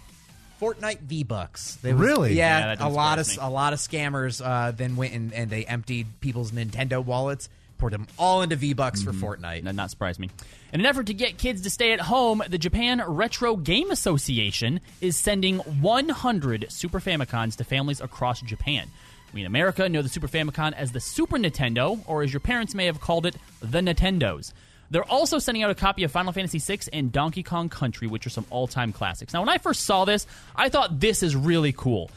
Fortnite 0.61 1.01
V 1.01 1.23
Bucks. 1.23 1.77
Really? 1.83 2.33
Yeah, 2.35 2.75
Yeah, 2.79 2.87
a 2.87 2.89
lot 2.89 3.19
of 3.19 3.27
me. 3.27 3.35
a 3.41 3.49
lot 3.49 3.73
of 3.73 3.79
scammers 3.79 4.41
uh, 4.43 4.71
then 4.71 4.95
went 4.95 5.13
and, 5.13 5.33
and 5.33 5.49
they 5.51 5.65
emptied 5.65 6.07
people's 6.21 6.51
Nintendo 6.53 7.03
wallets, 7.03 7.49
them 7.89 8.07
all 8.17 8.41
into 8.41 8.55
V 8.55 8.73
Bucks 8.73 9.03
for 9.03 9.11
mm-hmm. 9.11 9.23
Fortnite. 9.23 9.63
That 9.63 9.75
not 9.75 9.89
surprise 9.89 10.19
me. 10.19 10.29
In 10.71 10.79
an 10.79 10.85
effort 10.85 11.07
to 11.07 11.13
get 11.13 11.37
kids 11.37 11.61
to 11.61 11.69
stay 11.69 11.93
at 11.93 11.99
home, 11.99 12.41
the 12.47 12.57
Japan 12.57 13.01
Retro 13.05 13.55
Game 13.55 13.91
Association 13.91 14.79
is 15.01 15.17
sending 15.17 15.59
100 15.59 16.71
Super 16.71 16.99
Famicoms 16.99 17.55
to 17.57 17.63
families 17.63 18.01
across 18.01 18.41
Japan. 18.41 18.87
We 19.33 19.41
in 19.41 19.47
America 19.47 19.89
know 19.89 20.01
the 20.01 20.09
Super 20.09 20.27
Famicom 20.27 20.73
as 20.73 20.91
the 20.91 20.99
Super 20.99 21.37
Nintendo, 21.37 21.99
or 22.07 22.21
as 22.21 22.31
your 22.31 22.39
parents 22.39 22.75
may 22.75 22.85
have 22.85 23.01
called 23.01 23.25
it, 23.25 23.35
the 23.61 23.79
Nintendos. 23.79 24.53
They're 24.91 25.03
also 25.09 25.39
sending 25.39 25.63
out 25.63 25.71
a 25.71 25.75
copy 25.75 26.03
of 26.03 26.11
Final 26.11 26.31
Fantasy 26.33 26.59
VI 26.59 26.81
and 26.93 27.11
Donkey 27.11 27.41
Kong 27.41 27.67
Country, 27.67 28.07
which 28.07 28.27
are 28.27 28.29
some 28.29 28.45
all 28.51 28.67
time 28.67 28.93
classics. 28.93 29.33
Now, 29.33 29.41
when 29.41 29.49
I 29.49 29.57
first 29.57 29.85
saw 29.85 30.05
this, 30.05 30.27
I 30.55 30.69
thought 30.69 30.99
this 30.99 31.23
is 31.23 31.35
really 31.35 31.73
cool. 31.73 32.11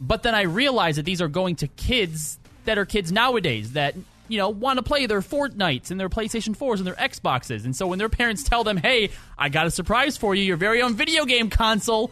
But 0.00 0.22
then 0.22 0.34
I 0.34 0.42
realized 0.42 0.98
that 0.98 1.04
these 1.04 1.20
are 1.20 1.28
going 1.28 1.56
to 1.56 1.66
kids 1.66 2.38
that 2.66 2.78
are 2.78 2.84
kids 2.84 3.10
nowadays 3.10 3.72
that 3.72 3.96
you 4.30 4.38
know 4.38 4.48
want 4.48 4.78
to 4.78 4.82
play 4.82 5.06
their 5.06 5.20
Fortnites 5.20 5.90
and 5.90 5.98
their 5.98 6.08
PlayStation 6.08 6.56
4s 6.56 6.78
and 6.78 6.86
their 6.86 6.94
Xboxes. 6.94 7.64
And 7.64 7.74
so 7.74 7.86
when 7.86 7.98
their 7.98 8.08
parents 8.08 8.42
tell 8.42 8.64
them, 8.64 8.76
"Hey, 8.76 9.10
I 9.36 9.48
got 9.48 9.66
a 9.66 9.70
surprise 9.70 10.16
for 10.16 10.34
you, 10.34 10.42
your 10.42 10.56
very 10.56 10.80
own 10.82 10.94
video 10.94 11.24
game 11.24 11.50
console," 11.50 12.10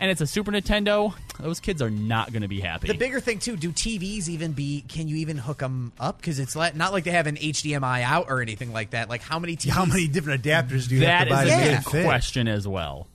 and 0.00 0.10
it's 0.10 0.20
a 0.20 0.26
Super 0.26 0.50
Nintendo, 0.50 1.14
those 1.38 1.60
kids 1.60 1.80
are 1.80 1.90
not 1.90 2.32
going 2.32 2.42
to 2.42 2.48
be 2.48 2.60
happy. 2.60 2.88
The 2.88 2.94
bigger 2.94 3.20
thing 3.20 3.38
too, 3.38 3.56
do 3.56 3.70
TVs 3.70 4.28
even 4.28 4.52
be? 4.52 4.82
Can 4.88 5.06
you 5.06 5.16
even 5.16 5.38
hook 5.38 5.58
them 5.58 5.92
up? 6.00 6.18
Because 6.18 6.38
it's 6.38 6.56
not 6.56 6.92
like 6.92 7.04
they 7.04 7.12
have 7.12 7.26
an 7.28 7.36
HDMI 7.36 8.02
out 8.02 8.26
or 8.28 8.42
anything 8.42 8.72
like 8.72 8.90
that. 8.90 9.08
Like 9.08 9.22
how 9.22 9.38
many 9.38 9.56
TVs? 9.56 9.70
How 9.70 9.84
many 9.84 10.08
different 10.08 10.42
adapters 10.42 10.88
do 10.88 10.96
you 10.96 11.02
That 11.02 11.28
have 11.28 11.28
to 11.28 11.34
buy 11.34 11.44
is 11.44 11.50
to 11.50 11.54
a 11.54 11.74
make 11.76 11.84
good 11.84 12.04
question 12.04 12.48
as 12.48 12.66
well. 12.66 13.06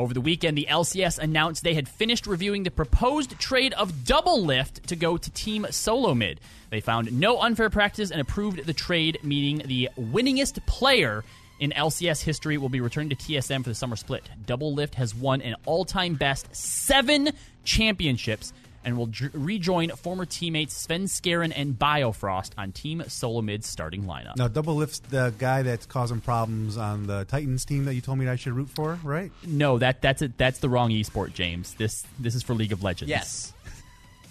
Over 0.00 0.14
the 0.14 0.20
weekend, 0.22 0.56
the 0.56 0.66
LCS 0.70 1.18
announced 1.18 1.62
they 1.62 1.74
had 1.74 1.86
finished 1.86 2.26
reviewing 2.26 2.62
the 2.62 2.70
proposed 2.70 3.38
trade 3.38 3.74
of 3.74 3.92
Doublelift 3.92 4.86
to 4.86 4.96
go 4.96 5.18
to 5.18 5.30
Team 5.32 5.66
Solo 5.68 6.14
Mid. 6.14 6.40
They 6.70 6.80
found 6.80 7.12
no 7.12 7.38
unfair 7.38 7.68
practice 7.68 8.10
and 8.10 8.18
approved 8.18 8.64
the 8.64 8.72
trade, 8.72 9.18
meaning 9.22 9.60
the 9.66 9.90
winningest 9.98 10.64
player 10.64 11.22
in 11.58 11.72
LCS 11.72 12.22
history 12.22 12.56
will 12.56 12.70
be 12.70 12.80
returning 12.80 13.10
to 13.10 13.16
TSM 13.16 13.62
for 13.62 13.68
the 13.68 13.74
summer 13.74 13.94
split. 13.94 14.24
Doublelift 14.46 14.94
has 14.94 15.14
won 15.14 15.42
an 15.42 15.54
all 15.66 15.84
time 15.84 16.14
best 16.14 16.56
seven 16.56 17.32
championships 17.64 18.54
and 18.84 18.96
will 18.96 19.06
j- 19.08 19.28
rejoin 19.32 19.90
former 19.90 20.24
teammates 20.24 20.86
Svenskeren 20.86 21.52
and 21.54 21.78
Biofrost 21.78 22.50
on 22.56 22.72
Team 22.72 23.02
Solomid's 23.08 23.66
starting 23.66 24.04
lineup. 24.04 24.36
Now, 24.36 24.48
Doublelift's 24.48 25.00
the 25.00 25.34
guy 25.38 25.62
that's 25.62 25.86
causing 25.86 26.20
problems 26.20 26.76
on 26.76 27.06
the 27.06 27.24
Titans 27.24 27.64
team 27.64 27.84
that 27.84 27.94
you 27.94 28.00
told 28.00 28.18
me 28.18 28.28
I 28.28 28.36
should 28.36 28.52
root 28.54 28.70
for, 28.70 28.98
right? 29.02 29.30
No, 29.46 29.78
that 29.78 30.00
that's 30.02 30.22
it. 30.22 30.38
That's 30.38 30.58
the 30.60 30.68
wrong 30.68 30.90
esport, 30.90 31.34
James. 31.34 31.74
This 31.74 32.04
this 32.18 32.34
is 32.34 32.42
for 32.42 32.54
League 32.54 32.72
of 32.72 32.82
Legends. 32.82 33.10
Yes. 33.10 33.52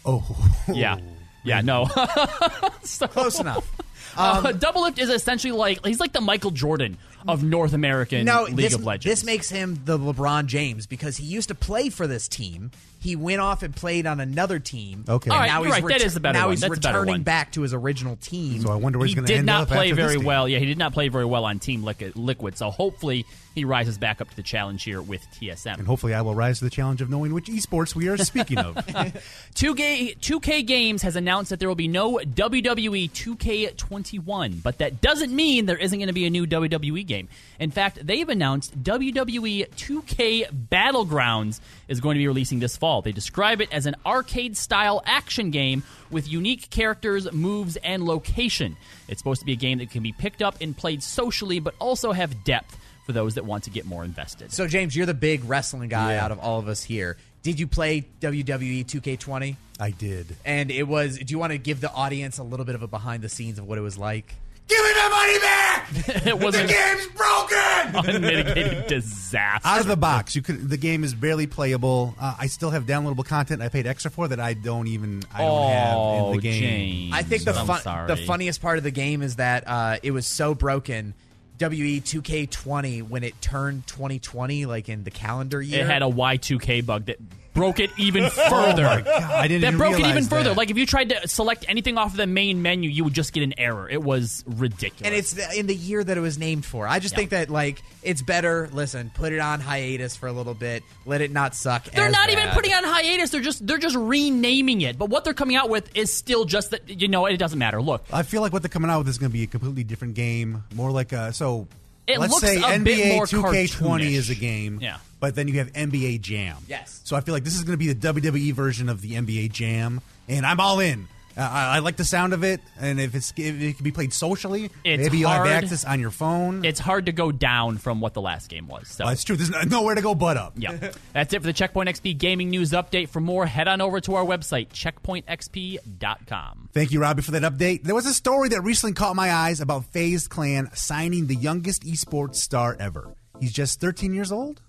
Oh, 0.05 0.23
Yeah. 0.73 0.97
Yeah. 1.43 1.61
No. 1.61 1.87
So- 2.83 3.07
Close 3.07 3.39
enough. 3.39 3.69
Uh, 4.17 4.41
Doublelift 4.53 4.97
is 4.97 5.09
essentially 5.09 5.51
like 5.51 5.85
he's 5.85 5.99
like 5.99 6.11
the 6.13 6.19
Michael 6.19 6.49
Jordan 6.49 6.97
of 7.27 7.43
North 7.43 7.73
American 7.73 8.25
No, 8.25 8.43
League 8.43 8.55
this, 8.55 8.73
of 8.73 8.83
Legends. 8.85 9.05
this 9.05 9.23
makes 9.23 9.49
him 9.49 9.81
the 9.85 9.97
LeBron 9.99 10.45
James 10.47 10.87
because 10.87 11.17
he 11.17 11.25
used 11.25 11.49
to 11.49 11.55
play 11.55 11.89
for 11.89 12.07
this 12.07 12.27
team. 12.27 12.71
He 13.01 13.15
went 13.15 13.39
off 13.39 13.63
and 13.63 13.73
played 13.73 14.05
on 14.05 14.19
another 14.19 14.59
team. 14.59 15.05
Okay. 15.07 15.29
And 15.29 15.33
All 15.33 15.39
right, 15.39 15.47
now 15.47 15.63
he's 15.63 15.71
right, 15.71 15.87
that 15.87 16.01
is 16.01 16.13
the 16.13 16.19
better 16.19 16.37
now 16.37 16.45
one. 16.47 16.51
he's 16.51 16.61
That's 16.61 16.71
returning 16.71 17.23
back 17.23 17.53
to 17.53 17.61
his 17.61 17.73
original 17.73 18.17
team. 18.17 18.61
So 18.61 18.71
I 18.71 18.75
wonder 18.75 18.99
where 18.99 19.05
he 19.05 19.11
he's 19.11 19.15
going 19.15 19.25
to 19.25 19.31
did 19.31 19.37
end 19.39 19.45
not 19.45 19.61
up 19.63 19.67
play 19.69 19.91
after 19.91 19.95
this 19.95 20.13
very 20.15 20.17
well. 20.25 20.49
Yeah, 20.49 20.59
he 20.59 20.65
did 20.65 20.77
not 20.77 20.91
play 20.91 21.07
very 21.07 21.23
well 21.23 21.45
on 21.45 21.59
Team 21.59 21.81
Liquid, 21.83 22.17
Liquid. 22.17 22.57
So 22.57 22.69
hopefully 22.71 23.25
he 23.55 23.63
rises 23.63 23.97
back 23.97 24.19
up 24.19 24.29
to 24.29 24.35
the 24.35 24.43
challenge 24.43 24.83
here 24.83 25.01
with 25.01 25.25
TSM. 25.39 25.77
And 25.77 25.87
hopefully 25.87 26.13
I 26.13 26.21
will 26.23 26.35
rise 26.35 26.59
to 26.59 26.65
the 26.65 26.69
challenge 26.69 27.01
of 27.01 27.09
knowing 27.09 27.33
which 27.33 27.45
esports 27.45 27.95
we 27.95 28.09
are 28.09 28.17
speaking 28.17 28.57
of. 28.57 28.75
2K, 29.55 30.17
2K 30.19 30.65
Games 30.67 31.01
has 31.01 31.15
announced 31.15 31.51
that 31.51 31.59
there 31.59 31.69
will 31.69 31.75
be 31.75 31.87
no 31.87 32.17
WWE 32.17 33.09
2K21, 33.11 34.61
but 34.61 34.77
that 34.79 35.01
doesn't 35.01 35.33
mean 35.33 35.65
there 35.65 35.77
isn't 35.77 35.97
going 35.99 36.07
to 36.07 36.13
be 36.13 36.25
a 36.25 36.29
new 36.29 36.45
WWE 36.45 37.05
game. 37.09 37.27
In 37.59 37.71
fact, 37.71 37.99
they've 38.07 38.29
announced 38.29 38.81
WWE 38.81 39.67
2K 39.71 40.45
Battlegrounds 40.71 41.59
is 41.89 41.99
going 41.99 42.15
to 42.15 42.19
be 42.19 42.27
releasing 42.27 42.59
this 42.59 42.77
fall. 42.77 43.01
They 43.01 43.11
describe 43.11 43.59
it 43.59 43.67
as 43.73 43.85
an 43.85 43.95
arcade 44.05 44.55
style 44.55 45.01
action 45.05 45.51
game 45.51 45.83
with 46.09 46.31
unique 46.31 46.69
characters, 46.69 47.29
moves, 47.33 47.75
and 47.77 48.05
location. 48.05 48.77
It's 49.09 49.19
supposed 49.19 49.41
to 49.41 49.45
be 49.45 49.53
a 49.53 49.57
game 49.57 49.79
that 49.79 49.91
can 49.91 50.01
be 50.03 50.13
picked 50.13 50.41
up 50.41 50.55
and 50.61 50.75
played 50.77 51.03
socially, 51.03 51.59
but 51.59 51.75
also 51.79 52.13
have 52.13 52.45
depth 52.45 52.77
for 53.05 53.11
those 53.11 53.35
that 53.35 53.43
want 53.45 53.65
to 53.65 53.69
get 53.69 53.85
more 53.85 54.05
invested. 54.05 54.53
So 54.53 54.67
James, 54.67 54.95
you're 54.95 55.05
the 55.07 55.13
big 55.13 55.43
wrestling 55.45 55.89
guy 55.89 56.13
Yeah. 56.13 56.23
out 56.25 56.31
of 56.31 56.39
all 56.39 56.59
of 56.59 56.67
us 56.67 56.83
here. 56.83 57.17
Did 57.41 57.59
you 57.59 57.67
play 57.67 58.05
WWE 58.21 58.83
2K20? 58.85 59.55
I 59.79 59.91
did. 59.91 60.35
And 60.45 60.69
it 60.69 60.83
was. 60.83 61.17
Do 61.17 61.25
you 61.31 61.39
want 61.39 61.51
to 61.53 61.57
give 61.57 61.79
the 61.81 61.91
audience 61.91 62.37
a 62.37 62.43
little 62.43 62.65
bit 62.65 62.75
of 62.75 62.83
a 62.83 62.87
behind 62.87 63.23
the 63.23 63.29
scenes 63.29 63.57
of 63.57 63.65
what 63.65 63.77
it 63.77 63.81
was 63.81 63.97
like? 63.97 64.35
Give 64.69 64.83
me 64.83 64.91
my 64.93 65.09
money 65.09 65.39
back! 65.39 66.25
it 66.27 66.39
was 66.39 66.55
the 66.55 66.65
game's 66.67 67.07
broken! 67.07 68.15
unmitigated 68.23 68.87
disaster. 68.87 69.67
Out 69.67 69.81
of 69.81 69.87
the 69.87 69.97
box, 69.97 70.35
you 70.35 70.41
could. 70.43 70.69
The 70.69 70.77
game 70.77 71.03
is 71.03 71.13
barely 71.15 71.47
playable. 71.47 72.13
Uh, 72.19 72.35
I 72.39 72.47
still 72.47 72.69
have 72.69 72.85
downloadable 72.85 73.25
content 73.25 73.61
I 73.61 73.69
paid 73.69 73.87
extra 73.87 74.11
for 74.11 74.27
that 74.27 74.39
I 74.39 74.53
don't 74.53 74.87
even 74.87 75.23
I 75.33 75.39
don't 75.39 75.69
have 75.71 75.91
in 75.93 75.97
Oh, 75.97 76.31
the 76.35 76.41
game. 76.41 76.61
James. 76.61 77.13
I 77.15 77.23
think 77.23 77.43
the 77.45 77.55
I'm 77.55 77.65
fun, 77.67 77.81
sorry. 77.81 78.07
the 78.07 78.17
funniest 78.17 78.61
part 78.61 78.77
of 78.77 78.83
the 78.83 78.91
game 78.91 79.21
is 79.23 79.37
that 79.37 79.63
uh, 79.67 79.97
it 80.03 80.11
was 80.11 80.25
so 80.27 80.53
broken. 80.53 81.13
WE 81.59 81.99
2K20 81.99 83.09
when 83.09 83.23
it 83.25 83.41
turned 83.41 83.85
2020, 83.87 84.65
like 84.65 84.87
in 84.87 85.03
the 85.03 85.11
calendar 85.11 85.61
year, 85.61 85.81
It 85.81 85.87
had 85.87 86.01
a 86.01 86.05
Y2K 86.05 86.85
bug 86.85 87.05
that 87.07 87.17
broke 87.53 87.79
it 87.79 87.89
even 87.97 88.29
further. 88.29 88.85
Oh 88.89 88.95
my 88.95 89.01
God, 89.01 89.23
I 89.23 89.47
didn't 89.47 89.61
that 89.71 89.77
broke 89.77 89.93
it 89.93 89.99
even 89.99 90.05
realize 90.11 90.27
further. 90.29 90.49
that. 90.49 90.57
Like 90.57 90.69
if 90.69 90.77
you 90.77 90.85
tried 90.85 91.09
to 91.09 91.27
select 91.27 91.65
anything 91.67 91.97
off 91.97 92.11
of 92.11 92.17
the 92.17 92.27
main 92.27 92.61
menu, 92.61 92.89
you 92.89 93.03
would 93.03 93.13
just 93.13 93.33
get 93.33 93.43
an 93.43 93.53
error. 93.57 93.89
It 93.89 94.01
was 94.01 94.43
ridiculous. 94.47 95.01
and 95.05 95.13
it's 95.15 95.33
the- 95.33 95.57
in 95.59 95.67
the 95.67 95.75
year 95.75 96.03
that 96.03 96.17
it 96.17 96.21
was 96.21 96.37
named 96.37 96.65
for. 96.65 96.87
I 96.87 96.99
just 96.99 97.13
Yeah. 97.13 97.17
think 97.17 97.29
that 97.31 97.49
like 97.49 97.81
it's 98.03 98.21
better. 98.21 98.69
Listen, 98.71 99.11
put 99.13 99.33
it 99.33 99.39
on 99.39 99.59
hiatus 99.59 100.15
for 100.15 100.27
a 100.27 100.31
little 100.31 100.53
bit. 100.53 100.83
Let 101.05 101.21
it 101.21 101.31
not 101.31 101.55
suck. 101.55 101.85
they're 101.85 102.05
as 102.07 102.11
not 102.13 102.29
even 102.29 102.49
putting 102.49 102.73
on 102.73 102.83
hiatus. 102.83 103.29
They're 103.31 103.41
just 103.41 103.65
they're 103.65 103.77
just 103.77 103.95
renaming 103.95 104.81
it. 104.81 104.97
But 104.97 105.09
what 105.09 105.23
they're 105.23 105.33
coming 105.33 105.55
out 105.55 105.69
with 105.69 105.89
is 105.95 106.11
still 106.13 106.45
just 106.45 106.71
that 106.71 106.89
you 106.89 107.07
know 107.07 107.25
it 107.25 107.37
doesn't 107.37 107.59
matter. 107.59 107.81
Look, 107.81 108.05
I 108.13 108.23
feel 108.23 108.41
like 108.41 108.53
what 108.53 108.61
they're 108.61 108.69
coming 108.69 108.89
out 108.91 108.99
with 108.99 109.09
is 109.09 109.17
going 109.17 109.31
to 109.31 109.33
be 109.37 109.43
a 109.43 109.47
completely 109.47 109.83
different 109.83 110.13
game. 110.13 110.63
More 110.73 110.91
like 110.91 111.11
a 111.11 111.33
so. 111.33 111.67
It 112.09 112.19
let's 112.19 112.33
looks 112.33 112.45
say 112.45 112.57
a 112.57 112.61
NBA 112.61 112.83
bit 112.83 113.15
more 113.15 113.25
2K20 113.25 113.67
cartoonish. 113.67 114.11
is 114.13 114.29
a 114.29 114.35
game. 114.35 114.79
Yeah. 114.81 114.97
But 115.19 115.35
then 115.35 115.47
you 115.47 115.59
have 115.59 115.71
NBA 115.73 116.21
Jam. 116.21 116.57
Yes. 116.67 117.01
So 117.03 117.15
I 117.15 117.21
feel 117.21 117.33
like 117.33 117.43
this 117.43 117.55
is 117.55 117.63
going 117.63 117.73
to 117.73 117.77
be 117.77 117.91
the 117.93 118.13
WWE 118.13 118.53
version 118.53 118.89
of 118.89 119.01
the 119.01 119.13
NBA 119.13 119.51
Jam, 119.51 120.01
and 120.27 120.45
I'm 120.45 120.59
all 120.59 120.79
in. 120.79 121.07
I, 121.39 121.77
I 121.77 121.79
like 121.79 121.95
the 121.95 122.03
sound 122.03 122.33
of 122.33 122.43
it, 122.43 122.59
and 122.79 122.99
if 122.99 123.15
it's 123.15 123.31
if 123.37 123.61
it 123.61 123.75
can 123.77 123.83
be 123.83 123.91
played 123.91 124.13
socially, 124.13 124.71
It's 124.83 125.01
maybe 125.03 125.19
you'll 125.19 125.29
have 125.29 125.45
hard. 125.45 125.63
access 125.63 125.85
on 125.85 125.99
your 125.99 126.11
phone. 126.11 126.65
it's 126.65 126.79
hard 126.79 127.05
to 127.05 127.11
go 127.11 127.31
down 127.31 127.77
from 127.77 128.01
what 128.01 128.13
the 128.13 128.21
last 128.21 128.49
game 128.49 128.67
was. 128.67 128.87
So 128.89 129.07
it's 129.07 129.23
true. 129.23 129.35
There's 129.37 129.49
no- 129.49 129.61
nowhere 129.61 129.95
to 129.95 130.01
go 130.01 130.15
but 130.15 130.37
up. 130.37 130.53
Yeah. 130.57 130.91
That's 131.13 131.33
it 131.33 131.39
for 131.41 131.47
the 131.47 131.53
Checkpoint 131.53 131.89
XP 131.89 132.17
gaming 132.17 132.49
news 132.49 132.71
update. 132.71 133.09
For 133.09 133.19
more, 133.21 133.45
head 133.45 133.67
on 133.67 133.81
over 133.81 133.99
to 134.01 134.15
our 134.15 134.25
website, 134.25 134.69
checkpointxp.com. 134.69 136.69
Thank 136.73 136.91
you, 136.91 137.01
Robbie, 137.01 137.21
for 137.21 137.31
that 137.31 137.43
update. 137.43 137.83
There 137.83 137.95
was 137.95 138.05
a 138.05 138.13
story 138.13 138.49
that 138.49 138.61
recently 138.61 138.93
caught 138.93 139.15
my 139.15 139.31
eyes 139.31 139.61
about 139.61 139.85
FaZe 139.85 140.27
Clan 140.27 140.69
signing 140.73 141.27
the 141.27 141.35
youngest 141.35 141.83
esports 141.83 142.35
star 142.35 142.75
ever. 142.79 143.13
He's 143.39 143.53
just 143.53 143.79
13 143.79 144.13
years 144.13 144.31
old. 144.31 144.61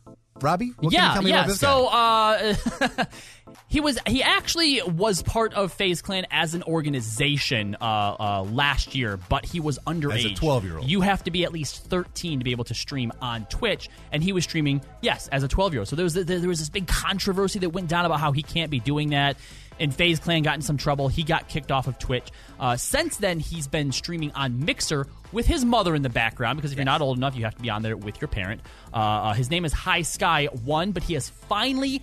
Robbie, 0.42 0.72
what 0.78 0.92
yeah, 0.92 1.00
can 1.00 1.08
you 1.08 1.14
tell 1.14 1.22
me 1.22 1.30
yeah. 1.30 1.36
about 1.36 1.48
this 1.48 1.60
so 1.60 1.86
uh, 1.86 3.04
he 3.68 3.80
was 3.80 3.98
he 4.06 4.22
actually 4.22 4.82
was 4.82 5.22
part 5.22 5.54
of 5.54 5.72
FaZe 5.72 6.02
Clan 6.02 6.26
as 6.30 6.54
an 6.54 6.62
organization 6.64 7.76
uh, 7.80 7.84
uh, 7.84 8.42
last 8.50 8.94
year, 8.94 9.18
but 9.28 9.44
he 9.44 9.60
was 9.60 9.78
underage. 9.86 10.36
12-year-old. 10.36 10.88
you 10.88 11.00
have 11.00 11.24
to 11.24 11.30
be 11.30 11.44
at 11.44 11.52
least 11.52 11.84
thirteen 11.86 12.38
to 12.40 12.44
be 12.44 12.50
able 12.50 12.64
to 12.64 12.74
stream 12.74 13.12
on 13.20 13.44
Twitch, 13.46 13.88
and 14.12 14.22
he 14.22 14.32
was 14.32 14.44
streaming 14.44 14.82
yes 15.00 15.28
as 15.28 15.42
a 15.42 15.48
twelve 15.48 15.72
year 15.72 15.80
old. 15.80 15.88
So 15.88 15.96
there 15.96 16.04
was 16.04 16.14
there 16.14 16.48
was 16.48 16.58
this 16.58 16.68
big 16.68 16.86
controversy 16.86 17.58
that 17.60 17.70
went 17.70 17.88
down 17.88 18.06
about 18.06 18.20
how 18.20 18.32
he 18.32 18.42
can't 18.42 18.70
be 18.70 18.80
doing 18.80 19.10
that. 19.10 19.36
And 19.80 19.92
FaZe 19.94 20.20
Clan 20.20 20.42
got 20.42 20.54
in 20.54 20.62
some 20.62 20.76
trouble. 20.76 21.08
He 21.08 21.24
got 21.24 21.48
kicked 21.48 21.72
off 21.72 21.88
of 21.88 21.98
Twitch. 21.98 22.28
Uh, 22.60 22.76
since 22.76 23.16
then, 23.16 23.40
he's 23.40 23.66
been 23.66 23.90
streaming 23.90 24.30
on 24.32 24.64
Mixer 24.64 25.06
with 25.32 25.46
his 25.46 25.64
mother 25.64 25.94
in 25.94 26.02
the 26.02 26.08
background 26.08 26.58
because 26.58 26.70
if 26.70 26.78
you're 26.78 26.84
not 26.84 27.00
old 27.00 27.16
enough, 27.16 27.34
you 27.34 27.44
have 27.44 27.54
to 27.56 27.62
be 27.62 27.70
on 27.70 27.82
there 27.82 27.96
with 27.96 28.20
your 28.20 28.28
parent. 28.28 28.60
Uh, 28.92 28.96
uh, 28.96 29.32
his 29.32 29.50
name 29.50 29.64
is 29.64 29.72
High 29.72 30.02
Sky 30.02 30.46
One, 30.64 30.92
but 30.92 31.02
he 31.02 31.14
has 31.14 31.28
finally 31.28 32.02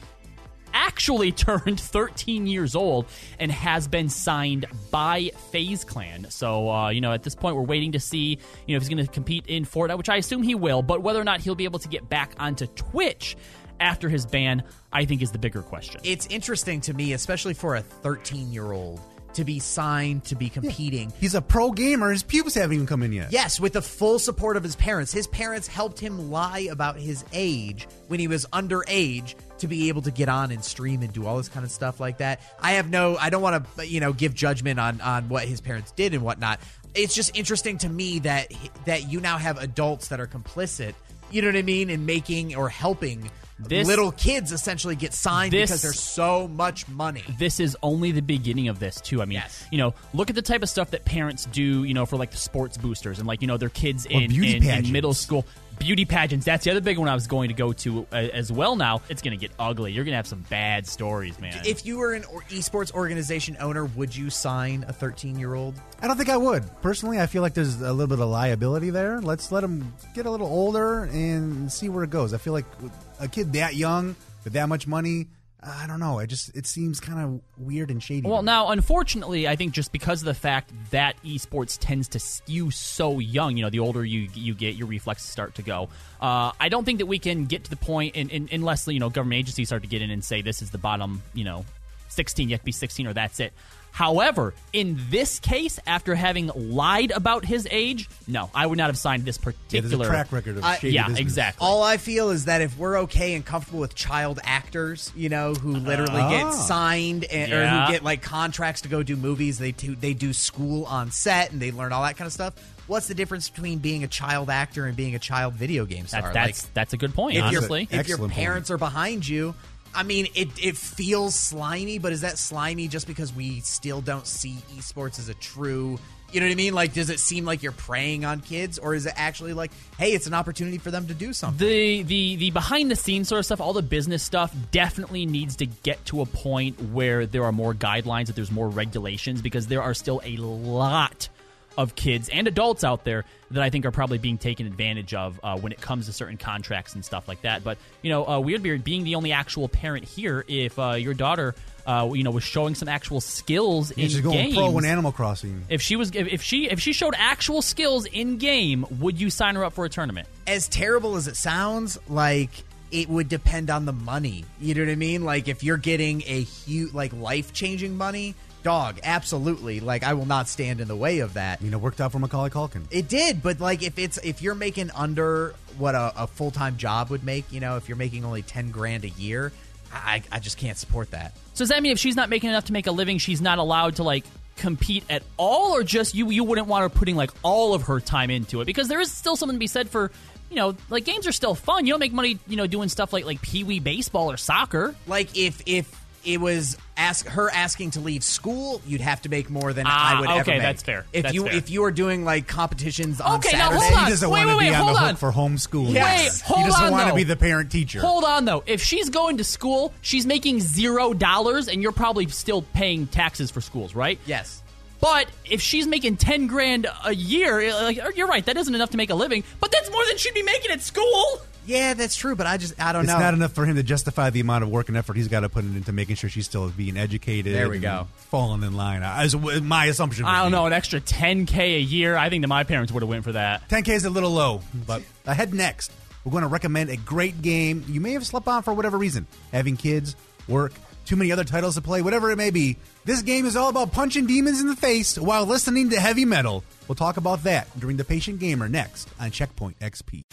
actually 0.74 1.32
turned 1.34 1.80
13 1.80 2.48
years 2.48 2.76
old 2.76 3.06
and 3.40 3.52
has 3.52 3.88
been 3.88 4.10
signed 4.10 4.66
by 4.92 5.32
FaZe 5.52 5.84
Clan. 5.84 6.28
So, 6.30 6.70
uh, 6.70 6.90
you 6.90 7.02
know, 7.02 7.14
at 7.14 7.24
this 7.24 7.36
point, 7.36 7.56
we're 7.56 7.62
waiting 7.64 7.94
to 7.94 8.00
see, 8.00 8.38
you 8.66 8.74
know, 8.74 8.78
if 8.78 8.84
he's 8.84 8.90
going 8.90 9.06
to 9.06 9.12
compete 9.12 9.46
in 9.48 9.66
Fortnite, 9.66 9.98
which 9.98 10.10
I 10.10 10.18
assume 10.18 10.44
he 10.44 10.56
will, 10.56 10.82
but 10.82 11.02
whether 11.02 11.20
or 11.20 11.24
not 11.24 11.42
he'll 11.42 11.56
be 11.56 11.66
able 11.66 11.80
to 11.80 11.88
get 11.88 12.10
back 12.10 12.34
onto 12.40 12.68
Twitch 12.68 13.36
after 13.80 14.10
his 14.10 14.26
ban, 14.26 14.64
I 14.92 15.06
think 15.06 15.22
is 15.22 15.32
the 15.32 15.40
bigger 15.40 15.62
question. 15.62 16.02
It's 16.04 16.28
interesting 16.28 16.82
to 16.82 16.94
me, 16.94 17.14
especially 17.14 17.54
for 17.54 17.76
a 17.76 17.82
13 17.82 18.52
year 18.52 18.72
old, 18.72 19.00
to 19.38 19.44
be 19.44 19.60
signed 19.60 20.24
to 20.26 20.36
be 20.36 20.50
competing. 20.50 21.14
He's 21.20 21.36
a 21.36 21.42
pro 21.44 21.72
gamer. 21.72 22.12
His 22.12 22.24
pubes 22.24 22.56
haven't 22.56 22.74
even 22.74 22.88
come 22.88 23.04
in 23.04 23.14
yet. 23.14 23.32
Yes, 23.32 23.60
with 23.60 23.74
the 23.74 23.84
full 23.84 24.18
support 24.18 24.58
of 24.58 24.64
his 24.64 24.76
parents. 24.76 25.14
His 25.14 25.28
parents 25.28 25.68
helped 25.68 26.00
him 26.00 26.32
lie 26.32 26.68
about 26.72 26.98
his 26.98 27.24
age 27.34 27.88
when 28.08 28.20
he 28.20 28.28
was 28.28 28.48
underage 28.48 29.36
to 29.60 29.68
be 29.68 29.90
able 29.90 30.02
to 30.04 30.12
get 30.12 30.28
on 30.28 30.52
and 30.52 30.64
stream 30.64 31.04
and 31.04 31.14
do 31.14 31.28
all 31.28 31.38
this 31.38 31.50
kind 31.50 31.64
of 31.64 31.72
stuff 31.72 32.00
like 32.00 32.18
that. 32.18 32.42
I 32.60 32.74
have 32.74 32.90
no 32.90 33.16
I 33.18 33.30
don't 33.30 33.44
want 33.44 33.64
to 33.76 33.88
you 33.88 34.00
know 34.00 34.12
give 34.12 34.34
judgment 34.34 34.80
on 34.80 35.02
on 35.02 35.30
what 35.30 35.46
his 35.46 35.62
parents 35.62 35.92
did 35.92 36.16
and 36.16 36.24
whatnot. 36.24 36.60
It's 36.96 37.14
just 37.14 37.38
interesting 37.38 37.78
to 37.80 37.90
me 37.90 38.20
that 38.20 38.52
that 38.86 39.08
you 39.08 39.20
now 39.20 39.38
have 39.38 39.60
adults 39.62 40.08
that 40.08 40.20
are 40.20 40.28
complicit, 40.28 40.96
you 41.30 41.44
know 41.44 41.50
what 41.50 41.58
I 41.58 41.62
mean, 41.62 41.92
in 41.92 42.08
making 42.08 42.56
or 42.56 42.70
helping 42.70 43.30
This- 43.60 43.88
little 43.88 44.12
kids 44.12 44.52
essentially 44.52 44.96
get 44.96 45.14
signed 45.14 45.52
This- 45.52 45.70
because 45.70 45.82
there's 45.82 46.00
so 46.00 46.48
much 46.48 46.88
money. 46.88 47.24
this 47.40 47.60
is 47.60 47.76
only 47.82 48.12
the 48.12 48.22
beginning 48.22 48.68
of 48.68 48.80
this 48.80 49.02
too. 49.02 49.22
I 49.22 49.26
mean, 49.26 49.42
you 49.72 49.78
know, 49.78 49.94
look 50.14 50.30
at 50.30 50.36
the 50.36 50.42
type 50.42 50.64
of 50.64 50.70
stuff 50.70 50.92
that 50.92 51.06
parents 51.06 51.46
do, 51.52 51.84
you 51.84 51.94
know, 51.94 52.06
for 52.06 52.18
like 52.18 52.32
the 52.32 52.38
sports 52.38 52.78
boosters 52.78 53.20
and 53.20 53.28
like 53.28 53.42
you 53.42 53.48
know 53.48 53.58
their 53.58 53.70
kids 53.70 54.06
Or 54.06 54.12
in, 54.12 54.32
in, 54.44 54.64
in 54.64 54.92
middle 54.92 55.14
school. 55.14 55.46
Beauty 55.80 56.06
pageants. 56.06 56.44
That's 56.44 56.66
the 56.66 56.72
other 56.72 56.82
big 56.82 56.98
one 56.98 57.08
I 57.08 57.14
was 57.14 57.28
going 57.28 57.50
to 57.50 57.54
go 57.54 57.72
to 57.72 58.08
uh, 58.12 58.16
as 58.16 58.52
well. 58.52 58.76
Now 58.76 59.04
it's 59.10 59.22
going 59.22 59.38
to 59.38 59.40
get 59.40 59.52
ugly. 59.60 59.92
You're 59.92 60.06
going 60.06 60.14
to 60.14 60.18
have 60.18 60.26
some 60.26 60.44
bad 60.50 60.88
stories, 60.88 61.40
man. 61.40 61.62
If 61.68 61.86
you 61.86 62.00
were 62.00 62.14
an 62.16 62.24
esports 62.50 62.92
organization 62.96 63.58
owner, 63.60 63.86
would 63.86 64.16
you 64.16 64.32
sign 64.32 64.86
a 64.88 64.94
13 64.94 65.38
year 65.38 65.54
old? 65.54 65.76
I 66.02 66.08
don't 66.08 66.18
think 66.18 66.30
I 66.30 66.38
would. 66.38 66.64
Personally, 66.82 67.20
I 67.20 67.28
feel 67.28 67.44
like 67.44 67.54
there's 67.54 67.80
a 67.80 67.94
little 67.94 68.08
bit 68.08 68.20
of 68.20 68.28
liability 68.28 68.90
there. 68.90 69.22
Let's 69.22 69.52
let 69.52 69.62
them 69.62 69.94
get 70.16 70.26
a 70.26 70.32
little 70.32 70.48
older 70.48 71.04
and 71.04 71.72
see 71.72 71.90
where 71.90 72.04
it 72.04 72.10
goes. 72.10 72.34
I 72.34 72.38
feel 72.40 72.54
like 72.54 72.66
with 72.82 72.92
a 73.20 73.28
kid 73.28 73.54
that 73.54 73.76
young 73.76 74.16
with 74.44 74.54
that 74.54 74.70
much 74.70 74.88
money, 74.88 75.28
I 75.62 75.88
don't 75.88 76.00
know. 76.00 76.20
I 76.20 76.28
just 76.28 76.56
it 76.56 76.66
seems 76.66 77.00
kind 77.00 77.20
of 77.20 77.42
weird 77.58 77.90
and 77.90 78.02
shady. 78.02 78.28
Well, 78.28 78.44
now, 78.44 78.70
unfortunately, 78.70 79.48
I 79.48 79.56
think 79.56 79.74
just 79.74 79.92
because 79.92 80.22
of 80.22 80.26
the 80.26 80.34
fact 80.34 80.72
that 80.92 81.16
esports 81.24 81.78
tends 81.80 82.08
to 82.10 82.20
skew 82.20 82.70
so 82.72 83.20
young, 83.20 83.58
you 83.58 83.64
know, 83.64 83.70
the 83.70 83.80
older 83.80 84.06
you 84.06 84.30
you 84.34 84.54
get, 84.54 84.76
your 84.76 84.88
reflexes 84.88 85.30
start 85.30 85.56
to 85.56 85.64
go. 85.64 85.90
Uh, 86.22 86.52
I 86.60 86.70
don't 86.70 86.86
think 86.86 87.00
that 87.00 87.08
we 87.08 87.20
can 87.20 87.46
get 87.46 87.64
to 87.66 87.70
the 87.70 87.76
point, 87.76 88.16
in, 88.16 88.30
in, 88.30 88.50
unless 88.52 88.88
you 88.88 89.00
know 89.00 89.10
government 89.10 89.40
agencies 89.40 89.70
start 89.70 89.82
to 89.82 89.90
get 89.90 90.02
in 90.02 90.12
and 90.12 90.24
say 90.24 90.42
this 90.42 90.62
is 90.62 90.70
the 90.70 90.78
bottom, 90.78 91.24
you 91.34 91.44
know, 91.44 91.66
sixteen, 92.08 92.50
you 92.50 92.54
have 92.54 92.62
to 92.62 92.66
be 92.66 92.72
sixteen, 92.72 93.08
or 93.08 93.14
that's 93.14 93.40
it. 93.40 93.52
However, 93.98 94.54
in 94.74 95.00
this 95.10 95.40
case, 95.40 95.80
after 95.88 96.14
having 96.14 96.52
lied 96.56 97.10
about 97.10 97.44
his 97.46 97.68
age, 97.72 98.08
no, 98.28 98.52
I 98.54 98.68
would 98.68 98.78
not 98.78 98.88
have 98.92 98.98
signed 99.00 99.26
this 99.26 99.38
there's 99.40 99.56
a 99.56 99.60
particular 99.60 100.06
track 100.06 100.32
record 100.32 100.58
of 100.58 100.64
I- 100.64 100.78
shady 100.78 100.94
yeah, 100.94 101.06
business. 101.08 101.20
exactly. 101.20 101.66
All 101.66 101.82
I 101.82 101.98
feel 101.98 102.30
is 102.30 102.46
that 102.46 102.62
if 102.62 102.78
we're 102.78 103.00
okay 103.00 103.34
and 103.34 103.44
comfortable 103.44 103.80
with 103.80 103.96
child 103.96 104.40
actors, 104.44 105.12
you 105.16 105.30
know, 105.30 105.56
who 105.56 105.72
literally 105.72 106.22
Ah. 106.22 106.30
get 106.30 106.54
signed 106.54 107.24
and, 107.24 107.52
or 107.52 107.68
who 107.68 107.92
get 107.92 108.04
like 108.04 108.22
contracts 108.22 108.82
to 108.82 108.88
go 108.88 109.02
do 109.02 109.16
movies, 109.16 109.58
they 109.58 109.72
do, 109.72 109.96
they 109.96 110.14
do 110.14 110.32
school 110.32 110.86
on 110.86 111.10
set 111.10 111.52
and 111.52 111.60
they 111.60 111.72
learn 111.72 111.92
all 111.92 112.04
that 112.04 112.18
kind 112.18 112.28
of 112.28 112.34
stuff. 112.34 112.54
What's 112.86 113.08
the 113.08 113.16
difference 113.16 113.50
between 113.50 113.80
being 113.80 114.04
a 114.04 114.08
child 114.08 114.52
actor 114.52 114.86
and 114.86 114.96
being 114.96 115.16
a 115.16 115.20
child 115.20 115.56
video 115.56 115.86
game 115.86 116.06
star? 116.06 116.22
That, 116.22 116.34
that's 116.36 116.64
like, 116.66 116.74
that's 116.76 116.94
a 116.94 116.98
good 116.98 117.16
point. 117.16 117.36
if, 117.38 117.44
honestly, 117.44 117.82
if 117.84 117.92
your 117.92 118.00
Excellent 118.02 118.20
point. 118.22 118.34
parents 118.34 118.70
are 118.70 118.78
behind 118.78 119.28
you, 119.28 119.56
I 119.94 120.04
mean, 120.04 120.28
it 120.36 120.50
it 120.62 120.78
feels 120.78 121.36
slimy, 121.36 122.00
but 122.00 122.12
is 122.12 122.22
that 122.22 122.38
slimy 122.38 122.88
just 122.88 123.08
because 123.08 123.34
we 123.34 123.62
still 123.62 124.02
don't 124.02 124.28
see 124.28 124.58
esports 124.76 125.20
as 125.20 125.30
a 125.30 125.34
true? 125.36 125.98
You 126.32 126.42
know 126.42 126.46
what 126.46 126.52
I 126.52 126.56
mean? 126.56 126.74
Like, 126.74 126.94
does 126.94 127.10
it 127.10 127.22
seem 127.22 127.46
like 127.46 127.64
you're 127.64 127.72
preying 127.72 128.26
on 128.26 128.42
kids, 128.42 128.78
or 128.78 128.94
is 128.94 129.06
it 129.06 129.14
actually 129.16 129.54
like, 129.54 129.72
hey, 129.98 130.12
it's 130.12 130.28
an 130.28 130.34
opportunity 130.34 130.78
for 130.78 130.92
them 130.92 131.08
to 131.08 131.14
do 131.14 131.32
something? 131.32 131.66
the 131.66 132.04
the 132.04 132.36
the 132.36 132.52
behind 132.52 132.92
the 132.92 132.98
scenes 132.98 133.30
sort 133.30 133.40
of 133.40 133.46
stuff, 133.46 133.62
all 133.62 133.74
the 133.74 133.82
business 133.82 134.24
stuff, 134.24 134.54
definitely 134.72 135.26
needs 135.26 135.56
to 135.58 135.66
get 135.66 136.04
to 136.06 136.22
a 136.22 136.26
point 136.26 136.82
where 136.92 137.26
there 137.26 137.46
are 137.46 137.54
more 137.54 137.74
guidelines, 137.74 138.28
that 138.28 138.36
there's 138.36 138.52
more 138.52 138.68
regulations, 138.68 139.42
because 139.42 139.68
there 139.68 139.82
are 139.82 139.94
still 139.94 140.22
a 140.26 140.36
lot 140.38 141.30
of 141.78 141.96
kids 141.96 142.28
and 142.30 142.48
adults 142.48 142.84
out 142.84 143.04
there 143.04 143.24
that 143.52 143.62
I 143.64 143.70
think 143.70 143.86
are 143.86 143.92
probably 143.92 144.18
being 144.18 144.38
taken 144.38 144.66
advantage 144.68 145.14
of 145.14 145.40
uh, 145.44 145.58
when 145.58 145.72
it 145.72 145.80
comes 145.80 146.08
to 146.08 146.14
certain 146.14 146.38
contracts 146.38 146.96
and 146.96 147.06
stuff 147.06 147.28
like 147.28 147.42
that. 147.44 147.64
But 147.64 147.78
you 148.02 148.10
know, 148.10 148.26
uh, 148.26 148.40
Weirdbeard 148.40 148.84
being 148.84 149.04
the 149.04 149.16
only 149.16 149.32
actual 149.32 149.70
parent 149.70 150.06
here, 150.06 150.44
if 150.48 150.78
uh, 150.80 150.94
your 150.94 151.14
daughter, 151.14 151.54
uh, 151.86 152.10
you 152.14 152.24
know, 152.24 152.32
was 152.32 152.44
showing 152.44 152.76
some 152.76 152.90
actual 152.90 153.22
skills 153.22 153.94
Yeah, 153.96 154.06
in 154.06 154.10
she's 154.10 154.22
going 154.22 154.38
games, 154.38 154.56
pro 154.56 154.78
in 154.78 154.86
Animal 154.86 155.12
Crossing. 155.12 155.64
if 155.70 155.82
she 155.82 155.96
was, 155.96 156.10
if, 156.16 156.28
if 156.28 156.42
she, 156.42 156.70
if 156.70 156.80
she 156.80 156.92
showed 156.94 157.14
actual 157.18 157.62
skills 157.62 158.06
in 158.06 158.38
game, 158.38 158.86
would 159.00 159.22
you 159.22 159.30
sign 159.30 159.56
her 159.56 159.64
up 159.64 159.74
for 159.74 159.86
a 159.86 159.90
tournament? 159.90 160.28
as 160.48 160.68
terrible 160.70 161.16
as 161.18 161.28
it 161.28 161.36
sounds, 161.36 161.98
like 162.10 162.50
it 162.90 163.10
would 163.10 163.28
depend 163.30 163.70
on 163.70 163.86
the 163.86 163.92
money. 163.92 164.46
You 164.62 164.74
know 164.76 164.84
what 164.86 164.92
I 164.92 164.96
mean? 164.96 165.26
Like 165.26 165.48
if 165.50 165.62
you're 165.62 165.76
getting 165.78 166.24
a 166.26 166.42
huge, 166.42 166.94
like 166.94 167.12
life 167.14 167.52
changing 167.54 167.98
money, 167.98 168.34
dog, 168.68 169.00
absolutely. 169.02 169.80
Like 169.80 170.04
I 170.04 170.14
will 170.14 170.26
not 170.26 170.50
stand 170.50 170.82
in 170.82 170.90
the 170.90 170.96
way 170.96 171.20
of 171.20 171.36
that. 171.36 171.62
You 171.62 171.72
know, 171.72 171.78
worked 171.78 172.02
out 172.02 172.12
for 172.12 172.20
Macaulay 172.20 172.50
Culkin. 172.50 172.84
It 172.92 173.08
did, 173.08 173.42
but 173.42 173.62
like 173.62 173.82
if 173.82 173.98
it's 173.98 174.18
if 174.18 174.42
you're 174.42 174.56
making 174.56 174.92
under 174.92 175.56
what 175.78 175.96
a, 175.96 176.12
a 176.24 176.28
full 176.28 176.52
time 176.52 176.76
job 176.76 177.10
would 177.10 177.24
make, 177.24 177.50
you 177.50 177.62
know, 177.62 177.78
if 177.78 177.88
you're 177.88 177.96
making 177.96 178.26
only 178.26 178.42
ten 178.42 178.72
grand 178.72 179.06
a 179.06 179.10
year, 179.10 179.54
I, 179.94 180.22
I 180.34 180.40
just 180.40 180.58
can't 180.58 180.78
support 180.78 181.12
that. 181.12 181.34
So 181.54 181.60
does 181.60 181.70
that 181.70 181.82
mean 181.82 181.94
if 181.94 182.00
she's 182.00 182.18
not 182.18 182.28
making 182.28 182.50
enough 182.50 182.66
to 182.66 182.74
make 182.74 182.88
a 182.88 182.92
living, 182.92 183.20
she's 183.20 183.40
not 183.40 183.58
allowed 183.58 183.96
to 183.96 184.04
like 184.04 184.26
compete 184.58 185.06
at 185.10 185.24
all, 185.38 185.74
or 185.74 185.84
just 185.84 186.14
you 186.14 186.30
you 186.30 186.44
wouldn't 186.44 186.68
want 186.68 186.82
her 186.82 186.90
putting 186.90 187.16
like 187.16 187.32
all 187.44 187.74
of 187.74 187.84
her 187.84 188.02
time 188.02 188.30
into 188.30 188.60
it? 188.60 188.66
Because 188.66 188.90
there 188.90 189.00
is 189.00 189.10
still 189.10 189.38
something 189.38 189.56
to 189.56 189.60
be 189.60 189.68
said 189.68 189.90
for 189.90 190.12
you 190.50 190.58
know 190.58 190.76
like 190.90 191.06
games 191.06 191.26
are 191.26 191.32
still 191.32 191.56
fun. 191.56 191.86
You 191.86 191.94
don't 191.94 192.02
make 192.02 192.12
money 192.12 192.38
you 192.48 192.58
know 192.58 192.68
doing 192.68 192.90
stuff 192.90 193.14
like 193.14 193.24
like 193.24 193.42
pee 193.42 193.64
wee 193.64 193.80
baseball 193.80 194.30
or 194.30 194.36
soccer. 194.36 194.94
Like 195.08 195.38
if 195.38 195.62
if 195.66 195.90
it 196.28 196.40
was 196.42 196.78
ask 196.98 197.26
her 197.28 197.50
asking 197.50 197.92
to 197.92 198.00
leave 198.02 198.24
school, 198.24 198.82
you'd 198.86 199.02
have 199.02 199.22
to 199.24 199.30
make 199.30 199.50
more 199.50 199.72
than 199.74 199.86
Ah, 199.88 200.18
I 200.18 200.20
would 200.20 200.30
ever 200.30 200.38
make. 200.40 200.48
okay, 200.50 200.60
that's 200.60 200.84
fair. 200.84 201.06
If 201.14 201.24
That's 201.24 201.34
you 201.36 201.46
fair. 201.46 201.54
if 201.54 201.70
you 201.70 201.82
were 201.82 201.92
doing 201.92 202.26
like 202.26 202.48
competitions 202.48 203.22
on 203.22 203.38
Okay, 203.40 203.58
now 203.58 203.70
Saturday, 203.70 203.86
hold 203.86 203.94
on. 203.98 204.04
He 204.06 204.10
doesn't 204.12 204.30
Wait, 204.30 204.40
want 204.46 204.50
to 204.52 204.58
wait, 204.58 204.64
be 204.66 204.72
wait, 204.72 204.78
on 204.78 204.94
the 204.94 205.00
hook 205.00 205.10
on. 205.10 205.16
for 205.16 205.32
homeschooling. 205.32 205.94
Yes. 205.94 206.42
Wait, 206.42 206.48
hold 206.48 206.60
he 206.66 206.72
doesn't 206.72 206.86
on, 206.86 206.92
want 206.92 207.10
to 207.10 207.16
be 207.16 207.24
the 207.24 207.36
parent 207.38 207.72
teacher. 207.72 208.02
Hold 208.02 208.24
on 208.26 208.46
though. 208.46 208.64
If 208.68 208.84
she's 208.84 209.10
going 209.10 209.38
to 209.38 209.44
school, 209.44 209.94
she's 210.02 210.26
making 210.26 210.60
zero 210.60 211.14
dollars, 211.14 211.68
and 211.70 211.82
you're 211.82 211.92
probably 211.94 212.28
still 212.28 212.62
paying 212.62 213.08
taxes 213.08 213.50
for 213.50 213.62
schools, 213.62 213.96
right? 213.96 214.20
Yes. 214.26 214.62
But 215.00 215.28
if 215.46 215.62
she's 215.62 215.86
making 215.88 216.18
ten 216.18 216.48
grand 216.48 216.88
a 217.06 217.14
year, 217.14 217.72
like, 217.84 218.00
you're 218.18 218.28
right, 218.28 218.44
that 218.48 218.58
isn't 218.58 218.74
enough 218.74 218.90
to 218.90 218.98
make 218.98 219.12
a 219.12 219.16
living. 219.16 219.44
But 219.60 219.72
that's 219.72 219.92
more 219.92 220.04
than 220.08 220.18
she'd 220.18 220.34
be 220.34 220.42
making 220.44 220.72
at 220.72 220.82
school. 220.82 221.42
Yeah, 221.68 221.94
that's 221.94 222.16
true, 222.16 222.36
but 222.36 222.48
I 222.48 222.58
just 222.58 222.80
I 222.82 222.94
don't 222.94 223.04
It's 223.04 223.12
know. 223.12 223.18
It's 223.18 223.24
not 223.24 223.34
enough 223.34 223.54
for 223.54 223.66
him 223.66 223.76
to 223.76 223.84
justify 223.84 224.30
the 224.30 224.40
amount 224.40 224.64
of 224.64 224.70
work 224.70 224.88
and 224.88 224.98
effort 224.98 225.18
he's 225.18 225.28
got 225.28 225.42
to 225.42 225.50
put 225.50 225.66
into 225.66 225.92
making 225.92 226.16
sure 226.16 226.30
she's 226.30 226.46
still 226.46 226.70
being 226.70 226.98
educated. 226.98 227.54
There 227.54 227.70
we 227.70 227.80
go. 227.80 228.08
Falling 228.32 228.64
in 228.64 228.76
line. 228.76 229.04
As 229.04 229.36
my 229.36 229.86
assumption. 229.86 230.26
I 230.26 230.42
don't 230.44 230.52
be. 230.52 230.58
know, 230.58 230.66
an 230.66 230.74
extra 230.74 231.02
10k 231.02 231.58
a 231.58 231.80
year. 231.80 232.16
I 232.16 232.30
think 232.30 232.42
that 232.44 232.48
my 232.48 232.64
parents 232.64 232.92
would 232.92 233.04
have 233.04 233.10
went 233.10 233.26
for 233.26 233.34
that. 233.34 233.68
10K 233.70 233.90
is 233.90 234.06
a 234.06 234.10
little 234.10 234.32
low, 234.32 234.62
but 234.88 235.04
ahead 235.26 235.54
next, 235.54 235.92
we're 236.24 236.32
going 236.32 236.44
to 236.44 236.48
recommend 236.48 236.90
a 236.90 236.98
great 236.98 237.42
game 237.42 237.84
you 237.88 238.00
may 238.02 238.14
have 238.14 238.26
slept 238.26 238.48
on 238.48 238.64
for 238.64 238.74
whatever 238.74 238.98
reason. 238.98 239.28
Having 239.52 239.78
kids, 239.78 240.16
work, 240.48 240.74
too 241.06 241.16
many 241.16 241.32
other 241.32 241.44
titles 241.44 241.76
to 241.76 241.82
play, 241.82 242.02
whatever 242.02 242.32
it 242.32 242.38
may 242.38 242.50
be. 242.50 242.78
This 243.06 243.22
game 243.22 243.46
is 243.46 243.56
all 243.56 243.70
about 243.70 243.92
punching 243.94 244.26
demons 244.26 244.60
in 244.60 244.68
the 244.68 244.76
face 244.76 245.18
while 245.18 245.46
listening 245.46 245.90
to 245.92 246.00
heavy 246.00 246.26
metal. 246.26 246.64
We'll 246.88 246.96
talk 246.96 247.18
about 247.18 247.44
that 247.44 247.68
during 247.80 247.98
The 247.98 248.04
Patient 248.04 248.40
Gamer 248.40 248.68
next 248.68 249.10
on 249.20 249.32
Checkpoint 249.32 249.80
XP. 249.80 250.24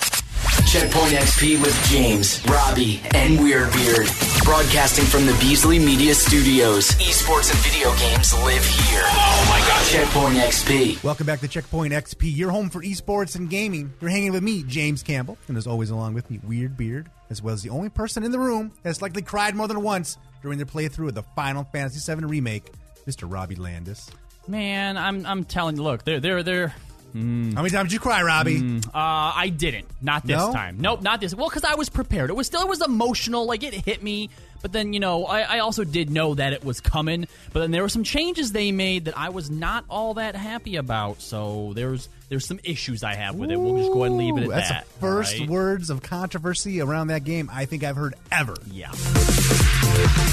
Checkpoint 0.74 1.12
XP 1.12 1.60
with 1.62 1.88
James, 1.88 2.44
Robbie, 2.46 3.00
and 3.14 3.38
Weirdbeard. 3.38 4.44
Broadcasting 4.44 5.04
from 5.04 5.24
the 5.24 5.32
Beasley 5.34 5.78
Media 5.78 6.16
Studios. 6.16 6.90
Esports 6.94 7.52
and 7.52 7.60
video 7.60 7.94
games 7.94 8.34
live 8.34 8.64
here. 8.64 9.04
Oh 9.04 9.46
my 9.48 9.60
god! 9.68 9.86
Checkpoint 9.86 10.36
XP. 10.36 11.04
Welcome 11.04 11.28
back 11.28 11.38
to 11.38 11.46
Checkpoint 11.46 11.92
XP, 11.92 12.36
your 12.36 12.50
home 12.50 12.70
for 12.70 12.82
esports 12.82 13.36
and 13.36 13.48
gaming. 13.48 13.92
You're 14.00 14.10
hanging 14.10 14.32
with 14.32 14.42
me, 14.42 14.64
James 14.64 15.04
Campbell, 15.04 15.38
and 15.46 15.56
as 15.56 15.68
always, 15.68 15.90
along 15.90 16.14
with 16.14 16.28
me, 16.28 16.38
Weirdbeard, 16.38 17.06
as 17.30 17.40
well 17.40 17.54
as 17.54 17.62
the 17.62 17.70
only 17.70 17.88
person 17.88 18.24
in 18.24 18.32
the 18.32 18.40
room 18.40 18.72
that's 18.82 19.00
likely 19.00 19.22
cried 19.22 19.54
more 19.54 19.68
than 19.68 19.80
once 19.80 20.18
during 20.42 20.58
their 20.58 20.66
playthrough 20.66 21.06
of 21.06 21.14
the 21.14 21.22
Final 21.36 21.62
Fantasy 21.62 22.12
VII 22.12 22.24
Remake, 22.24 22.64
Mr. 23.06 23.32
Robbie 23.32 23.54
Landis. 23.54 24.10
Man, 24.48 24.96
I'm 24.96 25.24
I'm 25.24 25.44
telling 25.44 25.76
you, 25.76 25.84
look, 25.84 26.02
they're 26.02 26.18
they're 26.18 26.42
they're. 26.42 26.74
How 27.14 27.20
many 27.20 27.70
times 27.70 27.90
did 27.90 27.92
you 27.92 28.00
cry, 28.00 28.22
Robbie? 28.24 28.80
Uh, 28.86 28.90
I 28.92 29.48
didn't. 29.56 29.86
Not 30.02 30.26
this 30.26 30.36
No? 30.36 30.52
time. 30.52 30.78
Nope, 30.80 31.00
not 31.00 31.20
this. 31.20 31.32
Well, 31.32 31.48
because 31.48 31.62
I 31.62 31.76
was 31.76 31.88
prepared. 31.88 32.28
It 32.28 32.32
was 32.32 32.48
still 32.48 32.62
it 32.62 32.68
was 32.68 32.82
emotional. 32.82 33.46
Like 33.46 33.62
it 33.62 33.72
hit 33.72 34.02
me. 34.02 34.30
But 34.62 34.72
then 34.72 34.92
you 34.92 34.98
know, 34.98 35.24
I, 35.26 35.42
I 35.42 35.58
also 35.60 35.84
did 35.84 36.10
know 36.10 36.34
that 36.34 36.52
it 36.54 36.64
was 36.64 36.80
coming. 36.80 37.28
But 37.52 37.60
then 37.60 37.70
there 37.70 37.82
were 37.82 37.88
some 37.88 38.02
changes 38.02 38.50
they 38.50 38.72
made 38.72 39.04
that 39.04 39.16
I 39.16 39.28
was 39.28 39.48
not 39.48 39.84
all 39.88 40.14
that 40.14 40.34
happy 40.34 40.74
about. 40.74 41.20
So 41.22 41.72
there's 41.76 42.08
there's 42.30 42.46
some 42.46 42.58
issues 42.64 43.04
I 43.04 43.14
have 43.14 43.36
with 43.36 43.50
it. 43.52 43.60
We'll 43.60 43.76
just 43.78 43.92
go 43.92 44.00
ahead 44.02 44.08
and 44.10 44.16
leave 44.18 44.36
it 44.36 44.40
at 44.40 44.46
Ooh, 44.46 44.50
That's 44.50 44.68
that. 44.70 44.86
the 44.86 44.98
first 45.00 45.46
words 45.46 45.90
of 45.90 46.02
controversy 46.02 46.80
around 46.80 47.08
that 47.08 47.22
game 47.22 47.48
I 47.52 47.66
think 47.66 47.84
I've 47.84 47.94
heard 47.96 48.14
ever. 48.32 48.56
Yeah. 48.72 48.90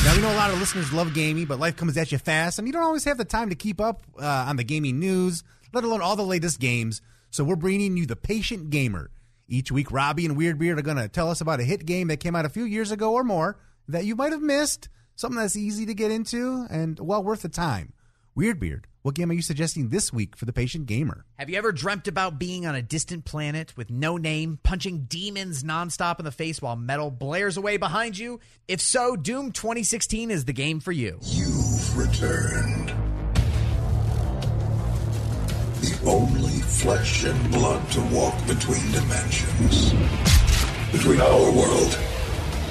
Now, 0.03 0.15
We 0.15 0.21
know 0.23 0.33
a 0.33 0.35
lot 0.35 0.49
of 0.51 0.59
listeners 0.59 0.91
love 0.91 1.13
gaming, 1.13 1.45
but 1.45 1.59
life 1.59 1.75
comes 1.77 1.95
at 1.97 2.11
you 2.11 2.17
fast, 2.17 2.57
and 2.57 2.67
you 2.67 2.73
don't 2.73 2.81
always 2.83 3.03
have 3.03 3.17
the 3.19 3.25
time 3.25 3.49
to 3.49 3.55
keep 3.55 3.79
up 3.79 4.01
uh, 4.19 4.25
on 4.25 4.55
the 4.55 4.63
gaming 4.63 4.99
news, 4.99 5.43
let 5.73 5.83
alone 5.83 6.01
all 6.01 6.15
the 6.15 6.23
latest 6.23 6.59
games. 6.59 7.01
So 7.29 7.43
we're 7.43 7.55
bringing 7.55 7.97
you 7.97 8.05
the 8.05 8.15
Patient 8.15 8.69
Gamer. 8.69 9.11
Each 9.47 9.71
week, 9.71 9.91
Robbie 9.91 10.25
and 10.25 10.37
Weirdbeard 10.37 10.79
are 10.79 10.83
going 10.83 10.97
to 10.97 11.09
tell 11.09 11.29
us 11.29 11.41
about 11.41 11.59
a 11.59 11.63
hit 11.63 11.85
game 11.85 12.07
that 12.07 12.17
came 12.21 12.35
out 12.35 12.45
a 12.45 12.49
few 12.49 12.63
years 12.63 12.91
ago 12.91 13.13
or 13.13 13.23
more 13.23 13.59
that 13.87 14.05
you 14.05 14.15
might 14.15 14.31
have 14.31 14.41
missed, 14.41 14.89
something 15.15 15.39
that's 15.39 15.57
easy 15.57 15.85
to 15.85 15.93
get 15.93 16.11
into 16.11 16.65
and 16.69 16.99
well 16.99 17.23
worth 17.23 17.41
the 17.41 17.49
time. 17.49 17.93
Weirdbeard, 18.37 18.85
what 19.01 19.15
game 19.15 19.29
are 19.29 19.33
you 19.33 19.41
suggesting 19.41 19.89
this 19.89 20.13
week 20.13 20.37
for 20.37 20.45
the 20.45 20.53
Patient 20.53 20.85
Gamer? 20.85 21.25
Have 21.37 21.49
you 21.49 21.57
ever 21.57 21.73
dreamt 21.73 22.07
about 22.07 22.39
being 22.39 22.65
on 22.65 22.75
a 22.75 22.81
distant 22.81 23.25
planet 23.25 23.75
with 23.75 23.89
no 23.89 24.15
name, 24.15 24.59
punching 24.63 25.05
demons 25.09 25.63
nonstop 25.63 26.19
in 26.19 26.25
the 26.25 26.31
face 26.31 26.61
while 26.61 26.77
metal 26.77 27.11
blares 27.11 27.57
away 27.57 27.75
behind 27.75 28.17
you? 28.17 28.39
If 28.69 28.79
so, 28.79 29.17
Doom 29.17 29.51
2016 29.51 30.31
is 30.31 30.45
the 30.45 30.53
game 30.53 30.79
for 30.79 30.93
you. 30.93 31.19
You've 31.23 31.97
returned. 31.97 33.00
Only 36.05 36.59
flesh 36.61 37.23
and 37.25 37.51
blood 37.51 37.87
to 37.91 38.01
walk 38.13 38.35
between 38.47 38.91
dimensions. 38.91 39.91
Between 40.91 41.21
our 41.21 41.51
world 41.51 41.97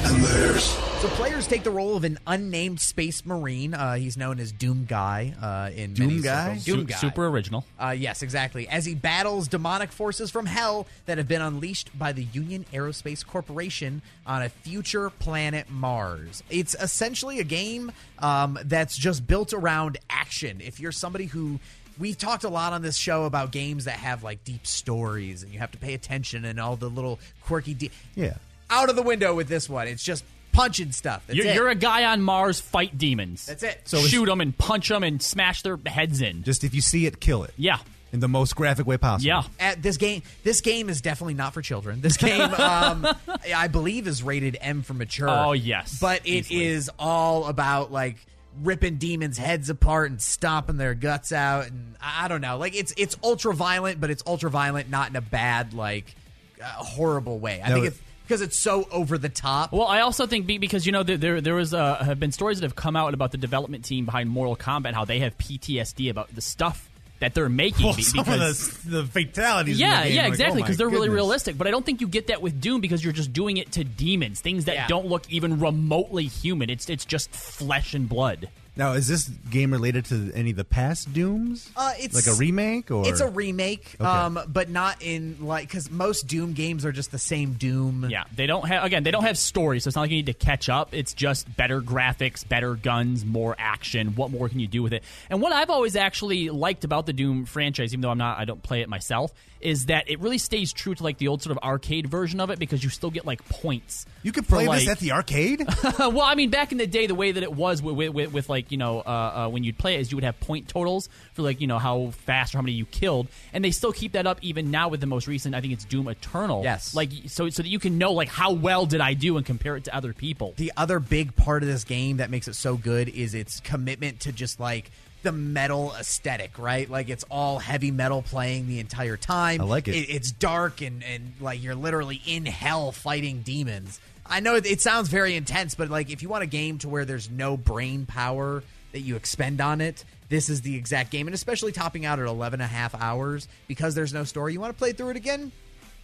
and 0.02 0.23
theirs. 0.24 0.77
So 1.01 1.09
players 1.09 1.47
take 1.47 1.62
the 1.62 1.70
role 1.70 1.97
of 1.97 2.05
an 2.05 2.19
unnamed 2.27 2.78
space 2.78 3.24
marine. 3.24 3.73
Uh, 3.73 3.94
he's 3.94 4.19
known 4.19 4.39
as 4.39 4.52
Doom 4.52 4.85
Guy 4.86 5.32
uh, 5.40 5.70
in 5.74 5.94
Doom 5.94 6.09
many 6.09 6.20
Guy? 6.20 6.44
circles. 6.59 6.65
Doom 6.66 6.81
Su- 6.81 6.85
Guy. 6.86 6.97
super 6.97 7.27
original. 7.28 7.65
Uh, 7.78 7.94
yes, 7.97 8.20
exactly. 8.23 8.69
As 8.69 8.85
he 8.85 8.94
battles 8.94 9.48
demonic 9.48 9.93
forces 9.93 10.31
from 10.31 10.44
hell 10.44 10.86
that 11.07 11.16
have 11.16 11.27
been 11.27 11.40
unleashed 11.40 11.97
by 11.98 12.12
the 12.12 12.24
Union 12.24 12.66
Aerospace 12.74 13.24
Corporation 13.27 14.02
on 14.27 14.43
a 14.43 14.51
future 14.51 15.09
planet 15.09 15.70
Mars. 15.70 16.43
It's 16.51 16.74
essentially 16.78 17.40
a 17.40 17.44
game 17.44 17.93
um, 18.19 18.59
that's 18.66 18.94
just 18.98 19.27
built 19.27 19.55
around 19.55 19.97
action. 20.11 20.61
If 20.61 20.81
you're 20.81 20.93
somebody 20.93 21.24
who 21.24 21.61
We've 22.01 22.18
talked 22.18 22.43
a 22.44 22.48
lot 22.48 22.72
on 22.72 22.82
this 22.82 22.97
show 22.97 23.24
about 23.27 23.52
games 23.52 23.85
that 23.85 23.98
have 23.98 24.24
like 24.24 24.43
deep 24.43 24.66
stories 24.66 25.43
and 25.44 25.52
you 25.52 25.59
have 25.60 25.70
to 25.72 25.78
pay 25.78 25.94
attention 25.94 26.44
and 26.44 26.59
all 26.59 26.74
the 26.77 26.89
little 26.90 27.20
quirky. 27.44 27.74
De- 27.74 27.90
Yeah. 28.16 28.35
Out 28.70 28.89
of 28.89 28.97
the 28.97 29.02
window 29.02 29.35
with 29.35 29.47
this 29.48 29.68
one. 29.68 29.86
It's 29.86 30.02
just 30.02 30.24
punching 30.52 30.93
stuff. 30.93 31.22
That's 31.27 31.36
You're, 31.36 31.47
it. 31.47 31.55
you're 31.55 31.68
a 31.68 31.74
guy 31.77 32.05
on 32.06 32.22
Mars, 32.22 32.59
fight 32.60 32.97
demons. 32.98 33.47
That's 33.47 33.62
it. 33.62 33.81
So 33.85 33.98
So 33.98 34.06
shoot 34.09 34.27
them 34.27 34.40
and 34.40 34.56
punch 34.56 34.89
them 34.89 35.02
and 35.05 35.22
smash 35.22 35.62
their 35.62 35.78
heads 35.86 36.20
in. 36.20 36.43
Just 36.43 36.64
if 36.64 36.74
you 36.74 36.81
see 36.81 37.06
it, 37.06 37.20
kill 37.20 37.44
it. 37.44 37.52
Yeah. 37.56 37.78
In 38.12 38.18
the 38.18 38.27
most 38.28 38.56
graphic 38.56 38.89
way 38.89 38.97
possible. 38.97 39.28
Yeah. 39.28 39.43
At 39.60 39.82
this 39.82 39.97
game, 39.97 40.22
this 40.43 40.60
game 40.62 40.89
is 40.89 41.01
definitely 41.01 41.35
not 41.35 41.52
for 41.55 41.62
children. 41.62 42.01
This 42.01 42.16
game, 42.16 42.40
um, 42.55 43.06
I 43.55 43.68
believe, 43.68 44.09
is 44.09 44.22
rated 44.24 44.56
M 44.60 44.82
for 44.82 44.94
mature. 44.94 45.28
Oh, 45.31 45.52
yes. 45.52 45.98
but 46.01 46.22
it 46.27 46.51
is 46.51 46.90
all 46.98 47.47
about 47.47 47.93
like 47.93 48.16
ripping 48.62 48.97
demons' 48.97 49.39
heads 49.39 49.70
apart 49.70 50.10
and 50.10 50.20
stomping 50.20 50.77
their 50.77 50.94
guts 50.94 51.32
out, 51.32 51.68
and 51.68 51.94
I 52.01 52.24
I 52.24 52.28
don't 52.28 52.40
know, 52.40 52.59
like 52.59 52.74
it's 52.77 52.93
it's 52.97 53.16
ultra 53.22 53.55
violent, 53.55 54.01
but 54.01 54.10
it's 54.10 54.22
ultra 54.27 54.51
violent 54.51 54.90
not 54.90 55.09
in 55.10 55.16
a 55.16 55.20
bad 55.20 55.72
like 55.72 56.14
uh, 56.62 56.66
horrible 56.66 57.39
way. 57.39 57.62
I 57.62 57.68
No, 57.68 57.74
think 57.77 57.86
it's 57.86 58.01
because 58.24 58.43
it's 58.43 58.59
so 58.59 58.86
over 58.93 59.16
the 59.18 59.28
top. 59.28 59.72
Well, 59.72 59.86
I 59.86 60.01
also 60.01 60.27
think 60.27 60.47
because 60.47 60.85
you 60.85 60.93
know 60.93 61.02
there 61.02 61.16
there, 61.16 61.40
there 61.40 61.55
was 61.55 61.72
uh, 61.72 61.97
have 62.05 62.20
been 62.20 62.32
stories 62.32 62.60
that 62.60 62.66
have 62.66 62.77
come 62.77 62.97
out 62.97 63.14
about 63.14 63.32
the 63.32 63.39
development 63.39 63.85
team 63.85 64.05
behind 64.05 64.28
Mortal 64.28 64.56
Kombat, 64.56 64.93
how 64.94 65.05
they 65.05 65.20
have 65.20 65.39
PTSD 65.39 66.10
about 66.10 66.35
the 66.35 66.40
stuff 66.40 66.89
that 67.20 67.34
they're 67.34 67.48
making 67.48 67.86
Well, 67.86 67.94
because 67.94 68.68
of 68.68 68.84
the, 68.84 69.02
the 69.02 69.05
fatalities. 69.06 69.78
yeah, 69.78 70.05
yeah, 70.05 70.22
like, 70.22 70.24
oh 70.24 70.32
exactly. 70.32 70.60
oh 70.60 70.64
Because 70.64 70.76
they're 70.78 70.88
really 70.88 71.09
realistic. 71.09 71.56
But 71.56 71.66
I 71.66 71.70
don't 71.70 71.86
think 71.86 72.01
you 72.01 72.09
get 72.09 72.26
that 72.28 72.42
with 72.42 72.60
Doom 72.60 72.80
because 72.80 73.05
you're 73.05 73.12
just 73.12 73.32
doing 73.32 73.56
it 73.59 73.72
to 73.72 73.84
demons, 73.84 74.40
things 74.40 74.64
that 74.64 74.74
Yeah. 74.74 74.86
don't 74.88 75.06
look 75.06 75.30
even 75.30 75.60
remotely 75.60 76.24
human. 76.26 76.68
It's 76.70 76.88
it's 76.90 77.05
just 77.05 77.30
flesh 77.30 77.94
and 77.94 78.09
blood. 78.09 78.48
Now, 78.76 78.92
is 78.92 79.09
this 79.09 79.28
game 79.28 79.72
related 79.72 80.05
to 80.06 80.32
any 80.34 80.51
of 80.51 80.56
the 80.56 80.64
past 80.64 81.12
Dooms? 81.12 81.70
Uh, 81.76 81.92
it's 81.98 82.14
like 82.14 82.34
a 82.34 82.38
remake, 82.38 82.90
or 82.90 83.06
It's 83.06 83.20
a 83.20 83.28
remake, 83.28 83.97
Okay. 84.01 84.09
um, 84.09 84.38
but 84.48 84.70
not 84.70 85.02
in 85.02 85.36
like 85.40 85.68
because 85.68 85.90
most 85.90 86.26
Doom 86.28 86.52
games 86.52 86.84
are 86.86 86.92
just 86.92 87.10
the 87.10 87.18
same 87.18 87.55
Doom. 87.55 88.06
Yeah, 88.09 88.24
they 88.34 88.47
don't 88.47 88.66
have 88.66 88.84
again. 88.84 89.02
They 89.02 89.10
don't 89.10 89.24
have 89.24 89.36
stories, 89.36 89.84
so 89.84 89.88
it's 89.88 89.97
not 89.97 90.02
like 90.02 90.10
you 90.10 90.16
need 90.18 90.26
to 90.26 90.34
catch 90.34 90.68
up. 90.68 90.94
It's 90.94 91.12
just 91.14 91.55
better 91.56 91.82
graphics, 91.82 92.47
better 92.47 92.74
guns, 92.74 93.24
more 93.24 93.55
action. 93.59 94.14
What 94.14 94.30
more 94.30 94.48
can 94.48 94.60
you 94.60 94.68
do 94.68 94.82
with 94.82 94.92
it? 94.92 95.02
And 95.28 95.42
what 95.42 95.52
I've 95.52 95.70
always 95.70 95.97
actually 95.97 96.48
liked 96.51 96.84
about 96.84 97.06
the 97.06 97.12
Doom 97.12 97.44
franchise, 97.47 97.92
even 97.92 98.01
though 98.02 98.10
I'm 98.10 98.18
not, 98.18 98.38
I 98.38 98.44
don't 98.44 98.62
play 98.62 98.80
it 98.82 98.88
myself, 98.88 99.32
is 99.61 99.87
that 99.87 100.11
it 100.11 100.20
really 100.20 100.39
stays 100.39 100.73
true 100.73 100.95
to 100.95 101.03
like 101.03 101.19
the 101.19 101.28
old 101.28 101.43
sort 101.43 101.57
of 101.57 101.62
arcade 101.62 102.07
version 102.07 102.41
of 102.41 102.51
it 102.51 102.59
because 102.59 102.82
you 102.82 102.91
still 102.91 103.11
get 103.11 103.27
like 103.27 103.47
points. 103.49 104.07
You 104.23 104.32
could 104.32 104.47
for, 104.47 104.57
play 104.57 104.66
this 104.66 104.89
at 104.89 104.99
the 104.99 105.12
arcade. 105.12 105.66
well, 105.99 106.23
I 106.23 106.35
mean, 106.35 106.51
back 106.51 106.73
in 106.73 106.78
the 106.78 106.87
day, 106.87 107.07
the 107.07 107.15
way 107.15 107.32
that 107.32 107.43
it 107.43 107.53
was 107.53 107.82
with, 107.82 107.97
with, 107.97 108.11
with, 108.11 108.32
with 108.32 108.49
like 108.49 108.70
you 108.70 108.78
know 108.78 109.01
uh, 109.01 109.03
uh, 109.47 109.49
when 109.49 109.65
you'd 109.65 109.78
play 109.78 109.95
it 109.95 110.01
is 110.01 110.11
you 110.11 110.16
would 110.16 110.24
have 110.24 110.39
point 110.41 110.69
totals 110.69 111.09
for 111.32 111.43
like 111.43 111.61
you 111.61 111.66
know 111.66 111.78
how 111.78 112.11
fast 112.24 112.55
or 112.55 112.59
how 112.59 112.62
many 112.62 112.73
you 112.73 112.87
killed, 112.87 113.28
and 113.53 113.65
they 113.65 113.70
still 113.70 113.93
keep 113.93 114.12
that 114.12 114.27
up 114.27 114.39
even 114.43 114.70
now 114.70 114.89
with 114.89 115.01
the 115.01 115.07
most 115.07 115.27
recent. 115.27 115.55
I 115.55 115.61
think 115.61 115.73
it's 115.73 115.85
Doom 115.85 116.09
Eternal. 116.09 116.62
Yes. 116.62 116.95
like 116.95 117.11
so 117.27 117.49
so 117.51 117.62
that 117.62 117.69
you 117.69 117.78
can 117.78 117.99
know 117.99 118.12
like 118.12 118.28
how 118.28 118.53
well 118.53 118.87
did 118.87 119.01
I 119.01 119.15
do 119.15 119.37
and 119.37 119.47
compare 119.47 119.77
it 119.77 119.85
to 119.85 119.95
other 119.95 120.12
people. 120.12 120.55
The 120.57 120.73
other 120.77 121.01
big 121.01 121.37
part 121.37 121.62
of 121.62 121.69
this 121.69 121.85
game 121.85 122.19
that 122.19 122.31
makes 122.31 122.49
it 122.49 122.55
so 122.55 122.77
good 122.77 123.09
is 123.09 123.35
its 123.35 123.61
commitment 123.61 124.20
to 124.20 124.32
just 124.32 124.61
like 124.61 124.91
the 125.22 125.32
metal 125.32 125.94
aesthetic, 125.98 126.59
right? 126.59 126.88
Like 126.88 127.09
it's 127.09 127.24
all 127.30 127.59
heavy 127.59 127.90
metal 127.90 128.22
playing 128.22 128.68
the 128.68 128.80
entire 128.80 129.16
time. 129.16 129.60
I 129.60 129.64
like 129.64 129.88
it. 129.88 129.92
it's 129.92 130.32
dark 130.32 130.80
and 130.80 131.02
and 131.05 131.34
like 131.40 131.62
you're 131.62 131.74
literally 131.74 132.20
in 132.26 132.47
hell 132.47 132.92
fighting 132.92 133.42
demons. 133.42 134.01
I 134.26 134.40
know 134.40 134.55
it, 134.55 134.66
it 134.66 134.80
sounds 134.80 135.09
very 135.09 135.34
intense, 135.34 135.74
but 135.74 135.90
like 135.90 136.10
if 136.10 136.22
you 136.22 136.28
want 136.28 136.44
a 136.44 136.47
game 136.47 136.78
to 136.78 136.88
where 136.88 137.05
there's 137.05 137.30
no 137.30 137.56
brain 137.56 138.06
power 138.06 138.62
that 138.92 139.01
you 139.01 139.16
expend 139.16 139.60
on 139.60 139.80
it, 139.80 140.05
this 140.28 140.48
is 140.48 140.62
the 140.62 140.76
exact 140.76 141.10
game. 141.10 141.26
And 141.26 141.34
especially 141.34 141.72
topping 141.72 142.05
out 142.05 142.18
at 142.18 142.26
11 142.26 142.60
and 142.60 142.64
a 142.64 142.72
half 142.72 142.94
hours 142.94 143.48
because 143.68 143.94
there's 143.94 144.14
no 144.14 144.24
story. 144.24 144.52
You 144.52 144.60
want 144.60 144.72
to 144.74 144.78
play 144.78 144.92
through 144.92 145.10
it 145.10 145.16
again? 145.16 145.52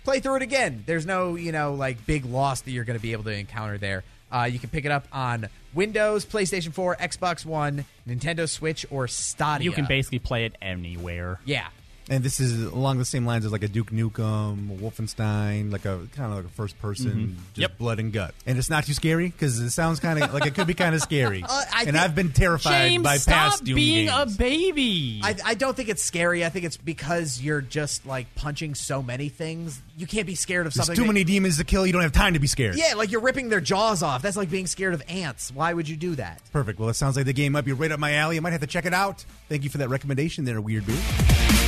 play 0.07 0.21
through 0.21 0.37
it 0.37 0.43
again. 0.43 0.85
There's 0.87 1.05
no, 1.05 1.35
you 1.35 1.53
know, 1.53 1.75
like 1.75 2.07
big 2.07 2.25
loss 2.25 2.63
that 2.63 2.71
you're 2.71 2.85
going 2.85 2.99
to 2.99 3.03
be 3.03 3.13
able 3.13 3.25
to 3.25 3.33
encounter 3.33 3.77
there. 3.77 4.05
Uh, 4.31 4.49
you 4.51 4.59
can 4.59 4.71
pick 4.71 4.85
it 4.85 4.91
up 4.91 5.07
on 5.13 5.49
Windows, 5.75 6.27
PlayStation 6.27 6.73
4, 6.73 6.97
Xbox 6.97 7.45
One, 7.45 7.85
Nintendo 8.09 8.49
Switch, 8.49 8.85
or 8.91 9.07
Stadia. 9.07 9.65
You 9.65 9.73
can 9.73 9.87
basically 9.87 10.19
play 10.19 10.47
it 10.47 10.57
anywhere. 10.61 11.39
Yeah. 11.45 11.69
And 12.09 12.23
this 12.23 12.39
is 12.39 12.63
along 12.67 12.99
the 12.99 13.05
same 13.05 13.27
lines 13.27 13.45
as 13.45 13.51
like 13.51 13.65
a 13.65 13.69
Duke 13.69 13.91
Nukem, 13.91 14.79
Wolfenstein, 14.79 15.73
like 15.73 15.85
a 15.87 16.07
kind 16.15 16.31
of 16.31 16.37
like 16.37 16.45
a 16.45 16.49
first 16.55 16.79
person, 16.81 17.11
Mm-hmm. 17.11 17.33
just 17.55 17.59
Yep. 17.59 17.79
blood 17.79 17.99
and 17.99 18.13
gut. 18.13 18.33
And 18.47 18.57
it's 18.59 18.71
not 18.71 18.85
too 18.85 18.93
scary 18.95 19.27
because 19.29 19.59
it 19.59 19.71
sounds 19.71 19.99
kind 19.99 20.23
of 20.23 20.33
like 20.33 20.47
it 20.47 20.55
could 20.55 20.69
be 20.69 20.75
kind 20.75 20.95
of 20.95 21.01
scary. 21.03 21.45
Uh, 21.57 21.63
and 21.87 21.97
I've 21.97 22.15
been 22.15 22.33
terrified 22.33 22.89
James, 22.89 23.03
by 23.05 23.17
stop 23.17 23.35
past 23.35 23.65
Doom 23.65 23.75
being 23.77 24.07
games. 24.07 24.35
a 24.35 24.39
baby. 24.39 25.21
I, 25.23 25.35
I 25.45 25.55
don't 25.55 25.77
think 25.77 25.89
it's 25.89 26.03
scary. 26.03 26.45
I 26.45 26.49
think 26.49 26.65
it's 26.65 26.77
because 26.77 27.41
you're 27.41 27.61
just 27.61 28.07
like 28.07 28.33
punching 28.37 28.75
so 28.75 29.03
many 29.03 29.29
things. 29.29 29.81
You 29.97 30.07
can't 30.07 30.27
be 30.27 30.35
scared 30.35 30.67
of 30.67 30.75
There's 30.75 30.87
something. 30.87 30.97
too 30.97 31.03
that- 31.07 31.13
many 31.13 31.25
demons 31.25 31.59
to 31.59 31.65
kill. 31.65 31.87
You 31.87 31.93
don't 31.93 32.03
have 32.03 32.13
time 32.13 32.35
to 32.35 32.39
be 32.39 32.47
scared. 32.47 32.77
Yeah, 32.77 32.95
like 32.97 33.11
you're 33.13 33.21
ripping 33.21 33.49
their 33.49 33.61
jaws 33.61 34.03
off. 34.03 34.23
That's 34.23 34.37
like 34.37 34.51
being 34.51 34.67
scared 34.67 34.95
of 34.95 35.03
ants. 35.09 35.51
Why 35.53 35.73
would 35.73 35.89
you 35.89 35.97
do 35.97 36.15
that? 36.17 36.41
Perfect. 36.53 36.79
Well, 36.79 36.89
it 36.89 36.95
sounds 36.95 37.17
like 37.17 37.27
the 37.27 37.33
game 37.33 37.53
might 37.53 37.65
be 37.65 37.73
right 37.73 37.91
up 37.93 37.99
my 38.01 38.15
alley. 38.15 38.37
I 38.37 38.41
might 38.41 38.53
have 38.53 38.61
to 38.61 38.67
check 38.67 38.87
it 38.87 38.95
out. 38.95 39.25
Thank 39.49 39.65
you 39.65 39.71
for 39.71 39.79
that 39.79 39.89
recommendation 39.89 40.45
there, 40.45 40.61
Weirdbeard. 40.63 41.66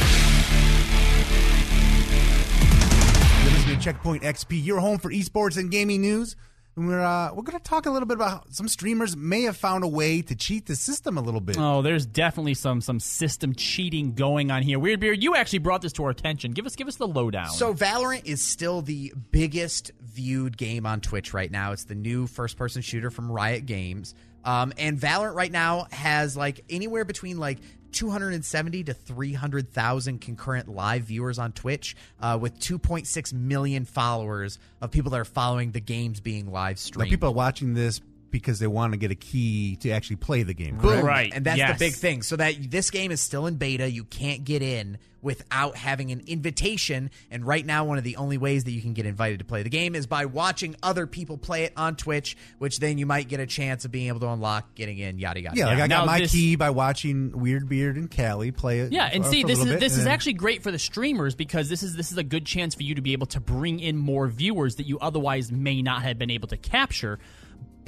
Checkpoint 3.79 4.23
XP, 4.23 4.65
your 4.65 4.81
home 4.81 4.99
for 4.99 5.11
esports 5.11 5.57
and 5.57 5.71
gaming 5.71 6.01
news. 6.01 6.37
And 6.77 6.87
we're 6.87 7.01
uh, 7.01 7.33
we're 7.35 7.43
going 7.43 7.59
to 7.59 7.65
talk 7.65 7.87
a 7.87 7.91
little 7.91 8.07
bit 8.07 8.15
about 8.17 8.31
how 8.31 8.43
some 8.51 8.69
streamers 8.69 9.17
may 9.17 9.43
have 9.43 9.57
found 9.57 9.83
a 9.83 9.89
way 9.89 10.23
to 10.23 10.37
cheat 10.37 10.67
the 10.67 10.77
system 10.77 11.19
a 11.19 11.21
little 11.21 11.41
bit. 11.41 11.57
Oh, 11.59 11.83
there's 11.83 12.07
definitely 12.07 12.55
some 12.55 12.81
some 12.81 13.01
system 13.01 13.55
cheating 13.55 14.15
going 14.15 14.51
on 14.53 14.63
here. 14.63 14.79
Weirdbeard, 14.79 15.21
you 15.21 15.35
actually 15.35 15.59
brought 15.59 15.83
this 15.83 15.93
to 15.95 16.05
our 16.05 16.11
attention. 16.11 16.53
Give 16.53 16.67
us 16.67 16.77
give 16.77 16.87
us 16.87 16.95
the 16.97 17.09
lowdown. 17.09 17.51
So 17.51 17.75
Valorant 17.75 18.27
is 18.27 18.43
still 18.43 18.81
the 18.81 19.13
biggest 19.33 19.91
viewed 20.01 20.57
game 20.57 20.87
on 20.87 21.01
Twitch 21.01 21.35
right 21.35 21.51
now. 21.51 21.73
It's 21.73 21.85
the 21.85 21.97
new 21.97 22.27
first-person 22.29 22.83
shooter 22.83 23.11
from 23.11 23.31
Riot 23.31 23.67
Games. 23.67 24.15
Um, 24.45 24.73
and 24.79 24.99
Valorant 24.99 25.35
right 25.35 25.51
now 25.51 25.89
has 25.91 26.37
like 26.37 26.65
anywhere 26.71 27.05
between 27.05 27.39
like 27.39 27.59
270 27.93 28.85
to 28.85 28.95
300,000 28.95 30.21
concurrent 30.21 30.69
live 30.69 31.05
viewers 31.05 31.39
on 31.39 31.53
Twitch, 31.53 31.97
uh, 32.21 32.39
with 32.41 32.59
2.6 32.59 33.33
million 33.33 33.85
followers 33.85 34.59
of 34.81 34.91
people 34.91 35.11
that 35.11 35.21
are 35.21 35.25
following 35.25 35.73
the 35.73 35.81
games 35.81 36.21
being 36.21 36.51
live 36.51 36.77
Now, 36.77 36.81
streamed. 36.81 37.11
people 37.11 37.29
are 37.29 37.33
watching 37.33 37.75
this 37.75 38.01
because 38.31 38.59
they 38.59 38.67
want 38.67 38.93
to 38.93 38.99
get 38.99 39.11
a 39.11 39.15
key 39.15 39.77
to 39.77 39.91
actually 39.91 40.17
play 40.17 40.43
the 40.43 40.55
game. 40.55 40.77
Boom. 40.77 40.91
correct? 40.91 41.05
Right, 41.05 41.33
And 41.35 41.45
that's 41.45 41.59
yes. 41.59 41.79
the 41.79 41.85
big 41.85 41.95
thing. 41.95 42.23
So 42.23 42.37
that 42.37 42.55
this 42.71 42.91
game 42.91 43.11
is 43.11 43.21
still 43.21 43.47
in 43.47 43.57
beta. 43.57 43.91
You 43.91 44.05
can't 44.05 44.45
get 44.45 44.63
in 44.63 44.99
without 45.21 45.77
having 45.77 46.13
an 46.13 46.23
invitation. 46.29 47.11
And 47.31 47.45
right 47.45 47.67
now, 47.67 47.85
one 47.85 47.99
of 47.99 48.05
the 48.05 48.17
only 48.17 48.39
ways 48.39 48.63
that 48.65 48.71
you 48.71 48.81
can 48.81 48.93
get 48.93 49.05
invited 49.05 49.41
to 49.41 49.45
play 49.45 49.65
the 49.65 49.69
game 49.69 49.97
is 49.97 50.07
by 50.07 50.27
watching 50.27 50.77
other 50.81 51.09
people 51.09 51.37
play 51.37 51.65
it 51.65 51.73
on 51.77 51.97
Twitch, 51.97 52.37
which 52.59 52.79
then 52.79 52.99
you 52.99 53.07
might 53.07 53.27
get 53.29 53.41
a 53.41 53.47
chance 53.47 53.85
of 53.85 53.91
being 53.91 54.07
able 54.09 54.21
to 54.21 54.29
unlock 54.29 54.77
getting 54.77 54.99
in, 54.99 55.19
yada, 55.19 55.41
yada. 55.41 55.57
Yeah, 55.57 55.67
like 55.67 55.79
Yeah. 55.79 55.85
I 55.85 55.87
Now 55.89 55.99
got 56.01 56.07
my 56.07 56.19
this- 56.21 56.31
key 56.33 56.55
by 56.55 56.71
watching 56.71 57.33
Weirdbeard 57.33 57.97
and 57.97 58.09
Kali 58.09 58.53
play 58.53 58.79
it. 58.81 58.93
Yeah, 58.93 59.07
and 59.13 59.25
for- 59.25 59.31
see, 59.31 59.43
for 59.43 59.49
this 59.49 59.59
is 59.59 59.65
bit, 59.65 59.81
this 59.81 59.93
and 59.95 59.99
is 60.01 60.05
then- 60.05 60.15
actually 60.15 60.35
great 60.35 60.63
for 60.63 60.71
the 60.71 60.79
streamers 60.79 61.35
because 61.35 61.69
this 61.69 61.83
is 61.83 61.97
this 61.97 62.13
is 62.13 62.19
a 62.19 62.23
good 62.25 62.45
chance 62.47 62.77
for 62.77 62.85
you 62.85 62.95
to 62.95 63.03
be 63.03 63.13
able 63.13 63.27
to 63.29 63.41
bring 63.41 63.81
in 63.81 63.97
more 63.97 64.29
viewers 64.29 64.77
that 64.77 64.87
you 64.87 64.99
otherwise 65.01 65.51
may 65.51 65.83
not 65.83 66.03
have 66.03 66.17
been 66.19 66.31
able 66.31 66.47
to 66.49 66.57
capture. 66.57 67.19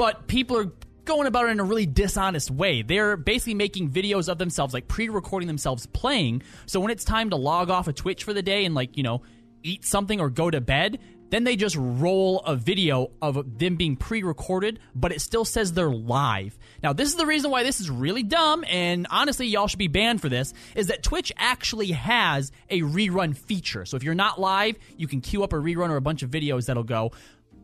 But 0.00 0.28
people 0.28 0.56
are 0.56 0.72
going 1.04 1.26
about 1.26 1.48
it 1.48 1.50
in 1.50 1.60
a 1.60 1.64
really 1.64 1.84
dishonest 1.84 2.50
way. 2.50 2.80
They're 2.80 3.18
basically 3.18 3.52
making 3.52 3.90
videos 3.90 4.30
of 4.30 4.38
themselves, 4.38 4.72
like 4.72 4.88
pre-recording 4.88 5.46
themselves 5.46 5.84
playing. 5.84 6.42
So 6.64 6.80
when 6.80 6.90
it's 6.90 7.04
time 7.04 7.28
to 7.28 7.36
log 7.36 7.68
off 7.68 7.86
of 7.86 7.96
Twitch 7.96 8.24
for 8.24 8.32
the 8.32 8.40
day 8.40 8.64
and 8.64 8.74
like 8.74 8.96
you 8.96 9.02
know 9.02 9.20
eat 9.62 9.84
something 9.84 10.18
or 10.18 10.30
go 10.30 10.50
to 10.50 10.62
bed, 10.62 11.00
then 11.28 11.44
they 11.44 11.54
just 11.54 11.76
roll 11.78 12.40
a 12.40 12.56
video 12.56 13.10
of 13.20 13.58
them 13.58 13.76
being 13.76 13.94
pre-recorded, 13.94 14.80
but 14.94 15.12
it 15.12 15.20
still 15.20 15.44
says 15.44 15.74
they're 15.74 15.90
live. 15.90 16.58
Now, 16.82 16.94
this 16.94 17.08
is 17.08 17.16
the 17.16 17.26
reason 17.26 17.50
why 17.50 17.62
this 17.62 17.78
is 17.78 17.90
really 17.90 18.22
dumb, 18.22 18.64
and 18.68 19.06
honestly, 19.10 19.48
y'all 19.48 19.68
should 19.68 19.78
be 19.78 19.88
banned 19.88 20.22
for 20.22 20.30
this. 20.30 20.54
Is 20.74 20.86
that 20.86 21.02
Twitch 21.02 21.30
actually 21.36 21.92
has 21.92 22.52
a 22.70 22.80
rerun 22.80 23.36
feature? 23.36 23.84
So 23.84 23.98
if 23.98 24.02
you're 24.02 24.14
not 24.14 24.40
live, 24.40 24.76
you 24.96 25.06
can 25.06 25.20
queue 25.20 25.44
up 25.44 25.52
a 25.52 25.56
rerun 25.56 25.90
or 25.90 25.96
a 25.96 26.00
bunch 26.00 26.22
of 26.22 26.30
videos 26.30 26.66
that'll 26.66 26.84
go 26.84 27.12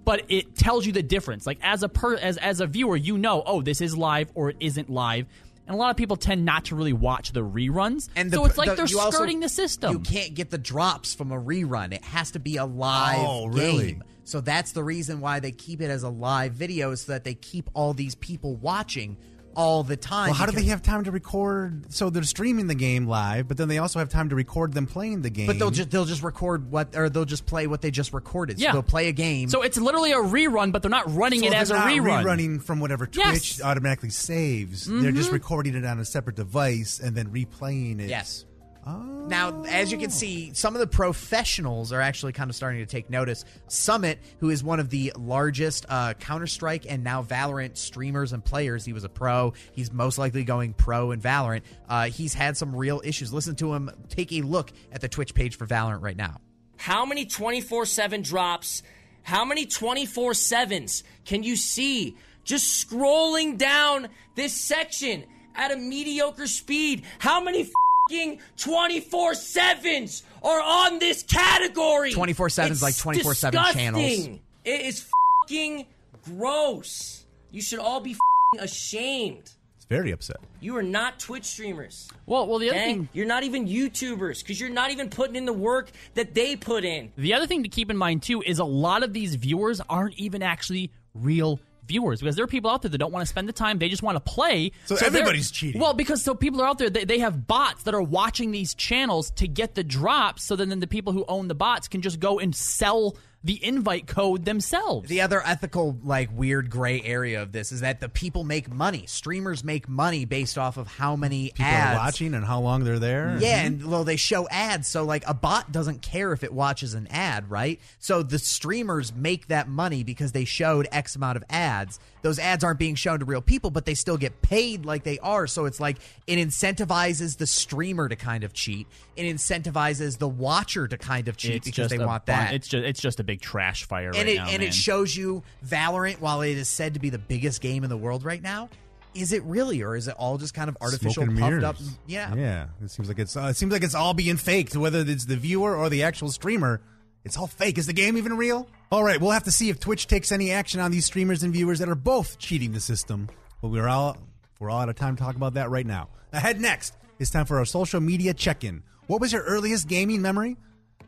but 0.07 0.23
it 0.31 0.57
tells 0.57 0.87
you 0.87 0.93
the 0.93 1.03
difference. 1.03 1.47
Like 1.47 1.59
as 1.62 1.83
a 1.83 1.89
per 1.91 2.15
as 2.15 2.39
as 2.39 2.61
a 2.62 2.66
viewer, 2.66 2.97
you 2.97 3.19
know, 3.19 3.43
oh, 3.45 3.61
this 3.61 3.83
is 3.83 3.95
live 3.95 4.31
or 4.35 4.49
it 4.49 4.57
isn't 4.61 4.89
live. 4.89 5.27
And 5.66 5.74
a 5.74 5.78
lot 5.78 5.91
of 5.91 5.97
people 5.97 6.16
tend 6.16 6.45
not 6.45 6.66
to 6.66 6.77
really 6.77 6.93
watch 6.93 7.33
the 7.33 7.41
reruns. 7.43 8.09
And 8.15 8.33
so 8.33 8.45
it's 8.45 8.57
like 8.57 8.70
the- 8.70 8.77
they're 8.77 8.87
you 8.87 9.01
also- 9.01 9.16
skirting 9.19 9.41
the 9.41 9.49
system. 9.49 9.93
You 9.93 9.99
can't 9.99 10.33
get 10.35 10.49
the 10.51 10.59
drops 10.59 11.12
from 11.12 11.33
a 11.33 11.37
rerun. 11.43 11.93
It 11.93 12.05
has 12.05 12.31
to 12.31 12.39
be 12.39 12.57
a 12.57 12.65
live 12.65 13.19
Oh, 13.19 13.47
really? 13.49 13.87
game. 13.95 14.05
So 14.23 14.41
that's 14.41 14.73
the 14.73 14.83
reason 14.85 15.20
why 15.20 15.41
they 15.41 15.51
keep 15.53 15.81
it 15.81 15.91
as 15.91 16.03
a 16.05 16.09
live 16.09 16.53
video, 16.53 16.95
so 16.95 17.11
that 17.12 17.24
they 17.24 17.35
keep 17.35 17.69
all 17.74 17.93
these 17.95 18.15
people 18.15 18.55
watching 18.55 19.16
all 19.57 19.83
the 19.83 19.97
time. 19.97 20.27
Well, 20.27 20.35
how 20.35 20.47
do 20.47 20.53
they 20.53 20.65
have 20.66 20.83
time 20.83 21.03
to 21.05 21.11
record? 21.11 21.93
So 21.93 22.11
they're 22.11 22.23
streaming 22.23 22.66
the 22.69 22.74
game 22.74 23.07
live, 23.09 23.49
but 23.49 23.57
then 23.57 23.66
they 23.69 23.78
also 23.78 23.99
have 23.99 24.09
time 24.09 24.28
to 24.28 24.37
record 24.37 24.73
them 24.74 24.87
playing 24.87 25.23
the 25.23 25.31
game. 25.31 25.47
But 25.49 25.59
they'll 25.59 25.70
just 25.73 25.91
they'll 25.91 26.05
just 26.05 26.23
record 26.23 26.70
what 26.70 26.95
or 26.95 27.09
they'll 27.09 27.24
just 27.24 27.47
play 27.47 27.66
what 27.66 27.83
they 27.83 27.91
just 27.91 28.12
recorded. 28.12 28.59
So 28.59 28.65
Yeah. 28.65 28.73
they'll 28.73 28.83
play 28.83 29.09
a 29.09 29.12
game. 29.12 29.49
So 29.49 29.62
it's 29.62 29.78
literally 29.78 30.12
a 30.12 30.16
rerun, 30.19 30.70
but 30.73 30.83
they're 30.83 30.91
not 30.91 31.12
running 31.12 31.41
So 31.41 31.47
it 31.49 31.51
they're 31.51 31.62
a 31.62 31.69
not 31.81 31.89
rerun. 31.89 32.24
rerunning 32.24 32.62
from 32.62 32.81
whatever 32.81 33.07
Twitch 33.07 33.59
Yes. 33.59 33.61
automatically 33.62 34.11
saves. 34.11 34.87
They're 34.87 35.12
just 35.12 35.31
Mhm. 35.31 35.35
recording 35.35 35.74
it 35.74 35.85
on 35.85 35.99
a 35.99 36.05
separate 36.05 36.37
device 36.37 37.01
and 37.03 37.16
then 37.16 37.27
replaying 37.28 38.01
it. 38.01 38.09
Yes. 38.09 38.45
Now, 38.87 39.65
as 39.65 39.91
you 39.91 39.99
can 39.99 40.11
see, 40.11 40.55
some 40.55 40.77
of 40.77 40.81
the 40.81 40.87
professionals 40.87 41.93
are 41.93 42.01
actually 42.01 42.33
kind 42.33 42.49
of 42.49 42.55
starting 42.55 42.79
to 42.81 42.87
take 42.87 43.11
notice. 43.11 43.45
Summit, 43.67 44.21
who 44.39 44.51
is 44.51 44.63
one 44.63 44.79
of 44.79 44.89
the 44.89 45.13
largest 45.19 45.85
uh, 45.89 46.15
Counter 46.15 46.47
Strike 46.47 46.87
and 46.89 47.03
now 47.03 47.25
Valorant 47.25 47.77
streamers 47.77 48.33
and 48.33 48.45
players, 48.45 48.85
he 48.85 48.93
was 48.93 49.03
a 49.03 49.09
pro. 49.09 49.53
He's 49.73 49.93
most 49.93 50.17
likely 50.19 50.45
going 50.45 50.75
pro 50.75 51.11
in 51.11 51.21
Valorant. 51.21 51.63
Uh, 51.89 52.05
he's 52.05 52.35
had 52.35 52.57
some 52.57 52.75
real 52.75 53.03
issues. 53.05 53.33
Listen 53.33 53.57
to 53.57 53.75
him 53.75 53.91
take 54.09 54.33
a 54.33 54.43
look 54.43 54.73
at 54.93 55.01
the 55.01 55.09
Twitch 55.09 55.35
page 55.35 55.57
for 55.57 55.67
Valorant 55.67 56.03
right 56.03 56.17
now. 56.17 56.37
How 56.77 57.05
many 57.05 57.27
24 57.27 57.87
7 57.87 58.23
drops? 58.23 58.85
How 59.23 59.45
many 59.45 59.67
24 59.67 60.33
7s 60.33 61.03
can 61.25 61.43
you 61.43 61.57
see 61.57 62.17
just 62.45 62.89
scrolling 62.89 63.59
down 63.59 64.09
this 64.37 64.55
section 64.55 65.25
at 65.57 65.73
a 65.73 65.77
mediocre 65.77 66.47
speed? 66.47 67.03
How 67.19 67.43
many 67.43 67.69
fing 68.09 68.39
24 68.57 69.33
7s 69.33 70.23
are 70.43 70.61
on 70.61 70.99
this 70.99 71.23
category? 71.23 72.12
24/7s 72.12 72.83
like 72.83 72.95
24/7 72.97 73.53
channels. 73.73 74.05
disgusting. 74.05 74.41
It 74.65 74.81
is 74.83 75.07
fing 75.49 75.87
gross. 76.24 77.24
You 77.51 77.61
should 77.62 77.78
all 77.78 78.01
be 78.01 78.12
fing 78.15 78.61
ashamed. 78.61 79.51
It's 79.77 79.87
very 79.89 80.11
upset. 80.11 80.39
You 80.61 80.77
are 80.77 80.83
not 80.83 81.20
Twitch 81.20 81.45
streamers. 81.45 82.09
Well, 82.27 82.47
well, 82.49 82.59
the 82.59 82.70
other 82.70 82.78
Okay? 82.78 82.87
thing- 82.93 83.09
you're 83.12 83.27
not 83.27 83.45
even 83.45 83.66
YouTubers 83.69 84.41
because 84.41 84.61
you're 84.61 84.70
not 84.70 84.91
even 84.91 85.09
putting 85.09 85.37
in 85.37 85.45
the 85.45 85.53
work 85.53 85.91
that 86.15 86.35
they 86.35 86.57
put 86.57 86.85
in. 86.85 87.12
The 87.16 87.35
other 87.35 87.47
thing 87.47 87.62
to 87.62 87.69
keep 87.69 87.91
in 87.91 87.97
mind 87.97 88.23
too 88.23 88.43
is 88.43 88.59
a 88.59 88.65
lot 88.65 89.03
of 89.05 89.12
these 89.12 89.37
viewers 89.37 89.81
aren't 89.89 90.15
even 90.19 90.43
actually 90.43 90.91
real 91.15 91.61
viewers 91.87 92.21
because 92.21 92.37
there 92.37 92.45
are 92.45 92.49
people 92.49 92.71
out 92.71 92.83
there 92.83 92.91
that 92.91 92.99
don't 92.99 93.13
want 93.13 93.23
to 93.23 93.29
spend 93.29 93.49
the 93.49 93.53
time; 93.53 93.79
they 93.79 93.89
just 93.89 94.03
want 94.03 94.17
to 94.17 94.21
play. 94.21 94.73
So 94.87 94.97
they're- 94.97 95.07
everybody's 95.07 95.51
cheating. 95.51 95.81
Well, 95.81 95.95
because 95.95 96.23
so 96.23 96.35
people 96.35 96.61
are 96.63 96.67
out 96.67 96.79
there; 96.79 96.91
they, 96.91 97.05
they 97.05 97.19
have 97.21 97.47
bots 97.47 97.85
that 97.85 97.95
are 97.95 98.03
watching 98.03 98.51
these 98.51 98.75
channels 98.75 99.31
to 99.33 99.47
get 99.49 99.75
the 99.75 99.85
drops. 99.85 100.45
So 100.45 100.57
then, 100.57 100.69
then 100.69 100.81
the 100.81 100.87
people 100.87 101.13
who 101.13 101.25
own 101.29 101.49
the 101.49 101.55
bots 101.55 101.89
can 101.89 102.03
just 102.03 102.21
go 102.21 102.39
and 102.39 102.55
sell 102.55 103.17
the 103.45 103.65
invite 103.65 104.07
code 104.07 104.45
themselves. 104.45 105.09
The 105.09 105.21
other 105.21 105.41
ethical, 105.45 105.99
like 106.03 106.31
weird 106.33 106.69
gray 106.71 107.01
area 107.03 107.43
of 107.43 107.53
this 107.53 107.71
is 107.71 107.81
that 107.81 108.01
the 108.01 108.09
people 108.09 108.43
make 108.45 108.73
money. 108.73 109.07
Streamers 109.07 109.63
make 109.63 109.89
money 109.89 110.25
based 110.25 110.59
off 110.59 110.77
of 110.77 110.89
how 110.89 111.17
many 111.17 111.51
People 111.51 111.65
ads 111.67 111.97
are 111.97 112.01
watching 112.01 112.35
and 112.35 112.45
how 112.45 112.61
long 112.61 112.85
they're 112.85 112.99
there. 112.99 113.37
Yeah, 113.39 113.65
mm-hmm. 113.65 113.83
and 113.83 113.91
well, 113.91 114.05
they 114.05 114.17
show 114.17 114.49
ads, 114.49 114.89
so 114.89 115.05
like 115.05 115.23
a 115.27 115.35
bot 115.35 115.71
doesn't 115.71 116.03
care 116.03 116.33
if 116.33 116.43
it 116.43 116.53
watches 116.53 116.95
an 116.95 117.07
ad, 117.09 117.51
right? 117.51 117.81
So 117.99 118.23
the 118.23 118.39
streamers 118.39 119.15
make 119.15 119.47
that 119.49 119.69
money 119.69 120.03
because 120.03 120.33
they 120.33 120.45
showed 120.45 120.89
X 120.91 121.15
amount 121.15 121.37
of 121.37 121.45
ads. 121.49 122.01
Those 122.27 122.40
ads 122.40 122.65
aren't 122.65 122.81
being 122.81 122.97
shown 122.97 123.20
to 123.20 123.24
real 123.24 123.40
people, 123.40 123.70
but 123.70 123.85
they 123.85 123.94
still 123.94 124.16
get 124.16 124.43
paid 124.43 124.85
like 124.85 125.05
they 125.05 125.20
are. 125.20 125.47
So 125.47 125.66
it's 125.66 125.78
like 125.78 125.98
it 126.27 126.39
incentivizes 126.40 127.36
the 127.36 127.47
streamer 127.47 128.09
to 128.09 128.16
kind 128.16 128.43
of 128.43 128.53
cheat. 128.53 128.89
It 129.15 129.32
incentivizes 129.32 130.19
the 130.19 130.27
watcher 130.27 130.89
to 130.89 130.98
kind 130.98 131.28
of 131.28 131.36
cheat 131.36 131.59
It's 131.59 131.66
because 131.66 131.90
they 131.90 131.98
want 131.98 132.27
bun- 132.27 132.36
that. 132.36 132.55
It's 132.55 132.66
just 132.66 132.85
it's 132.85 133.01
just 133.01 133.20
a 133.20 133.23
big 133.23 133.40
trash 133.40 133.85
fire 133.85 134.09
and 134.09 134.16
right 134.16 134.27
it 134.27 134.36
now, 134.39 134.48
and 134.48 134.59
man. 134.59 134.62
it 134.69 134.74
shows 134.74 135.16
you 135.16 135.44
Valorant, 135.65 136.19
while 136.19 136.40
it 136.43 136.59
is 136.59 136.69
said 136.69 136.94
to 136.94 137.01
be 137.01 137.11
the 137.11 137.19
biggest 137.19 137.61
game 137.61 137.85
in 137.85 137.90
the 137.90 137.97
world 137.97 138.24
right 138.24 138.43
now. 138.43 138.70
Is 139.15 139.32
it 139.32 139.44
really, 139.44 139.82
or 139.85 139.94
is 139.94 140.09
it 140.09 140.16
all 140.19 140.36
just 140.36 140.53
kind 140.53 140.69
of 140.69 140.77
artificial, 140.81 141.23
Smoke 141.23 141.39
puffed 141.39 141.51
mirrors. 141.51 141.62
up? 141.65 141.77
Yeah, 142.09 142.35
yeah. 142.35 142.66
It 142.82 142.90
seems 142.90 143.07
like 143.07 143.20
it's 143.20 143.36
uh, 143.36 143.43
it 143.51 143.57
seems 143.57 143.73
like 143.73 143.85
it's 143.85 143.94
all 143.94 144.15
being 144.15 144.36
faked, 144.36 144.77
whether 144.77 144.98
it's 145.07 145.27
the 145.27 145.36
viewer 145.36 145.77
or 145.77 145.89
the 145.89 146.03
actual 146.03 146.31
streamer. 146.32 146.81
It's 147.27 147.36
all 147.36 147.48
fake. 147.48 147.77
Is 147.77 147.89
the 147.89 147.93
game 147.93 148.16
even 148.16 148.36
real? 148.36 148.69
All 148.93 149.03
right, 149.03 149.20
we'll 149.20 149.32
have 149.32 149.43
to 149.44 149.51
see 149.51 149.69
if 149.69 149.81
Twitch 149.81 150.07
takes 150.07 150.31
any 150.31 150.53
action 150.53 150.78
on 150.78 150.93
these 150.93 151.07
streamers 151.07 151.43
and 151.43 151.53
viewers 151.53 151.81
that 151.81 151.89
are 151.89 151.97
both 151.97 152.39
cheating 152.39 152.70
the 152.70 152.78
system. 152.78 153.28
But 153.61 153.69
we're 153.69 153.89
all 153.89 154.16
we're 154.61 154.70
all 154.70 154.78
out 154.81 154.89
of 154.89 154.94
time 154.94 155.16
to 155.16 155.23
talk 155.24 155.35
about 155.35 155.55
that 155.55 155.69
right 155.69 155.85
now. 155.85 156.09
Ahead 156.32 156.61
next, 156.61 156.97
it's 157.19 157.32
time 157.32 157.44
for 157.44 157.59
our 157.59 157.65
social 157.65 158.01
media 158.01 158.32
check-in. 158.32 158.85
What 159.09 159.20
was 159.20 159.32
your 159.32 159.43
earliest 159.43 159.89
gaming 159.89 160.23
memory? 160.23 160.57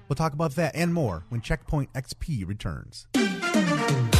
We'll 0.08 0.16
talk 0.16 0.32
about 0.32 0.56
that 0.56 0.74
and 0.74 0.92
more 0.92 1.24
when 1.28 1.40
Checkpoint 1.40 1.92
XP 1.92 2.48
returns. 2.48 3.06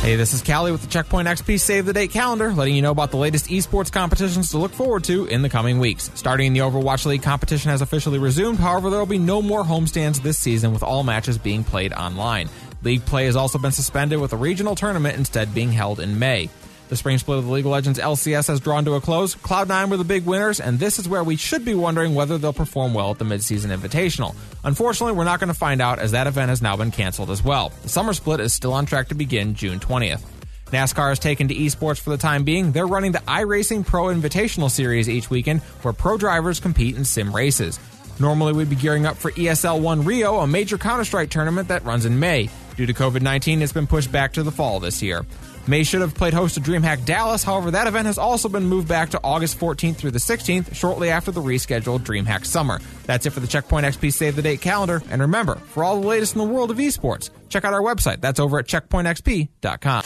Hey, 0.08 0.16
this 0.16 0.32
is 0.32 0.40
Kali 0.40 0.72
with 0.72 0.80
the 0.80 0.86
Checkpoint 0.86 1.28
XP 1.28 1.60
Save 1.60 1.84
the 1.84 1.92
Date 1.92 2.12
calendar, 2.12 2.50
letting 2.52 2.74
you 2.74 2.80
know 2.80 2.92
about 2.92 3.10
the 3.10 3.18
latest 3.18 3.48
esports 3.48 3.92
competitions 3.92 4.52
to 4.52 4.58
look 4.58 4.72
forward 4.72 5.04
to 5.04 5.26
in 5.26 5.42
the 5.42 5.50
coming 5.50 5.80
weeks. 5.80 6.10
Starting 6.14 6.54
the 6.54 6.60
Overwatch 6.60 7.04
League 7.04 7.22
competition 7.22 7.70
has 7.70 7.82
officially 7.82 8.18
resumed, 8.18 8.58
however, 8.58 8.88
there 8.88 8.98
will 8.98 9.06
be 9.06 9.18
no 9.18 9.42
more 9.42 9.62
homestands 9.62 10.22
this 10.22 10.38
season 10.38 10.72
with 10.72 10.82
all 10.82 11.04
matches 11.04 11.36
being 11.36 11.62
played 11.62 11.92
online. 11.92 12.48
League 12.82 13.04
play 13.04 13.26
has 13.26 13.36
also 13.36 13.58
been 13.58 13.72
suspended 13.72 14.18
with 14.18 14.32
a 14.32 14.36
regional 14.36 14.74
tournament 14.74 15.18
instead 15.18 15.52
being 15.52 15.72
held 15.72 16.00
in 16.00 16.18
May. 16.18 16.48
The 16.88 16.96
spring 16.96 17.18
split 17.18 17.38
of 17.38 17.44
the 17.44 17.52
League 17.52 17.66
of 17.66 17.70
Legends 17.70 17.98
LCS 17.98 18.48
has 18.48 18.60
drawn 18.60 18.86
to 18.86 18.94
a 18.94 19.00
close. 19.00 19.34
Cloud9 19.34 19.90
were 19.90 19.98
the 19.98 20.04
big 20.04 20.24
winners, 20.24 20.58
and 20.58 20.78
this 20.78 20.98
is 20.98 21.06
where 21.06 21.22
we 21.22 21.36
should 21.36 21.64
be 21.64 21.74
wondering 21.74 22.14
whether 22.14 22.38
they'll 22.38 22.54
perform 22.54 22.94
well 22.94 23.10
at 23.10 23.18
the 23.18 23.26
midseason 23.26 23.76
invitational. 23.76 24.34
Unfortunately, 24.64 25.12
we're 25.12 25.24
not 25.24 25.38
going 25.38 25.48
to 25.48 25.54
find 25.54 25.82
out 25.82 25.98
as 25.98 26.12
that 26.12 26.26
event 26.26 26.48
has 26.48 26.62
now 26.62 26.76
been 26.76 26.90
canceled 26.90 27.30
as 27.30 27.44
well. 27.44 27.72
The 27.82 27.90
summer 27.90 28.14
split 28.14 28.40
is 28.40 28.54
still 28.54 28.72
on 28.72 28.86
track 28.86 29.08
to 29.08 29.14
begin 29.14 29.54
June 29.54 29.80
20th. 29.80 30.22
NASCAR 30.70 31.10
has 31.10 31.18
taken 31.18 31.48
to 31.48 31.54
esports 31.54 31.98
for 31.98 32.10
the 32.10 32.18
time 32.18 32.44
being. 32.44 32.72
They're 32.72 32.86
running 32.86 33.12
the 33.12 33.18
iRacing 33.20 33.86
Pro 33.86 34.04
Invitational 34.04 34.70
Series 34.70 35.08
each 35.08 35.30
weekend, 35.30 35.60
where 35.82 35.92
pro 35.92 36.16
drivers 36.16 36.60
compete 36.60 36.96
in 36.96 37.04
sim 37.04 37.34
races. 37.34 37.78
Normally, 38.20 38.52
we'd 38.52 38.70
be 38.70 38.76
gearing 38.76 39.06
up 39.06 39.16
for 39.16 39.30
ESL 39.30 39.80
1 39.80 40.04
Rio, 40.04 40.38
a 40.38 40.46
major 40.46 40.76
Counter 40.76 41.04
Strike 41.04 41.30
tournament 41.30 41.68
that 41.68 41.84
runs 41.84 42.04
in 42.04 42.18
May. 42.18 42.50
Due 42.76 42.86
to 42.86 42.92
COVID 42.94 43.22
19, 43.22 43.62
it's 43.62 43.72
been 43.72 43.86
pushed 43.86 44.10
back 44.10 44.32
to 44.34 44.42
the 44.42 44.52
fall 44.52 44.80
this 44.80 45.02
year. 45.02 45.24
May 45.68 45.84
should 45.84 46.00
have 46.00 46.14
played 46.14 46.32
host 46.32 46.54
to 46.54 46.62
DreamHack 46.62 47.04
Dallas, 47.04 47.44
however, 47.44 47.72
that 47.72 47.86
event 47.86 48.06
has 48.06 48.16
also 48.16 48.48
been 48.48 48.64
moved 48.64 48.88
back 48.88 49.10
to 49.10 49.20
August 49.22 49.58
14th 49.60 49.96
through 49.96 50.12
the 50.12 50.18
16th, 50.18 50.74
shortly 50.74 51.10
after 51.10 51.30
the 51.30 51.42
rescheduled 51.42 52.00
DreamHack 52.00 52.46
Summer. 52.46 52.80
That's 53.04 53.26
it 53.26 53.30
for 53.30 53.40
the 53.40 53.46
Checkpoint 53.46 53.84
XP 53.84 54.10
Save 54.10 54.36
the 54.36 54.42
Date 54.42 54.62
calendar. 54.62 55.02
And 55.10 55.20
remember, 55.20 55.56
for 55.56 55.84
all 55.84 56.00
the 56.00 56.06
latest 56.06 56.34
in 56.34 56.38
the 56.38 56.46
world 56.46 56.70
of 56.70 56.78
esports, 56.78 57.28
check 57.50 57.66
out 57.66 57.74
our 57.74 57.82
website. 57.82 58.22
That's 58.22 58.40
over 58.40 58.58
at 58.58 58.66
checkpointxp.com. 58.66 60.02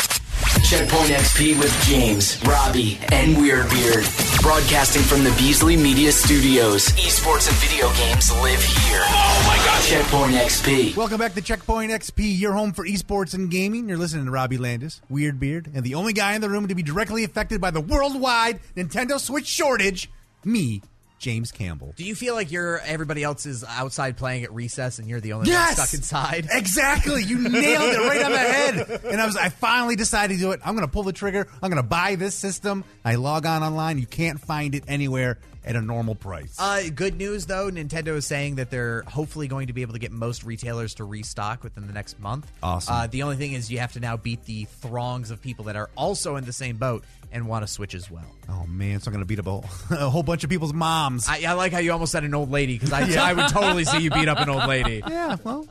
Checkpoint 0.64 1.10
XP 1.10 1.58
with 1.60 1.84
James, 1.86 2.42
Robbie, 2.44 2.98
and 3.12 3.36
Weirdbeard. 3.36 4.31
Broadcasting 4.42 5.02
from 5.02 5.22
the 5.22 5.30
Beasley 5.38 5.76
Media 5.76 6.10
Studios. 6.10 6.88
Esports 6.88 7.46
and 7.46 7.56
video 7.58 7.88
games 7.92 8.32
live 8.42 8.60
here. 8.60 9.02
Oh 9.04 9.44
my 9.46 9.56
god! 9.64 9.84
Checkpoint 9.84 10.34
XP. 10.34 10.96
Welcome 10.96 11.18
back 11.18 11.34
to 11.34 11.40
Checkpoint 11.40 11.92
XP, 11.92 12.40
your 12.40 12.52
home 12.52 12.72
for 12.72 12.84
esports 12.84 13.34
and 13.34 13.48
gaming. 13.48 13.88
You're 13.88 13.98
listening 13.98 14.24
to 14.24 14.32
Robbie 14.32 14.58
Landis, 14.58 15.00
Weirdbeard, 15.08 15.72
and 15.72 15.84
the 15.84 15.94
only 15.94 16.12
guy 16.12 16.34
in 16.34 16.40
the 16.40 16.50
room 16.50 16.66
to 16.66 16.74
be 16.74 16.82
directly 16.82 17.22
affected 17.22 17.60
by 17.60 17.70
the 17.70 17.80
worldwide 17.80 18.58
Nintendo 18.76 19.20
Switch 19.20 19.46
shortage, 19.46 20.10
me, 20.44 20.82
James 21.22 21.52
Campbell. 21.52 21.94
Do 21.96 22.02
you 22.04 22.16
feel 22.16 22.34
like 22.34 22.50
you're 22.50 22.80
everybody 22.80 23.22
else 23.22 23.46
is 23.46 23.62
outside 23.64 24.16
playing 24.16 24.42
at 24.42 24.52
recess 24.52 24.98
and 24.98 25.08
you're 25.08 25.20
the 25.20 25.32
only 25.34 25.48
Yes! 25.48 25.78
one 25.78 25.86
stuck 25.86 25.94
inside? 25.98 26.48
Exactly. 26.50 27.22
You 27.22 27.38
nailed 27.48 27.94
it 27.94 27.98
right 28.00 28.22
on 28.22 28.32
the 28.32 28.38
head. 28.38 29.00
And 29.04 29.20
I 29.20 29.24
was 29.24 29.36
I 29.36 29.48
finally 29.48 29.94
decided 29.94 30.34
to 30.34 30.40
do 30.40 30.50
it. 30.50 30.60
I'm 30.64 30.74
going 30.74 30.86
to 30.86 30.92
pull 30.92 31.04
the 31.04 31.12
trigger. 31.12 31.46
I'm 31.62 31.70
going 31.70 31.82
to 31.82 31.88
buy 31.88 32.16
this 32.16 32.34
system. 32.34 32.82
I 33.04 33.14
log 33.14 33.46
on 33.46 33.62
online. 33.62 33.98
You 33.98 34.06
can't 34.06 34.40
find 34.40 34.74
it 34.74 34.82
anywhere. 34.88 35.38
At 35.64 35.76
a 35.76 35.80
normal 35.80 36.14
price. 36.14 36.56
Uh, 36.58 36.82
good 36.94 37.16
news 37.16 37.46
though, 37.46 37.70
Nintendo 37.70 38.08
is 38.16 38.26
saying 38.26 38.56
that 38.56 38.70
they're 38.70 39.02
hopefully 39.02 39.48
going 39.48 39.68
to 39.68 39.72
be 39.72 39.82
able 39.82 39.92
to 39.92 39.98
get 39.98 40.10
most 40.12 40.44
retailers 40.44 40.94
to 40.94 41.04
restock 41.04 41.62
within 41.62 41.86
the 41.86 41.92
next 41.92 42.18
month. 42.20 42.50
Awesome. 42.62 42.94
Uh, 42.94 43.06
the 43.06 43.22
only 43.22 43.36
thing 43.36 43.52
is 43.52 43.70
you 43.70 43.78
have 43.78 43.92
to 43.92 44.00
now 44.00 44.16
beat 44.16 44.44
the 44.44 44.64
throngs 44.64 45.30
of 45.30 45.40
people 45.40 45.66
that 45.66 45.76
are 45.76 45.90
also 45.96 46.36
in 46.36 46.44
the 46.44 46.52
same 46.52 46.76
boat 46.76 47.04
and 47.30 47.46
want 47.48 47.66
to 47.66 47.72
switch 47.72 47.94
as 47.94 48.10
well. 48.10 48.26
oh 48.50 48.66
man, 48.66 49.00
so 49.00 49.08
I'm 49.08 49.12
gonna 49.14 49.24
beat 49.24 49.38
up 49.38 49.46
a 49.46 49.50
whole, 49.50 49.64
a 49.90 50.10
whole 50.10 50.22
bunch 50.22 50.44
of 50.44 50.50
people's 50.50 50.74
moms. 50.74 51.26
I, 51.28 51.42
I 51.46 51.52
like 51.52 51.72
how 51.72 51.78
you 51.78 51.92
almost 51.92 52.12
said 52.12 52.24
an 52.24 52.34
old 52.34 52.50
lady 52.50 52.74
because 52.74 52.92
I, 52.92 53.06
Yeah. 53.06 53.24
I 53.24 53.32
would 53.32 53.48
totally 53.48 53.84
see 53.84 53.98
you 54.00 54.10
beat 54.10 54.28
up 54.28 54.38
an 54.38 54.48
old 54.50 54.66
lady. 54.66 55.02
yeah, 55.08 55.36
well, 55.44 55.66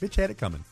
bitch 0.00 0.16
had 0.16 0.30
it 0.30 0.38
coming. 0.38 0.64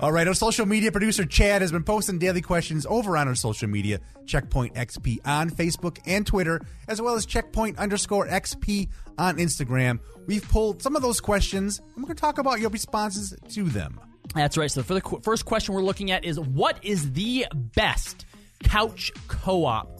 All 0.00 0.12
right, 0.12 0.28
our 0.28 0.34
social 0.34 0.64
media 0.64 0.92
producer 0.92 1.24
Chad 1.24 1.60
has 1.60 1.72
been 1.72 1.82
posting 1.82 2.20
daily 2.20 2.40
questions 2.40 2.86
over 2.88 3.16
on 3.16 3.26
our 3.26 3.34
social 3.34 3.68
media, 3.68 3.98
Checkpoint 4.26 4.74
XP 4.74 5.18
on 5.24 5.50
Facebook 5.50 5.98
and 6.06 6.24
Twitter, 6.24 6.60
as 6.86 7.02
well 7.02 7.16
as 7.16 7.26
Checkpoint 7.26 7.78
underscore 7.78 8.28
XP 8.28 8.88
on 9.18 9.38
Instagram. 9.38 9.98
We've 10.28 10.48
pulled 10.48 10.82
some 10.84 10.94
of 10.94 11.02
those 11.02 11.20
questions, 11.20 11.80
and 11.80 11.96
we're 11.96 12.02
going 12.04 12.14
to 12.14 12.20
talk 12.20 12.38
about 12.38 12.60
your 12.60 12.70
responses 12.70 13.34
to 13.54 13.64
them. 13.64 14.00
That's 14.36 14.56
right. 14.56 14.70
So 14.70 14.84
for 14.84 14.94
the 14.94 15.00
qu- 15.00 15.20
first 15.20 15.44
question 15.46 15.74
we're 15.74 15.82
looking 15.82 16.12
at 16.12 16.24
is 16.24 16.38
what 16.38 16.78
is 16.84 17.12
the 17.14 17.46
best 17.52 18.24
couch 18.62 19.10
co-op 19.26 19.90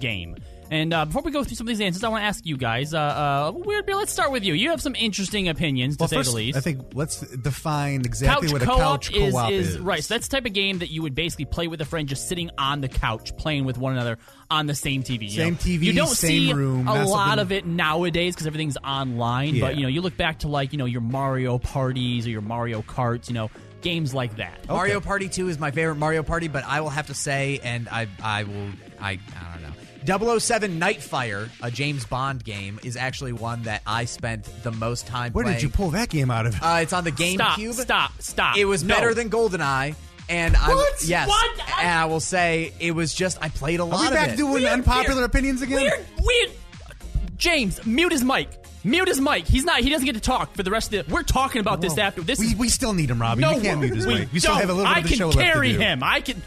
game? 0.00 0.36
And 0.70 0.92
uh, 0.92 1.04
before 1.04 1.22
we 1.22 1.30
go 1.30 1.44
through 1.44 1.54
some 1.56 1.66
of 1.66 1.68
these 1.68 1.80
answers, 1.80 2.02
I 2.02 2.08
want 2.08 2.22
to 2.22 2.26
ask 2.26 2.44
you 2.44 2.56
guys. 2.56 2.92
Uh, 2.92 2.98
uh, 2.98 3.52
Weird 3.54 3.86
Bear, 3.86 3.94
let's 3.96 4.12
start 4.12 4.32
with 4.32 4.44
you. 4.44 4.54
You 4.54 4.70
have 4.70 4.82
some 4.82 4.94
interesting 4.96 5.48
opinions, 5.48 5.96
to 5.96 6.02
Well, 6.02 6.08
say 6.08 6.16
first, 6.16 6.30
the 6.30 6.36
least. 6.36 6.58
I 6.58 6.60
think 6.60 6.80
let's 6.94 7.20
define 7.20 8.00
exactly 8.00 8.48
couch 8.48 8.52
what 8.52 8.62
a 8.62 8.66
couch 8.66 9.12
is, 9.12 9.32
co-op 9.32 9.50
is, 9.52 9.68
is. 9.74 9.78
right. 9.78 10.02
So 10.02 10.14
that's 10.14 10.26
the 10.28 10.36
type 10.36 10.46
of 10.46 10.52
game 10.52 10.78
that 10.78 10.90
you 10.90 11.02
would 11.02 11.14
basically 11.14 11.44
play 11.44 11.68
with 11.68 11.80
a 11.80 11.84
friend, 11.84 12.08
just 12.08 12.28
sitting 12.28 12.50
on 12.58 12.80
the 12.80 12.88
couch, 12.88 13.36
playing 13.36 13.64
with 13.64 13.78
one 13.78 13.92
another 13.92 14.18
on 14.50 14.66
the 14.66 14.74
same 14.74 15.02
TV. 15.02 15.22
you 15.22 15.30
Same 15.30 15.52
know? 15.54 15.58
TV, 15.58 15.82
You 15.82 15.92
don't 15.92 16.06
same 16.08 16.46
see 16.48 16.52
room, 16.52 16.88
a 16.88 17.04
lot 17.04 17.38
something- 17.38 17.38
of 17.38 17.52
it 17.52 17.66
nowadays 17.66 18.34
because 18.34 18.46
everything's 18.46 18.76
online. 18.78 19.54
Yeah. 19.54 19.60
But 19.66 19.76
you 19.76 19.82
know, 19.82 19.88
you 19.88 20.00
look 20.02 20.16
back 20.16 20.40
to 20.40 20.48
like 20.48 20.72
you 20.72 20.78
know 20.78 20.84
your 20.84 21.00
Mario 21.00 21.58
parties 21.58 22.26
or 22.26 22.30
your 22.30 22.40
Mario 22.42 22.82
karts. 22.82 23.28
You 23.28 23.34
know, 23.34 23.50
games 23.82 24.14
like 24.14 24.36
that. 24.38 24.66
Mario 24.68 25.00
Party 25.00 25.28
2 25.28 25.48
is 25.48 25.58
my 25.60 25.70
favorite 25.70 25.94
Mario 25.96 26.24
Party, 26.24 26.48
but 26.48 26.64
I 26.64 26.80
will 26.80 26.90
have 26.90 27.06
to 27.06 27.14
say, 27.14 27.60
and 27.62 27.88
I 27.88 28.08
I 28.22 28.42
will 28.44 28.70
I 29.00 29.10
I 29.12 29.14
don't 29.14 29.55
know. 29.55 29.55
007 30.06 30.80
Nightfire, 30.80 31.48
a 31.62 31.70
James 31.70 32.04
Bond 32.06 32.44
game, 32.44 32.78
is 32.84 32.96
actually 32.96 33.32
one 33.32 33.62
that 33.64 33.82
I 33.86 34.04
spent 34.04 34.44
the 34.62 34.70
most 34.72 35.06
time 35.06 35.32
Where 35.32 35.44
playing. 35.44 35.56
did 35.58 35.62
you 35.64 35.68
pull 35.68 35.90
that 35.90 36.08
game 36.08 36.30
out 36.30 36.46
of? 36.46 36.54
Uh, 36.62 36.78
it's 36.82 36.92
on 36.92 37.04
the 37.04 37.10
Stop, 37.12 37.58
GameCube. 37.58 37.72
stop, 37.74 38.12
stop. 38.20 38.56
It 38.56 38.64
was 38.66 38.84
No. 38.84 38.94
better 38.94 39.14
than 39.14 39.30
GoldenEye. 39.30 39.94
And 40.28 40.56
I 40.56 40.68
What? 40.68 41.04
yes, 41.04 41.28
What? 41.28 41.60
and 41.78 41.88
I 41.88 42.04
will 42.06 42.18
say 42.20 42.72
it 42.80 42.90
was 42.92 43.14
just 43.14 43.38
I 43.40 43.48
played 43.48 43.78
a 43.80 43.84
lot 43.84 43.94
Are 43.94 43.96
lot 43.96 44.00
we 44.02 44.06
of 44.08 44.12
back 44.24 44.28
it. 44.30 44.36
doing 44.36 44.52
Weird, 44.54 44.72
unpopular 44.72 45.16
weird, 45.20 45.30
opinions 45.30 45.62
again? 45.62 45.76
Weird, 45.80 46.04
weird. 46.20 46.50
James, 47.36 47.84
mute 47.86 48.10
his 48.12 48.24
mic. 48.24 48.48
Mute 48.82 49.08
his 49.08 49.20
mic. 49.20 49.46
He's 49.46 49.64
not. 49.64 49.80
He 49.80 49.90
doesn't 49.90 50.04
get 50.06 50.14
to 50.14 50.20
talk 50.20 50.54
for 50.54 50.62
the 50.62 50.70
rest 50.70 50.92
of 50.94 51.06
the. 51.06 51.12
We're 51.12 51.22
talking 51.22 51.60
about 51.60 51.80
this 51.80 51.98
after 51.98 52.22
this. 52.22 52.38
we, 52.38 52.46
is, 52.46 52.56
we 52.56 52.68
still 52.68 52.92
need 52.92 53.10
him, 53.10 53.20
Robbie. 53.20 53.40
no, 53.40 53.54
we 53.56 53.60
can't 53.62 53.80
mute 53.80 53.94
his 53.96 54.06
we 54.06 54.14
mic. 54.20 54.32
We 54.32 54.38
still 54.40 54.52
don't. 54.52 54.60
have 54.60 54.70
a 54.70 54.72
little 54.74 54.88
bit 54.88 54.96
I 54.96 55.00
of 55.00 55.04
the 55.04 55.08
can 55.10 55.18
show 55.18 55.26
left 55.26 55.38
to 55.38 55.44
carry 55.44 55.72
do. 55.72 55.78
him. 55.78 56.02
I 56.04 56.20
can. 56.20 56.40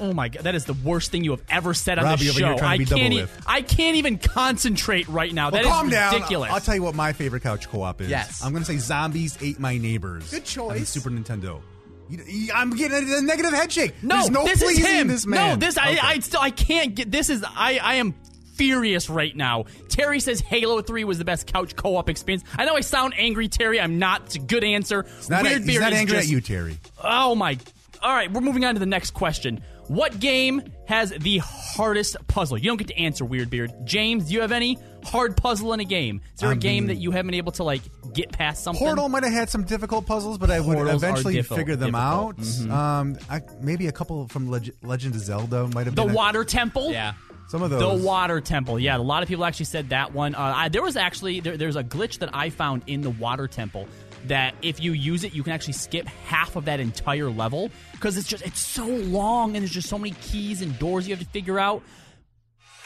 Oh 0.00 0.12
my 0.12 0.28
god, 0.28 0.44
that 0.44 0.54
is 0.54 0.64
the 0.64 0.74
worst 0.74 1.10
thing 1.10 1.24
you 1.24 1.32
have 1.32 1.42
ever 1.48 1.74
said 1.74 1.98
on 1.98 2.04
Robbie 2.04 2.24
this 2.26 2.36
over 2.36 2.46
here 2.46 2.54
show. 2.54 2.58
trying 2.58 2.78
to 2.78 2.94
I 2.94 2.98
can't. 2.98 3.00
double 3.10 3.16
e- 3.18 3.20
lift. 3.22 3.42
I 3.46 3.62
can't 3.62 3.96
even 3.96 4.18
concentrate 4.18 5.08
right 5.08 5.32
now. 5.32 5.50
Well, 5.50 5.62
That 5.62 5.66
is 5.68 5.72
calm 5.72 5.88
down. 5.90 6.14
ridiculous. 6.14 6.50
I'll 6.52 6.60
tell 6.60 6.74
you 6.74 6.82
what 6.82 6.94
my 6.94 7.12
favorite 7.12 7.42
couch 7.42 7.68
co-op 7.68 8.00
is. 8.00 8.08
Yes. 8.10 8.42
I'm 8.44 8.52
going 8.52 8.62
to 8.64 8.70
say 8.70 8.78
Zombies 8.78 9.36
Ate 9.42 9.58
My 9.58 9.76
Neighbors. 9.78 10.30
Good 10.30 10.44
choice. 10.44 10.70
on 10.70 10.78
the 10.78 10.86
Super 10.86 11.10
Nintendo. 11.10 11.60
You- 12.08 12.24
you- 12.26 12.52
I'm 12.54 12.70
getting 12.76 13.12
a 13.12 13.20
negative 13.20 13.52
head 13.52 13.70
shake. 13.72 13.94
No, 14.02 14.16
There's 14.16 14.30
no 14.30 14.44
this 14.44 14.62
is 14.62 14.78
him. 14.78 15.08
this 15.08 15.26
man. 15.26 15.50
No, 15.50 15.56
this 15.56 15.76
I, 15.76 15.90
Okay. 15.90 15.98
I 16.02 16.18
still 16.20 16.40
I 16.40 16.50
can't 16.50 16.94
get. 16.94 17.10
This 17.12 17.28
is 17.28 17.44
I 17.44 17.78
I 17.82 17.94
am 17.96 18.14
furious 18.54 19.08
right 19.10 19.36
now. 19.36 19.64
Terry 19.88 20.18
says 20.20 20.40
Halo 20.40 20.80
Three 20.82 21.04
was 21.04 21.18
the 21.18 21.24
best 21.24 21.46
couch 21.52 21.76
co-op 21.76 22.08
experience. 22.08 22.44
I 22.56 22.64
know 22.64 22.74
I 22.76 22.80
sound 22.80 23.14
angry, 23.16 23.48
Terry. 23.48 23.80
I'm 23.80 23.98
not. 23.98 24.22
It's 24.26 24.36
a 24.36 24.40
good 24.40 24.64
answer. 24.64 25.00
It's 25.18 25.28
not, 25.28 25.42
Weird 25.42 25.58
he's 25.58 25.66
Beard 25.66 25.82
not 25.82 25.92
is 25.92 25.98
angry 25.98 26.16
just- 26.16 26.28
at 26.28 26.32
you, 26.32 26.40
Terry. 26.40 26.78
Oh 27.04 27.34
my! 27.34 27.58
All 28.02 28.14
right, 28.14 28.32
we're 28.32 28.40
moving 28.40 28.64
on 28.64 28.74
to 28.74 28.80
the 28.80 28.86
next 28.86 29.10
question. 29.10 29.60
What 29.88 30.20
game 30.20 30.62
has 30.86 31.10
the 31.10 31.38
hardest 31.38 32.16
puzzle? 32.28 32.58
You 32.58 32.64
don't 32.70 32.76
get 32.76 32.88
to 32.88 32.98
answer, 32.98 33.24
Weirdbeard. 33.24 33.84
James, 33.84 34.26
do 34.28 34.34
you 34.34 34.40
have 34.42 34.52
any 34.52 34.78
hard 35.04 35.36
puzzle 35.36 35.72
in 35.72 35.80
a 35.80 35.84
game? 35.84 36.20
Is 36.34 36.40
there 36.40 36.50
a 36.50 36.52
I 36.52 36.56
game 36.56 36.84
mean- 36.84 36.96
that 36.96 37.00
you 37.02 37.10
haven't 37.10 37.28
been 37.28 37.34
able 37.38 37.52
to 37.52 37.64
like 37.64 37.80
get 38.12 38.30
past 38.32 38.62
something? 38.64 38.84
Portal 38.86 39.08
might 39.08 39.24
have 39.24 39.32
had 39.32 39.48
some 39.48 39.64
difficult 39.64 40.06
puzzles, 40.06 40.36
but 40.38 40.50
I 40.50 40.60
would 40.60 40.74
Portals 40.76 41.02
are 41.02 41.06
eventually 41.08 41.34
difficult- 41.34 41.58
figure 41.58 41.76
them 41.76 41.92
difficult. 41.92 42.04
out. 42.04 42.36
Mhm. 42.38 42.70
Um, 42.70 43.16
I, 43.30 43.40
maybe 43.60 43.86
a 43.86 43.92
couple 43.92 44.28
from 44.28 44.50
Leg- 44.50 44.74
Legend 44.82 45.14
of 45.14 45.20
Zelda 45.22 45.68
might 45.68 45.86
have 45.86 45.94
The 45.94 46.02
been 46.02 46.10
a- 46.10 46.14
Water 46.14 46.44
Temple. 46.44 46.92
Yeah. 46.92 47.14
some 47.48 47.62
of 47.62 47.70
those. 47.70 47.80
The 47.80 47.88
those. 47.88 48.02
Water 48.02 48.42
Temple. 48.42 48.78
Yeah, 48.78 48.98
a 48.98 48.98
lot 48.98 49.22
of 49.22 49.28
people 49.30 49.42
actually 49.46 49.64
said 49.66 49.88
that 49.88 50.12
one. 50.12 50.34
Uh, 50.34 50.52
I, 50.54 50.68
there 50.68 50.82
was 50.82 50.98
actually 50.98 51.40
there, 51.40 51.56
there's 51.56 51.76
a 51.76 51.82
glitch 51.84 52.18
that 52.18 52.28
I 52.34 52.50
found 52.50 52.82
in 52.86 53.00
the 53.00 53.08
Water 53.08 53.48
Temple 53.48 53.88
that 54.28 54.54
if 54.62 54.80
you 54.80 54.92
use 54.92 55.24
it, 55.24 55.34
you 55.34 55.42
can 55.42 55.52
actually 55.52 55.74
skip 55.74 56.06
half 56.26 56.56
of 56.56 56.66
that 56.66 56.80
entire 56.80 57.30
level 57.30 57.70
because 57.92 58.16
it's 58.16 58.28
just 58.28 58.44
it's 58.44 58.60
so 58.60 58.86
long 58.86 59.56
and 59.56 59.62
there's 59.62 59.70
just 59.70 59.88
so 59.88 59.98
many 59.98 60.14
keys 60.22 60.62
and 60.62 60.78
doors 60.78 61.08
you 61.08 61.14
have 61.14 61.24
to 61.24 61.30
figure 61.30 61.58
out. 61.58 61.82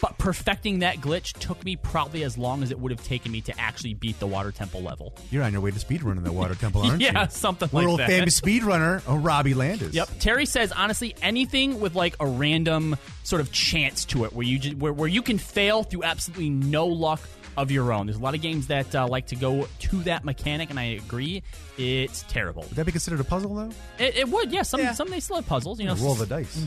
But 0.02 0.18
perfecting 0.18 0.80
that 0.80 0.96
glitch 0.96 1.32
took 1.34 1.64
me 1.64 1.76
probably 1.76 2.24
as 2.24 2.36
long 2.36 2.64
as 2.64 2.72
it 2.72 2.80
would 2.80 2.90
have 2.90 3.04
taken 3.04 3.30
me 3.30 3.40
to 3.42 3.60
actually 3.60 3.94
beat 3.94 4.18
the 4.18 4.26
Water 4.26 4.50
Temple 4.50 4.82
level. 4.82 5.14
You're 5.30 5.44
on 5.44 5.52
your 5.52 5.60
way 5.60 5.70
to 5.70 5.78
speedrunning 5.78 6.24
the 6.24 6.32
Water 6.32 6.56
Temple, 6.56 6.82
aren't 6.84 7.00
you? 7.00 7.06
Yeah, 7.06 7.28
something 7.28 7.68
like 7.72 7.84
that. 7.84 7.88
World 7.88 8.00
famous 8.00 8.40
speedrunner, 8.40 9.00
oh, 9.06 9.16
Robbie 9.16 9.54
Landis. 9.54 9.94
Yep. 9.94 10.08
Terry 10.18 10.44
says 10.44 10.72
honestly, 10.72 11.14
anything 11.22 11.78
with 11.78 11.94
like 11.94 12.16
a 12.18 12.26
random 12.26 12.96
sort 13.22 13.40
of 13.40 13.52
chance 13.52 14.04
to 14.06 14.24
it, 14.24 14.32
where 14.32 14.44
you 14.44 14.58
just, 14.58 14.76
where 14.76 14.92
where 14.92 15.08
you 15.08 15.22
can 15.22 15.38
fail 15.38 15.84
through 15.84 16.02
absolutely 16.02 16.50
no 16.50 16.88
luck 16.88 17.20
of 17.56 17.70
your 17.70 17.92
own. 17.92 18.06
There's 18.06 18.18
a 18.18 18.22
lot 18.22 18.34
of 18.34 18.40
games 18.40 18.68
that 18.68 18.94
uh, 18.94 19.06
like 19.06 19.26
to 19.28 19.36
go 19.36 19.68
to 19.80 19.96
that 20.04 20.24
mechanic, 20.24 20.70
and 20.70 20.78
I 20.78 20.84
agree, 20.84 21.42
it's 21.78 22.22
terrible. 22.28 22.62
Would 22.62 22.72
that 22.76 22.86
be 22.86 22.92
considered 22.92 23.20
a 23.20 23.24
puzzle, 23.24 23.54
though? 23.54 23.70
It, 23.98 24.16
it 24.16 24.28
would, 24.28 24.52
yeah. 24.52 24.62
Some 24.62 24.94
some 24.94 25.08
they 25.10 25.20
still 25.20 25.36
have 25.36 25.46
puzzles, 25.46 25.80
you 25.80 25.86
know. 25.86 25.94
roll 25.96 26.14
the 26.14 26.26
dice. 26.26 26.64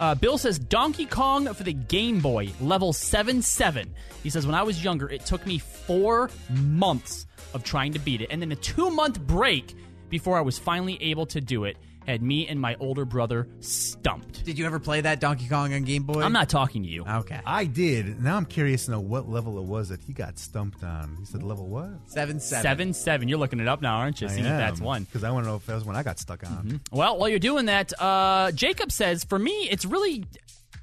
Uh, 0.00 0.14
Bill 0.14 0.38
says 0.38 0.58
Donkey 0.58 1.06
Kong 1.06 1.52
for 1.54 1.64
the 1.64 1.72
Game 1.72 2.20
Boy, 2.20 2.50
level 2.60 2.92
7 2.92 3.42
7. 3.42 3.94
He 4.22 4.30
says, 4.30 4.46
When 4.46 4.54
I 4.54 4.62
was 4.62 4.82
younger, 4.82 5.08
it 5.10 5.26
took 5.26 5.44
me 5.46 5.58
four 5.58 6.30
months 6.50 7.26
of 7.54 7.64
trying 7.64 7.92
to 7.94 7.98
beat 7.98 8.20
it. 8.20 8.28
And 8.30 8.40
then 8.40 8.52
a 8.52 8.56
two 8.56 8.90
month 8.90 9.20
break 9.20 9.74
before 10.08 10.38
I 10.38 10.40
was 10.40 10.58
finally 10.58 11.02
able 11.02 11.26
to 11.26 11.40
do 11.40 11.64
it 11.64 11.76
had 12.08 12.22
me 12.22 12.46
and 12.48 12.60
my 12.60 12.74
older 12.80 13.04
brother 13.04 13.48
stumped. 13.60 14.44
Did 14.44 14.58
you 14.58 14.66
ever 14.66 14.78
play 14.78 15.02
that 15.02 15.20
Donkey 15.20 15.46
Kong 15.48 15.74
on 15.74 15.82
Game 15.82 16.04
Boy? 16.04 16.22
I'm 16.22 16.32
not 16.32 16.48
talking 16.48 16.82
to 16.82 16.88
you. 16.88 17.04
Okay. 17.06 17.38
I 17.44 17.66
did. 17.66 18.22
Now 18.22 18.36
I'm 18.36 18.46
curious 18.46 18.86
to 18.86 18.92
know 18.92 19.00
what 19.00 19.28
level 19.28 19.58
it 19.58 19.64
was 19.64 19.90
that 19.90 20.00
he 20.00 20.12
got 20.12 20.38
stumped 20.38 20.82
on. 20.82 21.16
He 21.18 21.26
said 21.26 21.42
level 21.42 21.66
what? 21.66 21.90
Seven 22.06 22.40
seven. 22.40 22.62
7 22.62 22.94
7. 22.94 23.28
You're 23.28 23.38
looking 23.38 23.60
it 23.60 23.68
up 23.68 23.82
now, 23.82 23.96
aren't 23.96 24.20
you? 24.20 24.28
See 24.28 24.40
if 24.40 24.44
that's 24.44 24.80
one. 24.80 25.04
Because 25.04 25.22
I 25.22 25.30
want 25.30 25.44
to 25.44 25.50
know 25.50 25.56
if 25.56 25.66
that 25.66 25.74
was 25.74 25.84
one 25.84 25.96
I 25.96 26.02
got 26.02 26.18
stuck 26.18 26.44
on. 26.44 26.80
Well, 26.90 27.18
while 27.18 27.28
you're 27.28 27.38
doing 27.38 27.66
that, 27.66 27.92
uh, 28.00 28.52
Jacob 28.52 28.90
says, 28.90 29.24
for 29.24 29.38
me, 29.38 29.68
it's 29.70 29.84
really 29.84 30.24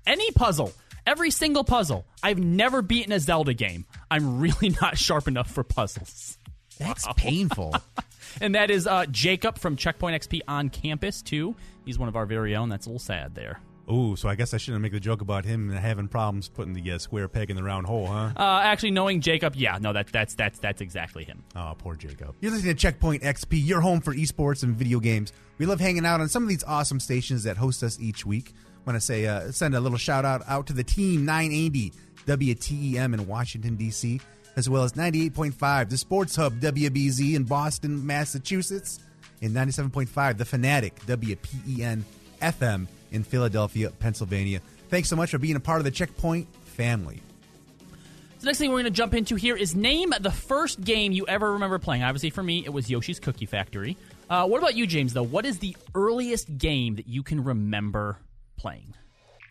any 0.05 0.31
puzzle. 0.31 0.73
Every 1.07 1.31
single 1.31 1.63
puzzle. 1.63 2.05
I've 2.23 2.39
never 2.39 2.81
beaten 2.81 3.11
a 3.11 3.19
Zelda 3.19 3.53
game. 3.53 3.85
I'm 4.09 4.39
really 4.39 4.75
not 4.81 4.97
sharp 4.97 5.27
enough 5.27 5.49
for 5.49 5.63
puzzles. 5.63 6.37
That's 6.77 7.07
painful. 7.15 7.73
And 8.41 8.55
that 8.55 8.71
is 8.71 8.87
uh, 8.87 9.05
Jacob 9.07 9.57
from 9.57 9.75
Checkpoint 9.75 10.21
XP 10.21 10.41
on 10.47 10.69
campus, 10.69 11.21
too. 11.21 11.55
He's 11.85 11.99
one 11.99 12.09
of 12.09 12.15
our 12.15 12.25
very 12.25 12.55
own. 12.55 12.69
That's 12.69 12.85
a 12.85 12.89
little 12.89 12.99
sad 12.99 13.35
there. 13.35 13.59
Ooh, 13.91 14.15
so 14.15 14.27
I 14.27 14.35
guess 14.35 14.53
I 14.53 14.57
shouldn't 14.57 14.81
make 14.81 14.93
the 14.93 14.99
joke 14.99 15.21
about 15.21 15.45
him 15.45 15.69
having 15.69 16.07
problems 16.07 16.49
putting 16.49 16.73
the 16.73 16.91
uh, 16.91 16.97
square 16.97 17.27
peg 17.27 17.51
in 17.51 17.55
the 17.55 17.63
round 17.63 17.85
hole, 17.85 18.07
huh? 18.07 18.31
Uh, 18.35 18.61
actually, 18.63 18.91
knowing 18.91 19.21
Jacob, 19.21 19.55
yeah, 19.55 19.77
no, 19.79 19.93
that, 19.93 20.07
that's 20.07 20.33
that's 20.33 20.57
that's 20.57 20.81
exactly 20.81 21.23
him. 21.23 21.43
Oh, 21.55 21.75
poor 21.77 21.95
Jacob. 21.95 22.33
You're 22.41 22.51
listening 22.51 22.73
to 22.73 22.79
Checkpoint 22.79 23.21
XP, 23.21 23.63
your 23.63 23.81
home 23.81 24.01
for 24.01 24.13
esports 24.13 24.63
and 24.63 24.75
video 24.75 24.99
games. 24.99 25.33
We 25.59 25.67
love 25.67 25.79
hanging 25.79 26.05
out 26.05 26.19
on 26.19 26.29
some 26.29 26.41
of 26.41 26.49
these 26.49 26.63
awesome 26.63 26.99
stations 26.99 27.43
that 27.43 27.57
host 27.57 27.83
us 27.83 27.99
each 27.99 28.25
week. 28.25 28.53
Want 28.85 28.97
to 28.97 29.01
say, 29.01 29.27
uh, 29.27 29.51
send 29.51 29.75
a 29.75 29.79
little 29.79 29.97
shout 29.99 30.25
out 30.25 30.41
out 30.47 30.65
to 30.67 30.73
the 30.73 30.83
team 30.83 31.25
980 31.25 31.93
WTEM 32.25 33.13
in 33.13 33.27
Washington 33.27 33.75
D.C., 33.75 34.19
as 34.55 34.69
well 34.69 34.83
as 34.83 34.93
98.5 34.93 35.89
the 35.89 35.97
Sports 35.97 36.35
Hub 36.35 36.59
WBZ 36.59 37.35
in 37.35 37.43
Boston, 37.43 38.05
Massachusetts, 38.05 38.99
and 39.41 39.53
97.5 39.53 40.37
the 40.37 40.45
Fanatic 40.45 40.95
WPEN 41.05 42.01
FM 42.41 42.87
in 43.11 43.23
Philadelphia, 43.23 43.91
Pennsylvania. 43.99 44.61
Thanks 44.89 45.09
so 45.09 45.15
much 45.15 45.31
for 45.31 45.37
being 45.37 45.55
a 45.55 45.59
part 45.59 45.79
of 45.79 45.85
the 45.85 45.91
Checkpoint 45.91 46.47
family. 46.65 47.21
The 48.39 48.49
next 48.49 48.59
thing 48.59 48.69
we're 48.69 48.75
going 48.75 48.85
to 48.85 48.91
jump 48.91 49.15
into 49.15 49.35
here 49.35 49.55
is 49.55 49.75
name 49.75 50.13
the 50.19 50.29
first 50.31 50.81
game 50.81 51.11
you 51.11 51.25
ever 51.25 51.53
remember 51.53 51.79
playing. 51.79 52.03
Obviously, 52.03 52.29
for 52.29 52.43
me, 52.43 52.63
it 52.63 52.71
was 52.71 52.89
Yoshi's 52.89 53.19
Cookie 53.19 53.47
Factory. 53.47 53.97
Uh, 54.29 54.45
what 54.45 54.59
about 54.59 54.75
you, 54.75 54.85
James? 54.85 55.13
Though, 55.13 55.23
what 55.23 55.45
is 55.45 55.59
the 55.59 55.75
earliest 55.95 56.57
game 56.57 56.95
that 56.97 57.07
you 57.07 57.23
can 57.23 57.43
remember 57.43 58.19
playing? 58.57 58.93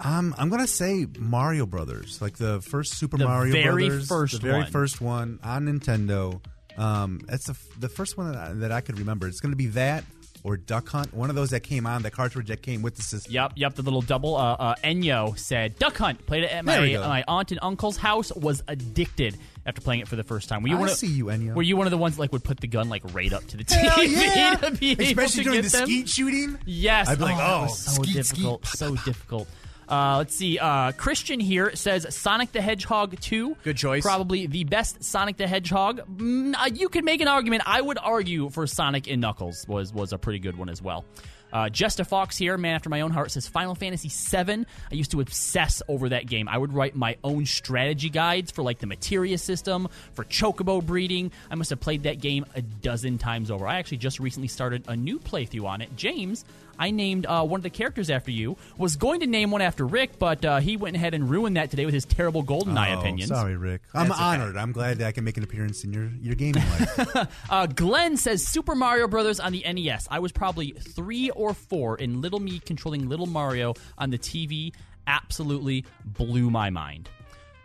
Um, 0.00 0.34
I'm 0.36 0.48
gonna 0.50 0.66
say 0.66 1.06
Mario 1.18 1.66
Brothers, 1.66 2.20
like 2.20 2.36
the 2.36 2.60
first 2.60 2.94
Super 2.94 3.16
The 3.16 3.24
Mario 3.26 3.52
very 3.52 3.88
Brothers, 3.88 4.08
first 4.08 4.32
the 4.34 4.40
very 4.40 4.62
one. 4.62 4.70
first 4.70 5.00
one 5.00 5.38
on 5.42 5.66
Nintendo. 5.66 6.40
Um, 6.76 7.20
that's 7.26 7.46
the 7.46 7.52
f- 7.52 7.80
the 7.80 7.88
first 7.88 8.18
one 8.18 8.32
that 8.32 8.38
I, 8.38 8.52
that 8.54 8.72
I 8.72 8.80
could 8.80 8.98
remember. 8.98 9.28
It's 9.28 9.40
gonna 9.40 9.56
be 9.56 9.68
that 9.68 10.04
or 10.44 10.58
Duck 10.58 10.88
Hunt, 10.90 11.14
one 11.14 11.30
of 11.30 11.36
those 11.36 11.50
that 11.50 11.60
came 11.60 11.86
on 11.86 12.02
the 12.02 12.10
cartridge 12.10 12.48
that 12.48 12.60
came 12.60 12.82
with 12.82 12.96
the 12.96 13.02
system. 13.02 13.32
Yep, 13.32 13.52
yep. 13.56 13.74
The 13.74 13.82
little 13.82 14.02
double. 14.02 14.36
Uh, 14.36 14.52
uh, 14.52 14.74
Enyo 14.84 15.36
said 15.38 15.78
Duck 15.78 15.96
Hunt. 15.96 16.24
Played 16.26 16.44
it 16.44 16.52
at 16.52 16.64
There 16.66 16.80
my 16.82 16.92
go. 16.92 17.00
my 17.00 17.24
aunt 17.26 17.50
and 17.50 17.60
uncle's 17.62 17.96
house. 17.96 18.30
Was 18.34 18.62
addicted 18.68 19.38
after 19.64 19.80
playing 19.80 20.00
it 20.00 20.08
for 20.08 20.16
the 20.16 20.22
first 20.22 20.50
time. 20.50 20.62
Were 20.62 20.68
you 20.68 20.76
I 20.76 20.80
one 20.80 20.88
of, 20.90 20.96
see 20.96 21.06
you, 21.06 21.26
Enyo. 21.26 21.54
Were 21.54 21.62
you 21.62 21.76
one 21.76 21.86
of 21.86 21.92
the 21.92 21.98
ones 21.98 22.16
that 22.16 22.20
like 22.20 22.32
would 22.32 22.44
put 22.44 22.60
the 22.60 22.66
gun 22.66 22.90
like 22.90 23.02
right 23.14 23.32
up 23.32 23.46
to 23.46 23.56
the 23.56 23.64
TV 23.64 24.10
yeah! 24.36 24.56
to 24.56 24.70
be 24.72 24.90
able 24.92 25.02
Especially 25.04 25.44
to 25.44 25.50
during 25.50 25.62
get 25.62 25.72
the 25.72 25.78
them? 25.78 25.86
skeet 25.86 26.08
shooting. 26.10 26.58
Yes. 26.66 27.08
I'd 27.08 27.18
be 27.18 27.24
like, 27.24 27.38
that 27.38 27.50
oh, 27.50 27.62
was 27.62 27.78
so 27.78 28.02
skeet, 28.02 28.14
difficult. 28.14 28.66
So 28.66 28.96
difficult. 28.96 29.48
Uh, 29.88 30.16
let's 30.18 30.34
see. 30.34 30.58
Uh, 30.58 30.92
Christian 30.92 31.40
here 31.40 31.74
says 31.76 32.06
Sonic 32.14 32.52
the 32.52 32.60
Hedgehog 32.60 33.18
2. 33.20 33.56
Good 33.62 33.76
choice. 33.76 34.02
Probably 34.02 34.46
the 34.46 34.64
best 34.64 35.02
Sonic 35.04 35.36
the 35.36 35.46
Hedgehog. 35.46 36.00
Mm, 36.16 36.54
uh, 36.54 36.70
you 36.72 36.88
could 36.88 37.04
make 37.04 37.20
an 37.20 37.28
argument. 37.28 37.62
I 37.66 37.80
would 37.80 37.98
argue 37.98 38.50
for 38.50 38.66
Sonic 38.66 39.08
and 39.08 39.20
Knuckles 39.20 39.66
was 39.68 39.92
was 39.92 40.12
a 40.12 40.18
pretty 40.18 40.38
good 40.38 40.56
one 40.56 40.68
as 40.68 40.80
well. 40.82 41.04
Uh, 41.52 41.68
Just 41.68 42.00
a 42.00 42.04
Fox 42.04 42.36
here, 42.36 42.58
man 42.58 42.74
after 42.74 42.88
my 42.90 43.02
own 43.02 43.12
heart, 43.12 43.30
says 43.30 43.46
Final 43.46 43.76
Fantasy 43.76 44.08
VII. 44.08 44.66
I 44.90 44.94
used 44.94 45.12
to 45.12 45.20
obsess 45.20 45.82
over 45.86 46.08
that 46.08 46.26
game. 46.26 46.48
I 46.48 46.58
would 46.58 46.72
write 46.72 46.96
my 46.96 47.16
own 47.22 47.46
strategy 47.46 48.10
guides 48.10 48.50
for 48.50 48.64
like 48.64 48.80
the 48.80 48.88
materia 48.88 49.38
system, 49.38 49.86
for 50.14 50.24
chocobo 50.24 50.84
breeding. 50.84 51.30
I 51.52 51.54
must 51.54 51.70
have 51.70 51.78
played 51.78 52.02
that 52.02 52.20
game 52.20 52.44
a 52.56 52.62
dozen 52.62 53.18
times 53.18 53.52
over. 53.52 53.68
I 53.68 53.76
actually 53.78 53.98
just 53.98 54.18
recently 54.18 54.48
started 54.48 54.84
a 54.88 54.96
new 54.96 55.20
playthrough 55.20 55.64
on 55.64 55.80
it. 55.80 55.94
James, 55.94 56.44
I 56.78 56.90
named 56.90 57.26
uh, 57.26 57.44
one 57.44 57.58
of 57.58 57.62
the 57.62 57.70
characters 57.70 58.10
after 58.10 58.30
you. 58.30 58.56
Was 58.78 58.96
going 58.96 59.20
to 59.20 59.26
name 59.26 59.50
one 59.50 59.62
after 59.62 59.86
Rick, 59.86 60.18
but 60.18 60.44
uh, 60.44 60.60
he 60.60 60.76
went 60.76 60.96
ahead 60.96 61.14
and 61.14 61.28
ruined 61.28 61.56
that 61.56 61.70
today 61.70 61.84
with 61.84 61.94
his 61.94 62.04
terrible 62.04 62.42
GoldenEye 62.44 62.94
Oh, 62.96 63.00
opinions. 63.00 63.28
Sorry, 63.30 63.56
Rick. 63.56 63.82
I'm 63.94 64.08
That's 64.08 64.18
okay. 64.20 64.26
honored. 64.28 64.56
I'm 64.56 64.72
glad 64.72 64.98
that 64.98 65.06
I 65.06 65.12
can 65.12 65.24
make 65.24 65.36
an 65.36 65.44
appearance 65.44 65.84
in 65.84 65.92
your, 65.92 66.10
your 66.20 66.34
gaming 66.34 66.62
life. 66.62 67.28
Uh, 67.50 67.66
Glenn 67.66 68.16
says 68.16 68.46
Super 68.46 68.74
Mario 68.74 69.06
Brothers 69.08 69.38
on 69.40 69.52
the 69.52 69.64
NES. 69.70 70.08
I 70.10 70.18
was 70.18 70.32
probably 70.32 70.70
three 70.72 71.30
or 71.30 71.54
four, 71.54 71.96
and 72.00 72.20
little 72.20 72.40
me 72.40 72.58
controlling 72.58 73.08
little 73.08 73.26
Mario 73.26 73.74
on 73.98 74.10
the 74.10 74.18
TV 74.18 74.72
absolutely 75.06 75.84
blew 76.04 76.50
my 76.50 76.70
mind. 76.70 77.08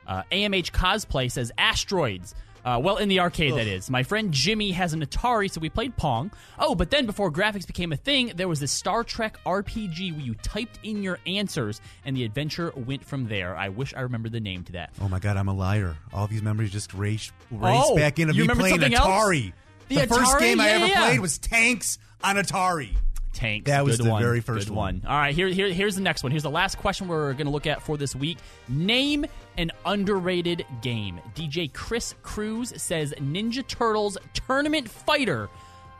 Uh, 0.07 0.23
AMH 0.31 0.71
Cosplay 0.71 1.31
says 1.31 1.51
Asteroids. 1.57 2.33
Uh, 2.69 2.77
well, 2.77 2.97
in 2.97 3.09
the 3.09 3.19
arcade, 3.19 3.53
that 3.55 3.65
is. 3.65 3.89
My 3.89 4.03
friend 4.03 4.31
Jimmy 4.31 4.71
has 4.71 4.93
an 4.93 5.03
Atari, 5.03 5.49
so 5.49 5.59
we 5.59 5.69
played 5.69 5.95
Pong. 5.97 6.29
Oh, 6.59 6.75
but 6.75 6.91
then 6.91 7.07
before 7.07 7.31
graphics 7.31 7.65
became 7.65 7.91
a 7.91 7.97
thing, 7.97 8.33
there 8.35 8.47
was 8.47 8.59
this 8.59 8.71
Star 8.71 9.03
Trek 9.03 9.37
RPG 9.43 10.11
where 10.11 10.21
you 10.21 10.35
typed 10.35 10.77
in 10.83 11.01
your 11.01 11.17
answers, 11.25 11.81
and 12.05 12.15
the 12.15 12.23
adventure 12.25 12.71
went 12.75 13.03
from 13.03 13.27
there. 13.27 13.55
I 13.55 13.69
wish 13.69 13.95
I 13.95 14.01
remembered 14.01 14.33
the 14.33 14.39
name 14.39 14.63
to 14.65 14.73
that. 14.73 14.91
oh 15.01 15.09
my 15.09 15.17
God, 15.17 15.35
I'm 15.35 15.47
a 15.47 15.53
liar. 15.53 15.95
All 16.13 16.27
these 16.27 16.43
memories 16.43 16.71
just 16.71 16.93
race, 16.93 17.31
race 17.49 17.81
Oh, 17.83 17.95
back 17.95 18.19
into 18.19 18.35
you 18.35 18.45
me 18.45 18.53
playing 18.53 18.75
something 18.81 18.93
else? 18.93 19.07
Atari. 19.07 19.53
The 19.87 19.95
The, 19.95 20.07
first 20.07 20.21
Atari? 20.35 20.39
game 20.39 20.59
I 20.61 20.69
ever 20.69 20.85
yeah. 20.85 21.05
played 21.07 21.19
was 21.21 21.39
Tanks 21.39 21.97
on 22.23 22.35
Atari. 22.35 22.95
Tanks. 23.33 23.67
That 23.67 23.83
was 23.85 23.97
Good 23.97 24.05
the 24.05 24.09
one. 24.11 24.21
very 24.21 24.41
first 24.41 24.67
Good 24.67 24.75
one. 24.75 25.03
All 25.07 25.17
right, 25.17 25.33
here, 25.35 25.47
here, 25.47 25.69
here's 25.71 25.95
the 25.95 26.01
next 26.01 26.23
one. 26.23 26.31
Here's 26.31 26.43
the 26.43 26.49
last 26.49 26.77
question 26.77 27.07
we're 27.07 27.33
going 27.33 27.45
to 27.47 27.51
look 27.51 27.67
at 27.67 27.81
for 27.81 27.97
this 27.97 28.15
week. 28.15 28.37
Name 28.67 29.25
an 29.57 29.71
underrated 29.85 30.65
game. 30.81 31.19
DJ 31.35 31.71
Chris 31.73 32.15
Cruz 32.23 32.73
says 32.77 33.13
Ninja 33.19 33.65
Turtles 33.67 34.17
Tournament 34.33 34.89
Fighter 34.89 35.49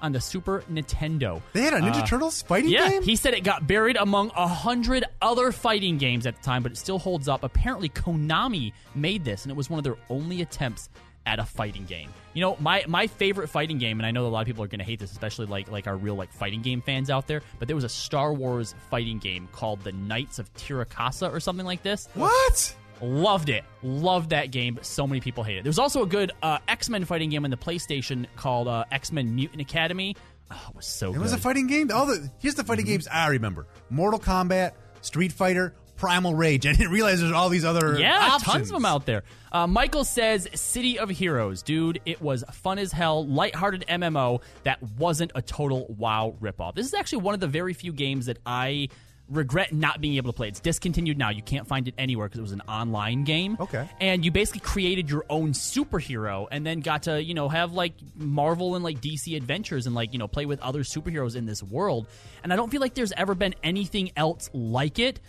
on 0.01 0.13
the 0.13 0.21
Super 0.21 0.63
Nintendo. 0.71 1.41
They 1.53 1.61
had 1.61 1.73
a 1.73 1.79
Ninja 1.79 2.03
Uh, 2.03 2.05
Turtles 2.05 2.41
fighting 2.41 2.69
yeah, 2.71 2.89
game? 2.89 3.03
he 3.03 3.15
said 3.17 3.33
it 3.33 3.43
got 3.43 3.67
buried 3.67 3.97
among 3.97 4.31
a 4.35 4.47
hundred 4.47 5.03
other 5.21 5.51
fighting 5.51 5.97
games 5.97 6.25
at 6.25 6.37
the 6.37 6.41
time, 6.41 6.63
but 6.63 6.71
it 6.71 6.77
still 6.77 6.99
holds 6.99 7.27
up. 7.27 7.43
Apparently, 7.43 7.89
Konami 7.89 8.71
made 8.95 9.25
this, 9.25 9.43
and 9.43 9.51
it 9.51 9.55
was 9.55 9.69
one 9.69 9.77
of 9.77 9.83
their 9.83 9.97
only 10.09 10.41
attempts 10.41 10.89
at 11.29 11.37
a 11.39 11.45
fighting 11.45 11.85
game. 11.85 12.09
You 12.33 12.41
know, 12.41 12.57
my 12.59 12.83
my 12.87 13.05
favorite 13.07 13.47
fighting 13.49 13.77
game, 13.77 13.99
and 13.99 14.05
I 14.05 14.11
know 14.11 14.25
a 14.25 14.29
lot 14.29 14.41
of 14.41 14.47
people 14.47 14.63
are 14.63 14.67
going 14.67 14.79
to 14.79 14.85
hate 14.85 14.99
this, 14.99 15.11
especially 15.11 15.45
like 15.45 15.69
like 15.71 15.85
our 15.87 15.95
real 15.95 16.15
like 16.15 16.33
fighting 16.33 16.61
game 16.61 16.81
fans 16.81 17.09
out 17.09 17.27
there. 17.27 17.41
But 17.59 17.67
there 17.67 17.75
was 17.75 17.83
a 17.83 17.89
Star 17.89 18.33
Wars 18.33 18.73
fighting 18.89 19.19
game 19.19 19.47
called 19.51 19.81
the 19.83 19.91
Knights 19.91 20.39
of 20.39 20.51
Teräs 20.55 20.87
Käsi 20.87 21.31
or 21.31 21.39
something 21.39 21.65
like 21.65 21.83
this. 21.83 22.07
What? 22.15 22.75
Loved 23.01 23.49
it. 23.49 23.63
Loved 23.83 24.31
that 24.31 24.51
game, 24.51 24.73
but 24.75 24.85
so 24.85 25.07
many 25.07 25.21
people 25.21 25.43
hate 25.43 25.57
it. 25.57 25.63
There 25.63 25.69
was 25.69 25.79
also 25.79 26.03
a 26.03 26.07
good 26.07 26.31
uh, 26.43 26.57
X 26.67 26.89
Men 26.89 27.05
fighting 27.05 27.29
game 27.29 27.45
on 27.45 27.51
the 27.51 27.57
PlayStation 27.57 28.25
called 28.35 28.67
uh, 28.67 28.85
X 28.91 29.11
Men 29.11 29.35
Mutant 29.35 29.61
Academy. 29.61 30.15
Oh, 30.51 30.65
it 30.69 30.75
was 30.75 30.85
so 30.87 31.09
It 31.11 31.13
good. 31.13 31.21
was 31.21 31.33
a 31.33 31.37
fighting 31.37 31.67
game. 31.67 31.91
All 31.91 32.05
the 32.07 32.29
here's 32.39 32.55
the 32.55 32.63
Mm-hmm. 32.63 32.67
fighting 32.67 32.85
games 32.85 33.07
I 33.07 33.27
remember: 33.29 33.67
Mortal 33.89 34.19
Kombat, 34.19 34.71
Street 35.01 35.31
Fighter, 35.31 35.73
Primal 35.99 36.33
Rage. 36.33 36.65
I 36.67 36.71
didn't 36.73 36.91
realize 36.91 37.19
there's 37.19 37.31
all 37.31 37.49
these 37.49 37.65
other 37.65 37.99
Yeah, 37.99 38.17
options. 38.17 38.43
tons 38.43 38.67
of 38.69 38.73
them 38.75 38.85
out 38.85 39.05
there. 39.05 39.23
Uh, 39.51 39.67
Michael 39.67 40.03
says 40.03 40.47
City 40.55 40.97
of 40.97 41.09
Heroes. 41.09 41.61
Dude, 41.61 41.99
it 42.05 42.21
was 42.21 42.43
fun 42.51 42.79
as 42.79 42.91
hell, 42.91 43.25
lighthearted 43.25 43.85
MMO 43.87 44.41
that 44.63 44.81
wasn't 44.97 45.31
a 45.35 45.41
total 45.41 45.85
WoW 45.97 46.35
ripoff. 46.41 46.75
This 46.75 46.85
is 46.85 46.93
actually 46.93 47.23
one 47.23 47.33
of 47.33 47.39
the 47.39 47.47
very 47.47 47.73
few 47.73 47.91
games 47.91 48.27
that 48.27 48.37
I 48.45 48.89
regret 49.27 49.71
not 49.71 50.01
being 50.01 50.15
able 50.15 50.31
to 50.31 50.35
play. 50.35 50.47
It's 50.47 50.59
discontinued 50.59 51.17
now. 51.17 51.29
You 51.29 51.43
can't 51.43 51.67
find 51.67 51.87
it 51.87 51.93
anywhere 51.99 52.27
because 52.27 52.39
it 52.39 52.41
was 52.43 52.51
an 52.51 52.61
online 52.67 53.25
game. 53.25 53.57
Okay. 53.59 53.87
And 54.01 54.25
you 54.25 54.31
basically 54.31 54.61
created 54.61 55.07
your 55.09 55.23
own 55.29 55.51
superhero 55.51 56.47
and 56.49 56.65
then 56.65 56.79
got 56.79 57.03
to, 57.03 57.21
you 57.23 57.35
know, 57.35 57.47
have 57.47 57.71
like 57.73 57.93
Marvel 58.15 58.73
and 58.75 58.83
like 58.83 59.01
DC 59.01 59.35
adventures 59.37 59.85
and 59.85 59.93
like, 59.95 60.13
you 60.13 60.19
know, 60.19 60.27
play 60.27 60.47
with 60.47 60.59
other 60.61 60.81
superheroes 60.81 61.35
in 61.35 61.45
this 61.45 61.61
world. 61.61 62.07
And 62.43 62.51
I 62.51 62.55
don't 62.55 62.69
feel 62.71 62.81
like 62.81 62.95
there's 62.95 63.11
ever 63.11 63.35
been 63.35 63.53
anything 63.63 64.11
else 64.15 64.49
like 64.53 64.97
it. 64.97 65.19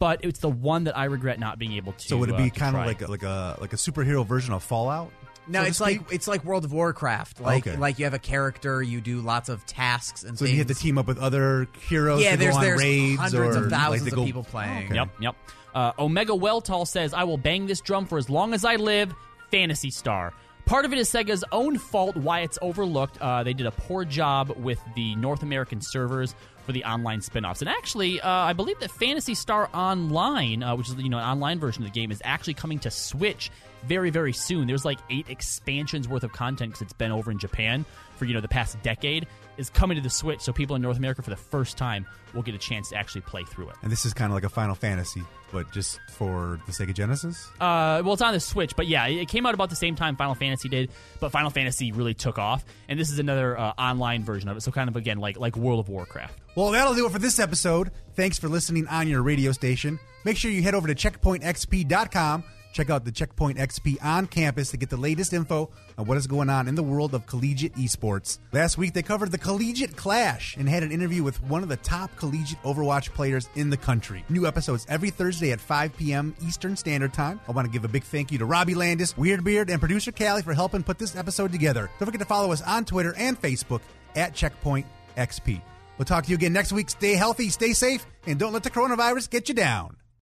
But 0.00 0.24
it's 0.24 0.40
the 0.40 0.48
one 0.48 0.84
that 0.84 0.98
I 0.98 1.04
regret 1.04 1.38
not 1.38 1.58
being 1.60 1.74
able 1.74 1.92
to. 1.92 2.08
So 2.08 2.16
would 2.16 2.30
it 2.30 2.34
uh, 2.34 2.38
be 2.38 2.50
to 2.50 2.58
kind 2.58 2.74
of 2.76 2.84
like 2.86 3.02
a, 3.02 3.06
like 3.06 3.22
a 3.22 3.56
like 3.60 3.72
a 3.72 3.76
superhero 3.76 4.26
version 4.26 4.52
of 4.52 4.64
Fallout? 4.64 5.12
No, 5.46 5.62
so 5.62 5.68
it's 5.68 5.80
like 5.80 6.12
it's 6.12 6.26
like 6.26 6.44
World 6.44 6.64
of 6.64 6.72
Warcraft. 6.72 7.40
Like 7.40 7.66
Okay. 7.66 7.76
like 7.76 7.98
you 7.98 8.04
have 8.06 8.14
a 8.14 8.18
character, 8.18 8.82
you 8.82 9.00
do 9.00 9.20
lots 9.20 9.48
of 9.48 9.64
tasks 9.66 10.22
and 10.24 10.38
So 10.38 10.44
things. 10.44 10.52
you 10.54 10.58
have 10.58 10.68
to 10.68 10.74
team 10.74 10.96
up 10.98 11.06
with 11.06 11.18
other 11.18 11.68
heroes. 11.88 12.22
Yeah, 12.22 12.32
to 12.32 12.36
there's 12.38 12.54
go 12.54 12.58
on 12.58 12.64
there's 12.64 12.80
raids 12.80 13.20
hundreds 13.20 13.56
or 13.56 13.64
of 13.64 13.70
thousands 13.70 14.02
like 14.04 14.14
they 14.14 14.20
of 14.20 14.26
people 14.26 14.44
playing. 14.44 14.86
Okay. 14.86 14.94
Yep, 14.96 15.08
yep. 15.20 15.36
Uh, 15.74 15.92
Omega 15.98 16.32
Welltall 16.32 16.86
says, 16.86 17.14
I 17.14 17.24
will 17.24 17.38
bang 17.38 17.66
this 17.66 17.80
drum 17.80 18.06
for 18.06 18.18
as 18.18 18.28
long 18.30 18.54
as 18.54 18.64
I 18.64 18.76
live. 18.76 19.14
Phantasy 19.50 19.90
Star. 19.90 20.32
Part 20.66 20.84
of 20.84 20.92
it 20.92 20.98
is 20.98 21.08
Sega's 21.10 21.44
own 21.52 21.78
fault 21.78 22.16
why 22.16 22.40
it's 22.40 22.58
overlooked. 22.62 23.18
Uh, 23.20 23.42
they 23.42 23.52
did 23.54 23.66
a 23.66 23.70
poor 23.72 24.04
job 24.04 24.50
with 24.56 24.80
the 24.94 25.14
North 25.16 25.42
American 25.42 25.80
servers 25.80 26.34
for 26.70 26.74
the 26.74 26.84
online 26.84 27.20
spin-offs. 27.20 27.62
And 27.62 27.68
actually, 27.68 28.20
uh, 28.20 28.30
I 28.30 28.52
believe 28.52 28.78
that 28.78 28.92
Phantasy 28.92 29.34
Star 29.34 29.68
Online, 29.74 30.62
uh, 30.62 30.76
which 30.76 30.88
is 30.88 30.94
you 30.94 31.08
know 31.08 31.18
an 31.18 31.24
online 31.24 31.58
version 31.58 31.82
of 31.82 31.92
the 31.92 32.00
game, 32.00 32.12
is 32.12 32.22
actually 32.24 32.54
coming 32.54 32.78
to 32.80 32.90
Switch 32.90 33.50
very 33.84 34.10
very 34.10 34.32
soon. 34.32 34.68
There's 34.68 34.84
like 34.84 34.98
eight 35.10 35.28
expansions 35.28 36.06
worth 36.06 36.22
of 36.22 36.32
content 36.32 36.72
because 36.72 36.82
it's 36.82 36.92
been 36.92 37.10
over 37.10 37.30
in 37.30 37.38
Japan 37.38 37.84
for 38.16 38.24
you 38.24 38.34
know 38.34 38.40
the 38.40 38.48
past 38.48 38.80
decade. 38.82 39.26
Is 39.56 39.68
coming 39.68 39.96
to 39.96 40.02
the 40.02 40.08
Switch, 40.08 40.40
so 40.40 40.52
people 40.52 40.76
in 40.76 40.80
North 40.80 40.96
America 40.96 41.20
for 41.20 41.28
the 41.28 41.36
first 41.36 41.76
time 41.76 42.06
will 42.32 42.42
get 42.42 42.54
a 42.54 42.58
chance 42.58 42.88
to 42.90 42.96
actually 42.96 43.20
play 43.22 43.44
through 43.44 43.68
it. 43.68 43.76
And 43.82 43.92
this 43.92 44.06
is 44.06 44.14
kind 44.14 44.30
of 44.30 44.34
like 44.34 44.44
a 44.44 44.48
Final 44.48 44.74
Fantasy, 44.74 45.22
but 45.52 45.70
just 45.70 46.00
for 46.12 46.58
the 46.64 46.72
Sega 46.72 46.94
Genesis. 46.94 47.46
Uh, 47.60 48.00
well, 48.02 48.14
it's 48.14 48.22
on 48.22 48.32
the 48.32 48.40
Switch, 48.40 48.74
but 48.74 48.86
yeah, 48.86 49.06
it 49.06 49.28
came 49.28 49.44
out 49.44 49.52
about 49.52 49.68
the 49.68 49.76
same 49.76 49.96
time 49.96 50.16
Final 50.16 50.34
Fantasy 50.34 50.70
did. 50.70 50.90
But 51.18 51.30
Final 51.30 51.50
Fantasy 51.50 51.92
really 51.92 52.14
took 52.14 52.38
off, 52.38 52.64
and 52.88 52.98
this 52.98 53.10
is 53.10 53.18
another 53.18 53.58
uh, 53.58 53.72
online 53.76 54.24
version 54.24 54.48
of 54.48 54.56
it. 54.56 54.60
So 54.62 54.70
kind 54.70 54.88
of 54.88 54.96
again 54.96 55.18
like 55.18 55.38
like 55.38 55.56
World 55.56 55.80
of 55.80 55.90
Warcraft. 55.90 56.39
Well, 56.54 56.70
that'll 56.70 56.94
do 56.94 57.06
it 57.06 57.12
for 57.12 57.18
this 57.18 57.38
episode. 57.38 57.90
Thanks 58.14 58.38
for 58.38 58.48
listening 58.48 58.86
on 58.88 59.08
your 59.08 59.22
radio 59.22 59.52
station. 59.52 59.98
Make 60.24 60.36
sure 60.36 60.50
you 60.50 60.62
head 60.62 60.74
over 60.74 60.88
to 60.88 60.94
checkpointxp.com. 60.94 62.44
Check 62.72 62.90
out 62.90 63.04
the 63.04 63.12
Checkpoint 63.12 63.58
XP 63.58 63.96
on 64.04 64.26
campus 64.26 64.70
to 64.70 64.76
get 64.76 64.90
the 64.90 64.96
latest 64.96 65.32
info 65.32 65.70
on 65.98 66.06
what 66.06 66.16
is 66.16 66.26
going 66.26 66.48
on 66.48 66.68
in 66.68 66.74
the 66.74 66.82
world 66.82 67.14
of 67.14 67.26
collegiate 67.26 67.74
esports. 67.74 68.38
Last 68.52 68.78
week, 68.78 68.94
they 68.94 69.02
covered 69.02 69.32
the 69.32 69.38
Collegiate 69.38 69.96
Clash 69.96 70.56
and 70.56 70.68
had 70.68 70.82
an 70.82 70.92
interview 70.92 71.22
with 71.22 71.42
one 71.42 71.62
of 71.62 71.68
the 71.68 71.76
top 71.78 72.14
collegiate 72.16 72.62
Overwatch 72.62 73.12
players 73.12 73.48
in 73.56 73.70
the 73.70 73.76
country. 73.76 74.24
New 74.28 74.46
episodes 74.46 74.86
every 74.88 75.10
Thursday 75.10 75.50
at 75.50 75.60
5 75.60 75.96
p.m. 75.96 76.34
Eastern 76.46 76.76
Standard 76.76 77.12
Time. 77.12 77.40
I 77.48 77.52
want 77.52 77.66
to 77.66 77.72
give 77.72 77.84
a 77.84 77.88
big 77.88 78.04
thank 78.04 78.30
you 78.30 78.38
to 78.38 78.44
Robbie 78.44 78.74
Landis, 78.74 79.14
Weirdbeard, 79.14 79.68
and 79.68 79.80
producer 79.80 80.12
Kali 80.12 80.42
for 80.42 80.54
helping 80.54 80.82
put 80.82 80.98
this 80.98 81.16
episode 81.16 81.50
together. 81.50 81.90
Don't 81.98 82.06
forget 82.06 82.20
to 82.20 82.26
follow 82.26 82.52
us 82.52 82.62
on 82.62 82.84
Twitter 82.84 83.14
and 83.16 83.40
Facebook 83.40 83.80
at 84.14 84.34
Checkpoint 84.34 84.86
XP. 85.16 85.60
We'll 86.00 86.06
talk 86.06 86.24
to 86.24 86.30
you 86.30 86.36
again 86.36 86.54
next 86.54 86.72
week. 86.72 86.88
Stay 86.88 87.12
healthy, 87.12 87.50
stay 87.50 87.74
safe, 87.74 88.06
and 88.26 88.38
don't 88.38 88.54
let 88.54 88.62
the 88.62 88.70
coronavirus 88.70 89.28
get 89.28 89.50
you 89.50 89.54
down. 89.54 89.99